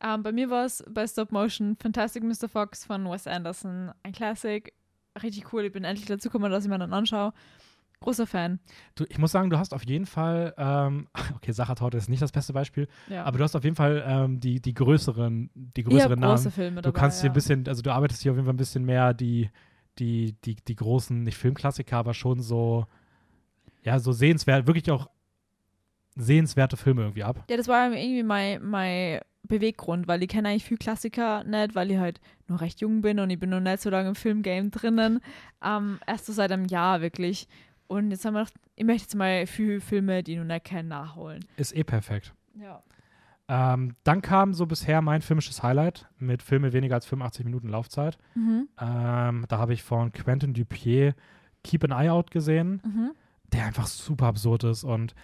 Ähm, 0.02 0.22
bei 0.22 0.32
mir 0.32 0.50
war 0.50 0.64
es 0.66 0.84
bei 0.90 1.06
Stop 1.06 1.32
Motion 1.32 1.76
Fantastic 1.80 2.22
Mr. 2.22 2.48
Fox 2.48 2.84
von 2.84 3.04
Wes 3.10 3.26
Anderson. 3.26 3.92
Ein 4.02 4.12
Classic. 4.12 4.72
Richtig 5.22 5.52
cool. 5.52 5.64
Ich 5.64 5.72
bin 5.72 5.84
endlich 5.84 6.06
dazu 6.06 6.28
gekommen, 6.28 6.50
dass 6.50 6.64
ich 6.64 6.70
mir 6.70 6.78
dann 6.78 6.92
anschaue. 6.92 7.32
Großer 8.00 8.26
Fan. 8.26 8.60
Du, 8.94 9.04
ich 9.08 9.16
muss 9.18 9.32
sagen, 9.32 9.48
du 9.48 9.58
hast 9.58 9.72
auf 9.72 9.86
jeden 9.86 10.04
Fall, 10.04 10.52
ähm, 10.58 11.08
okay, 11.36 11.52
Sachertorte 11.52 11.96
ist 11.96 12.10
nicht 12.10 12.20
das 12.20 12.30
beste 12.30 12.52
Beispiel, 12.52 12.88
Ja. 13.08 13.24
aber 13.24 13.38
du 13.38 13.44
hast 13.44 13.56
auf 13.56 13.64
jeden 13.64 13.74
Fall 13.76 14.04
ähm, 14.06 14.38
die, 14.38 14.60
die 14.60 14.74
größeren, 14.74 15.50
die 15.54 15.82
größeren 15.82 16.20
große 16.20 16.44
Namen. 16.44 16.52
Filme 16.52 16.82
Du 16.82 16.90
dabei, 16.90 17.00
kannst 17.00 17.22
hier 17.22 17.28
ja. 17.28 17.32
ein 17.32 17.34
bisschen, 17.34 17.66
also 17.66 17.80
du 17.80 17.90
arbeitest 17.90 18.20
hier 18.22 18.32
auf 18.32 18.36
jeden 18.36 18.44
Fall 18.44 18.52
ein 18.52 18.58
bisschen 18.58 18.84
mehr 18.84 19.14
die, 19.14 19.50
die, 19.98 20.36
die, 20.44 20.56
die 20.56 20.76
großen, 20.76 21.22
nicht 21.22 21.38
Filmklassiker, 21.38 21.96
aber 21.96 22.12
schon 22.12 22.42
so, 22.42 22.86
ja, 23.82 23.98
so 23.98 24.12
sehenswert, 24.12 24.66
wirklich 24.66 24.90
auch 24.90 25.08
sehenswerte 26.16 26.76
Filme 26.76 27.02
irgendwie 27.02 27.22
ab. 27.24 27.44
Ja, 27.48 27.56
das 27.56 27.68
war 27.68 27.90
irgendwie 27.92 28.22
mein, 28.22 28.62
mein 28.64 29.20
Beweggrund, 29.42 30.08
weil 30.08 30.22
ich 30.22 30.28
kenne 30.28 30.48
eigentlich 30.48 30.64
viel 30.64 30.76
Klassiker 30.78 31.44
nicht, 31.44 31.74
weil 31.74 31.90
ich 31.90 31.98
halt 31.98 32.20
noch 32.48 32.60
recht 32.60 32.80
jung 32.80 33.02
bin 33.02 33.20
und 33.20 33.30
ich 33.30 33.38
bin 33.38 33.50
noch 33.50 33.60
nicht 33.60 33.80
so 33.80 33.90
lange 33.90 34.08
im 34.08 34.14
Filmgame 34.14 34.70
drinnen. 34.70 35.20
Ähm, 35.64 35.98
erst 36.06 36.26
so 36.26 36.32
seit 36.32 36.50
einem 36.52 36.64
Jahr 36.64 37.00
wirklich. 37.00 37.46
Und 37.86 38.10
jetzt 38.10 38.24
haben 38.24 38.34
wir 38.34 38.40
gedacht, 38.40 38.54
ich 38.74 38.84
möchte 38.84 39.02
jetzt 39.04 39.14
mal 39.14 39.46
viele 39.46 39.80
Filme, 39.80 40.22
die 40.22 40.32
ich 40.32 40.38
noch 40.38 40.44
nicht 40.44 40.64
kenne, 40.64 40.88
nachholen. 40.88 41.44
Ist 41.56 41.76
eh 41.76 41.84
perfekt. 41.84 42.34
Ja. 42.60 42.82
Ähm, 43.48 43.94
dann 44.02 44.22
kam 44.22 44.54
so 44.54 44.66
bisher 44.66 45.00
mein 45.02 45.22
filmisches 45.22 45.62
Highlight 45.62 46.06
mit 46.18 46.42
Filme 46.42 46.72
weniger 46.72 46.96
als 46.96 47.06
85 47.06 47.44
Minuten 47.44 47.68
Laufzeit. 47.68 48.18
Mhm. 48.34 48.68
Ähm, 48.80 49.44
da 49.48 49.58
habe 49.58 49.72
ich 49.72 49.84
von 49.84 50.10
Quentin 50.12 50.52
Dupier 50.52 51.14
Keep 51.62 51.84
an 51.84 51.92
Eye 51.92 52.10
Out 52.10 52.32
gesehen, 52.32 52.80
Mhm. 52.84 53.12
der 53.52 53.66
einfach 53.66 53.86
super 53.86 54.26
absurd 54.26 54.64
ist 54.64 54.82
und 54.82 55.14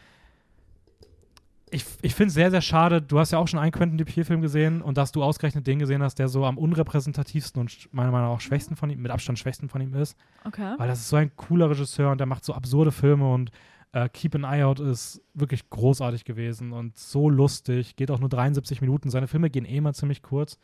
ich, 1.73 1.87
ich 2.03 2.15
finde 2.15 2.29
es 2.29 2.35
sehr, 2.35 2.51
sehr 2.51 2.61
schade. 2.61 3.01
Du 3.01 3.19
hast 3.19 3.33
ja 3.33 3.39
auch 3.39 3.49
schon 3.49 3.59
einen 3.59 3.73
Quentin 3.73 3.97
Dupier-Film 3.97 4.43
gesehen 4.43 4.83
und 4.83 4.99
dass 4.99 5.11
du 5.11 5.23
ausgerechnet 5.23 5.67
den 5.67 5.79
gesehen 5.79 6.03
hast, 6.03 6.19
der 6.19 6.29
so 6.29 6.45
am 6.45 6.59
unrepräsentativsten 6.59 7.61
und 7.61 7.89
meiner 7.93 8.11
Meinung 8.11 8.29
nach 8.29 8.37
auch 8.37 8.41
schwächsten 8.41 8.77
von 8.77 8.91
ihm, 8.91 9.01
mit 9.01 9.11
Abstand 9.11 9.39
schwächsten 9.39 9.71
von 9.71 9.81
ihm 9.81 9.95
ist. 9.95 10.17
Okay. 10.45 10.75
Weil 10.77 10.89
das 10.89 11.01
ist 11.01 11.09
so 11.09 11.17
ein 11.17 11.35
cooler 11.35 11.71
Regisseur 11.71 12.11
und 12.11 12.19
der 12.19 12.27
macht 12.27 12.45
so 12.45 12.53
absurde 12.53 12.93
Filme 12.93 13.33
und 13.33 13.51
äh, 13.93 14.09
Keep 14.11 14.35
an 14.35 14.45
Eye 14.45 14.65
Out 14.65 14.81
ist 14.81 15.23
wirklich 15.33 15.71
großartig 15.71 16.25
gewesen 16.25 16.73
und 16.73 16.99
so 16.99 17.31
lustig. 17.31 17.97
Geht 17.97 18.11
auch 18.11 18.21
nur 18.21 18.29
73 18.29 18.83
Minuten. 18.83 19.09
Seine 19.09 19.27
Filme 19.27 19.49
gehen 19.49 19.65
eh 19.65 19.79
immer 19.79 19.95
ziemlich 19.95 20.23
kurz. 20.23 20.59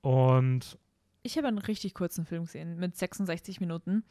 Und 0.00 0.78
Ich 1.22 1.36
habe 1.36 1.48
einen 1.48 1.58
richtig 1.58 1.92
kurzen 1.92 2.24
Film 2.24 2.44
gesehen 2.44 2.78
mit 2.78 2.96
66 2.96 3.60
Minuten. 3.60 4.04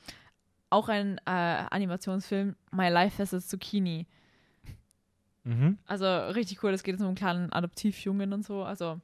Auch 0.69 0.89
ein 0.89 1.17
äh, 1.25 1.31
Animationsfilm, 1.31 2.55
My 2.71 2.89
Life 2.89 3.21
as 3.21 3.33
a 3.33 3.39
Zucchini. 3.39 4.05
Mhm. 5.49 5.77
Also 5.85 6.05
richtig 6.05 6.63
cool, 6.63 6.71
es 6.71 6.83
geht 6.83 6.93
jetzt 6.93 7.01
um 7.01 7.07
einen 7.07 7.15
kleinen 7.15 7.51
Adoptivjungen 7.51 8.33
und 8.33 8.45
so. 8.45 8.63
Also 8.63 8.99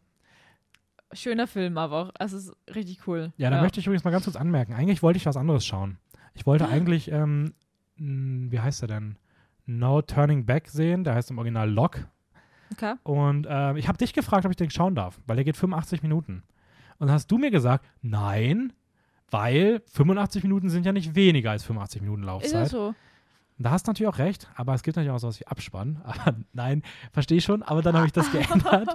schöner 1.14 1.48
Film, 1.48 1.78
aber 1.78 2.12
also 2.20 2.38
es 2.38 2.48
ist 2.48 2.76
richtig 2.76 3.08
cool. 3.08 3.32
ja, 3.38 3.50
da 3.50 3.62
möchte 3.62 3.80
ich 3.80 3.88
übrigens 3.88 4.04
mal 4.04 4.12
ganz 4.12 4.26
kurz 4.26 4.36
anmerken. 4.36 4.74
Eigentlich 4.74 5.04
wollte 5.04 5.18
ich 5.18 5.26
was 5.26 5.38
anderes 5.38 5.66
schauen. 5.66 5.98
Ich 6.34 6.46
wollte 6.46 6.68
eigentlich, 6.68 7.12
ähm, 7.12 7.54
wie 7.98 8.60
heißt 8.60 8.82
der 8.82 8.88
denn? 8.88 9.18
No 9.66 10.02
Turning 10.02 10.46
Back 10.46 10.68
sehen. 10.68 11.04
Der 11.04 11.16
heißt 11.16 11.32
im 11.32 11.38
Original 11.38 11.70
Lock. 11.70 12.08
Okay. 12.74 12.96
Und 13.04 13.46
äh, 13.46 13.78
ich 13.78 13.88
habe 13.88 13.98
dich 13.98 14.14
gefragt, 14.14 14.46
ob 14.46 14.52
ich 14.52 14.58
den 14.58 14.70
schauen 14.70 14.96
darf, 14.96 15.20
weil 15.28 15.38
der 15.38 15.46
geht 15.46 15.58
85 15.58 16.04
Minuten. 16.04 16.44
Und 16.98 17.08
dann 17.08 17.12
hast 17.12 17.32
du 17.32 17.38
mir 17.38 17.52
gesagt, 17.52 17.86
nein, 18.02 18.74
weil 19.30 19.82
85 19.92 20.44
Minuten 20.44 20.70
sind 20.70 20.86
ja 20.86 20.92
nicht 20.92 21.16
weniger 21.16 21.52
als 21.52 21.64
85 21.64 22.02
Minuten 22.02 22.24
Ist 22.24 22.28
Laufzeit. 22.28 22.54
das 22.54 22.70
so? 22.70 22.96
Da 23.58 23.72
hast 23.72 23.88
du 23.88 23.92
natürlich 23.92 24.14
auch 24.14 24.18
recht, 24.18 24.50
aber 24.56 24.74
es 24.74 24.84
gibt 24.84 24.98
natürlich 24.98 25.16
auch 25.16 25.20
sowas 25.20 25.40
wie 25.40 25.48
Abspann. 25.48 26.02
Aber 26.04 26.36
nein, 26.52 26.84
verstehe 27.14 27.40
schon, 27.40 27.64
aber 27.64 27.82
dann 27.82 27.96
habe 27.96 28.06
ich 28.06 28.12
das 28.12 28.30
geändert. 28.32 28.90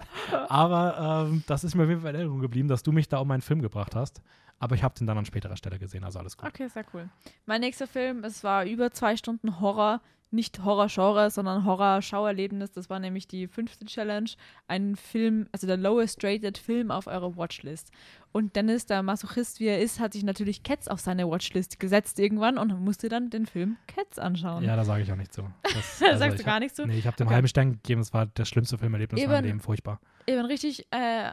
Aber 0.49 1.27
ähm, 1.29 1.43
das 1.47 1.65
ist 1.65 1.75
mir 1.75 1.85
auf 1.85 1.89
jeden 1.89 2.03
Fall 2.03 2.11
in 2.11 2.17
Erinnerung 2.17 2.41
geblieben, 2.41 2.69
dass 2.69 2.83
du 2.83 2.93
mich 2.93 3.09
da 3.09 3.19
um 3.19 3.29
meinen 3.29 3.41
Film 3.41 3.63
gebracht 3.63 3.95
hast. 3.95 4.21
Aber 4.59 4.75
ich 4.75 4.83
habe 4.83 4.95
den 4.95 5.07
dann 5.07 5.17
an 5.17 5.25
späterer 5.25 5.57
Stelle 5.57 5.79
gesehen, 5.79 6.05
also 6.05 6.19
alles 6.19 6.37
gut. 6.37 6.47
Okay, 6.47 6.69
sehr 6.69 6.85
cool. 6.93 7.09
Mein 7.47 7.63
nächster 7.63 7.87
Film, 7.87 8.23
es 8.25 8.45
war 8.45 8.67
über 8.67 8.91
zwei 8.93 9.17
Stunden 9.17 9.61
Horror, 9.61 10.03
nicht 10.33 10.63
Horror-Genre, 10.65 11.31
sondern 11.31 11.65
Horror-Schauerlebnis. 11.65 12.73
Das 12.73 12.89
war 12.89 12.99
nämlich 13.01 13.27
die 13.27 13.49
fünfte 13.49 13.85
Challenge. 13.85 14.31
Ein 14.69 14.97
Film, 14.97 15.49
also 15.53 15.67
der 15.67 15.77
lowest 15.77 16.23
rated 16.23 16.57
Film 16.59 16.91
auf 16.91 17.07
eurer 17.07 17.37
Watchlist. 17.37 17.91
Und 18.33 18.55
Dennis, 18.55 18.87
der 18.87 19.03
Masochist 19.03 19.59
wie 19.59 19.67
er 19.67 19.81
ist, 19.81 19.99
hat 19.99 20.13
sich 20.13 20.23
natürlich 20.23 20.63
Cats 20.63 20.87
auf 20.87 21.01
seine 21.01 21.29
Watchlist 21.29 21.81
gesetzt 21.81 22.19
irgendwann 22.21 22.59
und 22.59 22.73
musste 22.81 23.09
dann 23.09 23.31
den 23.31 23.47
Film 23.47 23.77
Cats 23.89 24.19
anschauen. 24.21 24.63
Ja, 24.63 24.77
da 24.77 24.85
sage 24.85 25.03
ich 25.03 25.11
auch 25.11 25.17
nicht 25.17 25.35
so. 25.35 25.43
Das, 25.63 26.03
also 26.03 26.19
Sagst 26.19 26.39
du 26.39 26.45
gar 26.45 26.55
hab, 26.55 26.63
nicht 26.63 26.77
so? 26.77 26.87
Nee, 26.87 26.99
ich 26.99 27.07
habe 27.07 27.17
dem 27.17 27.27
Okay. 27.27 27.35
halben 27.35 27.49
Stern 27.49 27.73
gegeben, 27.73 28.01
es 28.01 28.13
war 28.13 28.27
das 28.27 28.49
schlimmste 28.49 28.79
Filmerlebnis 28.79 29.21
in 29.21 29.29
meinem 29.29 29.39
Eben. 29.39 29.47
Leben, 29.47 29.61
furchtbar. 29.61 30.01
Eben 30.27 30.45
richtig, 30.45 30.87
äh, 30.93 31.33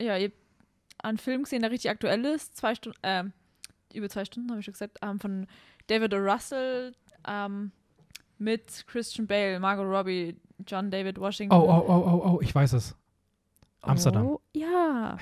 ja, 0.00 0.16
ihr 0.16 0.28
habt 0.28 0.34
einen 1.02 1.18
Film 1.18 1.44
gesehen, 1.44 1.62
der 1.62 1.70
richtig 1.70 1.90
aktuell 1.90 2.24
ist. 2.26 2.56
Zwei 2.56 2.74
Stunden, 2.74 2.98
äh, 3.02 3.24
über 3.94 4.08
zwei 4.10 4.24
Stunden, 4.26 4.50
habe 4.50 4.60
ich 4.60 4.66
schon 4.66 4.72
gesagt, 4.72 4.98
ähm, 5.02 5.18
von 5.20 5.46
David 5.86 6.12
O. 6.14 6.18
Russell 6.18 6.92
ähm, 7.26 7.72
mit 8.40 8.84
Christian 8.86 9.26
Bale, 9.26 9.60
Margot 9.60 9.86
Robbie, 9.86 10.36
John 10.66 10.90
David 10.90 11.18
Washington. 11.18 11.56
Oh, 11.56 11.62
oh, 11.68 11.84
oh, 11.86 11.92
oh, 12.24 12.30
oh, 12.36 12.40
ich 12.40 12.54
weiß 12.54 12.72
es. 12.72 12.96
Amsterdam. 13.82 14.26
Oh, 14.26 14.40
ja. 14.54 15.16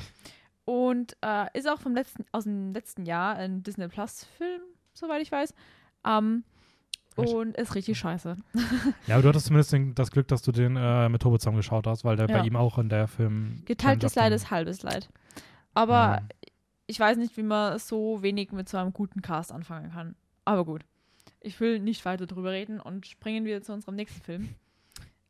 Und 0.64 1.16
äh, 1.24 1.46
ist 1.58 1.68
auch 1.68 1.78
vom 1.80 1.94
letzten, 1.94 2.24
aus 2.32 2.44
dem 2.44 2.72
letzten 2.72 3.04
Jahr 3.06 3.36
ein 3.36 3.62
Disney 3.62 3.88
Plus 3.88 4.24
Film, 4.36 4.60
soweit 4.94 5.22
ich 5.22 5.32
weiß. 5.32 5.54
Ähm, 6.06 6.44
und 7.16 7.56
ist 7.56 7.74
richtig 7.74 7.98
scheiße. 7.98 8.36
Ja, 9.08 9.14
aber 9.16 9.22
du 9.22 9.28
hattest 9.30 9.46
zumindest 9.46 9.72
den, 9.72 9.94
das 9.94 10.10
Glück, 10.10 10.28
dass 10.28 10.42
du 10.42 10.52
den 10.52 10.76
äh, 10.76 11.08
mit 11.08 11.22
Tobe 11.22 11.38
zusammen 11.40 11.56
geschaut 11.56 11.86
hast, 11.86 12.04
weil 12.04 12.16
der 12.16 12.28
Ja. 12.28 12.38
bei 12.40 12.46
ihm 12.46 12.54
auch 12.56 12.78
in 12.78 12.88
der 12.88 13.08
Film. 13.08 13.62
Geteiltes 13.64 14.14
Leid 14.14 14.32
ist 14.32 14.50
halbes 14.50 14.82
Leid. 14.82 15.08
Aber 15.74 15.94
Ja. 15.94 16.22
ich 16.86 17.00
weiß 17.00 17.16
nicht, 17.16 17.36
wie 17.36 17.42
man 17.42 17.78
so 17.78 18.22
wenig 18.22 18.52
mit 18.52 18.68
so 18.68 18.76
einem 18.76 18.92
guten 18.92 19.22
Cast 19.22 19.50
anfangen 19.52 19.90
kann. 19.90 20.14
Aber 20.44 20.64
gut. 20.64 20.84
Ich 21.40 21.60
will 21.60 21.80
nicht 21.80 22.04
weiter 22.04 22.26
drüber 22.26 22.52
reden 22.52 22.80
und 22.80 23.06
springen 23.06 23.44
wir 23.44 23.62
zu 23.62 23.72
unserem 23.72 23.94
nächsten 23.96 24.22
Film. 24.22 24.48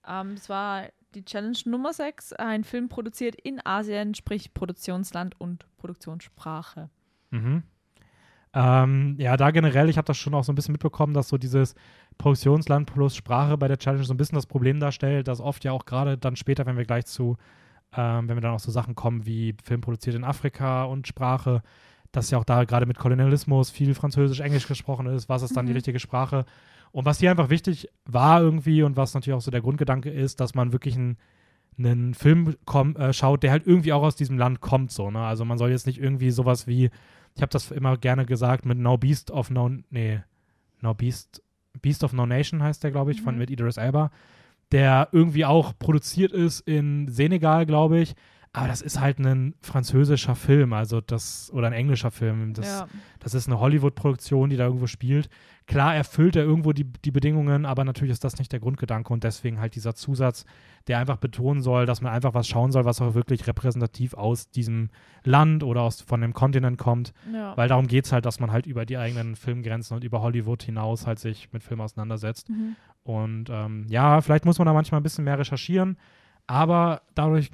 Ähm, 0.06 0.34
das 0.34 0.48
war 0.48 0.88
die 1.14 1.24
Challenge 1.24 1.58
Nummer 1.66 1.92
6, 1.92 2.34
ein 2.34 2.64
Film 2.64 2.88
produziert 2.88 3.34
in 3.34 3.60
Asien, 3.64 4.14
sprich 4.14 4.52
Produktionsland 4.54 5.40
und 5.40 5.66
Produktionssprache. 5.78 6.90
Mhm. 7.30 7.62
Ähm, 8.54 9.16
ja, 9.18 9.36
da 9.36 9.50
generell, 9.50 9.88
ich 9.88 9.98
habe 9.98 10.06
das 10.06 10.16
schon 10.16 10.34
auch 10.34 10.44
so 10.44 10.52
ein 10.52 10.54
bisschen 10.54 10.72
mitbekommen, 10.72 11.12
dass 11.12 11.28
so 11.28 11.36
dieses 11.36 11.74
Produktionsland 12.16 12.92
plus 12.92 13.14
Sprache 13.14 13.58
bei 13.58 13.68
der 13.68 13.78
Challenge 13.78 14.04
so 14.04 14.14
ein 14.14 14.16
bisschen 14.16 14.36
das 14.36 14.46
Problem 14.46 14.80
darstellt, 14.80 15.28
dass 15.28 15.40
oft 15.40 15.64
ja 15.64 15.72
auch 15.72 15.84
gerade 15.84 16.16
dann 16.16 16.36
später, 16.36 16.64
wenn 16.66 16.78
wir 16.78 16.84
gleich 16.84 17.06
zu, 17.06 17.36
ähm, 17.92 18.28
wenn 18.28 18.36
wir 18.36 18.40
dann 18.40 18.54
auch 18.54 18.60
so 18.60 18.70
Sachen 18.70 18.94
kommen 18.94 19.26
wie 19.26 19.54
Film 19.62 19.80
produziert 19.80 20.16
in 20.16 20.24
Afrika 20.24 20.84
und 20.84 21.06
Sprache, 21.06 21.62
dass 22.18 22.30
ja 22.30 22.38
auch 22.38 22.44
da 22.44 22.64
gerade 22.64 22.86
mit 22.86 22.98
Kolonialismus 22.98 23.70
viel 23.70 23.94
Französisch, 23.94 24.40
Englisch 24.40 24.66
gesprochen 24.68 25.06
ist, 25.06 25.28
was 25.28 25.42
ist 25.42 25.56
dann 25.56 25.66
die 25.66 25.72
Mhm. 25.72 25.76
richtige 25.76 25.98
Sprache. 26.00 26.44
Und 26.92 27.04
was 27.04 27.18
hier 27.20 27.30
einfach 27.30 27.50
wichtig 27.50 27.88
war 28.06 28.40
irgendwie 28.40 28.82
und 28.82 28.96
was 28.96 29.14
natürlich 29.14 29.36
auch 29.36 29.42
so 29.42 29.50
der 29.50 29.60
Grundgedanke 29.60 30.10
ist, 30.10 30.40
dass 30.40 30.54
man 30.54 30.72
wirklich 30.72 30.96
einen 30.96 31.16
einen 31.80 32.12
Film 32.14 32.56
komm, 32.64 32.96
äh, 32.96 33.12
schaut, 33.12 33.44
der 33.44 33.52
halt 33.52 33.64
irgendwie 33.64 33.92
auch 33.92 34.02
aus 34.02 34.16
diesem 34.16 34.36
Land 34.36 34.60
kommt, 34.60 34.90
so, 34.90 35.12
ne? 35.12 35.20
Also 35.20 35.44
man 35.44 35.58
soll 35.58 35.70
jetzt 35.70 35.86
nicht 35.86 36.00
irgendwie 36.00 36.32
sowas 36.32 36.66
wie, 36.66 36.90
ich 37.36 37.40
habe 37.42 37.50
das 37.52 37.70
immer 37.70 37.96
gerne 37.96 38.26
gesagt, 38.26 38.66
mit 38.66 38.78
No 38.78 38.98
Beast 38.98 39.30
of 39.30 39.48
No, 39.50 39.70
nee, 39.90 40.20
No 40.80 40.94
Beast, 40.94 41.40
Beast 41.80 42.02
of 42.02 42.12
No 42.12 42.26
Nation 42.26 42.64
heißt 42.64 42.82
der, 42.82 42.90
glaube 42.90 43.12
ich, 43.12 43.22
von 43.22 43.34
Mhm. 43.34 43.40
mit 43.42 43.50
Idris 43.50 43.76
Elba, 43.76 44.10
der 44.72 45.08
irgendwie 45.12 45.44
auch 45.44 45.72
produziert 45.78 46.32
ist 46.32 46.60
in 46.66 47.06
Senegal, 47.06 47.64
glaube 47.64 48.00
ich, 48.00 48.16
aber 48.52 48.68
das 48.68 48.80
ist 48.80 49.00
halt 49.00 49.18
ein 49.18 49.54
französischer 49.60 50.34
Film, 50.34 50.72
also 50.72 51.00
das, 51.00 51.50
oder 51.52 51.66
ein 51.66 51.72
englischer 51.72 52.10
Film, 52.10 52.54
das, 52.54 52.66
ja. 52.66 52.88
das 53.18 53.34
ist 53.34 53.46
eine 53.46 53.60
Hollywood-Produktion, 53.60 54.50
die 54.50 54.56
da 54.56 54.64
irgendwo 54.66 54.86
spielt. 54.86 55.28
Klar 55.66 55.94
erfüllt 55.94 56.34
er 56.34 56.44
irgendwo 56.44 56.72
die, 56.72 56.84
die 56.84 57.10
Bedingungen, 57.10 57.66
aber 57.66 57.84
natürlich 57.84 58.12
ist 58.12 58.24
das 58.24 58.38
nicht 58.38 58.50
der 58.50 58.60
Grundgedanke 58.60 59.12
und 59.12 59.22
deswegen 59.22 59.60
halt 59.60 59.74
dieser 59.74 59.94
Zusatz, 59.94 60.46
der 60.86 60.98
einfach 60.98 61.18
betonen 61.18 61.60
soll, 61.60 61.84
dass 61.84 62.00
man 62.00 62.10
einfach 62.10 62.32
was 62.32 62.48
schauen 62.48 62.72
soll, 62.72 62.86
was 62.86 63.02
auch 63.02 63.14
wirklich 63.14 63.46
repräsentativ 63.46 64.14
aus 64.14 64.50
diesem 64.50 64.88
Land 65.24 65.62
oder 65.62 65.82
aus, 65.82 66.00
von 66.00 66.22
dem 66.22 66.32
Kontinent 66.32 66.78
kommt. 66.78 67.12
ja. 67.30 67.54
Weil 67.54 67.68
darum 67.68 67.86
geht 67.86 68.06
es 68.06 68.12
halt, 68.12 68.24
dass 68.24 68.40
man 68.40 68.50
halt 68.50 68.66
über 68.66 68.86
die 68.86 68.96
eigenen 68.96 69.36
Filmgrenzen 69.36 69.94
und 69.94 70.04
über 70.04 70.22
Hollywood 70.22 70.62
hinaus 70.62 71.06
halt 71.06 71.18
sich 71.18 71.52
mit 71.52 71.62
Filmen 71.62 71.82
auseinandersetzt. 71.82 72.48
Mhm. 72.48 72.76
Und 73.02 73.50
ähm, 73.50 73.84
ja, 73.90 74.22
vielleicht 74.22 74.46
muss 74.46 74.58
man 74.58 74.66
da 74.66 74.72
manchmal 74.72 75.00
ein 75.00 75.04
bisschen 75.04 75.24
mehr 75.24 75.38
recherchieren, 75.38 75.98
aber 76.46 77.02
dadurch 77.14 77.50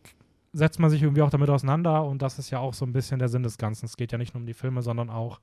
setzt 0.55 0.79
man 0.81 0.89
sich 0.89 1.03
irgendwie 1.03 1.21
auch 1.23 1.31
damit 1.31 1.51
auseinander 1.51 2.05
und 2.05 2.23
das 2.23 2.39
ist 2.39 2.49
ja 2.51 2.59
auch 2.61 2.73
so 2.75 2.87
ein 2.87 2.93
bisschen 2.93 3.19
der 3.19 3.29
Sinn 3.29 3.43
des 3.43 3.59
Ganzen. 3.59 3.85
Es 3.87 3.97
geht 3.97 4.13
ja 4.13 4.19
nicht 4.19 4.33
nur 4.35 4.41
um 4.41 4.47
die 4.47 4.55
Filme, 4.55 4.81
sondern 4.83 5.11
auch 5.11 5.41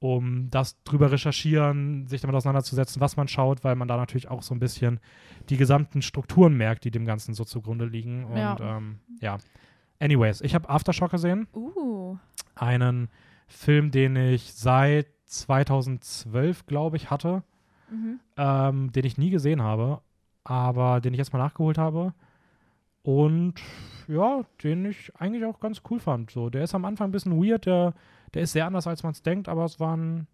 um 0.00 0.48
das 0.50 0.82
drüber 0.84 1.10
recherchieren, 1.12 2.06
sich 2.06 2.20
damit 2.20 2.36
auseinanderzusetzen, 2.36 3.00
was 3.00 3.16
man 3.16 3.26
schaut, 3.28 3.64
weil 3.64 3.74
man 3.76 3.88
da 3.88 3.96
natürlich 3.96 4.28
auch 4.30 4.42
so 4.42 4.54
ein 4.54 4.58
bisschen 4.60 5.00
die 5.48 5.56
gesamten 5.56 6.02
Strukturen 6.02 6.56
merkt, 6.56 6.84
die 6.84 6.90
dem 6.90 7.04
Ganzen 7.04 7.34
so 7.34 7.44
zugrunde 7.44 7.84
liegen. 7.86 8.24
Und 8.24 8.36
Ja. 8.36 8.56
ähm, 8.60 9.00
ja. 9.20 9.38
Anyways, 10.00 10.40
ich 10.40 10.54
habe 10.54 10.68
Aftershock 10.68 11.10
gesehen, 11.10 11.46
Uh. 11.54 12.16
einen 12.54 13.08
Film, 13.46 13.90
den 13.90 14.16
ich 14.16 14.52
seit 14.54 15.06
2012, 15.26 16.66
glaube 16.66 16.96
ich, 16.96 17.10
hatte 17.10 17.42
Mhm. 17.90 18.20
ähm, 18.36 18.92
den 18.92 19.04
ich 19.04 19.18
nie 19.18 19.30
gesehen 19.30 19.62
habe, 19.62 20.00
aber 20.42 21.00
den 21.00 21.12
ich 21.14 21.18
jetzt 21.18 21.32
mal 21.32 21.38
nachgeholt 21.38 21.78
habe. 21.78 22.14
Und 23.04 23.54
ja, 24.08 24.42
den 24.62 24.86
ich 24.86 25.12
eigentlich 25.16 25.44
auch 25.44 25.60
ganz 25.60 25.82
cool 25.90 26.00
fand. 26.00 26.30
So, 26.30 26.48
der 26.50 26.64
ist 26.64 26.74
am 26.74 26.84
Anfang 26.86 27.08
ein 27.08 27.12
bisschen 27.12 27.40
weird, 27.40 27.66
der, 27.66 27.92
der 28.32 28.42
ist 28.42 28.52
sehr 28.52 28.66
anders, 28.66 28.86
als 28.86 29.02
man 29.02 29.12
es 29.12 29.22
denkt, 29.22 29.46
aber 29.48 29.64
es 29.66 29.78
war 29.78 29.94
ein, 29.96 30.26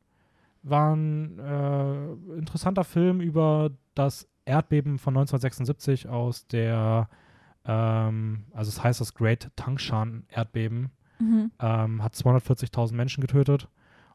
war 0.63 0.95
ein 0.95 1.39
äh, 1.41 2.13
interessanter 2.39 2.85
Film 2.85 3.21
über 3.21 3.71
das 3.95 4.29
Erdbeben 4.45 4.99
von 4.99 5.15
1976 5.17 6.09
aus 6.09 6.47
der, 6.47 7.09
ähm, 7.65 8.45
also 8.53 8.69
es 8.69 8.83
heißt 8.83 9.01
das 9.01 9.15
Great 9.15 9.51
Tangshan 9.57 10.25
Erdbeben, 10.29 10.91
Mhm. 11.19 11.51
ähm, 11.61 12.03
hat 12.03 12.15
240.000 12.15 12.95
Menschen 12.95 13.21
getötet 13.21 13.69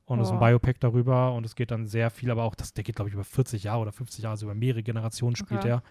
und 0.05 0.19
es 0.19 0.29
ist 0.29 0.33
ein. 0.33 0.39
Biopic 0.39 0.79
darüber 0.79 1.33
und 1.33 1.45
es 1.45 1.55
geht 1.55 1.69
dann 1.69 1.85
sehr 1.85 2.09
viel, 2.09 2.31
aber 2.31 2.43
auch, 2.43 2.55
das, 2.55 2.73
der 2.73 2.83
geht 2.83 2.95
glaube 2.95 3.09
ich 3.09 3.13
über 3.13 3.23
40 3.23 3.63
Jahre 3.65 3.81
oder 3.81 3.91
50 3.91 4.23
Jahre, 4.23 4.31
also 4.31 4.47
über 4.47 4.55
mehrere 4.55 4.81
Generationen 4.81 5.35
spielt 5.35 5.59
Okay. 5.61 5.69
er. 5.69 5.83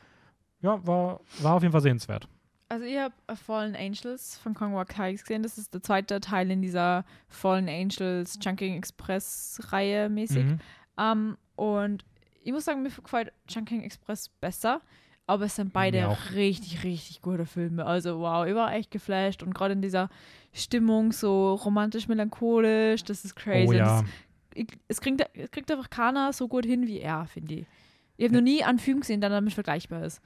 Ja, 0.61 0.85
war, 0.85 1.21
war 1.41 1.55
auf 1.55 1.63
jeden 1.63 1.71
Fall 1.73 1.83
sehenswert. 1.83 2.27
Also 2.69 2.85
ich 2.87 2.99
habe 2.99 3.15
Fallen 3.37 3.77
Angels 3.77 4.39
von 4.39 4.55
Kong 4.55 4.75
Wakai 4.75 5.13
gesehen. 5.13 5.43
Das 5.43 5.59
ist 5.59 5.75
der 5.75 5.83
zweite 5.83 6.21
Teil 6.21 6.51
in 6.51 6.63
dieser 6.63 7.05
Fallen 7.29 7.69
Angels 7.69 8.39
Chunking 8.39 8.77
Express 8.77 9.61
Reihe 9.69 10.09
mäßig. 10.09 10.45
Mhm. 10.45 10.59
Ähm, 10.99 11.37
und 11.57 12.05
ich 12.43 12.53
muss 12.53 12.65
sagen, 12.65 12.83
mir 12.83 12.91
gefällt 12.91 13.33
Chunking 13.47 13.83
Express 13.83 14.29
besser. 14.29 14.81
Aber 15.27 15.47
es 15.47 15.57
sind 15.57 15.73
beide 15.73 16.09
auch. 16.09 16.33
richtig, 16.33 16.85
richtig 16.85 17.23
gute 17.23 17.47
Filme. 17.47 17.87
Also 17.87 18.21
wow, 18.21 18.47
ich 18.47 18.55
war 18.55 18.75
echt 18.75 18.91
geflasht. 18.91 19.43
Und 19.43 19.55
gerade 19.55 19.73
in 19.73 19.81
dieser 19.81 20.11
Stimmung 20.53 21.13
so 21.13 21.55
romantisch-melancholisch, 21.55 23.05
das 23.05 23.25
ist 23.25 23.35
crazy. 23.35 23.69
Oh 23.69 23.73
ja, 23.73 24.03
das, 24.03 24.11
ich, 24.55 24.69
es, 24.87 25.01
kriegt, 25.01 25.27
es 25.33 25.51
kriegt 25.51 25.71
einfach 25.71 25.89
keiner 25.89 26.33
so 26.33 26.47
gut 26.47 26.67
hin 26.67 26.87
wie 26.87 27.01
er, 27.01 27.25
finde 27.27 27.55
ich. 27.55 27.67
Ich 28.17 28.25
habe 28.27 28.35
noch 28.35 28.43
nie 28.43 28.63
einen 28.63 28.79
Film 28.79 29.01
gesehen, 29.01 29.21
der 29.21 29.31
damit 29.31 29.55
vergleichbar 29.55 30.05
ist. 30.05 30.21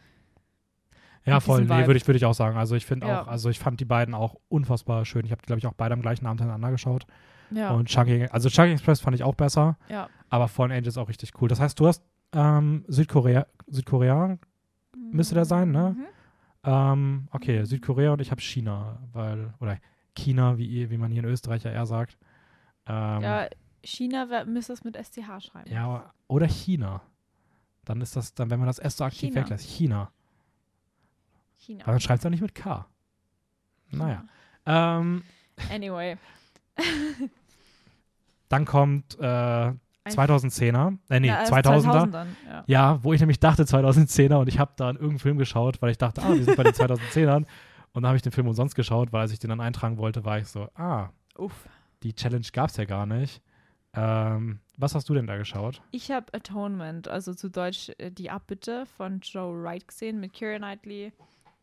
Ja 1.25 1.41
voll, 1.41 1.63
nee, 1.65 1.69
würde 1.87 1.97
ich, 1.97 2.07
würd 2.07 2.17
ich 2.17 2.25
auch 2.25 2.35
sagen. 2.35 2.57
Also 2.57 2.75
ich 2.75 2.87
finde 2.87 3.07
Ja. 3.07 3.23
auch, 3.23 3.27
also 3.29 3.51
ich 3.51 3.59
fand 3.59 3.81
die 3.81 3.85
beiden 3.85 4.15
auch 4.15 4.37
unfassbar 4.49 5.05
schön. 5.05 5.25
Ich 5.25 5.31
habe 5.33 5.43
glaube 5.43 5.59
ich 5.59 5.67
auch 5.67 5.75
beide 5.75 5.93
am 5.95 6.01
gleichen 6.03 6.27
Abend 6.27 6.41
hintereinander 6.41 6.71
geschaut. 6.71 7.07
Ja, 7.51 7.71
Und 7.71 7.89
Chunky, 7.89 8.27
also 8.31 8.49
Chunky 8.51 8.73
Express 8.73 9.01
fand 9.01 9.15
ich 9.15 9.23
auch 9.23 9.35
besser, 9.35 9.79
ja. 9.89 10.09
aber 10.29 10.49
Fallen 10.49 10.71
Angels 10.73 10.99
auch 10.99 11.09
richtig 11.09 11.33
cool. 11.41 11.49
Das 11.49 11.61
heißt, 11.61 11.79
du 11.81 11.87
hast 11.87 12.03
ähm, 12.33 12.85
Südkorea, 12.89 13.47
Südkorea, 13.69 14.39
Müsste 15.11 15.35
der 15.35 15.47
sein, 15.47 15.71
ne? 15.71 15.97
Mhm. 15.97 16.05
ähm, 16.65 17.29
okay, 17.31 17.65
Südkorea 17.65 18.13
und 18.13 18.21
ich 18.21 18.31
habe 18.31 18.41
China, 18.43 18.99
weil, 19.13 19.55
oder 19.61 19.79
China, 20.15 20.59
wie, 20.59 20.91
wie 20.91 20.99
man 20.99 21.11
hier 21.11 21.23
in 21.23 21.29
Österreich 21.29 21.63
ja 21.65 21.71
eher 21.71 21.87
sagt. 21.87 22.19
Ähm, 22.87 23.23
Ja, 23.23 23.47
China 23.83 24.45
müsste 24.45 24.75
es 24.75 24.85
mit 24.85 24.97
STH 24.97 25.41
schreiben. 25.41 25.71
Ja, 25.73 26.13
oder 26.27 26.47
China. 26.47 27.01
Dann 27.87 28.01
ist 28.03 28.17
das, 28.17 28.35
dann, 28.35 28.51
wenn 28.51 28.59
man 28.59 28.67
das 28.67 28.79
S 28.79 28.97
so 28.99 29.05
aktiv 29.05 29.31
China. 29.31 29.41
weglässt, 29.43 29.67
China. 29.67 30.11
China. 31.69 31.85
Aber 31.85 31.93
dann 31.93 32.01
schreibt 32.01 32.21
es 32.21 32.27
auch 32.27 32.31
nicht 32.31 32.41
mit 32.41 32.55
K. 32.55 32.87
Naja. 33.91 34.25
Ähm, 34.67 35.23
Anyway. 35.71 36.17
dann 38.49 38.65
kommt 38.65 39.19
äh, 39.19 39.25
Ein- 39.25 39.77
2010er, 40.07 40.97
äh, 41.11 41.21
nee, 41.21 41.29
Ja, 41.29 41.39
also 41.41 41.55
2000er. 41.55 41.63
2000 41.83 42.15
dann, 42.15 42.37
ja. 42.47 42.65
Ja, 42.67 43.05
wo 43.05 43.13
ich 43.13 43.21
nämlich 43.21 43.41
dachte 43.41 43.65
2010er 43.65 44.37
und 44.37 44.49
ich 44.49 44.59
habe 44.59 44.73
da 44.77 44.89
in 44.91 44.97
irgendeinen 44.97 45.19
Film 45.19 45.39
geschaut, 45.39 45.83
weil 45.83 45.91
ich 45.91 45.99
dachte, 45.99 46.23
ah, 46.23 46.31
wir 46.35 46.45
sind 46.45 46.57
bei 46.57 46.63
den 46.65 46.73
2010ern. 46.73 47.45
Und 47.95 48.03
dann 48.03 48.09
habe 48.11 48.17
ich 48.17 48.23
den 48.23 48.33
Film 48.33 48.47
umsonst 48.47 48.75
geschaut, 48.77 49.13
weil 49.13 49.23
als 49.23 49.33
ich 49.33 49.39
den 49.39 49.49
dann 49.49 49.61
eintragen 49.63 49.97
wollte, 49.97 50.25
war 50.25 50.39
ich 50.39 50.47
so, 50.47 50.69
ah, 50.75 51.09
Uff. 51.37 51.67
die 52.03 52.13
Challenge 52.15 52.47
gab 52.53 52.69
es 52.69 52.77
ja 52.77 52.85
gar 52.85 53.07
nicht. 53.07 53.43
Ähm, 53.95 54.61
was 54.77 54.95
hast 54.95 55.09
du 55.09 55.15
denn 55.15 55.27
da 55.27 55.37
geschaut? 55.39 55.81
Ich 55.91 56.11
habe 56.11 56.27
Atonement, 56.35 57.09
also 57.09 57.33
zu 57.35 57.49
Deutsch 57.49 57.91
äh, 57.99 58.11
Die 58.13 58.31
Abbitte 58.31 58.85
von 58.99 59.21
Joe 59.21 59.61
Wright 59.63 59.89
gesehen 59.89 60.21
mit 60.21 60.35
Keira 60.35 60.59
Knightley 60.59 61.13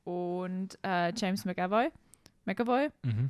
und 0.06 0.78
äh, 0.84 1.12
James 1.16 1.44
McAvoy. 1.44 1.90
McAvoy. 2.46 2.90
Mhm. 3.04 3.30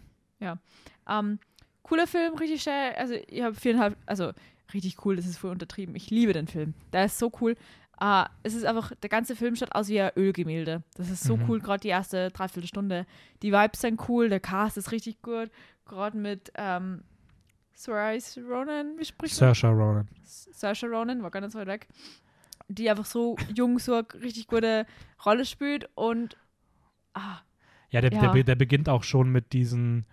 Ähm, 1.07 1.39
cooler 1.83 2.07
Film, 2.07 2.35
richtig 2.35 2.61
schön. 2.63 2.93
Also 2.97 3.15
ich 3.27 3.41
habe 3.41 3.55
viereinhalb, 3.55 3.97
also 4.05 4.31
richtig 4.73 5.03
cool, 5.05 5.15
das 5.15 5.25
ist 5.25 5.37
voll 5.37 5.51
untertrieben. 5.51 5.95
Ich 5.95 6.09
liebe 6.09 6.33
den 6.33 6.47
Film. 6.47 6.73
Der 6.93 7.05
ist 7.05 7.17
so 7.17 7.31
cool. 7.41 7.55
Ah, 7.97 8.27
es 8.43 8.53
ist 8.53 8.65
einfach, 8.65 8.91
der 9.01 9.09
ganze 9.09 9.35
Film 9.35 9.55
schaut 9.55 9.73
aus 9.73 9.87
wie 9.87 10.01
ein 10.01 10.11
Ölgemälde. 10.17 10.83
Das 10.95 11.09
ist 11.09 11.23
so 11.23 11.37
Mhm. 11.37 11.45
cool, 11.49 11.59
gerade 11.61 11.79
die 11.81 11.87
erste 11.89 12.29
Dreiviertelstunde. 12.29 13.05
Die 13.41 13.53
Vibes 13.53 13.81
sind 13.81 14.01
cool, 14.09 14.27
der 14.29 14.39
Cast 14.41 14.77
ist 14.77 14.91
richtig 14.91 15.21
gut. 15.21 15.49
Gerade 15.85 16.17
mit 16.17 16.51
ähm, 16.55 17.03
Saoirse 17.73 18.41
Ronan, 18.43 18.97
wie 18.97 19.05
spricht 19.05 19.39
man? 19.39 19.53
Saoirse 19.53 19.67
Ronan. 19.67 20.07
Saoirse 20.23 20.87
Ronan, 20.87 21.23
war 21.23 21.31
gar 21.31 21.39
nicht 21.41 21.51
so 21.53 21.59
weit 21.59 21.67
weg. 21.67 21.87
Die 22.67 22.89
einfach 22.89 23.05
so 23.05 23.37
jung, 23.53 23.79
so 23.79 23.93
eine 23.93 24.05
richtig 24.21 24.47
gute 24.47 24.85
Rolle 25.25 25.45
spielt 25.45 25.87
und 25.95 26.35
ah, 27.15 27.39
Ja, 27.89 28.01
der, 28.01 28.11
Ja. 28.13 28.31
Der, 28.31 28.43
der 28.43 28.55
beginnt 28.55 28.87
auch 28.89 29.03
schon 29.03 29.31
mit 29.31 29.53
diesen 29.53 30.05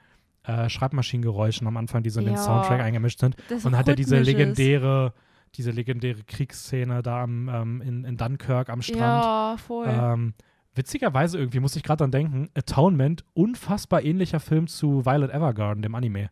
äh, 0.45 0.69
Schreibmaschinengeräuschen 0.69 1.67
am 1.67 1.77
Anfang, 1.77 2.03
die 2.03 2.11
so 2.11 2.21
in 2.21 2.27
den 2.27 2.35
Ja. 2.37 2.43
Soundtrack 2.43 2.81
eingemischt 2.81 3.21
sind. 3.21 3.37
das 3.49 3.65
Und 3.65 3.77
hat 3.77 3.89
er 3.89 3.95
diese 3.95 4.19
legendäre, 4.19 5.13
diese 5.55 5.71
legendäre 5.71 6.23
Kriegsszene 6.25 7.03
da 7.03 7.23
am, 7.23 7.49
ähm, 7.49 7.81
in, 7.83 8.05
in 8.05 8.17
Dunkirk 8.17 8.69
am 8.71 8.83
Strand. 8.83 9.01
Ja, 9.01 9.57
voll. 9.59 9.87
Ähm, 9.89 10.35
witzigerweise 10.75 11.39
irgendwie 11.39 11.61
muss 11.61 11.77
ich 11.77 11.83
gerade 11.83 11.99
dran 11.99 12.11
denken, 12.11 12.49
Atonement, 12.55 13.25
unfassbar 13.35 14.03
ähnlicher 14.03 14.41
Film 14.41 14.67
zu 14.67 15.05
Violet 15.05 15.31
Evergarden, 15.31 15.83
dem 15.83 15.95
Anime. 15.95 16.31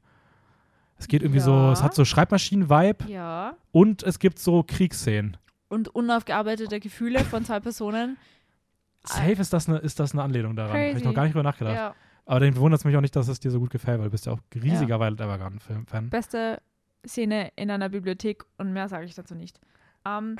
Es 0.96 1.08
geht 1.08 1.22
irgendwie 1.22 1.40
so, 1.40 1.52
Ja. 1.52 1.72
es 1.72 1.82
hat 1.82 1.94
so 1.94 2.04
Schreibmaschinen-Vibe 2.04 3.10
ja. 3.10 3.54
und 3.72 4.02
es 4.02 4.18
gibt 4.18 4.38
so 4.38 4.62
Kriegsszenen. 4.62 5.36
Und 5.68 5.88
unaufgearbeitete 5.88 6.80
Gefühle 6.80 7.20
von 7.20 7.44
zwei 7.44 7.60
Personen. 7.60 8.16
Safe 9.04 9.32
ist 9.32 9.52
das 9.52 9.68
eine, 9.68 9.78
ist 9.78 9.98
das 10.00 10.12
eine 10.12 10.22
Anlehnung 10.22 10.56
daran. 10.56 10.72
Habe 10.76 10.98
ich 10.98 11.04
noch 11.04 11.14
gar 11.14 11.22
nicht 11.24 11.32
drüber 11.34 11.42
nachgedacht. 11.42 11.74
Ja. 11.76 11.94
Aber 12.26 12.40
dann 12.40 12.54
wundert 12.56 12.80
es 12.80 12.84
mich 12.84 12.96
auch 12.96 13.00
nicht, 13.00 13.16
dass 13.16 13.28
es 13.28 13.40
dir 13.40 13.50
so 13.50 13.58
gut 13.58 13.70
gefällt, 13.70 13.98
weil 13.98 14.04
du 14.06 14.10
bist 14.10 14.26
ja 14.26 14.32
auch 14.32 14.40
riesiger 14.54 15.00
Violet 15.00 15.20
Evergarden-Fan. 15.20 16.10
Beste 16.10 16.60
Szene 17.06 17.50
in 17.56 17.70
einer 17.70 17.88
Bibliothek 17.88 18.44
und 18.58 18.72
mehr 18.72 18.88
sage 18.88 19.06
ich 19.06 19.14
dazu 19.14 19.34
nicht. 19.34 19.58
Ähm, 20.06 20.36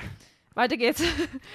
weiter 0.53 0.77
geht's. 0.77 1.03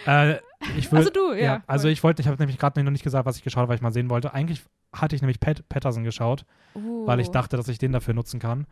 Äh, 0.06 0.36
ich 0.76 0.90
will, 0.90 0.98
Also 0.98 1.10
du, 1.10 1.32
ja. 1.32 1.42
ja, 1.44 1.62
also 1.66 1.88
ich 1.88 2.02
wollte, 2.02 2.22
ich 2.22 2.28
habe 2.28 2.38
nämlich 2.38 2.58
gerade 2.58 2.82
noch 2.82 2.90
nicht 2.90 3.04
gesagt, 3.04 3.24
was 3.24 3.36
ich 3.36 3.44
geschaut 3.44 3.60
habe, 3.62 3.68
weil 3.70 3.76
ich 3.76 3.82
mal 3.82 3.92
sehen 3.92 4.10
wollte. 4.10 4.34
Eigentlich 4.34 4.62
hatte 4.92 5.14
ich 5.16 5.22
nämlich 5.22 5.40
Pat 5.40 5.66
Patterson 5.68 6.04
geschaut, 6.04 6.44
weil 6.74 7.20
ich 7.20 7.28
Uh. 7.28 7.32
dachte, 7.32 7.56
dass 7.56 7.68
ich 7.68 7.78
den 7.78 7.92
dafür 7.92 8.14
nutzen 8.14 8.40
kann. 8.40 8.66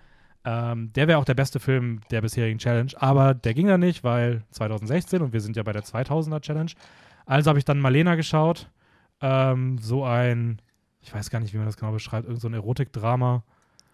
Ähm, 0.45 0.93
der 0.93 1.09
wäre 1.09 1.19
auch 1.19 1.25
der 1.25 1.35
beste 1.35 1.61
Film 1.61 2.01
der 2.11 2.21
bisherigen 2.21 2.59
Challenge, 2.59 2.93
aber 2.97 3.33
der 3.33 3.55
ging 3.55 3.67
dann 3.67 3.81
nicht, 3.81 4.05
weil 4.05 4.43
2016 4.51 5.23
und 5.23 5.33
wir 5.33 5.41
sind 5.41 5.57
ja 5.57 5.63
bei 5.63 5.73
der 5.73 5.83
2000er 5.85 6.41
Challenge. 6.41 6.73
Also 7.27 7.49
habe 7.49 7.59
ich 7.59 7.65
dann 7.65 7.81
Malena 7.81 8.15
geschaut. 8.15 8.71
Ähm, 9.21 9.79
so 9.79 10.05
ein, 10.05 10.61
ich 11.01 11.15
weiß 11.15 11.31
gar 11.31 11.41
nicht, 11.41 11.55
wie 11.55 11.59
man 11.59 11.67
das 11.67 11.77
genau 11.77 11.93
beschreibt, 11.93 12.27
irgend 12.27 12.41
so 12.43 12.49
ein 12.49 12.55
Erotikdrama. 12.55 13.43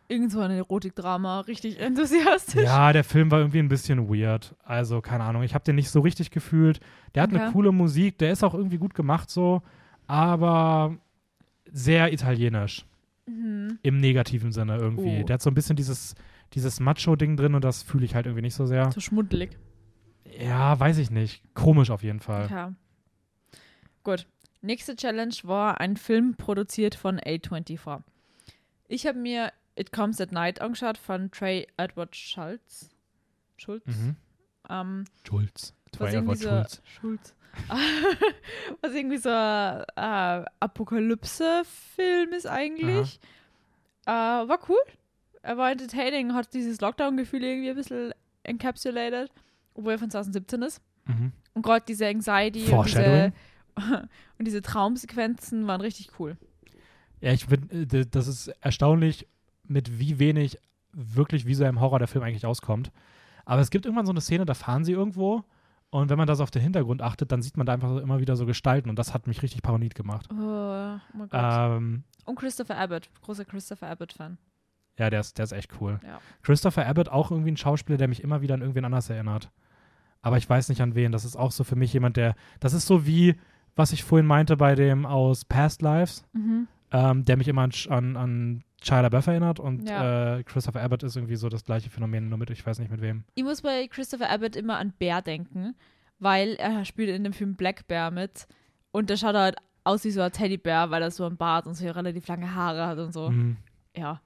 Irgend 0.09 0.33
so 0.33 0.41
ein 0.41 0.51
Erotikdrama, 0.51 1.41
richtig 1.41 1.79
enthusiastisch. 1.79 2.65
Ja, 2.65 2.93
der 2.93 3.05
Film 3.05 3.31
war 3.31 3.39
irgendwie 3.39 3.61
ein 3.61 3.69
bisschen 3.69 4.09
weird. 4.09 4.57
Also, 4.65 5.01
keine 5.01 5.23
Ahnung, 5.23 5.45
ich 5.45 5.55
habe 5.55 5.63
den 5.65 5.77
nicht 5.77 5.91
so 5.91 6.01
richtig 6.01 6.33
gefühlt. 6.33 6.81
Der 7.15 7.23
hat 7.23 7.31
eine 7.31 7.43
Okay. 7.43 7.53
coole 7.53 7.71
Musik, 7.71 8.19
der 8.19 8.33
ist 8.33 8.43
auch 8.43 8.55
irgendwie 8.55 8.79
gut 8.79 8.95
gemacht 8.95 9.31
so, 9.31 9.63
aber 10.09 10.97
sehr 11.71 12.13
italienisch. 12.13 12.85
Mhm. 13.27 13.79
Im 13.83 14.01
negativen 14.01 14.51
Sinne 14.51 14.77
irgendwie. 14.79 15.21
Oh. 15.23 15.27
Der 15.27 15.35
hat 15.35 15.43
so 15.43 15.51
ein 15.51 15.55
bisschen 15.55 15.77
dieses, 15.77 16.17
dieses 16.55 16.81
Macho-Ding 16.81 17.37
drin 17.37 17.55
und 17.55 17.63
das 17.63 17.85
fühle 17.85 18.05
ich 18.05 18.17
halt 18.17 18.27
irgendwie 18.27 18.43
nicht 18.43 18.55
so 18.55 18.67
sehr. 18.67 18.91
So 18.91 18.99
schmuddelig. 19.01 19.57
Ja, 20.41 20.79
weiß 20.81 20.99
ich 20.99 21.13
nicht. 21.13 21.45
Komisch 21.55 21.91
auf 21.91 22.03
jeden 22.03 22.19
Fall. 22.21 22.49
Ja. 22.51 22.73
Gut. 24.05 24.27
Nächste 24.63 24.95
Challenge 24.95 25.35
war 25.45 25.81
ein 25.81 25.97
Film 25.97 26.35
produziert 26.37 26.95
von 26.95 27.19
A24. 27.19 28.03
Ich 28.89 29.07
habe 29.07 29.19
mir 29.19 29.53
It 29.77 29.93
Comes 29.93 30.21
at 30.21 30.33
Night 30.33 30.61
angeschaut 30.61 30.99
von 30.99 31.31
Trey 31.31 31.67
Edward 31.77 32.15
Schultz. 32.15 32.91
Schultz? 33.57 33.87
Mhm. 33.87 34.17
Ähm, 34.69 35.05
Schulz. 35.27 35.75
was 35.99 36.13
irgendwie 36.13 36.37
so, 36.37 36.49
Schulz. 36.49 36.83
Schulz. 36.85 37.35
was 38.81 38.93
irgendwie 38.93 39.17
so 39.17 39.31
ein 39.31 39.85
äh, 39.97 40.45
Apokalypse-Film 40.61 42.33
ist 42.33 42.47
eigentlich. 42.47 43.19
Äh, 44.07 44.11
war 44.11 44.59
cool. 44.69 44.81
Er 45.43 45.57
war 45.57 45.71
entertaining, 45.71 46.35
hat 46.35 46.53
dieses 46.53 46.81
Lockdown-Gefühl 46.81 47.43
irgendwie 47.43 47.71
ein 47.71 47.77
bisschen 47.77 48.13
encapsulated, 48.43 49.31
obwohl 49.75 49.93
er 49.93 49.99
von 49.99 50.11
2017 50.11 50.63
ist. 50.63 50.83
Mhm. 51.07 51.33
Und 51.55 51.63
gerade 51.63 51.85
diese 51.87 52.07
Anxiety 52.07 52.71
und 52.71 52.87
diese. 52.87 53.33
und 54.39 54.45
diese 54.47 54.63
Traumsequenzen 54.63 55.67
waren 55.67 55.81
richtig 55.81 56.11
cool. 56.19 56.37
Ja, 57.21 57.33
ich 57.33 57.47
finde, 57.47 58.07
das 58.07 58.27
ist 58.27 58.49
erstaunlich, 58.61 59.27
mit 59.65 59.99
wie 59.99 60.19
wenig 60.19 60.59
wirklich 60.93 61.47
visuellem 61.47 61.81
Horror 61.81 61.99
der 61.99 62.09
Film 62.09 62.25
eigentlich 62.25 62.47
auskommt. 62.47 62.91
Aber 63.45 63.61
es 63.61 63.71
gibt 63.71 63.85
irgendwann 63.85 64.07
so 64.07 64.13
eine 64.13 64.21
Szene, 64.21 64.45
da 64.45 64.55
fahren 64.55 64.85
sie 64.85 64.93
irgendwo 64.93 65.45
und 65.91 66.09
wenn 66.09 66.19
man 66.19 66.29
das 66.29 66.41
auf 66.41 66.51
den 66.53 66.63
Hintergrund 66.63 67.03
achtet, 67.03 67.33
dann 67.33 67.43
sieht 67.43 67.57
man 67.57 67.67
da 67.67 67.73
einfach 67.73 67.89
so 67.89 67.99
immer 67.99 68.21
wieder 68.21 68.37
so 68.37 68.47
Gestalten 68.47 68.89
und 68.89 68.99
das 68.99 69.13
hat 69.13 69.27
mich 69.27 69.43
richtig 69.43 69.63
paranoid 69.63 69.95
gemacht. 69.95 70.29
Oh, 70.31 70.37
oh 70.37 71.17
mein 71.17 71.29
Gott. 71.29 71.41
Ähm, 71.43 72.05
und 72.25 72.37
Christopher 72.37 72.79
Abbott, 72.79 73.11
großer 73.23 73.45
Christopher 73.45 73.89
Abbott-Fan. 73.89 74.39
ja, 74.99 75.11
der 75.11 75.21
ist, 75.21 75.39
der 75.39 75.45
ist 75.45 75.53
echt 75.53 75.81
cool. 75.81 75.99
Ja. 76.07 76.21
Christopher 76.43 76.87
Abbott 76.87 77.09
auch 77.09 77.33
irgendwie 77.33 77.51
ein 77.51 77.57
Schauspieler, 77.57 77.99
der 77.99 78.07
mich 78.07 78.23
immer 78.23 78.41
wieder 78.41 78.55
an 78.55 78.61
irgendwen 78.61 78.85
anders 78.85 79.11
erinnert. 79.11 79.51
Aber 80.23 80.37
ich 80.37 80.49
weiß 80.49 80.69
nicht 80.69 80.81
an 80.83 80.95
wen. 80.95 81.13
Das 81.13 81.25
ist 81.25 81.35
auch 81.35 81.51
so 81.51 81.65
für 81.65 81.77
mich 81.77 81.93
jemand, 81.93 82.17
der, 82.17 82.37
das 82.61 82.73
ist 82.73 82.87
so 82.87 83.07
wie, 83.07 83.37
was 83.77 83.93
ich 83.93 84.05
vorhin 84.05 84.27
meinte 84.27 84.57
bei 84.57 84.75
dem 84.75 85.07
aus 85.07 85.45
Past 85.45 85.83
Lives, 85.83 86.25
Mhm. 86.33 86.67
ähm, 86.93 87.25
der 87.25 87.37
mich 87.37 87.49
immer 87.49 87.63
an, 87.63 87.71
an, 87.89 88.17
an 88.17 88.65
Shia 88.83 89.01
LaBeouf 89.03 89.27
erinnert 89.27 89.61
und 89.61 89.89
Ja. 89.89 90.37
äh, 90.39 90.43
Christopher 90.45 90.83
Abbott 90.83 91.03
ist 91.03 91.17
irgendwie 91.17 91.37
so 91.37 91.49
das 91.49 91.65
gleiche 91.65 91.91
Phänomen, 91.91 92.29
nur 92.29 92.39
mit, 92.39 92.51
ich 92.51 92.65
weiß 92.67 92.79
nicht 92.79 92.91
mit 92.91 93.01
wem. 93.01 93.25
Ich 93.35 93.45
muss 93.45 93.63
bei 93.63 93.87
Christopher 93.89 94.31
Abbott 94.31 94.57
immer 94.57 94.79
an 94.79 94.93
Bear 94.99 95.21
denken, 95.23 95.75
weil 96.19 96.55
er 96.55 96.85
spielt 96.85 97.11
in 97.11 97.25
dem 97.25 97.33
Film 97.33 97.57
Black 97.57 97.87
Bear 97.89 98.11
mit 98.11 98.47
und 98.91 99.11
der 99.11 99.17
schaut 99.17 99.35
halt 99.35 99.57
aus 99.85 100.05
wie 100.05 100.11
so 100.11 100.21
ein 100.21 100.33
Teddybär, 100.33 100.91
weil 100.91 101.03
er 101.03 101.11
so 101.11 101.25
einen 101.27 101.37
Bart 101.37 101.67
und 101.67 101.75
so 101.75 101.87
relativ 101.91 102.27
lange 102.29 102.55
Haare 102.55 102.87
hat 102.87 102.99
und 102.99 103.13
so. 103.13 103.31
Mhm. 103.31 103.57
Ja. 103.97 104.21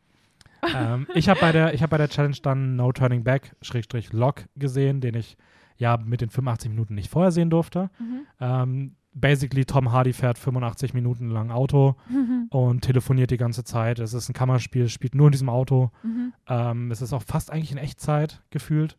ähm, 0.74 1.06
ich 1.14 1.28
habe 1.28 1.40
bei, 1.40 1.52
der- 1.52 1.74
ich 1.74 1.82
hab 1.82 1.90
bei 1.90 1.98
der 1.98 2.08
Challenge 2.08 2.36
dann 2.42 2.76
No 2.76 2.90
Turning 2.92 3.22
Back, 3.24 3.54
Schrägstrich 3.62 4.12
Lock 4.12 4.44
gesehen, 4.56 5.00
den 5.00 5.14
ich 5.14 5.36
ja 5.76 5.96
mit 5.96 6.20
den 6.20 6.30
85 6.30 6.70
Minuten 6.70 6.94
nicht 6.94 7.10
vorher 7.10 7.32
sehen 7.32 7.50
durfte. 7.50 7.90
Mhm. 7.98 8.20
Ähm, 8.40 8.96
basically, 9.14 9.64
Tom 9.64 9.92
Hardy 9.92 10.12
fährt 10.12 10.38
85 10.38 10.92
Minuten 10.94 11.30
lang 11.30 11.50
Auto 11.50 11.94
Mhm. 12.08 12.46
und 12.50 12.80
telefoniert 12.82 13.30
die 13.30 13.36
ganze 13.36 13.64
Zeit. 13.64 13.98
Es 14.00 14.12
ist 14.14 14.28
ein 14.28 14.32
Kammerspiel, 14.34 14.88
spielt 14.88 15.14
nur 15.14 15.26
in 15.28 15.32
diesem 15.32 15.48
Auto. 15.48 15.90
Mhm. 16.02 16.32
Ähm, 16.48 16.90
es 16.90 17.00
ist 17.00 17.12
auch 17.12 17.22
fast 17.22 17.50
eigentlich 17.52 17.72
in 17.72 17.78
Echtzeit 17.78 18.42
gefühlt. 18.50 18.96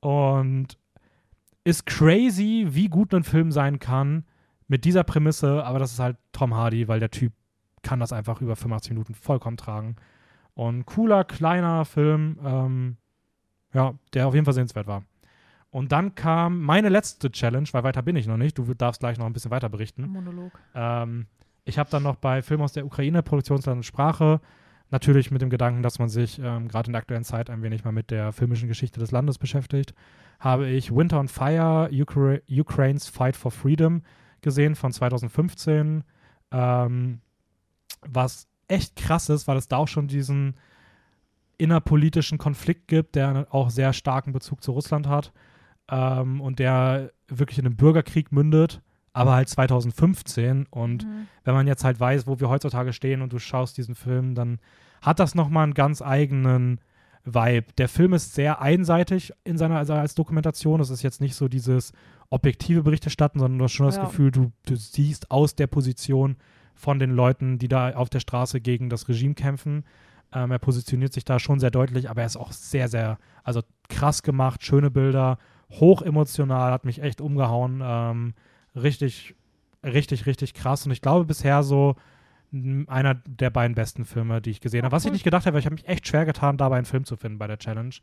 Und 0.00 0.78
ist 1.64 1.86
crazy, 1.86 2.66
wie 2.70 2.88
gut 2.88 3.14
ein 3.14 3.24
Film 3.24 3.50
sein 3.50 3.78
kann 3.78 4.24
mit 4.68 4.84
dieser 4.84 5.02
Prämisse, 5.04 5.64
aber 5.64 5.78
das 5.78 5.92
ist 5.92 5.98
halt 5.98 6.16
Tom 6.32 6.54
Hardy, 6.54 6.88
weil 6.88 7.00
der 7.00 7.10
Typ 7.10 7.32
kann 7.82 8.00
das 8.00 8.12
einfach 8.12 8.40
über 8.40 8.56
85 8.56 8.90
Minuten 8.92 9.14
vollkommen 9.14 9.56
tragen. 9.56 9.96
Und 10.54 10.84
cooler, 10.86 11.24
kleiner 11.24 11.84
Film, 11.84 12.38
ähm, 12.44 12.96
ja, 13.72 13.94
der 14.12 14.26
auf 14.28 14.34
jeden 14.34 14.44
Fall 14.44 14.54
sehenswert 14.54 14.86
war. 14.86 15.04
Und 15.74 15.90
dann 15.90 16.14
kam 16.14 16.60
meine 16.60 16.88
letzte 16.88 17.32
Challenge, 17.32 17.66
weil 17.72 17.82
weiter 17.82 18.00
bin 18.00 18.14
ich 18.14 18.28
noch 18.28 18.36
nicht. 18.36 18.56
Du 18.56 18.74
darfst 18.74 19.00
gleich 19.00 19.18
noch 19.18 19.26
ein 19.26 19.32
bisschen 19.32 19.50
weiter 19.50 19.68
berichten. 19.68 20.06
Monolog. 20.06 20.52
Ähm, 20.72 21.26
ich 21.64 21.80
habe 21.80 21.90
dann 21.90 22.04
noch 22.04 22.14
bei 22.14 22.42
Film 22.42 22.62
aus 22.62 22.74
der 22.74 22.86
Ukraine, 22.86 23.24
Produktionsland 23.24 23.78
und 23.78 23.82
Sprache, 23.82 24.40
natürlich 24.92 25.32
mit 25.32 25.42
dem 25.42 25.50
Gedanken, 25.50 25.82
dass 25.82 25.98
man 25.98 26.08
sich 26.08 26.38
ähm, 26.38 26.68
gerade 26.68 26.86
in 26.86 26.92
der 26.92 27.00
aktuellen 27.00 27.24
Zeit 27.24 27.50
ein 27.50 27.64
wenig 27.64 27.82
mal 27.82 27.90
mit 27.90 28.12
der 28.12 28.30
filmischen 28.30 28.68
Geschichte 28.68 29.00
des 29.00 29.10
Landes 29.10 29.38
beschäftigt, 29.38 29.94
habe 30.38 30.68
ich 30.68 30.94
Winter 30.94 31.18
on 31.18 31.26
Fire, 31.26 31.90
Ukra 31.92 32.36
Ukraine's 32.48 33.08
Fight 33.08 33.34
for 33.34 33.50
Freedom 33.50 34.02
gesehen 34.42 34.76
von 34.76 34.92
2015, 34.92 36.04
ähm, 36.52 37.20
was 38.02 38.46
echt 38.68 38.94
krass 38.94 39.28
ist, 39.28 39.48
weil 39.48 39.56
es 39.56 39.66
da 39.66 39.78
auch 39.78 39.88
schon 39.88 40.06
diesen 40.06 40.54
innerpolitischen 41.58 42.38
Konflikt 42.38 42.86
gibt, 42.86 43.16
der 43.16 43.48
auch 43.50 43.70
sehr 43.70 43.92
starken 43.92 44.32
Bezug 44.32 44.62
zu 44.62 44.70
Russland 44.70 45.08
hat 45.08 45.32
ähm, 45.90 46.40
und 46.40 46.58
der 46.58 47.10
wirklich 47.28 47.58
in 47.58 47.66
einem 47.66 47.76
Bürgerkrieg 47.76 48.32
mündet, 48.32 48.80
aber 49.12 49.32
halt 49.34 49.48
2015 49.48 50.66
und 50.70 51.04
Mhm. 51.04 51.26
wenn 51.44 51.54
man 51.54 51.66
jetzt 51.66 51.84
halt 51.84 52.00
weiß, 52.00 52.26
wo 52.26 52.40
wir 52.40 52.48
heutzutage 52.48 52.92
stehen 52.92 53.22
und 53.22 53.32
du 53.32 53.38
schaust 53.38 53.76
diesen 53.76 53.94
Film, 53.94 54.34
dann 54.34 54.58
hat 55.02 55.20
das 55.20 55.34
nochmal 55.34 55.64
einen 55.64 55.74
ganz 55.74 56.02
eigenen 56.02 56.80
Vibe. 57.24 57.66
Der 57.78 57.88
Film 57.88 58.12
ist 58.12 58.34
sehr 58.34 58.60
einseitig 58.60 59.32
in 59.44 59.56
seiner, 59.56 59.78
also 59.78 59.94
als 59.94 60.14
Dokumentation. 60.14 60.80
Es 60.80 60.90
ist 60.90 61.02
jetzt 61.02 61.20
nicht 61.20 61.34
so 61.34 61.48
dieses 61.48 61.92
objektive 62.28 62.82
Berichterstatten, 62.82 63.38
sondern 63.38 63.58
du 63.58 63.64
hast 63.64 63.72
schon 63.72 63.86
das 63.86 63.96
Ja. 63.96 64.04
Gefühl, 64.04 64.30
du, 64.30 64.52
du 64.66 64.76
siehst 64.76 65.30
aus 65.30 65.54
der 65.54 65.66
Position 65.66 66.36
von 66.74 66.98
den 66.98 67.10
Leuten, 67.12 67.58
die 67.58 67.68
da 67.68 67.94
auf 67.94 68.10
der 68.10 68.20
Straße 68.20 68.60
gegen 68.60 68.90
das 68.90 69.08
Regime 69.08 69.34
kämpfen. 69.34 69.84
Ähm, 70.32 70.50
er 70.50 70.58
positioniert 70.58 71.12
sich 71.12 71.24
da 71.24 71.38
schon 71.38 71.60
sehr 71.60 71.70
deutlich, 71.70 72.10
aber 72.10 72.22
er 72.22 72.26
ist 72.26 72.36
auch 72.36 72.52
sehr, 72.52 72.88
sehr, 72.88 73.18
also 73.42 73.62
krass 73.88 74.22
gemacht, 74.22 74.62
schöne 74.64 74.90
Bilder, 74.90 75.38
hoch 75.80 76.02
emotional, 76.02 76.72
hat 76.72 76.84
mich 76.84 77.02
echt 77.02 77.20
umgehauen. 77.20 77.82
Ähm, 77.84 78.34
richtig, 78.74 79.34
richtig, 79.82 80.26
richtig 80.26 80.54
krass. 80.54 80.86
Und 80.86 80.92
ich 80.92 81.00
glaube 81.00 81.24
bisher 81.24 81.62
so 81.62 81.96
einer 82.86 83.14
der 83.14 83.50
beiden 83.50 83.74
besten 83.74 84.04
Filme, 84.04 84.40
die 84.40 84.50
ich 84.50 84.60
gesehen 84.60 84.84
habe. 84.84 84.92
Was 84.92 85.04
ich 85.04 85.12
nicht 85.12 85.24
gedacht 85.24 85.44
habe, 85.44 85.54
weil 85.54 85.60
ich 85.60 85.66
habe 85.66 85.74
mich 85.74 85.88
echt 85.88 86.06
schwer 86.06 86.24
getan, 86.24 86.56
dabei 86.56 86.76
einen 86.76 86.84
Film 86.84 87.04
zu 87.04 87.16
finden 87.16 87.38
bei 87.38 87.48
der 87.48 87.58
Challenge. 87.58 87.94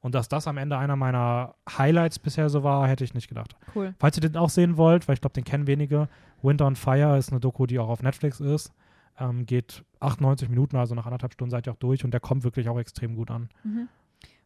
Und 0.00 0.14
dass 0.14 0.28
das 0.28 0.48
am 0.48 0.56
Ende 0.56 0.78
einer 0.78 0.96
meiner 0.96 1.54
Highlights 1.78 2.18
bisher 2.18 2.48
so 2.48 2.64
war, 2.64 2.88
hätte 2.88 3.04
ich 3.04 3.14
nicht 3.14 3.28
gedacht. 3.28 3.54
Cool. 3.74 3.94
Falls 3.98 4.16
ihr 4.16 4.22
den 4.22 4.36
auch 4.36 4.48
sehen 4.48 4.76
wollt, 4.76 5.06
weil 5.06 5.14
ich 5.14 5.20
glaube, 5.20 5.34
den 5.34 5.44
kennen 5.44 5.66
wenige, 5.66 6.08
Winter 6.42 6.66
on 6.66 6.74
Fire 6.74 7.18
ist 7.18 7.30
eine 7.30 7.40
Doku, 7.40 7.66
die 7.66 7.78
auch 7.78 7.88
auf 7.88 8.02
Netflix 8.02 8.40
ist. 8.40 8.72
Ähm, 9.18 9.46
geht 9.46 9.84
98 10.00 10.48
Minuten, 10.48 10.76
also 10.76 10.94
nach 10.94 11.04
anderthalb 11.04 11.34
Stunden 11.34 11.50
seid 11.50 11.66
ihr 11.68 11.72
auch 11.72 11.76
durch 11.76 12.04
und 12.04 12.12
der 12.12 12.20
kommt 12.20 12.42
wirklich 12.42 12.68
auch 12.68 12.78
extrem 12.78 13.14
gut 13.14 13.30
an. 13.30 13.50
Mhm. 13.62 13.88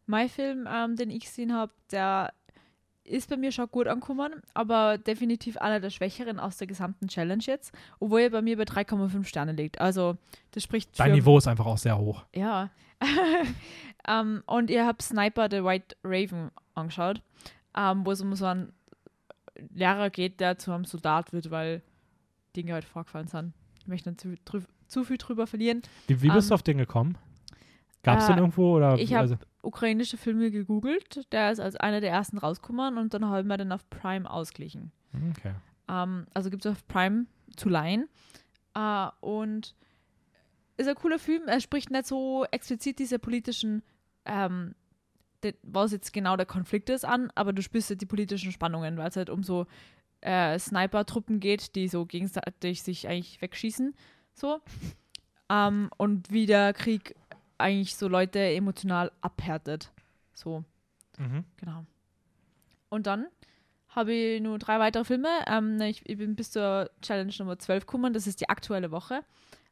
Mein 0.07 0.29
Film, 0.29 0.69
ähm, 0.71 0.97
den 0.97 1.11
ich 1.11 1.21
gesehen 1.21 1.55
habe, 1.55 1.73
der 1.91 2.33
ist 3.05 3.29
bei 3.29 3.37
mir 3.37 3.53
schon 3.53 3.69
gut 3.71 3.87
angekommen, 3.87 4.33
aber 4.55 4.99
definitiv 4.99 5.57
einer 5.59 5.79
der 5.81 5.91
schwächeren 5.91 6.41
aus 6.41 6.57
der 6.57 6.67
gesamten 6.67 7.09
Challenge 7.09 7.43
jetzt, 7.45 7.73
obwohl 8.01 8.21
er 8.21 8.31
bei 8.31 8.43
mir 8.43 8.57
bei 8.57 8.65
3,5 8.65 9.25
Sterne 9.25 9.53
liegt. 9.53 9.81
Also 9.81 10.17
das 10.53 10.63
spricht 10.63 10.99
Dein 10.99 11.11
für 11.11 11.17
Niveau 11.17 11.39
ist 11.39 11.47
einfach 11.47 11.67
auch 11.67 11.79
sehr 11.79 11.99
hoch. 11.99 12.25
Ja. 12.35 12.71
ähm, 14.09 14.43
und 14.47 14.71
ihr 14.71 14.87
habt 14.87 15.03
Sniper 15.03 15.49
the 15.51 15.63
White 15.65 15.97
Raven 16.03 16.51
angeschaut, 16.75 17.21
ähm, 17.77 18.05
wo 18.07 18.13
es 18.13 18.21
um 18.21 18.35
so 18.35 18.47
einen 18.47 18.73
Lehrer 19.75 20.11
geht, 20.11 20.41
der 20.41 20.59
zu 20.59 20.73
einem 20.73 20.85
Soldat 20.85 21.33
wird, 21.33 21.51
weil 21.51 21.83
Dinge 22.57 22.73
halt 22.73 22.85
vorgefallen 22.85 23.29
sind. 23.29 23.53
Ich 23.79 23.87
möchte 23.87 24.11
nicht 24.11 24.21
zu, 24.21 24.35
zu 24.87 25.05
viel 25.05 25.19
drüber 25.19 25.47
verlieren. 25.47 25.83
Wie, 26.07 26.23
wie 26.23 26.29
bist 26.31 26.47
Ähm, 26.47 26.49
du 26.49 26.55
auf 26.55 26.63
den 26.63 26.79
gekommen? 26.79 27.19
Gab 28.03 28.19
es 28.19 28.25
äh, 28.25 28.29
den 28.29 28.39
irgendwo? 28.39 28.77
Oder, 28.77 28.99
ich 28.99 29.13
hab- 29.13 29.23
also, 29.23 29.37
Ukrainische 29.65 30.17
Filme 30.17 30.51
gegoogelt, 30.51 31.33
der 31.33 31.51
ist 31.51 31.61
als 31.61 31.77
einer 31.77 32.01
der 32.01 32.11
ersten 32.11 32.39
rausgekommen 32.39 32.99
und 32.99 33.15
dann 33.15 33.25
haben 33.27 33.49
wir 33.49 33.57
den 33.57 33.73
auf 33.73 33.89
Prime 33.91 34.31
ausglichen. 34.31 34.93
okay. 35.31 35.55
Ähm, 35.89 36.27
also 36.35 36.51
gibt 36.51 36.65
es 36.65 36.73
auf 36.73 36.87
Prime 36.87 37.27
zu 37.57 37.69
leihen. 37.69 38.09
Äh, 38.75 39.09
und 39.21 39.75
ist 40.77 40.89
ein 40.89 40.95
cooler 40.95 41.19
Film. 41.19 41.43
Er 41.47 41.61
spricht 41.61 41.91
nicht 41.91 42.07
so 42.07 42.45
explizit 42.51 42.99
diese 42.99 43.19
politischen, 43.19 43.83
ähm, 44.25 44.75
de, 45.43 45.55
was 45.63 45.93
jetzt 45.93 46.13
genau 46.13 46.37
der 46.37 46.47
Konflikt 46.47 46.91
ist, 46.91 47.05
an, 47.05 47.31
aber 47.35 47.53
du 47.53 47.63
spürst 47.63 47.91
halt 47.91 48.01
die 48.01 48.07
politischen 48.07 48.53
Spannungen, 48.53 48.97
weil 48.97 49.09
es 49.09 49.17
halt 49.17 49.31
um 49.31 49.43
so 49.43 49.67
äh, 50.21 50.59
Sniper-Truppen 50.59 51.39
geht, 51.39 51.77
die 51.77 51.89
so 51.89 52.07
gegenseitig 52.07 52.83
sich 52.83 53.09
eigentlich 53.09 53.41
wegschießen. 53.41 53.95
So. 54.35 54.61
Ähm, 55.51 55.91
und 55.99 56.33
wie 56.33 56.47
der 56.47 56.73
Krieg 56.73 57.15
eigentlich 57.59 57.97
so 57.97 58.09
Leute 58.09 58.41
emotional 58.41 59.13
abhärtet. 59.21 59.91
So. 60.35 60.65
Mhm. 61.19 61.45
Genau. 61.57 61.85
Und 62.89 63.07
dann 63.07 63.27
habe 63.89 64.13
ich 64.13 64.41
nur 64.41 64.59
drei 64.59 64.79
weitere 64.79 65.05
Filme. 65.05 65.29
Ähm, 65.47 65.81
ich, 65.81 66.09
ich 66.09 66.19
bin 66.19 66.35
bis 66.35 66.51
zur 66.51 66.91
Challenge 67.01 67.33
Nummer 67.39 67.59
12 67.59 67.87
gekommen. 67.87 68.13
Das 68.13 68.27
ist 68.27 68.41
die 68.41 68.49
aktuelle 68.49 68.91
Woche. 68.91 69.23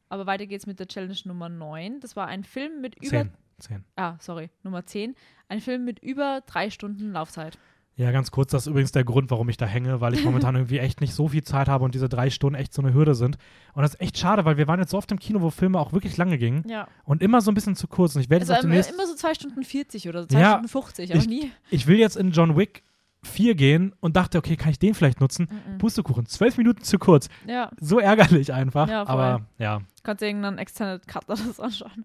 Aber 0.08 0.26
weiter 0.26 0.46
geht's 0.46 0.66
mit 0.66 0.78
der 0.78 0.88
Challenge 0.88 1.16
Nummer 1.24 1.48
9. 1.48 2.00
Das 2.00 2.16
war 2.16 2.26
ein 2.26 2.44
Film 2.44 2.80
mit 2.80 2.96
über. 2.96 3.22
Zehn. 3.22 3.32
Zehn. 3.58 3.84
Ah, 3.96 4.16
sorry, 4.20 4.50
Nummer 4.62 4.84
10. 4.84 5.14
Ein 5.48 5.60
Film 5.60 5.84
mit 5.84 6.00
über 6.00 6.42
drei 6.46 6.70
Stunden 6.70 7.12
Laufzeit. 7.12 7.58
Ja, 7.94 8.10
ganz 8.10 8.30
kurz, 8.30 8.50
das 8.50 8.62
ist 8.62 8.66
übrigens 8.68 8.92
der 8.92 9.04
Grund, 9.04 9.30
warum 9.30 9.48
ich 9.50 9.58
da 9.58 9.66
hänge, 9.66 10.00
weil 10.00 10.14
ich 10.14 10.24
momentan 10.24 10.54
irgendwie 10.56 10.78
echt 10.78 11.00
nicht 11.02 11.12
so 11.14 11.28
viel 11.28 11.44
Zeit 11.44 11.68
habe 11.68 11.84
und 11.84 11.94
diese 11.94 12.08
drei 12.08 12.30
Stunden 12.30 12.54
echt 12.58 12.72
so 12.72 12.80
eine 12.80 12.94
Hürde 12.94 13.14
sind. 13.14 13.36
Und 13.74 13.82
das 13.82 13.94
ist 13.94 14.00
echt 14.00 14.16
schade, 14.18 14.44
weil 14.46 14.56
wir 14.56 14.66
waren 14.66 14.80
jetzt 14.80 14.90
so 14.92 14.96
oft 14.98 15.12
im 15.12 15.18
Kino, 15.18 15.42
wo 15.42 15.50
Filme 15.50 15.78
auch 15.78 15.92
wirklich 15.92 16.16
lange 16.16 16.38
gingen 16.38 16.64
Ja. 16.68 16.88
und 17.04 17.22
immer 17.22 17.42
so 17.42 17.50
ein 17.50 17.54
bisschen 17.54 17.76
zu 17.76 17.86
kurz. 17.88 18.14
Und 18.16 18.22
ich 18.22 18.30
werde 18.30 18.42
Also 18.44 18.52
jetzt 18.54 18.58
auch 18.60 18.62
demnächst, 18.62 18.92
immer 18.92 19.06
so 19.06 19.14
zwei 19.14 19.34
Stunden 19.34 19.62
40 19.62 20.08
oder 20.08 20.22
so, 20.22 20.28
zwei 20.28 20.40
Ja, 20.40 20.50
Stunden 20.52 20.68
50, 20.68 21.10
aber 21.10 21.20
ich- 21.20 21.28
nie. 21.28 21.52
ich 21.70 21.86
will 21.86 21.98
jetzt 21.98 22.16
in 22.16 22.30
John 22.30 22.56
Wick 22.56 22.82
4 23.24 23.54
gehen 23.54 23.94
und 24.00 24.16
dachte, 24.16 24.38
okay, 24.38 24.56
kann 24.56 24.70
ich 24.70 24.78
den 24.78 24.94
vielleicht 24.94 25.20
nutzen? 25.20 25.48
Mhm. 25.50 25.78
Pustekuchen, 25.78 26.26
zwölf 26.26 26.56
Minuten 26.56 26.82
zu 26.82 26.98
kurz. 26.98 27.28
Ja, 27.46 27.70
So 27.78 28.00
ärgerlich 28.00 28.52
einfach. 28.54 28.88
Ja, 28.88 29.06
aber 29.06 29.42
ja, 29.58 29.80
kannst 30.02 30.22
du 30.22 30.26
irgendeinen 30.26 30.58
Extended 30.58 31.06
Cut 31.06 31.26
oder 31.28 31.36
so 31.36 31.62
anschauen. 31.62 32.04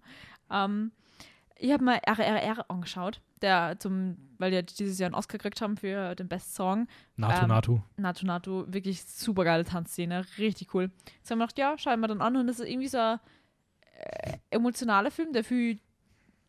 Ähm, 0.51 0.91
ich 1.59 1.71
habe 1.71 1.83
mal 1.83 1.99
RRR 2.07 2.65
angeschaut, 2.69 3.21
der 3.41 3.75
zum, 3.79 4.17
weil 4.37 4.51
die 4.51 4.65
dieses 4.75 4.99
Jahr 4.99 5.07
einen 5.07 5.15
Oscar 5.15 5.37
gekriegt 5.37 5.61
haben 5.61 5.77
für 5.77 6.15
den 6.15 6.27
Best 6.27 6.55
Song. 6.55 6.87
Natu, 7.15 7.41
Ähm, 7.43 7.47
Natu. 7.49 7.79
Natu 7.97 8.25
Natu, 8.25 8.65
wirklich 8.67 9.03
super 9.03 9.43
geile 9.43 9.63
Tanzszene, 9.65 10.25
richtig 10.37 10.73
cool. 10.73 10.91
Jetzt 11.17 11.31
haben 11.31 11.39
wir 11.39 11.45
gedacht, 11.47 11.57
ja, 11.59 11.77
schauen 11.77 11.99
wir 11.99 12.07
dann 12.07 12.21
an 12.21 12.35
und 12.37 12.47
das 12.47 12.59
ist 12.59 12.67
irgendwie 12.69 12.87
so 12.87 12.97
ein 12.97 13.19
äh, 13.99 14.37
emotionaler 14.51 15.11
Film, 15.11 15.33
der 15.33 15.43
viel 15.43 15.79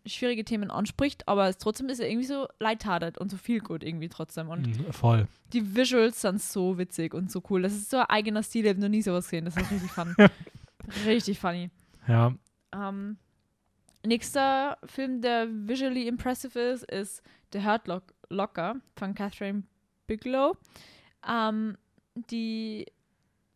schwierige 0.06 0.44
Themen 0.44 0.70
anspricht, 0.70 1.28
aber 1.28 1.48
es, 1.48 1.58
trotzdem 1.58 1.88
ist 1.90 2.00
er 2.00 2.08
irgendwie 2.08 2.26
so 2.26 2.48
lighthearted 2.60 3.18
und 3.18 3.30
so 3.30 3.36
viel 3.36 3.60
gut 3.60 3.82
irgendwie 3.82 4.08
trotzdem. 4.08 4.48
Und 4.48 4.66
Mhm, 4.66 4.92
voll. 4.92 5.26
die 5.52 5.76
Visuals 5.76 6.22
sind 6.22 6.40
so 6.40 6.78
witzig 6.78 7.12
und 7.12 7.30
so 7.30 7.42
cool. 7.50 7.60
Das 7.62 7.74
ist 7.74 7.90
so 7.90 7.98
ein 7.98 8.06
eigener 8.06 8.42
Stil, 8.42 8.64
ich 8.64 8.70
habe 8.70 8.80
noch 8.80 8.88
nie 8.88 9.02
sowas 9.02 9.24
gesehen. 9.26 9.44
Das 9.44 9.56
ist 9.56 9.70
richtig 9.70 9.90
fun. 9.90 10.14
richtig 11.06 11.38
funny. 11.38 11.70
Ja, 12.06 12.32
Ähm, 12.74 13.18
nächster 14.04 14.78
Film, 14.84 15.20
der 15.20 15.48
visually 15.50 16.06
impressive 16.08 16.58
ist, 16.58 16.84
ist 16.84 17.22
The 17.52 17.64
Hurt 17.64 17.86
Lock 17.86 18.14
Locker 18.30 18.76
von 18.96 19.14
Catherine 19.14 19.62
Bigelow. 20.06 20.56
Ähm, 21.26 21.76
die, 22.30 22.86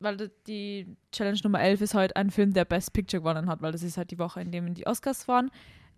weil 0.01 0.31
die- 0.47 0.97
Challenge 1.13 1.39
Nummer 1.45 1.61
11 1.61 1.81
ist 1.83 1.95
halt 1.95 2.17
ein 2.17 2.31
Film, 2.31 2.53
der 2.55 2.65
Best 2.65 2.93
Picture 2.93 3.21
gewonnen 3.21 3.49
hat, 3.49 3.61
weil 3.61 3.73
das 3.73 3.83
ist 3.83 3.97
halt 3.99 4.11
die 4.11 4.19
Woche, 4.19 4.41
in 4.41 4.51
dem 4.51 4.73
die 4.75 4.87
Oscars 4.87 5.29
waren. 5.29 5.51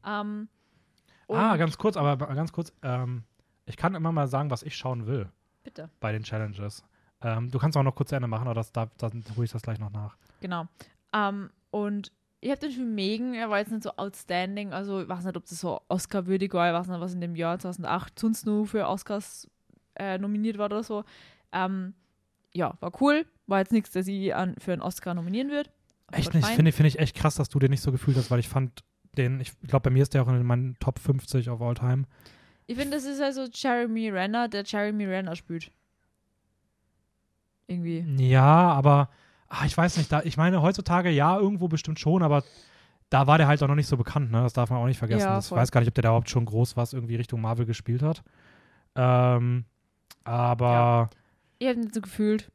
Ähm, 0.05 0.49
ah, 1.28 1.57
ganz 1.57 1.78
kurz, 1.78 1.97
aber 1.97 2.16
ganz 2.16 2.53
kurz. 2.53 2.72
Ähm, 2.82 3.22
ich 3.66 3.76
kann 3.76 3.95
immer 3.95 4.12
mal 4.12 4.26
sagen, 4.26 4.51
was 4.51 4.62
ich 4.62 4.76
schauen 4.76 5.07
will 5.07 5.28
Bitte. 5.62 5.88
bei 6.01 6.12
den 6.12 6.22
Challenges. 6.24 6.84
Ähm, 7.22 7.51
du 7.51 7.59
kannst 7.59 7.76
auch 7.78 7.82
noch 7.82 7.95
kurz 7.95 8.11
zu 8.11 8.16
Ende 8.16 8.28
machen, 8.28 8.47
aber 8.47 8.55
das, 8.55 8.72
da, 8.72 8.90
da 8.99 9.09
hole 9.36 9.45
ich 9.45 9.53
das 9.53 9.62
gleich 9.62 9.78
noch 9.78 9.90
nach. 9.90 10.16
Genau. 10.40 10.66
Ähm, 11.14 11.51
und 11.70 12.12
ich 12.45 12.51
habe 12.51 12.61
den 12.61 12.72
Film 12.72 12.95
Megan, 12.95 13.32
er 13.32 13.49
war 13.49 13.59
jetzt 13.59 13.72
nicht 13.72 13.82
so 13.82 13.97
outstanding, 13.97 14.74
also 14.74 15.01
ich 15.01 15.09
weiß 15.09 15.24
nicht, 15.24 15.36
ob 15.36 15.47
das 15.47 15.59
so 15.59 15.80
Oscar-würdig 15.88 16.53
war, 16.53 16.68
ich 16.68 16.78
weiß 16.78 16.88
nicht, 16.88 17.01
was 17.01 17.14
in 17.14 17.22
dem 17.22 17.36
Jahr 17.36 17.59
2008 17.59 18.18
sonst 18.18 18.45
nur 18.45 18.66
für 18.66 18.86
Oscars 18.86 19.49
äh, 19.95 20.18
nominiert 20.18 20.59
war 20.59 20.66
oder 20.66 20.82
so. 20.82 21.05
Ähm, 21.53 21.95
ja, 22.53 22.76
war 22.80 22.92
cool, 23.01 23.24
war 23.47 23.61
jetzt 23.61 23.72
nichts, 23.72 23.92
das 23.92 24.07
ich 24.09 24.34
an, 24.34 24.57
für 24.59 24.74
einen 24.74 24.82
Oscar 24.82 25.14
nominieren 25.14 25.49
würde. 25.51 25.70
Echt 26.12 26.34
nicht? 26.34 26.47
Finde 26.49 26.68
ich, 26.68 26.74
finde 26.74 26.88
ich 26.88 26.99
echt 26.99 27.16
krass, 27.16 27.36
dass 27.36 27.49
du 27.49 27.59
den 27.59 27.70
nicht 27.70 27.80
so 27.80 27.90
gefühlt 27.92 28.18
hast, 28.18 28.30
weil 28.30 28.40
ich 28.40 28.49
fand 28.51 28.84
den, 29.16 29.40
ich 29.40 29.59
glaube, 29.62 29.84
bei 29.84 29.90
mir 29.90 30.03
ist 30.03 30.12
der 30.12 30.22
auch 30.22 30.28
in 30.28 30.45
meinen 30.45 30.76
Top 30.80 30.99
50 30.99 31.49
of 31.49 31.62
all 31.62 31.74
time. 31.74 32.05
Ich 32.66 32.76
finde, 32.76 32.95
das 32.95 33.05
ist 33.05 33.22
also 33.22 33.47
Jeremy 33.51 34.11
Renner, 34.11 34.49
der 34.49 34.64
Jeremy 34.64 35.07
Renner 35.07 35.34
spielt. 35.34 35.70
Irgendwie. 37.68 38.05
Ja, 38.18 38.68
aber 38.70 39.09
ah, 39.49 39.64
ich 39.66 39.76
weiß 39.76 39.97
nicht, 39.97 40.11
da, 40.12 40.22
ich 40.22 40.36
meine, 40.36 40.62
heutzutage 40.62 41.11
ja, 41.11 41.38
irgendwo 41.38 41.68
bestimmt 41.68 41.99
schon, 42.01 42.22
aber 42.22 42.42
da 43.11 43.26
war 43.26 43.38
der 43.38 43.47
halt 43.47 43.62
auch 43.62 43.68
noch 43.68 43.74
nicht 43.74 43.86
so 43.86 43.97
bekannt, 43.97 44.30
ne? 44.32 44.42
Das 44.42 44.53
darf 44.55 44.70
man 44.70 44.80
auch 44.80 44.86
nicht 44.86 44.99
vergessen. 44.99 45.20
Ja, 45.20 45.36
Das- 45.36 45.47
ich 45.47 45.53
weiß 45.53 45.70
gar 45.70 45.80
nicht, 45.80 45.88
ob 45.88 45.95
der 45.95 46.03
da 46.03 46.09
überhaupt 46.11 46.30
schon 46.30 46.45
groß 46.45 46.76
was 46.76 46.92
irgendwie 46.92 47.16
Richtung 47.16 47.40
Marvel 47.40 47.66
gespielt 47.66 48.03
hat. 48.03 48.22
Ähm, 48.97 49.64
aber 50.24 51.11
Ich 51.59 51.68
habe 51.68 51.78
nicht 51.80 51.95
so 51.95 52.01
gefühlt. 52.01 52.51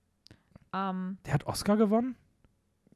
Ähm, 0.74 1.18
der 1.26 1.34
hat 1.34 1.46
Oscar 1.48 1.78
gewonnen? 1.78 2.16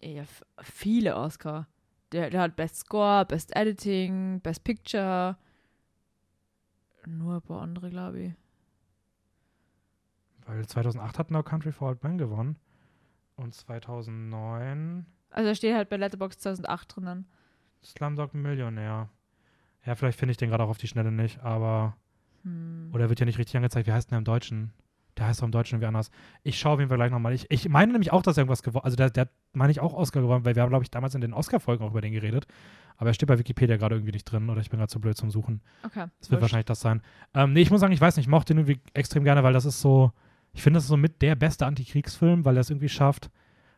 ja, 0.02 0.24
viele 0.62 1.16
Oscar. 1.16 1.68
Der, 2.12 2.30
der 2.30 2.42
hat 2.42 2.56
Best 2.56 2.76
Score, 2.78 3.26
Best 3.26 3.56
Editing, 3.56 4.42
Best 4.42 4.64
Picture. 4.64 5.38
Nur 7.06 7.36
ein 7.36 7.42
paar 7.42 7.62
andere, 7.62 7.90
glaube 7.90 8.20
ich. 8.22 8.34
Weil 10.46 10.66
2008 10.68 11.20
hat 11.20 11.32
No 11.32 11.42
Country 11.44 11.72
for 11.72 11.88
Old 11.90 12.04
Men 12.04 12.18
gewonnen. 12.18 12.58
Und 13.44 13.54
2009 13.54 15.06
Also 15.32 15.50
er 15.50 15.56
steht 15.56 15.76
halt 15.76 15.90
bei 15.90 15.98
Letterboxd 15.98 16.42
2008 16.42 16.96
drinnen. 16.96 17.26
Slumdog 17.84 18.34
Millionär. 18.34 19.10
Ja, 19.86 19.96
vielleicht 19.96 20.18
finde 20.18 20.32
ich 20.32 20.38
den 20.38 20.50
gerade 20.50 20.64
auch 20.64 20.70
auf 20.70 20.78
die 20.78 20.88
Schnelle 20.88 21.12
nicht, 21.12 21.42
aber. 21.44 21.98
Hm. 22.44 22.90
Oder 22.94 23.10
wird 23.10 23.20
ja 23.20 23.26
nicht 23.26 23.38
richtig 23.38 23.58
angezeigt. 23.58 23.86
Wie 23.86 23.92
heißt 23.92 24.10
denn 24.10 24.16
der 24.16 24.20
im 24.20 24.26
Deutschen? 24.26 24.72
Der 25.18 25.28
heißt 25.28 25.42
auch 25.42 25.46
im 25.46 25.52
Deutschen 25.52 25.76
irgendwie 25.76 25.88
anders. 25.88 26.10
Ich 26.44 26.58
schaue 26.58 26.74
auf 26.74 26.80
jeden 26.80 26.88
Fall 26.88 26.98
gleich 26.98 27.12
nochmal. 27.12 27.34
Ich, 27.34 27.52
ich 27.52 27.68
meine 27.68 27.92
nämlich 27.92 28.14
auch, 28.14 28.22
dass 28.22 28.38
er 28.38 28.44
irgendwas 28.44 28.64
gewonnen 28.64 28.86
Also 28.86 28.96
der, 28.96 29.10
der 29.10 29.30
meine 29.52 29.72
ich, 29.72 29.82
auch 29.82 29.94
Oscar 29.94 30.22
gewonnen, 30.22 30.46
weil 30.46 30.56
wir 30.56 30.64
haben, 30.64 30.70
glaube 30.70 30.84
ich, 30.84 30.90
damals 30.90 31.14
in 31.14 31.22
den 31.22 31.34
Oscar-Folgen 31.34 31.84
auch 31.84 31.92
über 31.92 32.02
den 32.02 32.14
geredet. 32.14 32.48
Aber 32.96 33.10
er 33.10 33.14
steht 33.14 33.28
bei 33.28 33.38
Wikipedia 33.38 33.76
gerade 33.76 33.96
irgendwie 33.96 34.14
nicht 34.14 34.24
drin 34.24 34.50
oder 34.50 34.62
ich 34.62 34.70
bin 34.70 34.80
gerade 34.80 34.90
zu 34.90 35.02
blöd 35.02 35.18
zum 35.18 35.30
Suchen. 35.30 35.62
Okay. 35.84 36.08
Das 36.20 36.32
wird 36.32 36.42
wahrscheinlich 36.42 36.66
das 36.66 36.80
sein. 36.80 37.02
Ähm, 37.34 37.52
nee, 37.52 37.62
ich 37.62 37.70
muss 37.70 37.82
sagen, 37.82 37.94
ich 37.94 38.02
weiß 38.02 38.16
nicht, 38.16 38.26
ich 38.26 38.30
mochte 38.30 38.54
den 38.54 38.66
irgendwie 38.66 38.82
extrem 38.94 39.26
gerne, 39.26 39.44
weil 39.44 39.54
das 39.54 39.66
ist 39.66 39.82
so, 39.82 40.14
ich 40.54 40.62
finde, 40.64 40.78
das 40.78 40.84
ist 40.86 40.90
so 40.90 40.98
mit 40.98 41.22
der 41.22 41.36
beste 41.36 41.66
Antikriegsfilm, 41.66 42.46
weil 42.46 42.58
er 42.58 42.62
es 42.62 42.70
irgendwie 42.70 42.90
schafft, 42.90 43.30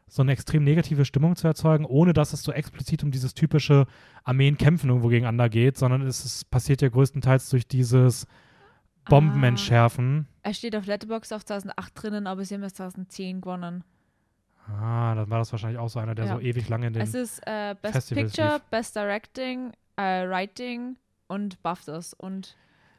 so 0.07 0.21
eine 0.21 0.34
extrem 0.34 0.63
negative 0.63 1.03
Stimmung 1.05 1.36
zu 1.36 1.47
erzeugen, 1.47 1.86
ohne 1.86 2.13
dass 2.13 2.32
es 2.34 2.43
so 2.43 2.51
explizit 2.51 3.03
um 3.03 3.09
dieses 3.11 3.34
typische 3.34 3.88
Armeen 4.23 4.57
kämpfen 4.57 4.89
irgendwo 4.89 5.07
gegeneinander 5.07 5.49
geht, 5.49 5.78
sondern 5.78 6.01
es 6.03 6.23
ist, 6.26 6.52
passiert 6.52 6.81
ja 6.84 6.89
größtenteils 6.89 7.49
durch 7.49 7.68
dieses 7.68 8.27
Bomben 9.10 9.43
Ah. 9.43 9.47
entschärfen. 9.47 10.27
Er 10.43 10.53
steht 10.53 10.76
auf 10.76 10.85
Letterboxd 10.85 11.34
auf 11.34 11.43
2008 11.45 11.91
drinnen, 11.95 12.27
aber 12.27 12.45
sie 12.45 12.53
haben 12.56 12.64
erst 12.64 12.77
2010 12.77 13.41
gewonnen. 13.41 13.84
Ah, 14.68 15.14
dann 15.15 15.30
war 15.30 15.39
das 15.39 15.52
wahrscheinlich 15.52 15.80
auch 15.80 15.89
so 15.89 15.99
einer, 15.99 16.15
der 16.15 16.26
Ja. 16.26 16.34
so 16.35 16.39
ewig 16.39 16.68
lange 16.69 16.88
in 16.88 16.93
den. 16.93 17.02
Es 17.03 17.14
ist 17.14 17.39
äh, 17.45 17.76
Best 17.81 17.93
Festivals 17.93 18.31
Picture, 18.34 18.53
lief. 18.56 18.64
Best 18.72 18.95
Directing, 18.95 19.72
äh, 19.95 20.27
Writing 20.27 20.97
und 21.27 21.61
BAFTAs 21.61 22.14
und 22.14 22.56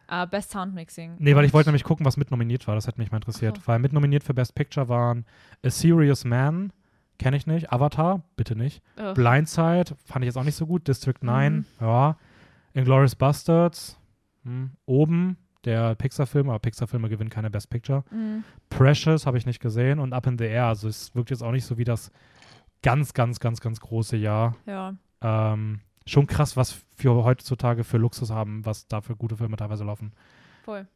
äh, 0.09 0.27
Best 0.27 0.51
Soundmixing. 0.51 1.16
Nee, 1.19 1.35
weil 1.37 1.45
ich 1.45 1.53
wollte 1.53 1.69
nämlich 1.69 1.85
gucken, 1.85 2.05
was 2.07 2.16
mit 2.16 2.31
nominiert 2.31 2.66
war. 2.69 2.74
Das 2.74 2.87
hätte 2.87 2.99
mich 3.01 3.11
mal 3.11 3.19
interessiert. 3.19 3.57
So. 3.59 3.62
Weil 3.66 3.78
mit 3.78 3.93
nominiert 3.93 4.24
für 4.24 4.35
Best 4.35 4.55
Picture 4.55 4.89
waren 4.89 5.24
A 5.65 5.70
Serious 5.70 6.24
Man, 6.24 6.73
kenne 7.19 7.37
ich 7.37 7.47
nicht. 7.47 7.73
Avatar, 7.73 8.23
bitte 8.37 8.57
nicht. 8.57 8.83
Ugh. 8.99 9.15
Blindside 9.15 9.95
fand 10.05 10.24
ich 10.24 10.27
jetzt 10.27 10.37
auch 10.37 10.45
nicht 10.45 10.57
so 10.57 10.66
gut. 10.66 10.87
District 10.89 11.15
9, 11.23 11.55
Mhm. 11.55 11.65
ja. 11.81 12.16
Inglourious 12.74 13.15
Bastards, 13.16 13.99
hm. 14.45 14.73
Oben, 14.85 15.39
der 15.65 15.95
Pixar-Film, 15.95 16.49
aber 16.51 16.59
Pixar-Filme 16.59 17.09
gewinnen 17.09 17.31
keine 17.31 17.51
Best 17.51 17.70
Picture. 17.70 18.05
Mhm. 18.11 18.45
Precious 18.69 19.27
habe 19.27 19.39
ich 19.39 19.47
nicht 19.47 19.61
gesehen 19.61 19.99
und 19.99 20.12
Up 20.12 20.27
in 20.27 20.37
the 20.39 20.45
Air. 20.45 20.66
Also 20.66 20.89
es 20.89 21.15
wirkt 21.15 21.31
jetzt 21.31 21.43
auch 21.43 21.53
nicht 21.53 21.65
so 21.65 21.78
wie 21.78 21.85
das 21.85 22.12
ganz, 22.83 23.15
ganz, 23.15 23.41
ganz, 23.41 23.61
ganz 23.61 23.81
große 23.81 24.16
Jahr. 24.16 24.55
Ja. 24.66 24.95
Ähm, 25.23 25.81
schon 26.07 26.27
krass, 26.27 26.57
was 26.57 26.83
wir 26.97 27.12
heutzutage 27.12 27.85
für 27.85 27.99
Luxus 27.99 28.31
haben, 28.31 28.65
was 28.65 28.89
da 28.89 29.01
für 29.01 29.16
gute 29.16 29.37
Filme 29.37 29.57
teilweise 29.57 29.85
laufen. 29.85 30.12
Voll. 30.65 30.87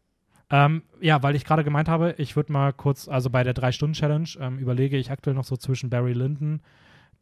Ähm, 0.51 0.83
ja, 1.01 1.23
weil 1.23 1.37
ich 1.37 1.45
gerade 1.45 1.63
gemeint 1.63 1.89
habe, 1.89 2.15
ich 2.19 2.35
würde 2.35 2.53
mal 2.53 2.73
kurz, 2.73 3.09
also 3.09 3.31
bei 3.31 3.45
der 3.45 3.55
Drei-Stunden-Challenge 3.55 4.29
ähm, 4.41 4.59
überlege 4.59 4.97
ich 4.97 5.11
aktuell 5.11 5.35
noch 5.37 5.45
so 5.45 5.57
zwischen 5.57 5.91
Barry 5.91 6.13
Lyndon, 6.13 6.61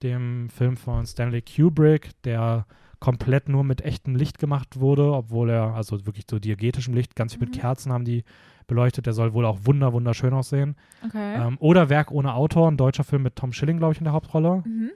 dem 0.02 0.48
Film 0.48 0.76
von 0.76 1.06
Stanley 1.06 1.42
Kubrick, 1.42 2.10
der 2.22 2.66
komplett 3.00 3.48
nur 3.48 3.64
mit 3.64 3.82
echtem 3.82 4.16
Licht 4.16 4.38
gemacht 4.38 4.80
wurde, 4.80 5.12
obwohl 5.12 5.50
er, 5.50 5.74
also 5.74 6.06
wirklich 6.06 6.24
so 6.28 6.38
diegetischem 6.38 6.94
Licht, 6.94 7.16
ganz 7.16 7.34
viel 7.34 7.40
mit 7.40 7.54
Mhm. 7.54 7.60
Kerzen 7.60 7.92
haben 7.92 8.04
die 8.04 8.24
beleuchtet, 8.66 9.06
der 9.06 9.12
soll 9.12 9.32
wohl 9.32 9.44
auch 9.44 9.60
wunder, 9.64 9.92
wunderschön 9.92 10.32
aussehen. 10.32 10.76
Okay. 11.04 11.46
Ähm, 11.46 11.56
oder 11.60 11.88
Werk 11.90 12.10
ohne 12.10 12.34
Autor, 12.34 12.70
ein 12.70 12.76
deutscher 12.76 13.04
Film 13.04 13.22
mit 13.22 13.36
Tom 13.36 13.52
Schilling, 13.52 13.78
glaube 13.78 13.92
ich, 13.92 13.98
in 13.98 14.04
der 14.04 14.12
Hauptrolle. 14.12 14.62
mhm. 14.64 14.90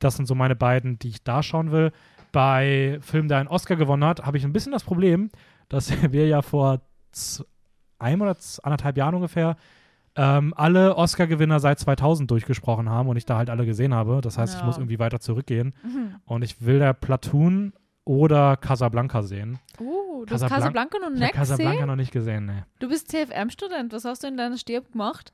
Das 0.00 0.14
sind 0.14 0.26
so 0.26 0.36
meine 0.36 0.54
beiden, 0.54 1.00
die 1.00 1.08
ich 1.08 1.24
da 1.24 1.42
schauen 1.42 1.72
will. 1.72 1.90
Bei 2.32 2.98
Film, 3.00 3.28
der 3.28 3.38
einen 3.38 3.48
Oscar 3.48 3.76
gewonnen 3.76 4.04
hat, 4.04 4.24
habe 4.26 4.36
ich 4.36 4.44
ein 4.44 4.52
bisschen 4.52 4.72
das 4.72 4.84
Problem, 4.84 5.30
dass 5.68 5.90
wir 6.12 6.26
ja 6.26 6.42
vor 6.42 6.80
einem 7.98 8.22
oder 8.22 8.36
anderthalb 8.62 8.96
Jahren 8.96 9.14
ungefähr 9.14 9.56
ähm, 10.16 10.52
alle 10.56 10.96
Oscar-Gewinner 10.96 11.60
seit 11.60 11.78
2000 11.78 12.30
durchgesprochen 12.30 12.88
haben 12.88 13.08
und 13.08 13.16
ich 13.16 13.24
da 13.24 13.36
halt 13.38 13.50
alle 13.50 13.64
gesehen 13.66 13.94
habe. 13.94 14.20
Das 14.20 14.36
heißt, 14.38 14.54
ich 14.54 14.60
Ja. 14.60 14.66
muss 14.66 14.76
irgendwie 14.78 14.98
weiter 14.98 15.20
zurückgehen 15.20 15.74
Mhm. 15.82 16.16
und 16.24 16.42
ich 16.42 16.60
will 16.64 16.78
der 16.80 16.92
Platoon 16.92 17.72
oder 18.04 18.56
Casablanca 18.56 19.22
sehen. 19.22 19.58
Uh, 19.78 20.24
du 20.24 20.34
hast 20.34 20.42
Casablan- 20.42 20.48
Casablanca 20.48 20.98
noch 20.98 21.06
Ich 21.08 21.12
habe 21.14 21.18
nicht 21.20 21.32
Casablanca 21.34 21.72
gesehen? 21.72 21.86
noch 21.86 21.96
nicht 21.96 22.10
gesehen, 22.12 22.46
ne. 22.46 22.66
Du 22.80 22.88
bist 22.88 23.10
CFM-Student. 23.10 23.92
Was 23.92 24.04
hast 24.04 24.24
du 24.24 24.28
in 24.28 24.36
deiner 24.36 24.56
Stirb 24.56 24.90
gemacht? 24.92 25.32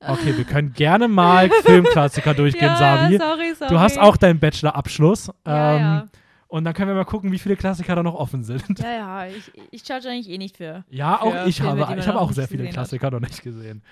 Okay, 0.00 0.36
wir 0.36 0.44
können 0.44 0.72
gerne 0.74 1.08
mal 1.08 1.48
Filmklassiker 1.64 2.34
durchgehen, 2.34 2.76
Sabi. 2.76 3.16
sorry, 3.18 3.54
sorry. 3.58 3.70
Du 3.72 3.80
hast 3.80 3.98
auch 3.98 4.16
deinen 4.16 4.38
Bachelor-Abschluss. 4.40 5.30
Ja, 5.46 5.74
ähm, 5.76 5.80
ja. 5.82 6.06
Und 6.48 6.64
dann 6.64 6.72
können 6.72 6.88
wir 6.88 6.94
mal 6.94 7.04
gucken, 7.04 7.30
wie 7.30 7.38
viele 7.38 7.56
Klassiker 7.56 7.94
da 7.94 8.02
noch 8.02 8.14
offen 8.14 8.42
sind. 8.42 8.78
Ja, 8.78 8.90
ja, 8.90 9.26
ich, 9.26 9.52
ich 9.70 9.82
charge 9.84 10.08
eigentlich 10.08 10.30
eh 10.30 10.38
nicht 10.38 10.56
für. 10.56 10.82
Ja, 10.88 11.20
auch 11.20 11.30
Für 11.30 11.46
ich 11.46 11.56
Filme, 11.56 11.70
habe, 11.72 11.80
man 11.90 11.98
ich 11.98 12.08
habe 12.08 12.18
auch 12.18 12.32
sehr 12.32 12.48
viele 12.48 12.62
gesehen 12.64 12.68
hat. 12.70 12.74
Klassiker 12.88 13.10
noch 13.10 13.20
nicht 13.20 13.42
gesehen. 13.42 13.82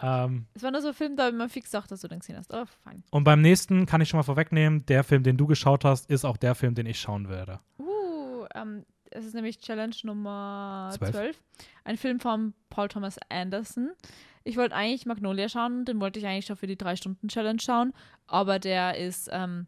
Ähm, 0.00 0.46
Es 0.52 0.62
war 0.62 0.70
nur 0.70 0.82
so 0.82 0.88
ein 0.88 0.94
Film, 0.94 1.16
da 1.16 1.30
mir 1.30 1.48
fix 1.48 1.70
gedacht, 1.70 1.90
dass 1.90 2.02
du 2.02 2.08
den 2.08 2.18
gesehen 2.18 2.36
hast. 2.36 2.52
Oh, 2.52 2.64
fein. 2.84 3.02
und 3.10 3.24
beim 3.24 3.40
nächsten 3.40 3.86
kann 3.86 4.00
ich 4.02 4.10
schon 4.10 4.18
mal 4.18 4.24
vorwegnehmen, 4.24 4.84
der 4.86 5.04
Film, 5.04 5.22
den 5.22 5.36
du 5.38 5.46
geschaut 5.46 5.84
hast, 5.86 6.10
ist 6.10 6.24
auch 6.26 6.36
der 6.36 6.54
Film, 6.54 6.74
den 6.74 6.86
ich 6.86 7.00
schauen 7.00 7.28
werde. 7.30 7.60
Uh, 7.78 8.44
ähm, 8.54 8.84
es 9.10 9.24
ist 9.24 9.34
nämlich 9.34 9.58
Challenge 9.60 9.94
Nummer 10.02 10.90
Zwölf. 10.92 11.12
12. 11.12 11.42
Ein 11.84 11.96
Film 11.96 12.20
von 12.20 12.52
Paul 12.68 12.88
Thomas 12.88 13.16
Anderson. 13.30 13.90
Ich 14.44 14.56
wollte 14.56 14.74
eigentlich 14.74 15.06
Magnolia 15.06 15.48
schauen, 15.48 15.84
den 15.86 16.00
wollte 16.00 16.18
ich 16.18 16.26
eigentlich 16.26 16.46
schon 16.46 16.56
für 16.56 16.66
die 16.66 16.76
3-Stunden-Challenge 16.76 17.60
schauen, 17.60 17.92
aber 18.26 18.58
der 18.58 18.98
ist 18.98 19.30
ähm, 19.32 19.66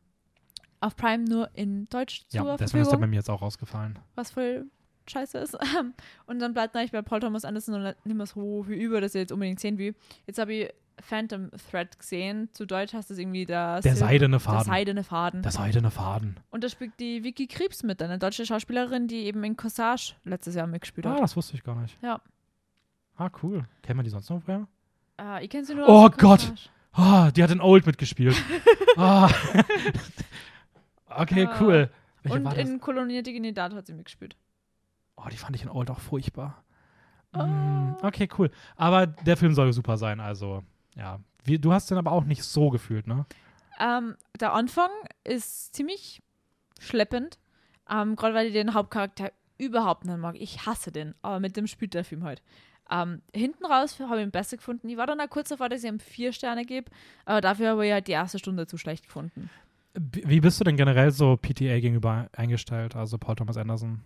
auf 0.85 0.97
Prime 0.97 1.25
nur 1.25 1.51
in 1.55 1.87
Deutsch 1.89 2.23
Ja, 2.31 2.43
zur 2.43 2.57
deswegen 2.57 2.63
ist 2.63 2.73
der 2.73 2.77
bei 2.77 2.85
Verfügung, 3.01 3.11
mir 3.11 3.17
jetzt 3.17 3.31
auch 3.31 3.43
rausgefallen. 3.43 3.99
was 4.15 4.31
voll 4.31 4.67
scheiße 5.09 5.39
ist. 5.39 5.57
und 6.27 6.39
dann 6.39 6.55
bleibt 6.55 6.75
eigentlich 6.77 6.93
bei 6.93 7.03
Paul 7.03 7.21
Thomas 7.21 7.45
Anderson 7.45 7.75
und 7.75 7.95
nicht 8.05 8.17
mehr 8.17 8.27
so 8.27 8.63
viel 8.65 8.77
über, 8.77 9.01
dass 9.01 9.15
ich 9.15 9.21
jetzt 9.21 9.33
unbedingt 9.33 9.61
sehen 9.61 9.77
will. 9.79 9.95
Jetzt 10.27 10.39
habe 10.39 10.53
ich 10.55 10.71
Phantom 11.01 11.51
Thread 11.71 11.99
gesehen. 11.99 12.49
Zu 12.53 12.67
Deutsch 12.67 12.95
heißt 12.95 13.11
das 13.11 13.19
irgendwie 13.19 13.45
der, 13.45 13.81
Der 13.81 13.97
seidene 13.97 14.31
der 14.33 14.41
Faden. 14.41 14.65
seidene 14.65 15.05
Faden. 15.05 15.43
Der 15.43 15.51
seidene 15.51 15.91
Faden. 15.91 16.39
Und 16.51 16.63
da 16.65 16.69
spielt 16.69 16.93
die 17.01 17.25
Vicky 17.25 17.47
Krebs 17.49 17.83
mit, 17.83 18.01
eine 18.01 18.19
deutsche 18.19 18.47
Schauspielerin, 18.47 19.09
die 19.09 19.25
eben 19.25 19.43
in 19.45 19.57
Corsage 19.57 20.15
letztes 20.25 20.55
Jahr 20.55 20.67
mitgespielt 20.69 21.07
Ah, 21.07 21.15
hat. 21.15 21.21
das 21.21 21.37
wusste 21.37 21.55
ich 21.57 21.65
gar 21.65 21.75
nicht. 21.75 21.99
Ja. 22.01 22.21
Ah, 23.17 23.29
cool. 23.43 23.65
Kennen 23.83 23.99
wir 23.99 24.05
die 24.05 24.11
sonst 24.11 24.31
noch 24.31 24.41
woher? 24.47 24.67
Äh, 25.21 25.45
ich 25.45 25.51
kenne 25.51 25.65
sie 25.65 25.75
nur 25.75 25.89
Oh 25.89 26.09
Gott. 26.17 26.53
Ah, 26.93 27.31
die 27.33 27.43
hat 27.43 27.51
in 27.51 27.61
Old 27.61 27.87
mitgespielt. 27.87 28.37
ah. 28.97 29.29
okay, 31.19 31.47
Ah. 31.47 31.57
cool. 31.61 31.91
Welche 32.23 32.39
Und 32.39 32.53
in 32.57 32.81
Kolonie 32.81 33.23
Dignidad 33.23 33.75
hat 33.75 33.87
sie 33.87 33.93
mitgespielt. 33.95 34.37
Oh, 35.17 35.25
die 35.31 35.37
fand 35.37 35.55
ich 35.57 35.63
in 35.63 35.69
Old 35.69 35.91
auch 35.91 36.01
furchtbar. 36.01 36.65
Mm, 37.33 37.95
okay, 38.03 38.29
cool. 38.39 38.51
Aber 38.77 39.07
der 39.07 39.37
Film 39.37 39.55
soll 39.55 39.73
super 39.73 39.97
sein, 39.97 40.21
also 40.21 40.63
ja. 40.95 41.21
Wie, 41.45 41.59
du 41.59 41.73
hast 41.73 41.91
den 41.91 41.99
aber 41.99 42.13
auch 42.13 42.25
nicht 42.25 42.43
so 42.43 42.71
gefühlt, 42.71 43.07
ne? 43.07 43.27
Ähm, 43.79 44.17
der 44.41 44.55
Anfang 44.55 44.89
ist 45.25 45.75
ziemlich 45.75 46.23
schleppend. 46.81 47.39
Ähm, 47.91 48.17
Gerade 48.17 48.35
weil 48.35 48.47
ich 48.47 48.53
den 48.55 48.73
Hauptcharakter 48.73 49.31
überhaupt 49.59 50.05
nicht 50.07 50.17
mag. 50.17 50.37
Ich 50.39 50.65
hasse 50.65 50.91
den, 50.91 51.15
aber 51.23 51.41
mit 51.41 51.57
dem 51.57 51.67
spielt 51.67 51.93
der 51.95 52.05
Film 52.05 52.25
halt. 52.25 52.43
Ähm, 52.91 53.21
hinten 53.35 53.65
raus 53.67 53.99
habe 54.01 54.21
ich 54.21 54.27
ihn 54.27 54.31
besser 54.31 54.57
gefunden. 54.57 54.89
Ich 54.89 54.97
war 54.97 55.07
dann 55.07 55.21
auch 55.21 55.29
kurz 55.29 55.49
davor, 55.49 55.69
dass 55.69 55.83
ich 55.85 55.89
ihm 55.89 56.01
vier 56.01 56.33
Sterne 56.33 56.65
gebe, 56.65 56.91
aber 57.25 57.41
dafür 57.41 57.71
habe 57.71 57.87
ich 57.87 57.93
halt 57.93 58.09
die 58.09 58.13
erste 58.13 58.39
Stunde 58.39 58.67
zu 58.67 58.77
schlecht 58.79 59.07
gefunden. 59.07 59.51
Wie 59.95 60.41
bist 60.41 60.59
du 60.61 60.65
denn 60.65 60.77
generell 60.77 61.11
so 61.13 61.37
PTA 61.37 61.79
gegenüber 61.81 62.29
eingestellt, 62.37 62.97
also 62.97 63.17
Paul 63.19 63.37
Thomas 63.37 63.57
Anderson? 63.57 64.01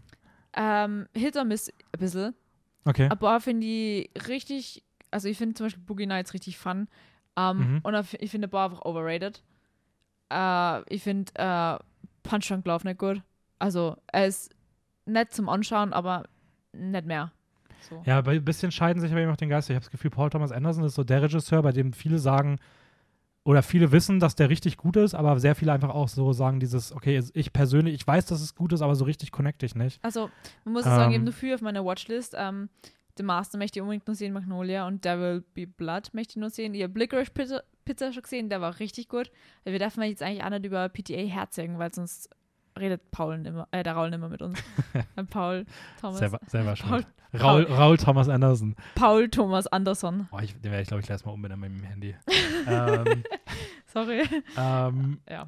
Ähm, 0.55 1.07
Hit 1.15 1.37
or 1.37 1.45
Miss 1.45 1.69
ein 1.71 1.99
bisschen. 1.99 2.35
Okay. 2.85 3.09
Aber 3.11 3.41
finde 3.41 3.67
ich 3.67 4.11
richtig, 4.29 4.85
also 5.11 5.29
ich 5.29 5.39
finde 5.39 5.55
zum 5.55 5.67
Beispiel 5.67 5.83
Boogie 5.85 6.07
Nights 6.07 6.35
richtig 6.35 6.59
fun. 6.59 6.89
Ähm, 7.37 7.59
Mhm. 7.59 7.81
Und 7.83 8.15
ich 8.21 8.31
finde 8.31 8.49
Bar 8.49 8.67
einfach 8.71 8.85
overrated. 8.85 9.43
Äh, 10.31 10.95
ich 10.95 11.03
finde 11.03 11.33
äh, 11.37 11.79
Punch 12.23 12.49
Drunk 12.49 12.67
Love 12.67 12.87
nicht 12.87 12.99
gut. 12.99 13.23
Also 13.59 13.97
er 14.13 14.27
ist 14.27 14.55
nett 15.07 15.33
zum 15.33 15.49
Anschauen, 15.49 15.93
aber 15.93 16.25
nicht 16.73 17.07
mehr. 17.07 17.33
So. 17.89 18.03
Ja, 18.05 18.21
bei 18.21 18.37
ein 18.37 18.45
bisschen 18.45 18.71
scheiden 18.73 19.01
sich 19.01 19.11
aber 19.11 19.21
eben 19.21 19.31
auch 19.33 19.37
den 19.37 19.49
Geister. 19.49 19.71
Ich 19.73 19.77
habe 19.77 19.85
das 19.85 19.91
Gefühl, 19.91 20.11
Paul 20.11 20.31
Thomas 20.31 20.53
Anderson 20.53 20.85
ist 20.85 20.95
so 20.97 21.05
der 21.05 21.23
Regisseur, 21.23 21.63
bei 21.63 21.73
dem 21.73 21.93
viele 21.93 22.19
sagen, 22.19 22.59
oder 23.49 23.63
viele 23.63 23.93
wissen, 23.93 24.21
dass 24.21 24.35
der 24.37 24.51
richtig 24.51 24.77
gut 24.77 24.97
ist, 24.97 25.15
aber 25.15 25.41
sehr 25.41 25.55
viele 25.55 25.73
einfach 25.73 25.89
auch 25.89 26.09
so 26.09 26.35
sagen, 26.35 26.61
dieses, 26.61 26.93
okay, 26.93 27.19
ich 27.33 27.51
persönlich, 27.55 27.95
ich 27.95 28.07
weiß, 28.07 28.27
dass 28.27 28.43
es 28.43 28.55
gut 28.55 28.75
ist, 28.75 28.83
aber 28.83 28.95
so 28.95 29.07
richtig 29.07 29.33
connecte 29.33 29.65
ich 29.65 29.75
nicht. 29.75 30.05
Also 30.05 30.29
man 30.67 30.75
muss 30.75 30.85
sagen, 30.85 31.13
Ähm. 31.13 31.15
habe 31.15 31.25
nur 31.25 31.33
viel 31.33 31.55
auf 31.55 31.63
meiner 31.63 31.83
Watchlist. 31.83 32.35
Ähm, 32.37 32.69
The 33.17 33.23
Master 33.23 33.57
möchte 33.57 33.79
ich 33.79 33.83
unbedingt 33.83 34.07
noch 34.07 34.15
sehen, 34.15 34.35
Magnolia 34.35 34.87
und 34.87 35.03
Devil 35.03 35.43
Be 35.55 35.67
Blood 35.67 36.13
möchte 36.13 36.33
ich 36.33 36.37
noch 36.37 36.51
sehen. 36.51 36.75
Ihr 36.75 36.89
Licorice 36.89 37.31
Pizza, 37.31 37.63
Pizza 37.87 38.13
schon 38.13 38.23
gesehen, 38.23 38.51
der 38.51 38.61
war 38.61 38.79
richtig 38.81 39.09
gut. 39.09 39.31
Wir 39.65 39.79
dürfen 39.79 40.03
jetzt 40.03 40.23
eigentlich 40.23 40.45
auch 40.45 40.51
nicht 40.51 40.67
über 40.67 40.87
PTA 40.91 41.17
herzigen, 41.17 41.79
weil 41.79 41.95
sonst 41.95 42.29
redet 42.79 43.11
Paul 43.11 43.39
nimmer, 43.39 43.69
äh, 43.71 43.83
der 43.83 43.95
Raul 43.95 44.11
nimmer 44.11 44.29
mit 44.29 44.43
uns. 44.43 44.59
Äh, 45.17 45.25
Paul 45.25 45.67
Thomas. 46.01 46.19
Selber, 46.19 46.41
selber 46.47 46.75
Paul, 46.75 47.03
schon. 47.33 47.41
Raul, 47.41 47.63
Raul 47.65 47.97
Thomas 47.99 48.29
Anderson. 48.29 48.75
Paul 48.95 49.29
Thomas 49.29 49.67
Anderson. 49.67 50.29
Oh, 50.33 50.39
ich, 50.43 50.55
den 50.55 50.71
werde 50.71 50.83
ich, 50.83 50.89
glaube 50.89 51.01
ich, 51.01 51.07
gleich 51.07 51.25
mal 51.25 51.33
umbenennen 51.33 51.71
mit 51.71 51.83
dem 51.83 51.85
Handy. 51.85 52.17
ähm, 52.67 53.23
Sorry. 53.87 54.23
ähm, 54.57 55.21
Ja. 55.29 55.47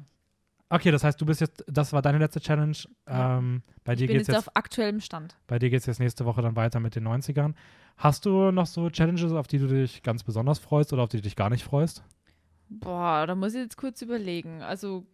okay, 0.69 0.91
das 0.91 1.03
heißt, 1.03 1.19
du 1.19 1.25
bist 1.25 1.41
jetzt, 1.41 1.63
das 1.67 1.91
war 1.93 2.01
deine 2.01 2.17
letzte 2.19 2.39
Challenge. 2.39 2.77
Ja. 3.07 3.37
Ähm, 3.37 3.63
bei 3.83 3.93
Ich 3.93 3.99
dir 3.99 4.07
bin 4.07 4.17
geht 4.17 4.21
es 4.23 4.27
jetzt, 4.27 4.37
auf 4.47 4.55
aktuellem 4.55 4.99
Stand. 5.01 5.35
bei 5.47 5.57
dir 5.59 5.69
geht's 5.69 5.85
jetzt 5.87 5.99
nächste 5.99 6.25
Woche 6.25 6.41
dann 6.41 6.55
weiter 6.55 6.79
mit 6.79 6.95
den 6.95 7.07
90ern. 7.07 7.53
Hast 7.97 8.25
du 8.25 8.51
noch 8.51 8.65
so 8.67 8.89
Challenges, 8.89 9.31
auf 9.31 9.47
die 9.47 9.57
du 9.59 9.67
dich 9.67 10.03
ganz 10.03 10.23
besonders 10.23 10.59
freust 10.59 10.93
oder 10.93 11.03
auf 11.03 11.09
die 11.09 11.17
du 11.17 11.23
dich 11.23 11.35
gar 11.35 11.49
nicht 11.49 11.63
freust? 11.63 12.03
Boah, 12.73 13.27
da 13.27 13.35
muss 13.35 13.53
ich 13.53 13.59
jetzt 13.61 13.75
kurz 13.77 14.01
überlegen. 14.01 14.61
Also 14.61 15.05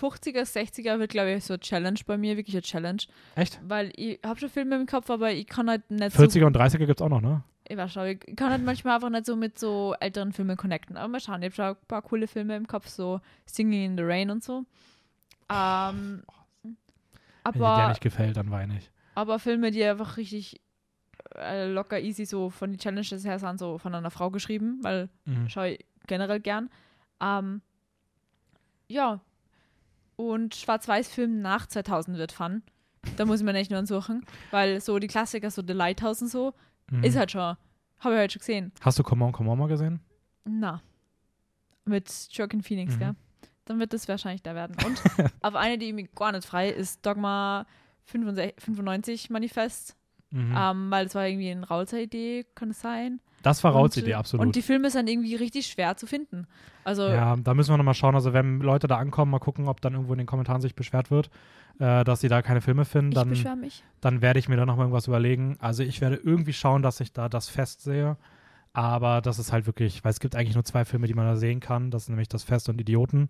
50er, 0.00 0.42
60er 0.42 0.98
wird, 0.98 1.10
glaube 1.10 1.32
ich, 1.32 1.44
so 1.44 1.54
eine 1.54 1.60
Challenge 1.60 1.98
bei 2.06 2.18
mir, 2.18 2.36
wirklich 2.36 2.54
eine 2.54 2.62
Challenge. 2.62 3.02
Echt? 3.36 3.58
Weil 3.66 3.90
ich 3.96 4.20
habe 4.24 4.38
schon 4.38 4.50
Filme 4.50 4.76
im 4.76 4.86
Kopf, 4.86 5.08
aber 5.08 5.32
ich 5.32 5.46
kann 5.46 5.68
halt 5.70 5.90
nicht 5.90 6.14
40er 6.14 6.44
und 6.44 6.56
30er 6.56 6.78
gibt 6.86 7.00
es 7.00 7.04
auch 7.04 7.08
noch, 7.08 7.20
ne? 7.22 7.42
so. 7.42 7.72
Ich, 7.72 7.76
weiß 7.76 7.92
schon, 7.92 8.06
ich 8.06 8.36
kann 8.36 8.50
halt 8.50 8.62
manchmal 8.62 8.96
einfach 8.96 9.08
nicht 9.10 9.24
so 9.26 9.34
mit 9.34 9.58
so 9.58 9.94
älteren 9.98 10.32
Filmen 10.32 10.56
connecten. 10.58 10.96
Aber 10.96 11.08
mal 11.08 11.20
schauen, 11.20 11.40
ich 11.42 11.46
habe 11.46 11.54
schon 11.54 11.64
ein 11.64 11.76
paar 11.88 12.02
coole 12.02 12.28
Filme 12.28 12.54
im 12.54 12.66
Kopf, 12.66 12.86
so 12.88 13.20
Singing 13.46 13.84
in 13.86 13.96
the 13.96 14.04
Rain 14.04 14.30
und 14.30 14.44
so. 14.44 14.64
Ähm, 15.50 16.22
Wenn 16.62 16.72
dir 17.52 17.58
der 17.58 17.68
aber, 17.68 17.88
nicht 17.88 18.00
gefällt, 18.02 18.36
dann 18.36 18.50
weine 18.50 18.76
ich. 18.78 18.90
aber 19.14 19.38
Filme, 19.38 19.70
die 19.70 19.82
einfach 19.84 20.16
richtig 20.16 20.60
äh, 21.34 21.66
locker 21.70 21.98
easy 22.00 22.24
so 22.24 22.50
von 22.50 22.70
den 22.72 22.78
Challenges 22.78 23.24
her 23.24 23.38
sind, 23.38 23.58
so 23.58 23.78
von 23.78 23.94
einer 23.94 24.10
Frau 24.10 24.30
geschrieben, 24.30 24.78
weil 24.82 25.08
Mhm. 25.24 25.48
schaue 25.48 25.70
ich 25.70 25.84
generell 26.06 26.40
gern. 26.40 26.70
Ähm, 27.20 27.62
ja. 28.88 29.20
Und 30.16 30.54
Schwarz-Weiß-Film 30.54 31.40
nach 31.42 31.66
2000 31.66 32.16
wird 32.18 32.32
fun. 32.32 32.62
Da 33.16 33.24
muss 33.24 33.40
ich 33.40 33.44
mir 33.44 33.52
nicht 33.52 33.70
nur 33.70 33.84
suchen, 33.86 34.24
weil 34.50 34.80
so 34.80 34.98
die 34.98 35.06
Klassiker, 35.06 35.50
so 35.50 35.62
The 35.66 35.72
Lighthouse 35.74 36.22
und 36.22 36.28
so, 36.28 36.54
Mhm. 36.90 37.04
ist 37.04 37.16
halt 37.16 37.30
schon, 37.32 37.40
habe 37.40 38.14
ich 38.14 38.18
halt 38.18 38.32
schon 38.32 38.40
gesehen. 38.40 38.72
Hast 38.80 38.98
du 38.98 39.02
Come 39.02 39.24
On, 39.24 39.32
Come 39.32 39.50
On 39.50 39.58
mal 39.58 39.66
gesehen? 39.68 40.00
Na. 40.44 40.80
Mit 41.84 42.08
Joaquin 42.30 42.62
Phoenix, 42.62 42.94
Mhm. 42.94 42.98
gell? 42.98 43.14
Dann 43.64 43.78
wird 43.80 43.92
das 43.92 44.06
wahrscheinlich 44.08 44.42
da 44.42 44.54
werden. 44.54 44.76
Und 44.84 45.02
auf 45.42 45.54
eine, 45.56 45.78
die 45.78 45.92
mir 45.92 46.06
gar 46.08 46.32
nicht 46.32 46.46
frei 46.46 46.70
ist, 46.70 47.04
Dogma 47.04 47.66
65 48.04 48.54
95 48.62 49.30
Manifest. 49.30 49.95
Mhm. 50.30 50.54
ähm, 50.58 50.90
weil 50.90 51.06
es 51.06 51.14
war 51.14 51.26
irgendwie 51.26 51.50
eine 51.50 51.66
Raulzer 51.66 52.00
Idee, 52.00 52.44
kann 52.54 52.70
es 52.70 52.80
sein. 52.80 53.20
das 53.42 53.62
war 53.62 53.72
Rauts 53.72 53.96
Und, 53.96 54.02
Idee, 54.02 54.14
absolut. 54.14 54.44
Und 54.46 54.56
die 54.56 54.62
Filme 54.62 54.90
sind 54.90 55.08
irgendwie 55.08 55.36
richtig 55.36 55.68
schwer 55.68 55.96
zu 55.96 56.06
finden. 56.06 56.46
Also, 56.84 57.06
Ja, 57.08 57.36
da 57.36 57.54
müssen 57.54 57.72
wir 57.72 57.76
nochmal 57.76 57.94
schauen. 57.94 58.14
Also, 58.16 58.32
wenn 58.32 58.60
Leute 58.60 58.86
da 58.88 58.96
ankommen, 58.98 59.30
mal 59.30 59.38
gucken, 59.38 59.68
ob 59.68 59.80
dann 59.80 59.92
irgendwo 59.94 60.12
in 60.14 60.18
den 60.18 60.26
Kommentaren 60.26 60.60
sich 60.60 60.74
beschwert 60.74 61.10
wird, 61.12 61.30
äh, 61.78 62.02
dass 62.04 62.20
sie 62.20 62.28
da 62.28 62.42
keine 62.42 62.60
Filme 62.60 62.84
finden. 62.84 63.10
ich 63.12 63.14
Dann, 63.18 63.28
beschwere 63.28 63.56
mich. 63.56 63.84
dann 64.00 64.20
werde 64.20 64.38
ich 64.40 64.48
mir 64.48 64.56
da 64.56 64.66
nochmal 64.66 64.86
irgendwas 64.86 65.06
überlegen. 65.06 65.56
Also, 65.60 65.82
ich 65.84 66.00
werde 66.00 66.16
irgendwie 66.16 66.52
schauen, 66.52 66.82
dass 66.82 67.00
ich 67.00 67.12
da 67.12 67.28
das 67.28 67.48
Fest 67.48 67.82
sehe. 67.82 68.16
Aber 68.72 69.20
das 69.22 69.38
ist 69.38 69.52
halt 69.52 69.66
wirklich, 69.66 70.04
weil 70.04 70.10
es 70.10 70.20
gibt 70.20 70.36
eigentlich 70.36 70.54
nur 70.54 70.64
zwei 70.64 70.84
Filme, 70.84 71.06
die 71.06 71.14
man 71.14 71.24
da 71.26 71.36
sehen 71.36 71.60
kann. 71.60 71.90
Das 71.90 72.06
sind 72.06 72.14
nämlich 72.14 72.28
das 72.28 72.42
Fest 72.44 72.68
und 72.68 72.80
Idioten. 72.80 73.28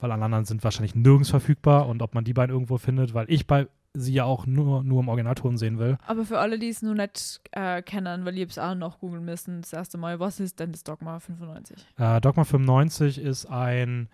Weil 0.00 0.12
alle 0.12 0.24
anderen 0.24 0.44
sind 0.44 0.62
wahrscheinlich 0.64 0.94
nirgends 0.94 1.30
verfügbar. 1.30 1.86
Und 1.88 2.02
ob 2.02 2.14
man 2.14 2.24
die 2.24 2.34
beiden 2.34 2.52
irgendwo 2.52 2.76
findet, 2.76 3.14
weil 3.14 3.26
ich 3.30 3.46
bei 3.46 3.66
sie 3.94 4.12
ja 4.12 4.24
auch 4.24 4.46
nur, 4.46 4.82
nur 4.82 5.00
im 5.00 5.08
Originalton 5.08 5.56
sehen 5.56 5.78
will. 5.78 5.96
Aber 6.06 6.24
für 6.24 6.38
alle, 6.38 6.58
die 6.58 6.68
es 6.68 6.82
noch 6.82 6.94
nicht 6.94 7.40
äh, 7.52 7.80
kennen, 7.82 8.24
weil 8.24 8.36
ihr 8.36 8.46
es 8.46 8.58
auch 8.58 8.74
noch 8.74 8.98
googeln 8.98 9.24
müssen, 9.24 9.62
das 9.62 9.72
erste 9.72 9.98
Mal, 9.98 10.20
was 10.20 10.40
ist 10.40 10.58
denn 10.60 10.72
das 10.72 10.82
Dogma 10.82 11.20
95? 11.20 11.86
Äh, 11.96 12.20
Dogma 12.20 12.44
95 12.44 13.18
ist 13.18 13.46
ein, 13.46 14.08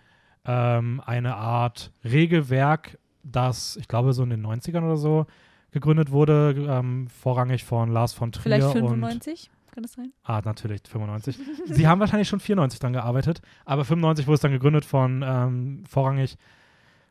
ähm, 0.44 1.02
eine 1.05 1.36
Art 1.36 1.93
Regelwerk, 2.05 2.98
das, 3.23 3.77
ich 3.77 3.89
glaube, 3.89 4.12
so 4.12 4.23
in 4.23 4.31
den 4.31 4.47
90ern 4.47 4.85
oder 4.85 4.97
so 4.97 5.27
gegründet 5.70 6.11
wurde, 6.11 6.55
ähm, 6.69 7.09
vorrangig 7.09 7.65
von 7.65 7.90
Lars 7.90 8.12
von 8.12 8.32
Trier 8.32 8.43
Vielleicht 8.43 8.66
und 8.66 8.73
95? 8.73 9.51
Kann 9.70 9.82
das 9.82 9.93
sein? 9.93 10.12
Ah, 10.24 10.40
natürlich, 10.44 10.82
95. 10.89 11.39
Sie 11.66 11.86
haben 11.86 12.01
wahrscheinlich 12.01 12.28
schon 12.28 12.40
94 12.40 12.81
dran 12.81 12.93
gearbeitet, 12.93 13.40
aber 13.65 13.85
95 13.85 14.27
wurde 14.27 14.35
es 14.35 14.40
dann 14.40 14.51
gegründet 14.51 14.85
von 14.85 15.23
ähm, 15.24 15.85
vorrangig 15.89 16.36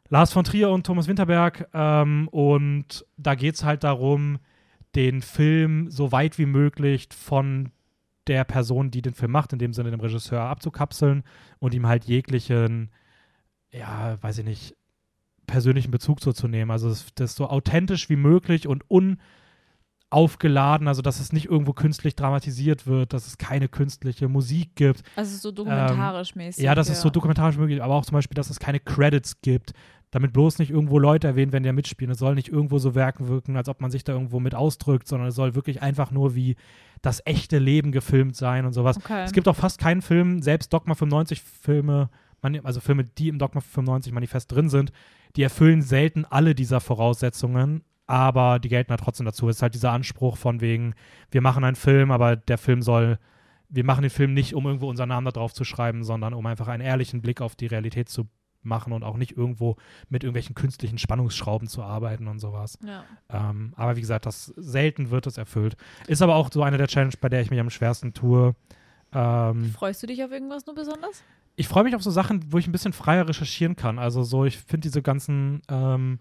Lars 0.09 0.33
von 0.33 0.43
Trier 0.43 0.69
und 0.69 0.85
Thomas 0.85 1.07
Winterberg. 1.07 1.69
Ähm, 1.73 2.27
und 2.29 3.05
da 3.17 3.35
geht 3.35 3.55
es 3.55 3.63
halt 3.63 3.83
darum, 3.83 4.39
den 4.95 5.21
Film 5.21 5.89
so 5.89 6.11
weit 6.11 6.37
wie 6.37 6.47
möglich 6.47 7.09
von 7.15 7.71
der 8.27 8.43
Person, 8.43 8.91
die 8.91 9.01
den 9.01 9.13
Film 9.13 9.31
macht, 9.31 9.53
in 9.53 9.59
dem 9.59 9.73
Sinne 9.73 9.91
dem 9.91 9.99
Regisseur, 9.99 10.41
abzukapseln 10.41 11.23
und 11.59 11.73
ihm 11.73 11.87
halt 11.87 12.05
jeglichen, 12.05 12.91
ja, 13.71 14.21
weiß 14.21 14.39
ich 14.39 14.45
nicht, 14.45 14.75
persönlichen 15.47 15.91
Bezug 15.91 16.21
so 16.21 16.31
zu 16.31 16.47
nehmen. 16.47 16.71
Also 16.71 16.89
das, 16.89 17.07
das 17.15 17.35
so 17.35 17.49
authentisch 17.49 18.09
wie 18.09 18.15
möglich 18.15 18.67
und 18.67 18.83
unaufgeladen, 20.11 20.87
also 20.87 21.01
dass 21.01 21.19
es 21.19 21.33
nicht 21.33 21.45
irgendwo 21.45 21.73
künstlich 21.73 22.15
dramatisiert 22.15 22.87
wird, 22.87 23.13
dass 23.13 23.27
es 23.27 23.37
keine 23.37 23.67
künstliche 23.67 24.27
Musik 24.27 24.75
gibt. 24.75 25.03
Also 25.15 25.37
so 25.37 25.51
dokumentarisch 25.51 26.35
mäßig. 26.35 26.63
Ähm, 26.63 26.65
Ja, 26.65 26.75
dass 26.75 26.89
es 26.89 27.01
so 27.01 27.09
dokumentarisch 27.09 27.57
möglich 27.57 27.81
aber 27.81 27.95
auch 27.95 28.05
zum 28.05 28.15
Beispiel, 28.15 28.35
dass 28.35 28.49
es 28.49 28.59
keine 28.59 28.79
Credits 28.79 29.41
gibt, 29.41 29.73
damit 30.11 30.33
bloß 30.33 30.57
nicht 30.57 30.71
irgendwo 30.71 30.97
Leute 30.97 31.27
erwähnt, 31.27 31.51
wenn 31.51 31.63
die 31.63 31.71
mitspielen. 31.71 32.11
Es 32.11 32.19
soll 32.19 32.33
nicht 32.33 32.49
irgendwo 32.49 32.79
so 32.79 32.95
werken 32.95 33.27
wirken, 33.27 33.55
als 33.55 33.69
ob 33.69 33.79
man 33.81 33.91
sich 33.91 34.03
da 34.03 34.13
irgendwo 34.13 34.39
mit 34.39 34.55
ausdrückt, 34.55 35.07
sondern 35.07 35.29
es 35.29 35.35
soll 35.35 35.53
wirklich 35.53 35.81
einfach 35.81 36.11
nur 36.11 36.33
wie 36.35 36.55
das 37.01 37.21
echte 37.25 37.59
Leben 37.59 37.91
gefilmt 37.91 38.35
sein 38.35 38.65
und 38.65 38.73
sowas. 38.73 38.97
Okay. 38.97 39.23
Es 39.23 39.31
gibt 39.31 39.47
auch 39.47 39.55
fast 39.55 39.79
keinen 39.79 40.01
Film, 40.01 40.41
selbst 40.41 40.73
Dogma 40.73 40.95
95 40.95 41.41
Filme, 41.41 42.09
also 42.63 42.79
Filme, 42.79 43.03
die 43.03 43.29
im 43.29 43.37
Dogma 43.37 43.61
95 43.61 44.11
Manifest 44.11 44.51
drin 44.51 44.69
sind, 44.69 44.91
die 45.35 45.43
erfüllen 45.43 45.83
selten 45.83 46.25
alle 46.25 46.55
dieser 46.55 46.79
Voraussetzungen, 46.79 47.83
aber 48.09 48.57
die 48.57 48.69
gelten 48.69 48.89
halt 48.89 49.01
trotzdem 49.01 49.27
dazu. 49.27 49.47
Es 49.49 49.57
ist 49.57 49.61
halt 49.61 49.75
dieser 49.75 49.91
Anspruch 49.91 50.35
von 50.35 50.61
wegen, 50.61 50.95
wir 51.29 51.41
machen 51.41 51.63
einen 51.63 51.75
Film, 51.75 52.09
aber 52.09 52.35
der 52.35 52.57
Film 52.57 52.81
soll, 52.81 53.19
wir 53.69 53.83
machen 53.85 54.01
den 54.01 54.09
Film 54.09 54.33
nicht, 54.33 54.55
um 54.55 54.65
irgendwo 54.65 54.89
unseren 54.89 55.09
Namen 55.09 55.25
da 55.25 55.31
drauf 55.31 55.53
zu 55.53 55.63
schreiben, 55.63 56.03
sondern 56.03 56.33
um 56.33 56.43
einfach 56.47 56.67
einen 56.67 56.81
ehrlichen 56.81 57.21
Blick 57.21 57.39
auf 57.39 57.55
die 57.55 57.67
Realität 57.67 58.09
zu 58.09 58.27
machen 58.63 58.93
und 58.93 59.03
auch 59.03 59.15
nicht 59.15 59.37
irgendwo 59.37 59.75
mit 60.09 60.23
irgendwelchen 60.23 60.55
künstlichen 60.55 60.97
Spannungsschrauben 60.97 61.67
zu 61.67 61.83
arbeiten 61.83 62.27
und 62.27 62.39
sowas. 62.39 62.79
ja. 62.83 63.03
Ähm, 63.29 63.73
aber 63.75 63.95
wie 63.95 64.01
gesagt, 64.01 64.25
das 64.25 64.47
selten 64.57 65.11
wird 65.11 65.27
es 65.27 65.37
erfüllt. 65.37 65.77
Ist 66.07 66.23
aber 66.23 66.33
auch 66.33 66.49
so 66.51 66.63
eine 66.63 66.79
der 66.79 66.87
Challenges, 66.87 67.17
bei 67.17 67.29
der 67.29 67.41
ich 67.41 67.51
mich 67.51 67.59
am 67.59 67.69
schwersten 67.69 68.15
tue. 68.15 68.55
Ähm, 69.13 69.65
Freust 69.65 70.01
du 70.01 70.07
dich 70.07 70.23
auf 70.23 70.31
irgendwas 70.31 70.65
nur 70.65 70.73
besonders? 70.73 71.23
ich 71.55 71.67
freue 71.67 71.83
mich 71.83 71.93
auf 71.93 72.01
so 72.01 72.09
Sachen, 72.09 72.53
wo 72.53 72.57
ich 72.57 72.67
ein 72.67 72.71
bisschen 72.71 72.93
freier 72.93 73.27
recherchieren 73.27 73.75
kann. 73.75 73.99
Also 73.99 74.23
so, 74.23 74.45
ich 74.45 74.57
finde 74.57 74.87
diese 74.87 75.01
ganzen, 75.01 75.61
ähm, 75.67 76.19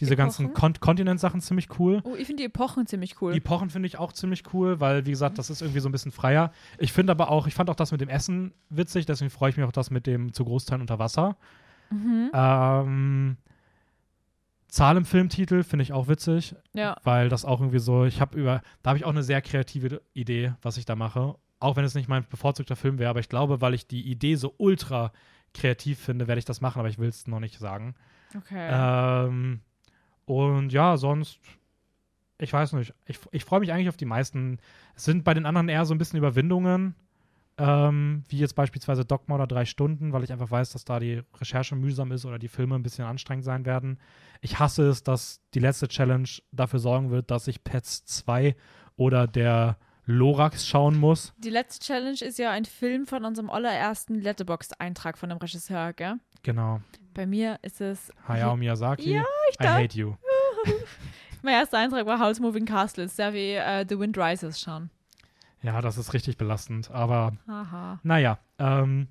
diese 0.00 0.16
ganzen 0.16 0.46
Epochen? 0.46 0.60
Kon 0.60 0.80
Kontinentsachen 0.80 1.40
ziemlich 1.40 1.68
cool. 1.78 2.00
Oh, 2.04 2.14
ich 2.16 2.26
finde 2.26 2.42
die 2.42 2.46
Epochen 2.46 2.86
ziemlich 2.86 3.20
cool. 3.22 3.32
Die 3.32 3.38
Epochen 3.38 3.70
finde 3.70 3.86
ich 3.86 3.98
auch 3.98 4.12
ziemlich 4.12 4.52
cool, 4.52 4.78
weil, 4.80 5.06
wie 5.06 5.10
gesagt, 5.10 5.38
das 5.38 5.48
ist 5.50 5.62
irgendwie 5.62 5.80
so 5.80 5.88
ein 5.88 5.92
bisschen 5.92 6.12
freier. 6.12 6.52
Ich 6.78 6.92
finde 6.92 7.12
aber 7.12 7.30
auch, 7.30 7.46
ich 7.46 7.54
fand 7.54 7.70
auch 7.70 7.74
das 7.76 7.92
mit 7.92 8.00
dem 8.00 8.08
Essen 8.08 8.52
witzig, 8.68 9.06
deswegen 9.06 9.30
freue 9.30 9.50
ich 9.50 9.56
mich 9.56 9.64
auch 9.66 9.72
das 9.72 9.90
mit 9.90 10.06
dem 10.06 10.32
zu 10.32 10.44
Großteilen 10.44 10.80
unter 10.82 10.98
Wasser. 10.98 11.36
mhm. 11.90 12.30
Ähm, 12.34 13.36
Zahl 14.68 14.96
im 14.96 15.04
Filmtitel 15.04 15.62
finde 15.62 15.84
ich 15.84 15.92
auch 15.92 16.08
witzig, 16.08 16.54
Ja. 16.74 16.96
weil 17.04 17.28
das 17.28 17.44
auch 17.44 17.60
irgendwie 17.60 17.78
so, 17.78 18.04
ich 18.04 18.20
habe 18.20 18.36
über, 18.38 18.60
da 18.82 18.90
habe 18.90 18.98
ich 18.98 19.04
auch 19.04 19.10
eine 19.10 19.22
sehr 19.22 19.40
kreative 19.40 20.02
Idee, 20.12 20.52
was 20.60 20.76
ich 20.76 20.84
da 20.84 20.96
mache. 20.96 21.36
Auch 21.60 21.76
wenn 21.76 21.84
es 21.84 21.94
nicht 21.94 22.08
mein 22.08 22.26
bevorzugter 22.28 22.76
Film 22.76 22.98
wäre, 22.98 23.08
aber 23.08 23.20
ich 23.20 23.28
glaube, 23.30 23.60
weil 23.62 23.72
ich 23.72 23.86
die 23.86 24.02
Idee 24.10 24.34
so 24.34 24.52
ultra 24.58 25.12
kreativ 25.54 25.98
finde, 26.00 26.26
werde 26.28 26.40
ich 26.40 26.44
das 26.44 26.60
machen, 26.60 26.80
aber 26.80 26.88
ich 26.88 26.98
will 26.98 27.08
es 27.08 27.26
noch 27.26 27.40
nicht 27.40 27.58
sagen. 27.58 27.94
Okay. 28.36 28.68
Ähm, 28.70 29.60
und 30.26 30.72
ja, 30.72 30.96
sonst, 30.96 31.40
ich 32.38 32.52
weiß 32.52 32.74
nicht, 32.74 32.92
ich, 33.06 33.18
ich 33.30 33.44
freue 33.44 33.60
mich 33.60 33.72
eigentlich 33.72 33.88
auf 33.88 33.96
die 33.96 34.04
meisten. 34.04 34.58
Es 34.94 35.04
sind 35.04 35.24
bei 35.24 35.32
den 35.34 35.46
anderen 35.46 35.68
eher 35.68 35.86
so 35.86 35.94
ein 35.94 35.98
bisschen 35.98 36.18
Überwindungen, 36.18 36.94
ähm, 37.58 38.24
wie 38.28 38.38
jetzt 38.38 38.54
beispielsweise 38.54 39.04
Dogma 39.04 39.36
oder 39.36 39.46
drei 39.46 39.64
Stunden, 39.64 40.12
weil 40.12 40.24
ich 40.24 40.32
einfach 40.32 40.50
weiß, 40.50 40.72
dass 40.72 40.84
da 40.84 41.00
die 41.00 41.22
Recherche 41.40 41.76
mühsam 41.76 42.12
ist 42.12 42.26
oder 42.26 42.38
die 42.38 42.48
Filme 42.48 42.74
ein 42.74 42.82
bisschen 42.82 43.06
anstrengend 43.06 43.44
sein 43.44 43.64
werden. 43.64 43.98
Ich 44.42 44.58
hasse 44.58 44.88
es, 44.88 45.02
dass 45.02 45.40
die 45.54 45.60
letzte 45.60 45.88
Challenge 45.88 46.28
dafür 46.52 46.80
sorgen 46.80 47.10
wird, 47.10 47.30
dass 47.30 47.48
ich 47.48 47.64
Pets 47.64 48.04
2 48.04 48.56
oder 48.96 49.26
der 49.26 49.78
Lorax 50.06 50.66
schauen 50.66 50.96
muss. 50.96 51.34
die 51.38 51.50
letzte 51.50 51.84
Challenge 51.84 52.18
ist 52.20 52.38
ja 52.38 52.50
ein 52.50 52.64
Film 52.64 53.06
von 53.06 53.24
unserem 53.24 53.50
allerersten 53.50 54.20
Letterboxd-Eintrag 54.20 55.18
von 55.18 55.28
dem 55.28 55.38
Regisseur, 55.38 55.92
gell? 55.92 56.14
Genau. 56.42 56.80
Bei 57.12 57.26
mir 57.26 57.58
ist 57.62 57.80
es. 57.80 58.12
Hayao 58.28 58.56
Miyazaki. 58.56 59.14
Ja, 59.14 59.24
ich 59.50 59.60
I 59.60 59.66
hate 59.66 59.98
you. 59.98 60.14
Mein 61.42 61.54
erster 61.54 61.78
Eintrag 61.78 62.06
war 62.06 62.20
House 62.20 62.40
Moving 62.40 62.66
Castles, 62.66 63.16
sehr 63.16 63.32
wie 63.32 63.52
äh, 63.52 63.84
The 63.88 63.98
Wind 63.98 64.16
Rises 64.16 64.60
schauen. 64.60 64.90
Ja, 65.62 65.80
das 65.80 65.98
ist 65.98 66.12
richtig 66.12 66.36
belastend, 66.36 66.90
aber 66.90 67.32
Haha. 67.48 67.98
Naja, 68.02 68.38
ähm. 68.58 69.08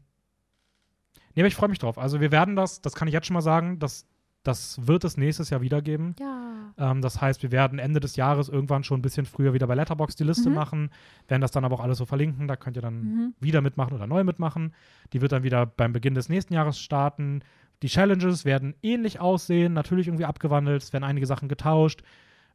Nee, 1.33 1.41
aber 1.41 1.47
ich 1.47 1.55
freue 1.55 1.69
mich 1.69 1.79
drauf. 1.79 1.97
Also 1.97 2.21
wir 2.21 2.31
werden 2.31 2.55
das, 2.55 2.81
das 2.81 2.95
kann 2.95 3.09
ich 3.09 3.13
jetzt 3.13 3.27
schon 3.27 3.33
mal 3.33 3.41
sagen, 3.41 3.79
das, 3.79 4.05
das 4.43 4.87
wird 4.87 5.03
es 5.03 5.17
nächstes 5.17 5.49
Jahr 5.49 5.59
wieder 5.59 5.81
geben. 5.81 6.15
Ja. 6.19 6.44
Ähm, 6.77 7.01
das 7.01 7.21
heißt, 7.21 7.41
wir 7.43 7.51
werden 7.51 7.79
Ende 7.79 7.99
des 7.99 8.15
Jahres 8.15 8.49
irgendwann 8.49 8.83
schon 8.83 8.99
ein 8.99 9.01
bisschen 9.01 9.25
früher 9.25 9.53
wieder 9.53 9.67
bei 9.67 9.75
Letterboxd 9.75 10.19
die 10.19 10.23
Liste 10.25 10.49
Mhm. 10.49 10.55
machen, 10.55 10.89
werden 11.27 11.41
das 11.41 11.51
dann 11.51 11.63
aber 11.65 11.75
auch 11.75 11.83
alles 11.83 11.97
so 11.97 12.05
verlinken. 12.05 12.47
Da 12.47 12.55
könnt 12.55 12.75
ihr 12.75 12.81
dann 12.81 13.01
Mhm. 13.01 13.33
wieder 13.39 13.61
mitmachen 13.61 13.93
oder 13.93 14.07
neu 14.07 14.23
mitmachen. 14.23 14.73
Die 15.13 15.21
wird 15.21 15.31
dann 15.31 15.43
wieder 15.43 15.65
beim 15.65 15.93
Beginn 15.93 16.15
des 16.15 16.27
nächsten 16.29 16.53
Jahres 16.53 16.79
starten. 16.79 17.41
Die 17.81 17.87
Challenges 17.87 18.45
werden 18.45 18.73
ähnlich 18.81 19.19
aussehen, 19.19 19.73
natürlich 19.73 20.07
irgendwie 20.07 20.25
abgewandelt. 20.25 20.81
Es 20.83 20.93
werden 20.93 21.03
einige 21.03 21.25
Sachen 21.25 21.47
getauscht. 21.49 22.01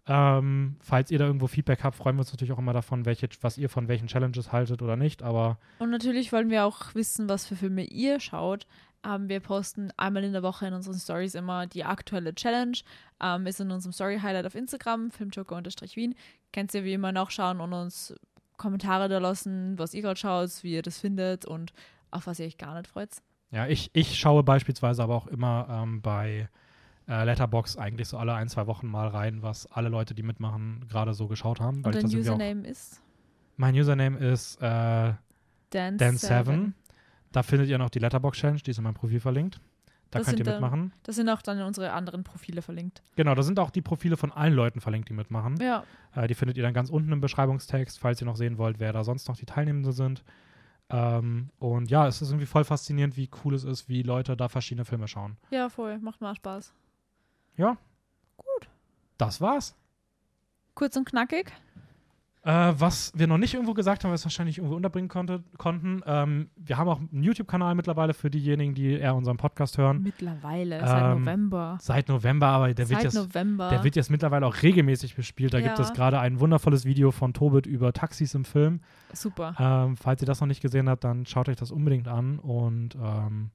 Ähm, 0.06 0.76
falls 0.80 1.10
ihr 1.10 1.18
da 1.18 1.26
irgendwo 1.26 1.46
Feedback 1.46 1.84
habt, 1.84 1.94
freuen 1.94 2.16
wir 2.16 2.20
uns 2.20 2.32
natürlich 2.32 2.52
auch 2.52 2.58
immer 2.58 2.72
davon, 2.72 3.04
welche, 3.04 3.28
was 3.42 3.58
ihr 3.58 3.68
von 3.68 3.86
welchen 3.86 4.06
Challenges 4.08 4.50
haltet 4.50 4.80
oder 4.82 4.96
nicht. 4.96 5.22
Aber 5.22 5.58
Und 5.78 5.90
natürlich 5.90 6.32
wollen 6.32 6.48
wir 6.50 6.64
auch 6.64 6.94
wissen, 6.94 7.28
was 7.28 7.46
für 7.46 7.54
Filme 7.54 7.84
ihr 7.84 8.18
schaut. 8.18 8.66
Ähm, 9.04 9.28
wir 9.28 9.40
posten 9.40 9.90
einmal 9.96 10.24
in 10.24 10.32
der 10.32 10.42
Woche 10.42 10.66
in 10.66 10.74
unseren 10.74 10.98
Stories 10.98 11.34
immer 11.34 11.66
die 11.66 11.84
aktuelle 11.84 12.34
Challenge. 12.34 12.76
Ähm, 13.22 13.46
ist 13.46 13.60
in 13.60 13.70
unserem 13.70 13.92
Story-Highlight 13.92 14.46
auf 14.46 14.54
Instagram, 14.54 15.10
filmjoker-wien. 15.10 16.14
Könnt 16.52 16.74
ihr 16.74 16.84
wie 16.84 16.94
immer 16.94 17.12
nachschauen 17.12 17.60
und 17.60 17.72
uns 17.72 18.14
Kommentare 18.56 19.08
da 19.08 19.18
lassen, 19.18 19.78
was 19.78 19.94
ihr 19.94 20.02
gerade 20.02 20.20
schaut, 20.20 20.50
wie 20.62 20.74
ihr 20.74 20.82
das 20.82 20.98
findet 20.98 21.44
und 21.46 21.72
auf 22.10 22.26
was 22.26 22.38
ihr 22.38 22.46
euch 22.46 22.58
gar 22.58 22.74
nicht 22.74 22.88
freut. 22.88 23.10
Ja, 23.50 23.66
ich, 23.66 23.90
ich 23.94 24.18
schaue 24.18 24.42
beispielsweise 24.42 25.02
aber 25.02 25.14
auch 25.14 25.26
immer 25.26 25.66
ähm, 25.70 26.02
bei 26.02 26.48
äh, 27.08 27.24
Letterbox 27.24 27.76
eigentlich 27.78 28.08
so 28.08 28.18
alle 28.18 28.34
ein, 28.34 28.48
zwei 28.48 28.66
Wochen 28.66 28.86
mal 28.86 29.08
rein, 29.08 29.42
was 29.42 29.66
alle 29.66 29.88
Leute, 29.88 30.14
die 30.14 30.22
mitmachen, 30.22 30.86
gerade 30.88 31.14
so 31.14 31.26
geschaut 31.26 31.60
haben. 31.60 31.84
Und 31.84 31.94
dein 31.94 32.04
Username 32.04 32.68
ist 32.68 33.02
mein 33.60 33.74
Username 33.74 34.18
ist 34.18 34.60
äh, 34.62 35.12
Dan7. 35.72 36.72
Dan7. 37.30 37.32
Da 37.32 37.42
findet 37.42 37.68
ihr 37.68 37.78
noch 37.78 37.90
die 37.90 37.98
Letterbox 37.98 38.38
Challenge, 38.38 38.60
die 38.60 38.70
ist 38.70 38.78
in 38.78 38.84
meinem 38.84 38.94
Profil 38.94 39.20
verlinkt. 39.20 39.60
Da 40.10 40.18
Das 40.18 40.26
könnt 40.26 40.40
ihr 40.40 40.44
sind 40.44 40.52
dann- 40.54 40.60
mitmachen. 40.62 40.92
Das 41.04 41.14
sind 41.16 41.28
auch 41.28 41.40
dann 41.42 41.62
unsere 41.62 41.92
anderen 41.92 42.24
Profile 42.24 42.62
verlinkt. 42.62 43.00
Genau, 43.14 43.34
da 43.36 43.42
sind 43.42 43.60
auch 43.60 43.70
die 43.70 43.82
Profile 43.82 44.16
von 44.16 44.32
allen 44.32 44.54
Leuten 44.54 44.80
verlinkt, 44.80 45.08
die 45.08 45.12
mitmachen. 45.14 45.56
Ja, 45.60 45.84
Äh, 46.16 46.26
die 46.26 46.34
findet 46.34 46.56
ihr 46.56 46.64
dann 46.64 46.74
ganz 46.74 46.90
unten 46.90 47.12
im 47.12 47.20
Beschreibungstext, 47.20 48.00
falls 48.00 48.20
ihr 48.20 48.24
noch 48.26 48.34
sehen 48.36 48.58
wollt, 48.58 48.80
wer 48.80 48.92
da 48.92 49.04
sonst 49.04 49.28
noch 49.28 49.36
die 49.36 49.46
Teilnehmenden 49.46 49.92
sind. 49.92 50.24
Ähm, 50.88 51.50
und 51.60 51.88
ja, 51.88 52.08
es 52.08 52.20
ist 52.20 52.30
irgendwie 52.30 52.46
voll 52.46 52.64
faszinierend, 52.64 53.16
wie 53.16 53.30
cool 53.44 53.54
es 53.54 53.62
ist, 53.62 53.88
wie 53.88 54.02
Leute 54.02 54.36
da 54.36 54.48
verschiedene 54.48 54.84
Filme 54.84 55.06
schauen. 55.06 55.36
ja, 55.50 55.68
voll. 55.68 55.98
Macht 56.00 56.20
mal 56.20 56.34
Spaß. 56.34 56.72
Das 59.18 59.40
war's. 59.40 59.76
Kurz 60.74 60.96
und 60.96 61.04
knackig. 61.04 61.52
Äh, 62.42 62.72
was 62.78 63.12
wir 63.14 63.26
noch 63.26 63.36
nicht 63.36 63.52
irgendwo 63.52 63.74
gesagt 63.74 64.02
haben, 64.02 64.12
was 64.12 64.22
wir 64.22 64.26
wahrscheinlich 64.26 64.56
irgendwo 64.56 64.74
unterbringen 64.74 65.08
konnte, 65.10 65.44
konnten, 65.58 66.00
ähm, 66.06 66.48
wir 66.56 66.78
haben 66.78 66.88
auch 66.88 66.98
einen 66.98 67.22
YouTube-Kanal 67.22 67.74
mittlerweile 67.74 68.14
für 68.14 68.30
diejenigen, 68.30 68.74
die 68.74 68.92
eher 68.92 69.14
unseren 69.14 69.36
Podcast 69.36 69.76
hören. 69.76 70.02
Mittlerweile, 70.02 70.80
seit 70.80 71.02
Ähm, 71.12 71.20
November. 71.20 71.76
Seit 71.82 72.08
November, 72.08 72.46
aber 72.46 72.72
der 72.72 72.88
wird 72.88 73.02
Seit 73.02 73.04
jetzt 73.12 73.14
November. 73.14 73.68
Der 73.68 73.84
wird 73.84 73.94
jetzt 73.94 74.10
mittlerweile 74.10 74.46
auch 74.46 74.62
regelmäßig 74.62 75.16
bespielt. 75.16 75.52
Da 75.52 75.60
gibt 75.60 75.76
Ja. 75.78 75.84
es 75.84 75.92
gerade 75.92 76.18
ein 76.18 76.40
wundervolles 76.40 76.86
Video 76.86 77.10
von 77.10 77.34
Tobit 77.34 77.66
über 77.66 77.92
Taxis 77.92 78.34
im 78.34 78.46
Film. 78.46 78.80
Super. 79.12 79.54
Ähm, 79.58 79.98
falls 79.98 80.22
ihr 80.22 80.26
das 80.26 80.40
noch 80.40 80.48
nicht 80.48 80.62
gesehen 80.62 80.88
habt, 80.88 81.04
dann 81.04 81.26
schaut 81.26 81.50
euch 81.50 81.56
das 81.56 81.70
unbedingt 81.70 82.08
an. 82.08 82.38
Und 82.38 82.94
ähm, 82.94 83.50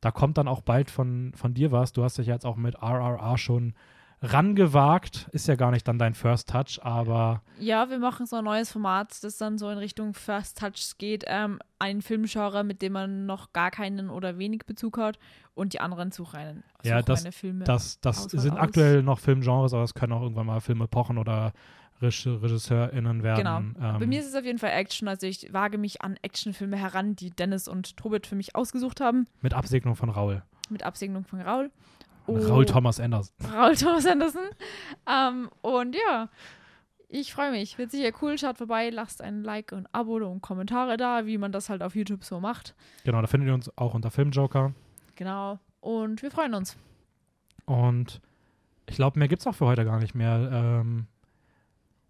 da 0.00 0.10
kommt 0.10 0.36
dann 0.36 0.48
auch 0.48 0.62
bald 0.62 0.90
von, 0.90 1.30
von 1.36 1.54
dir 1.54 1.70
was. 1.70 1.92
Du 1.92 2.02
hast 2.02 2.18
dich 2.18 2.26
jetzt 2.26 2.44
auch 2.44 2.56
mit 2.56 2.74
RRR 2.74 3.38
schon 3.38 3.74
rangewagt. 4.22 5.28
Ist 5.32 5.48
ja 5.48 5.54
gar 5.56 5.70
nicht 5.70 5.86
dann 5.88 5.98
dein 5.98 6.14
First 6.14 6.48
Touch, 6.50 6.78
aber 6.82 7.42
Ja, 7.58 7.88
wir 7.90 7.98
machen 7.98 8.26
so 8.26 8.36
ein 8.36 8.44
neues 8.44 8.70
Format, 8.72 9.22
das 9.22 9.36
dann 9.38 9.58
so 9.58 9.68
in 9.70 9.78
Richtung 9.78 10.14
First 10.14 10.58
Touch 10.58 10.96
geht. 10.98 11.24
Ähm, 11.26 11.58
ein 11.78 12.02
Filmgenre, 12.02 12.64
mit 12.64 12.82
dem 12.82 12.92
man 12.92 13.26
noch 13.26 13.52
gar 13.52 13.70
keinen 13.70 14.10
oder 14.10 14.38
wenig 14.38 14.66
Bezug 14.66 14.98
hat 14.98 15.18
und 15.54 15.72
die 15.72 15.80
anderen 15.80 16.10
suchen 16.12 16.36
einen, 16.38 16.64
Ja, 16.82 16.98
suchen 16.98 17.06
das- 17.06 17.24
eine 17.24 17.32
Filme. 17.32 17.64
das, 17.64 18.00
das 18.00 18.26
Auswahl 18.26 18.40
sind 18.40 18.52
aus. 18.52 18.58
aktuell 18.60 19.02
noch 19.02 19.18
Filmgenres, 19.18 19.72
aber 19.74 19.84
es 19.84 19.94
können 19.94 20.12
auch 20.12 20.22
irgendwann 20.22 20.46
mal 20.46 20.60
Filme 20.60 20.86
pochen 20.88 21.18
oder 21.18 21.52
Reg- 22.02 22.26
RegisseurInnen 22.26 23.22
werden. 23.22 23.38
Genau. 23.74 23.88
Ähm, 23.92 23.98
Bei 24.00 24.06
mir 24.06 24.20
ist 24.20 24.26
es 24.28 24.34
auf 24.34 24.44
jeden 24.44 24.58
Fall 24.58 24.70
Action. 24.70 25.06
Also 25.06 25.26
ich 25.26 25.52
wage 25.52 25.76
mich 25.76 26.00
an 26.02 26.16
Actionfilme 26.22 26.76
heran, 26.78 27.14
die 27.14 27.28
Dennis 27.30 27.68
und 27.68 27.96
Tobit 27.98 28.26
für 28.26 28.36
mich 28.36 28.56
ausgesucht 28.56 29.00
haben. 29.00 29.26
mit 29.42 29.52
Absegnung 29.52 29.96
von 29.96 30.08
Raul. 30.08 30.42
Mit 30.70 30.82
Absegnung 30.82 31.24
von 31.24 31.40
Raul. 31.42 31.70
Raul 32.28 32.64
Thomas 32.66 33.00
Anderson. 33.00 33.34
Raul 33.54 33.76
Thomas 33.76 34.06
Anderson. 34.06 34.42
ähm, 35.08 35.50
und 35.62 35.94
ja, 35.96 36.28
ich 37.08 37.32
freue 37.32 37.50
mich. 37.50 37.76
Wird 37.78 37.90
sicher 37.90 38.10
cool. 38.22 38.38
Schaut 38.38 38.58
vorbei, 38.58 38.90
lasst 38.90 39.20
ein 39.22 39.42
Like 39.42 39.72
und 39.72 39.88
Abo 39.92 40.16
und 40.16 40.40
Kommentare 40.42 40.96
da, 40.96 41.26
wie 41.26 41.38
man 41.38 41.50
das 41.52 41.68
halt 41.68 41.82
auf 41.82 41.96
YouTube 41.96 42.22
so 42.24 42.38
macht. 42.40 42.74
Genau, 43.04 43.20
da 43.20 43.26
findet 43.26 43.48
ihr 43.48 43.54
uns 43.54 43.76
auch 43.76 43.94
unter 43.94 44.10
Filmjoker. 44.10 44.72
Genau. 45.16 45.58
Und 45.80 46.22
wir 46.22 46.30
freuen 46.30 46.54
uns. 46.54 46.76
Und 47.66 48.20
ich 48.86 48.96
glaube, 48.96 49.18
mehr 49.18 49.28
gibt 49.28 49.40
es 49.40 49.46
auch 49.46 49.54
für 49.54 49.66
heute 49.66 49.84
gar 49.84 49.98
nicht 49.98 50.14
mehr. 50.14 50.50
Ähm, 50.52 51.06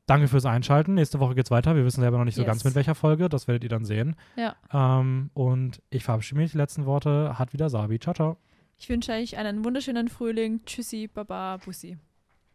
danke 0.06 0.28
fürs 0.28 0.44
Einschalten. 0.46 0.94
Nächste 0.94 1.20
Woche 1.20 1.34
geht's 1.34 1.50
weiter. 1.50 1.76
Wir 1.76 1.84
wissen 1.84 2.00
selber 2.00 2.18
noch 2.18 2.24
nicht 2.24 2.34
so 2.34 2.42
Yes. 2.42 2.48
ganz 2.48 2.64
mit 2.64 2.74
welcher 2.74 2.94
Folge. 2.94 3.28
Das 3.28 3.48
werdet 3.48 3.62
ihr 3.64 3.68
dann 3.70 3.84
sehen. 3.84 4.16
Ja. 4.36 4.54
Ähm, 4.72 5.30
und 5.34 5.80
ich 5.90 6.04
verabschiede 6.04 6.40
mich. 6.40 6.52
Die 6.52 6.58
letzten 6.58 6.84
Worte 6.86 7.38
hat 7.38 7.52
wieder 7.52 7.68
Sabi. 7.70 7.98
Ciao, 7.98 8.14
ciao. 8.14 8.36
Ich 8.82 8.88
wünsche 8.88 9.12
euch 9.12 9.36
einen 9.36 9.62
wunderschönen 9.62 10.08
Frühling. 10.08 10.64
Tschüssi, 10.64 11.06
Baba, 11.06 11.58
Bussi. 11.58 11.98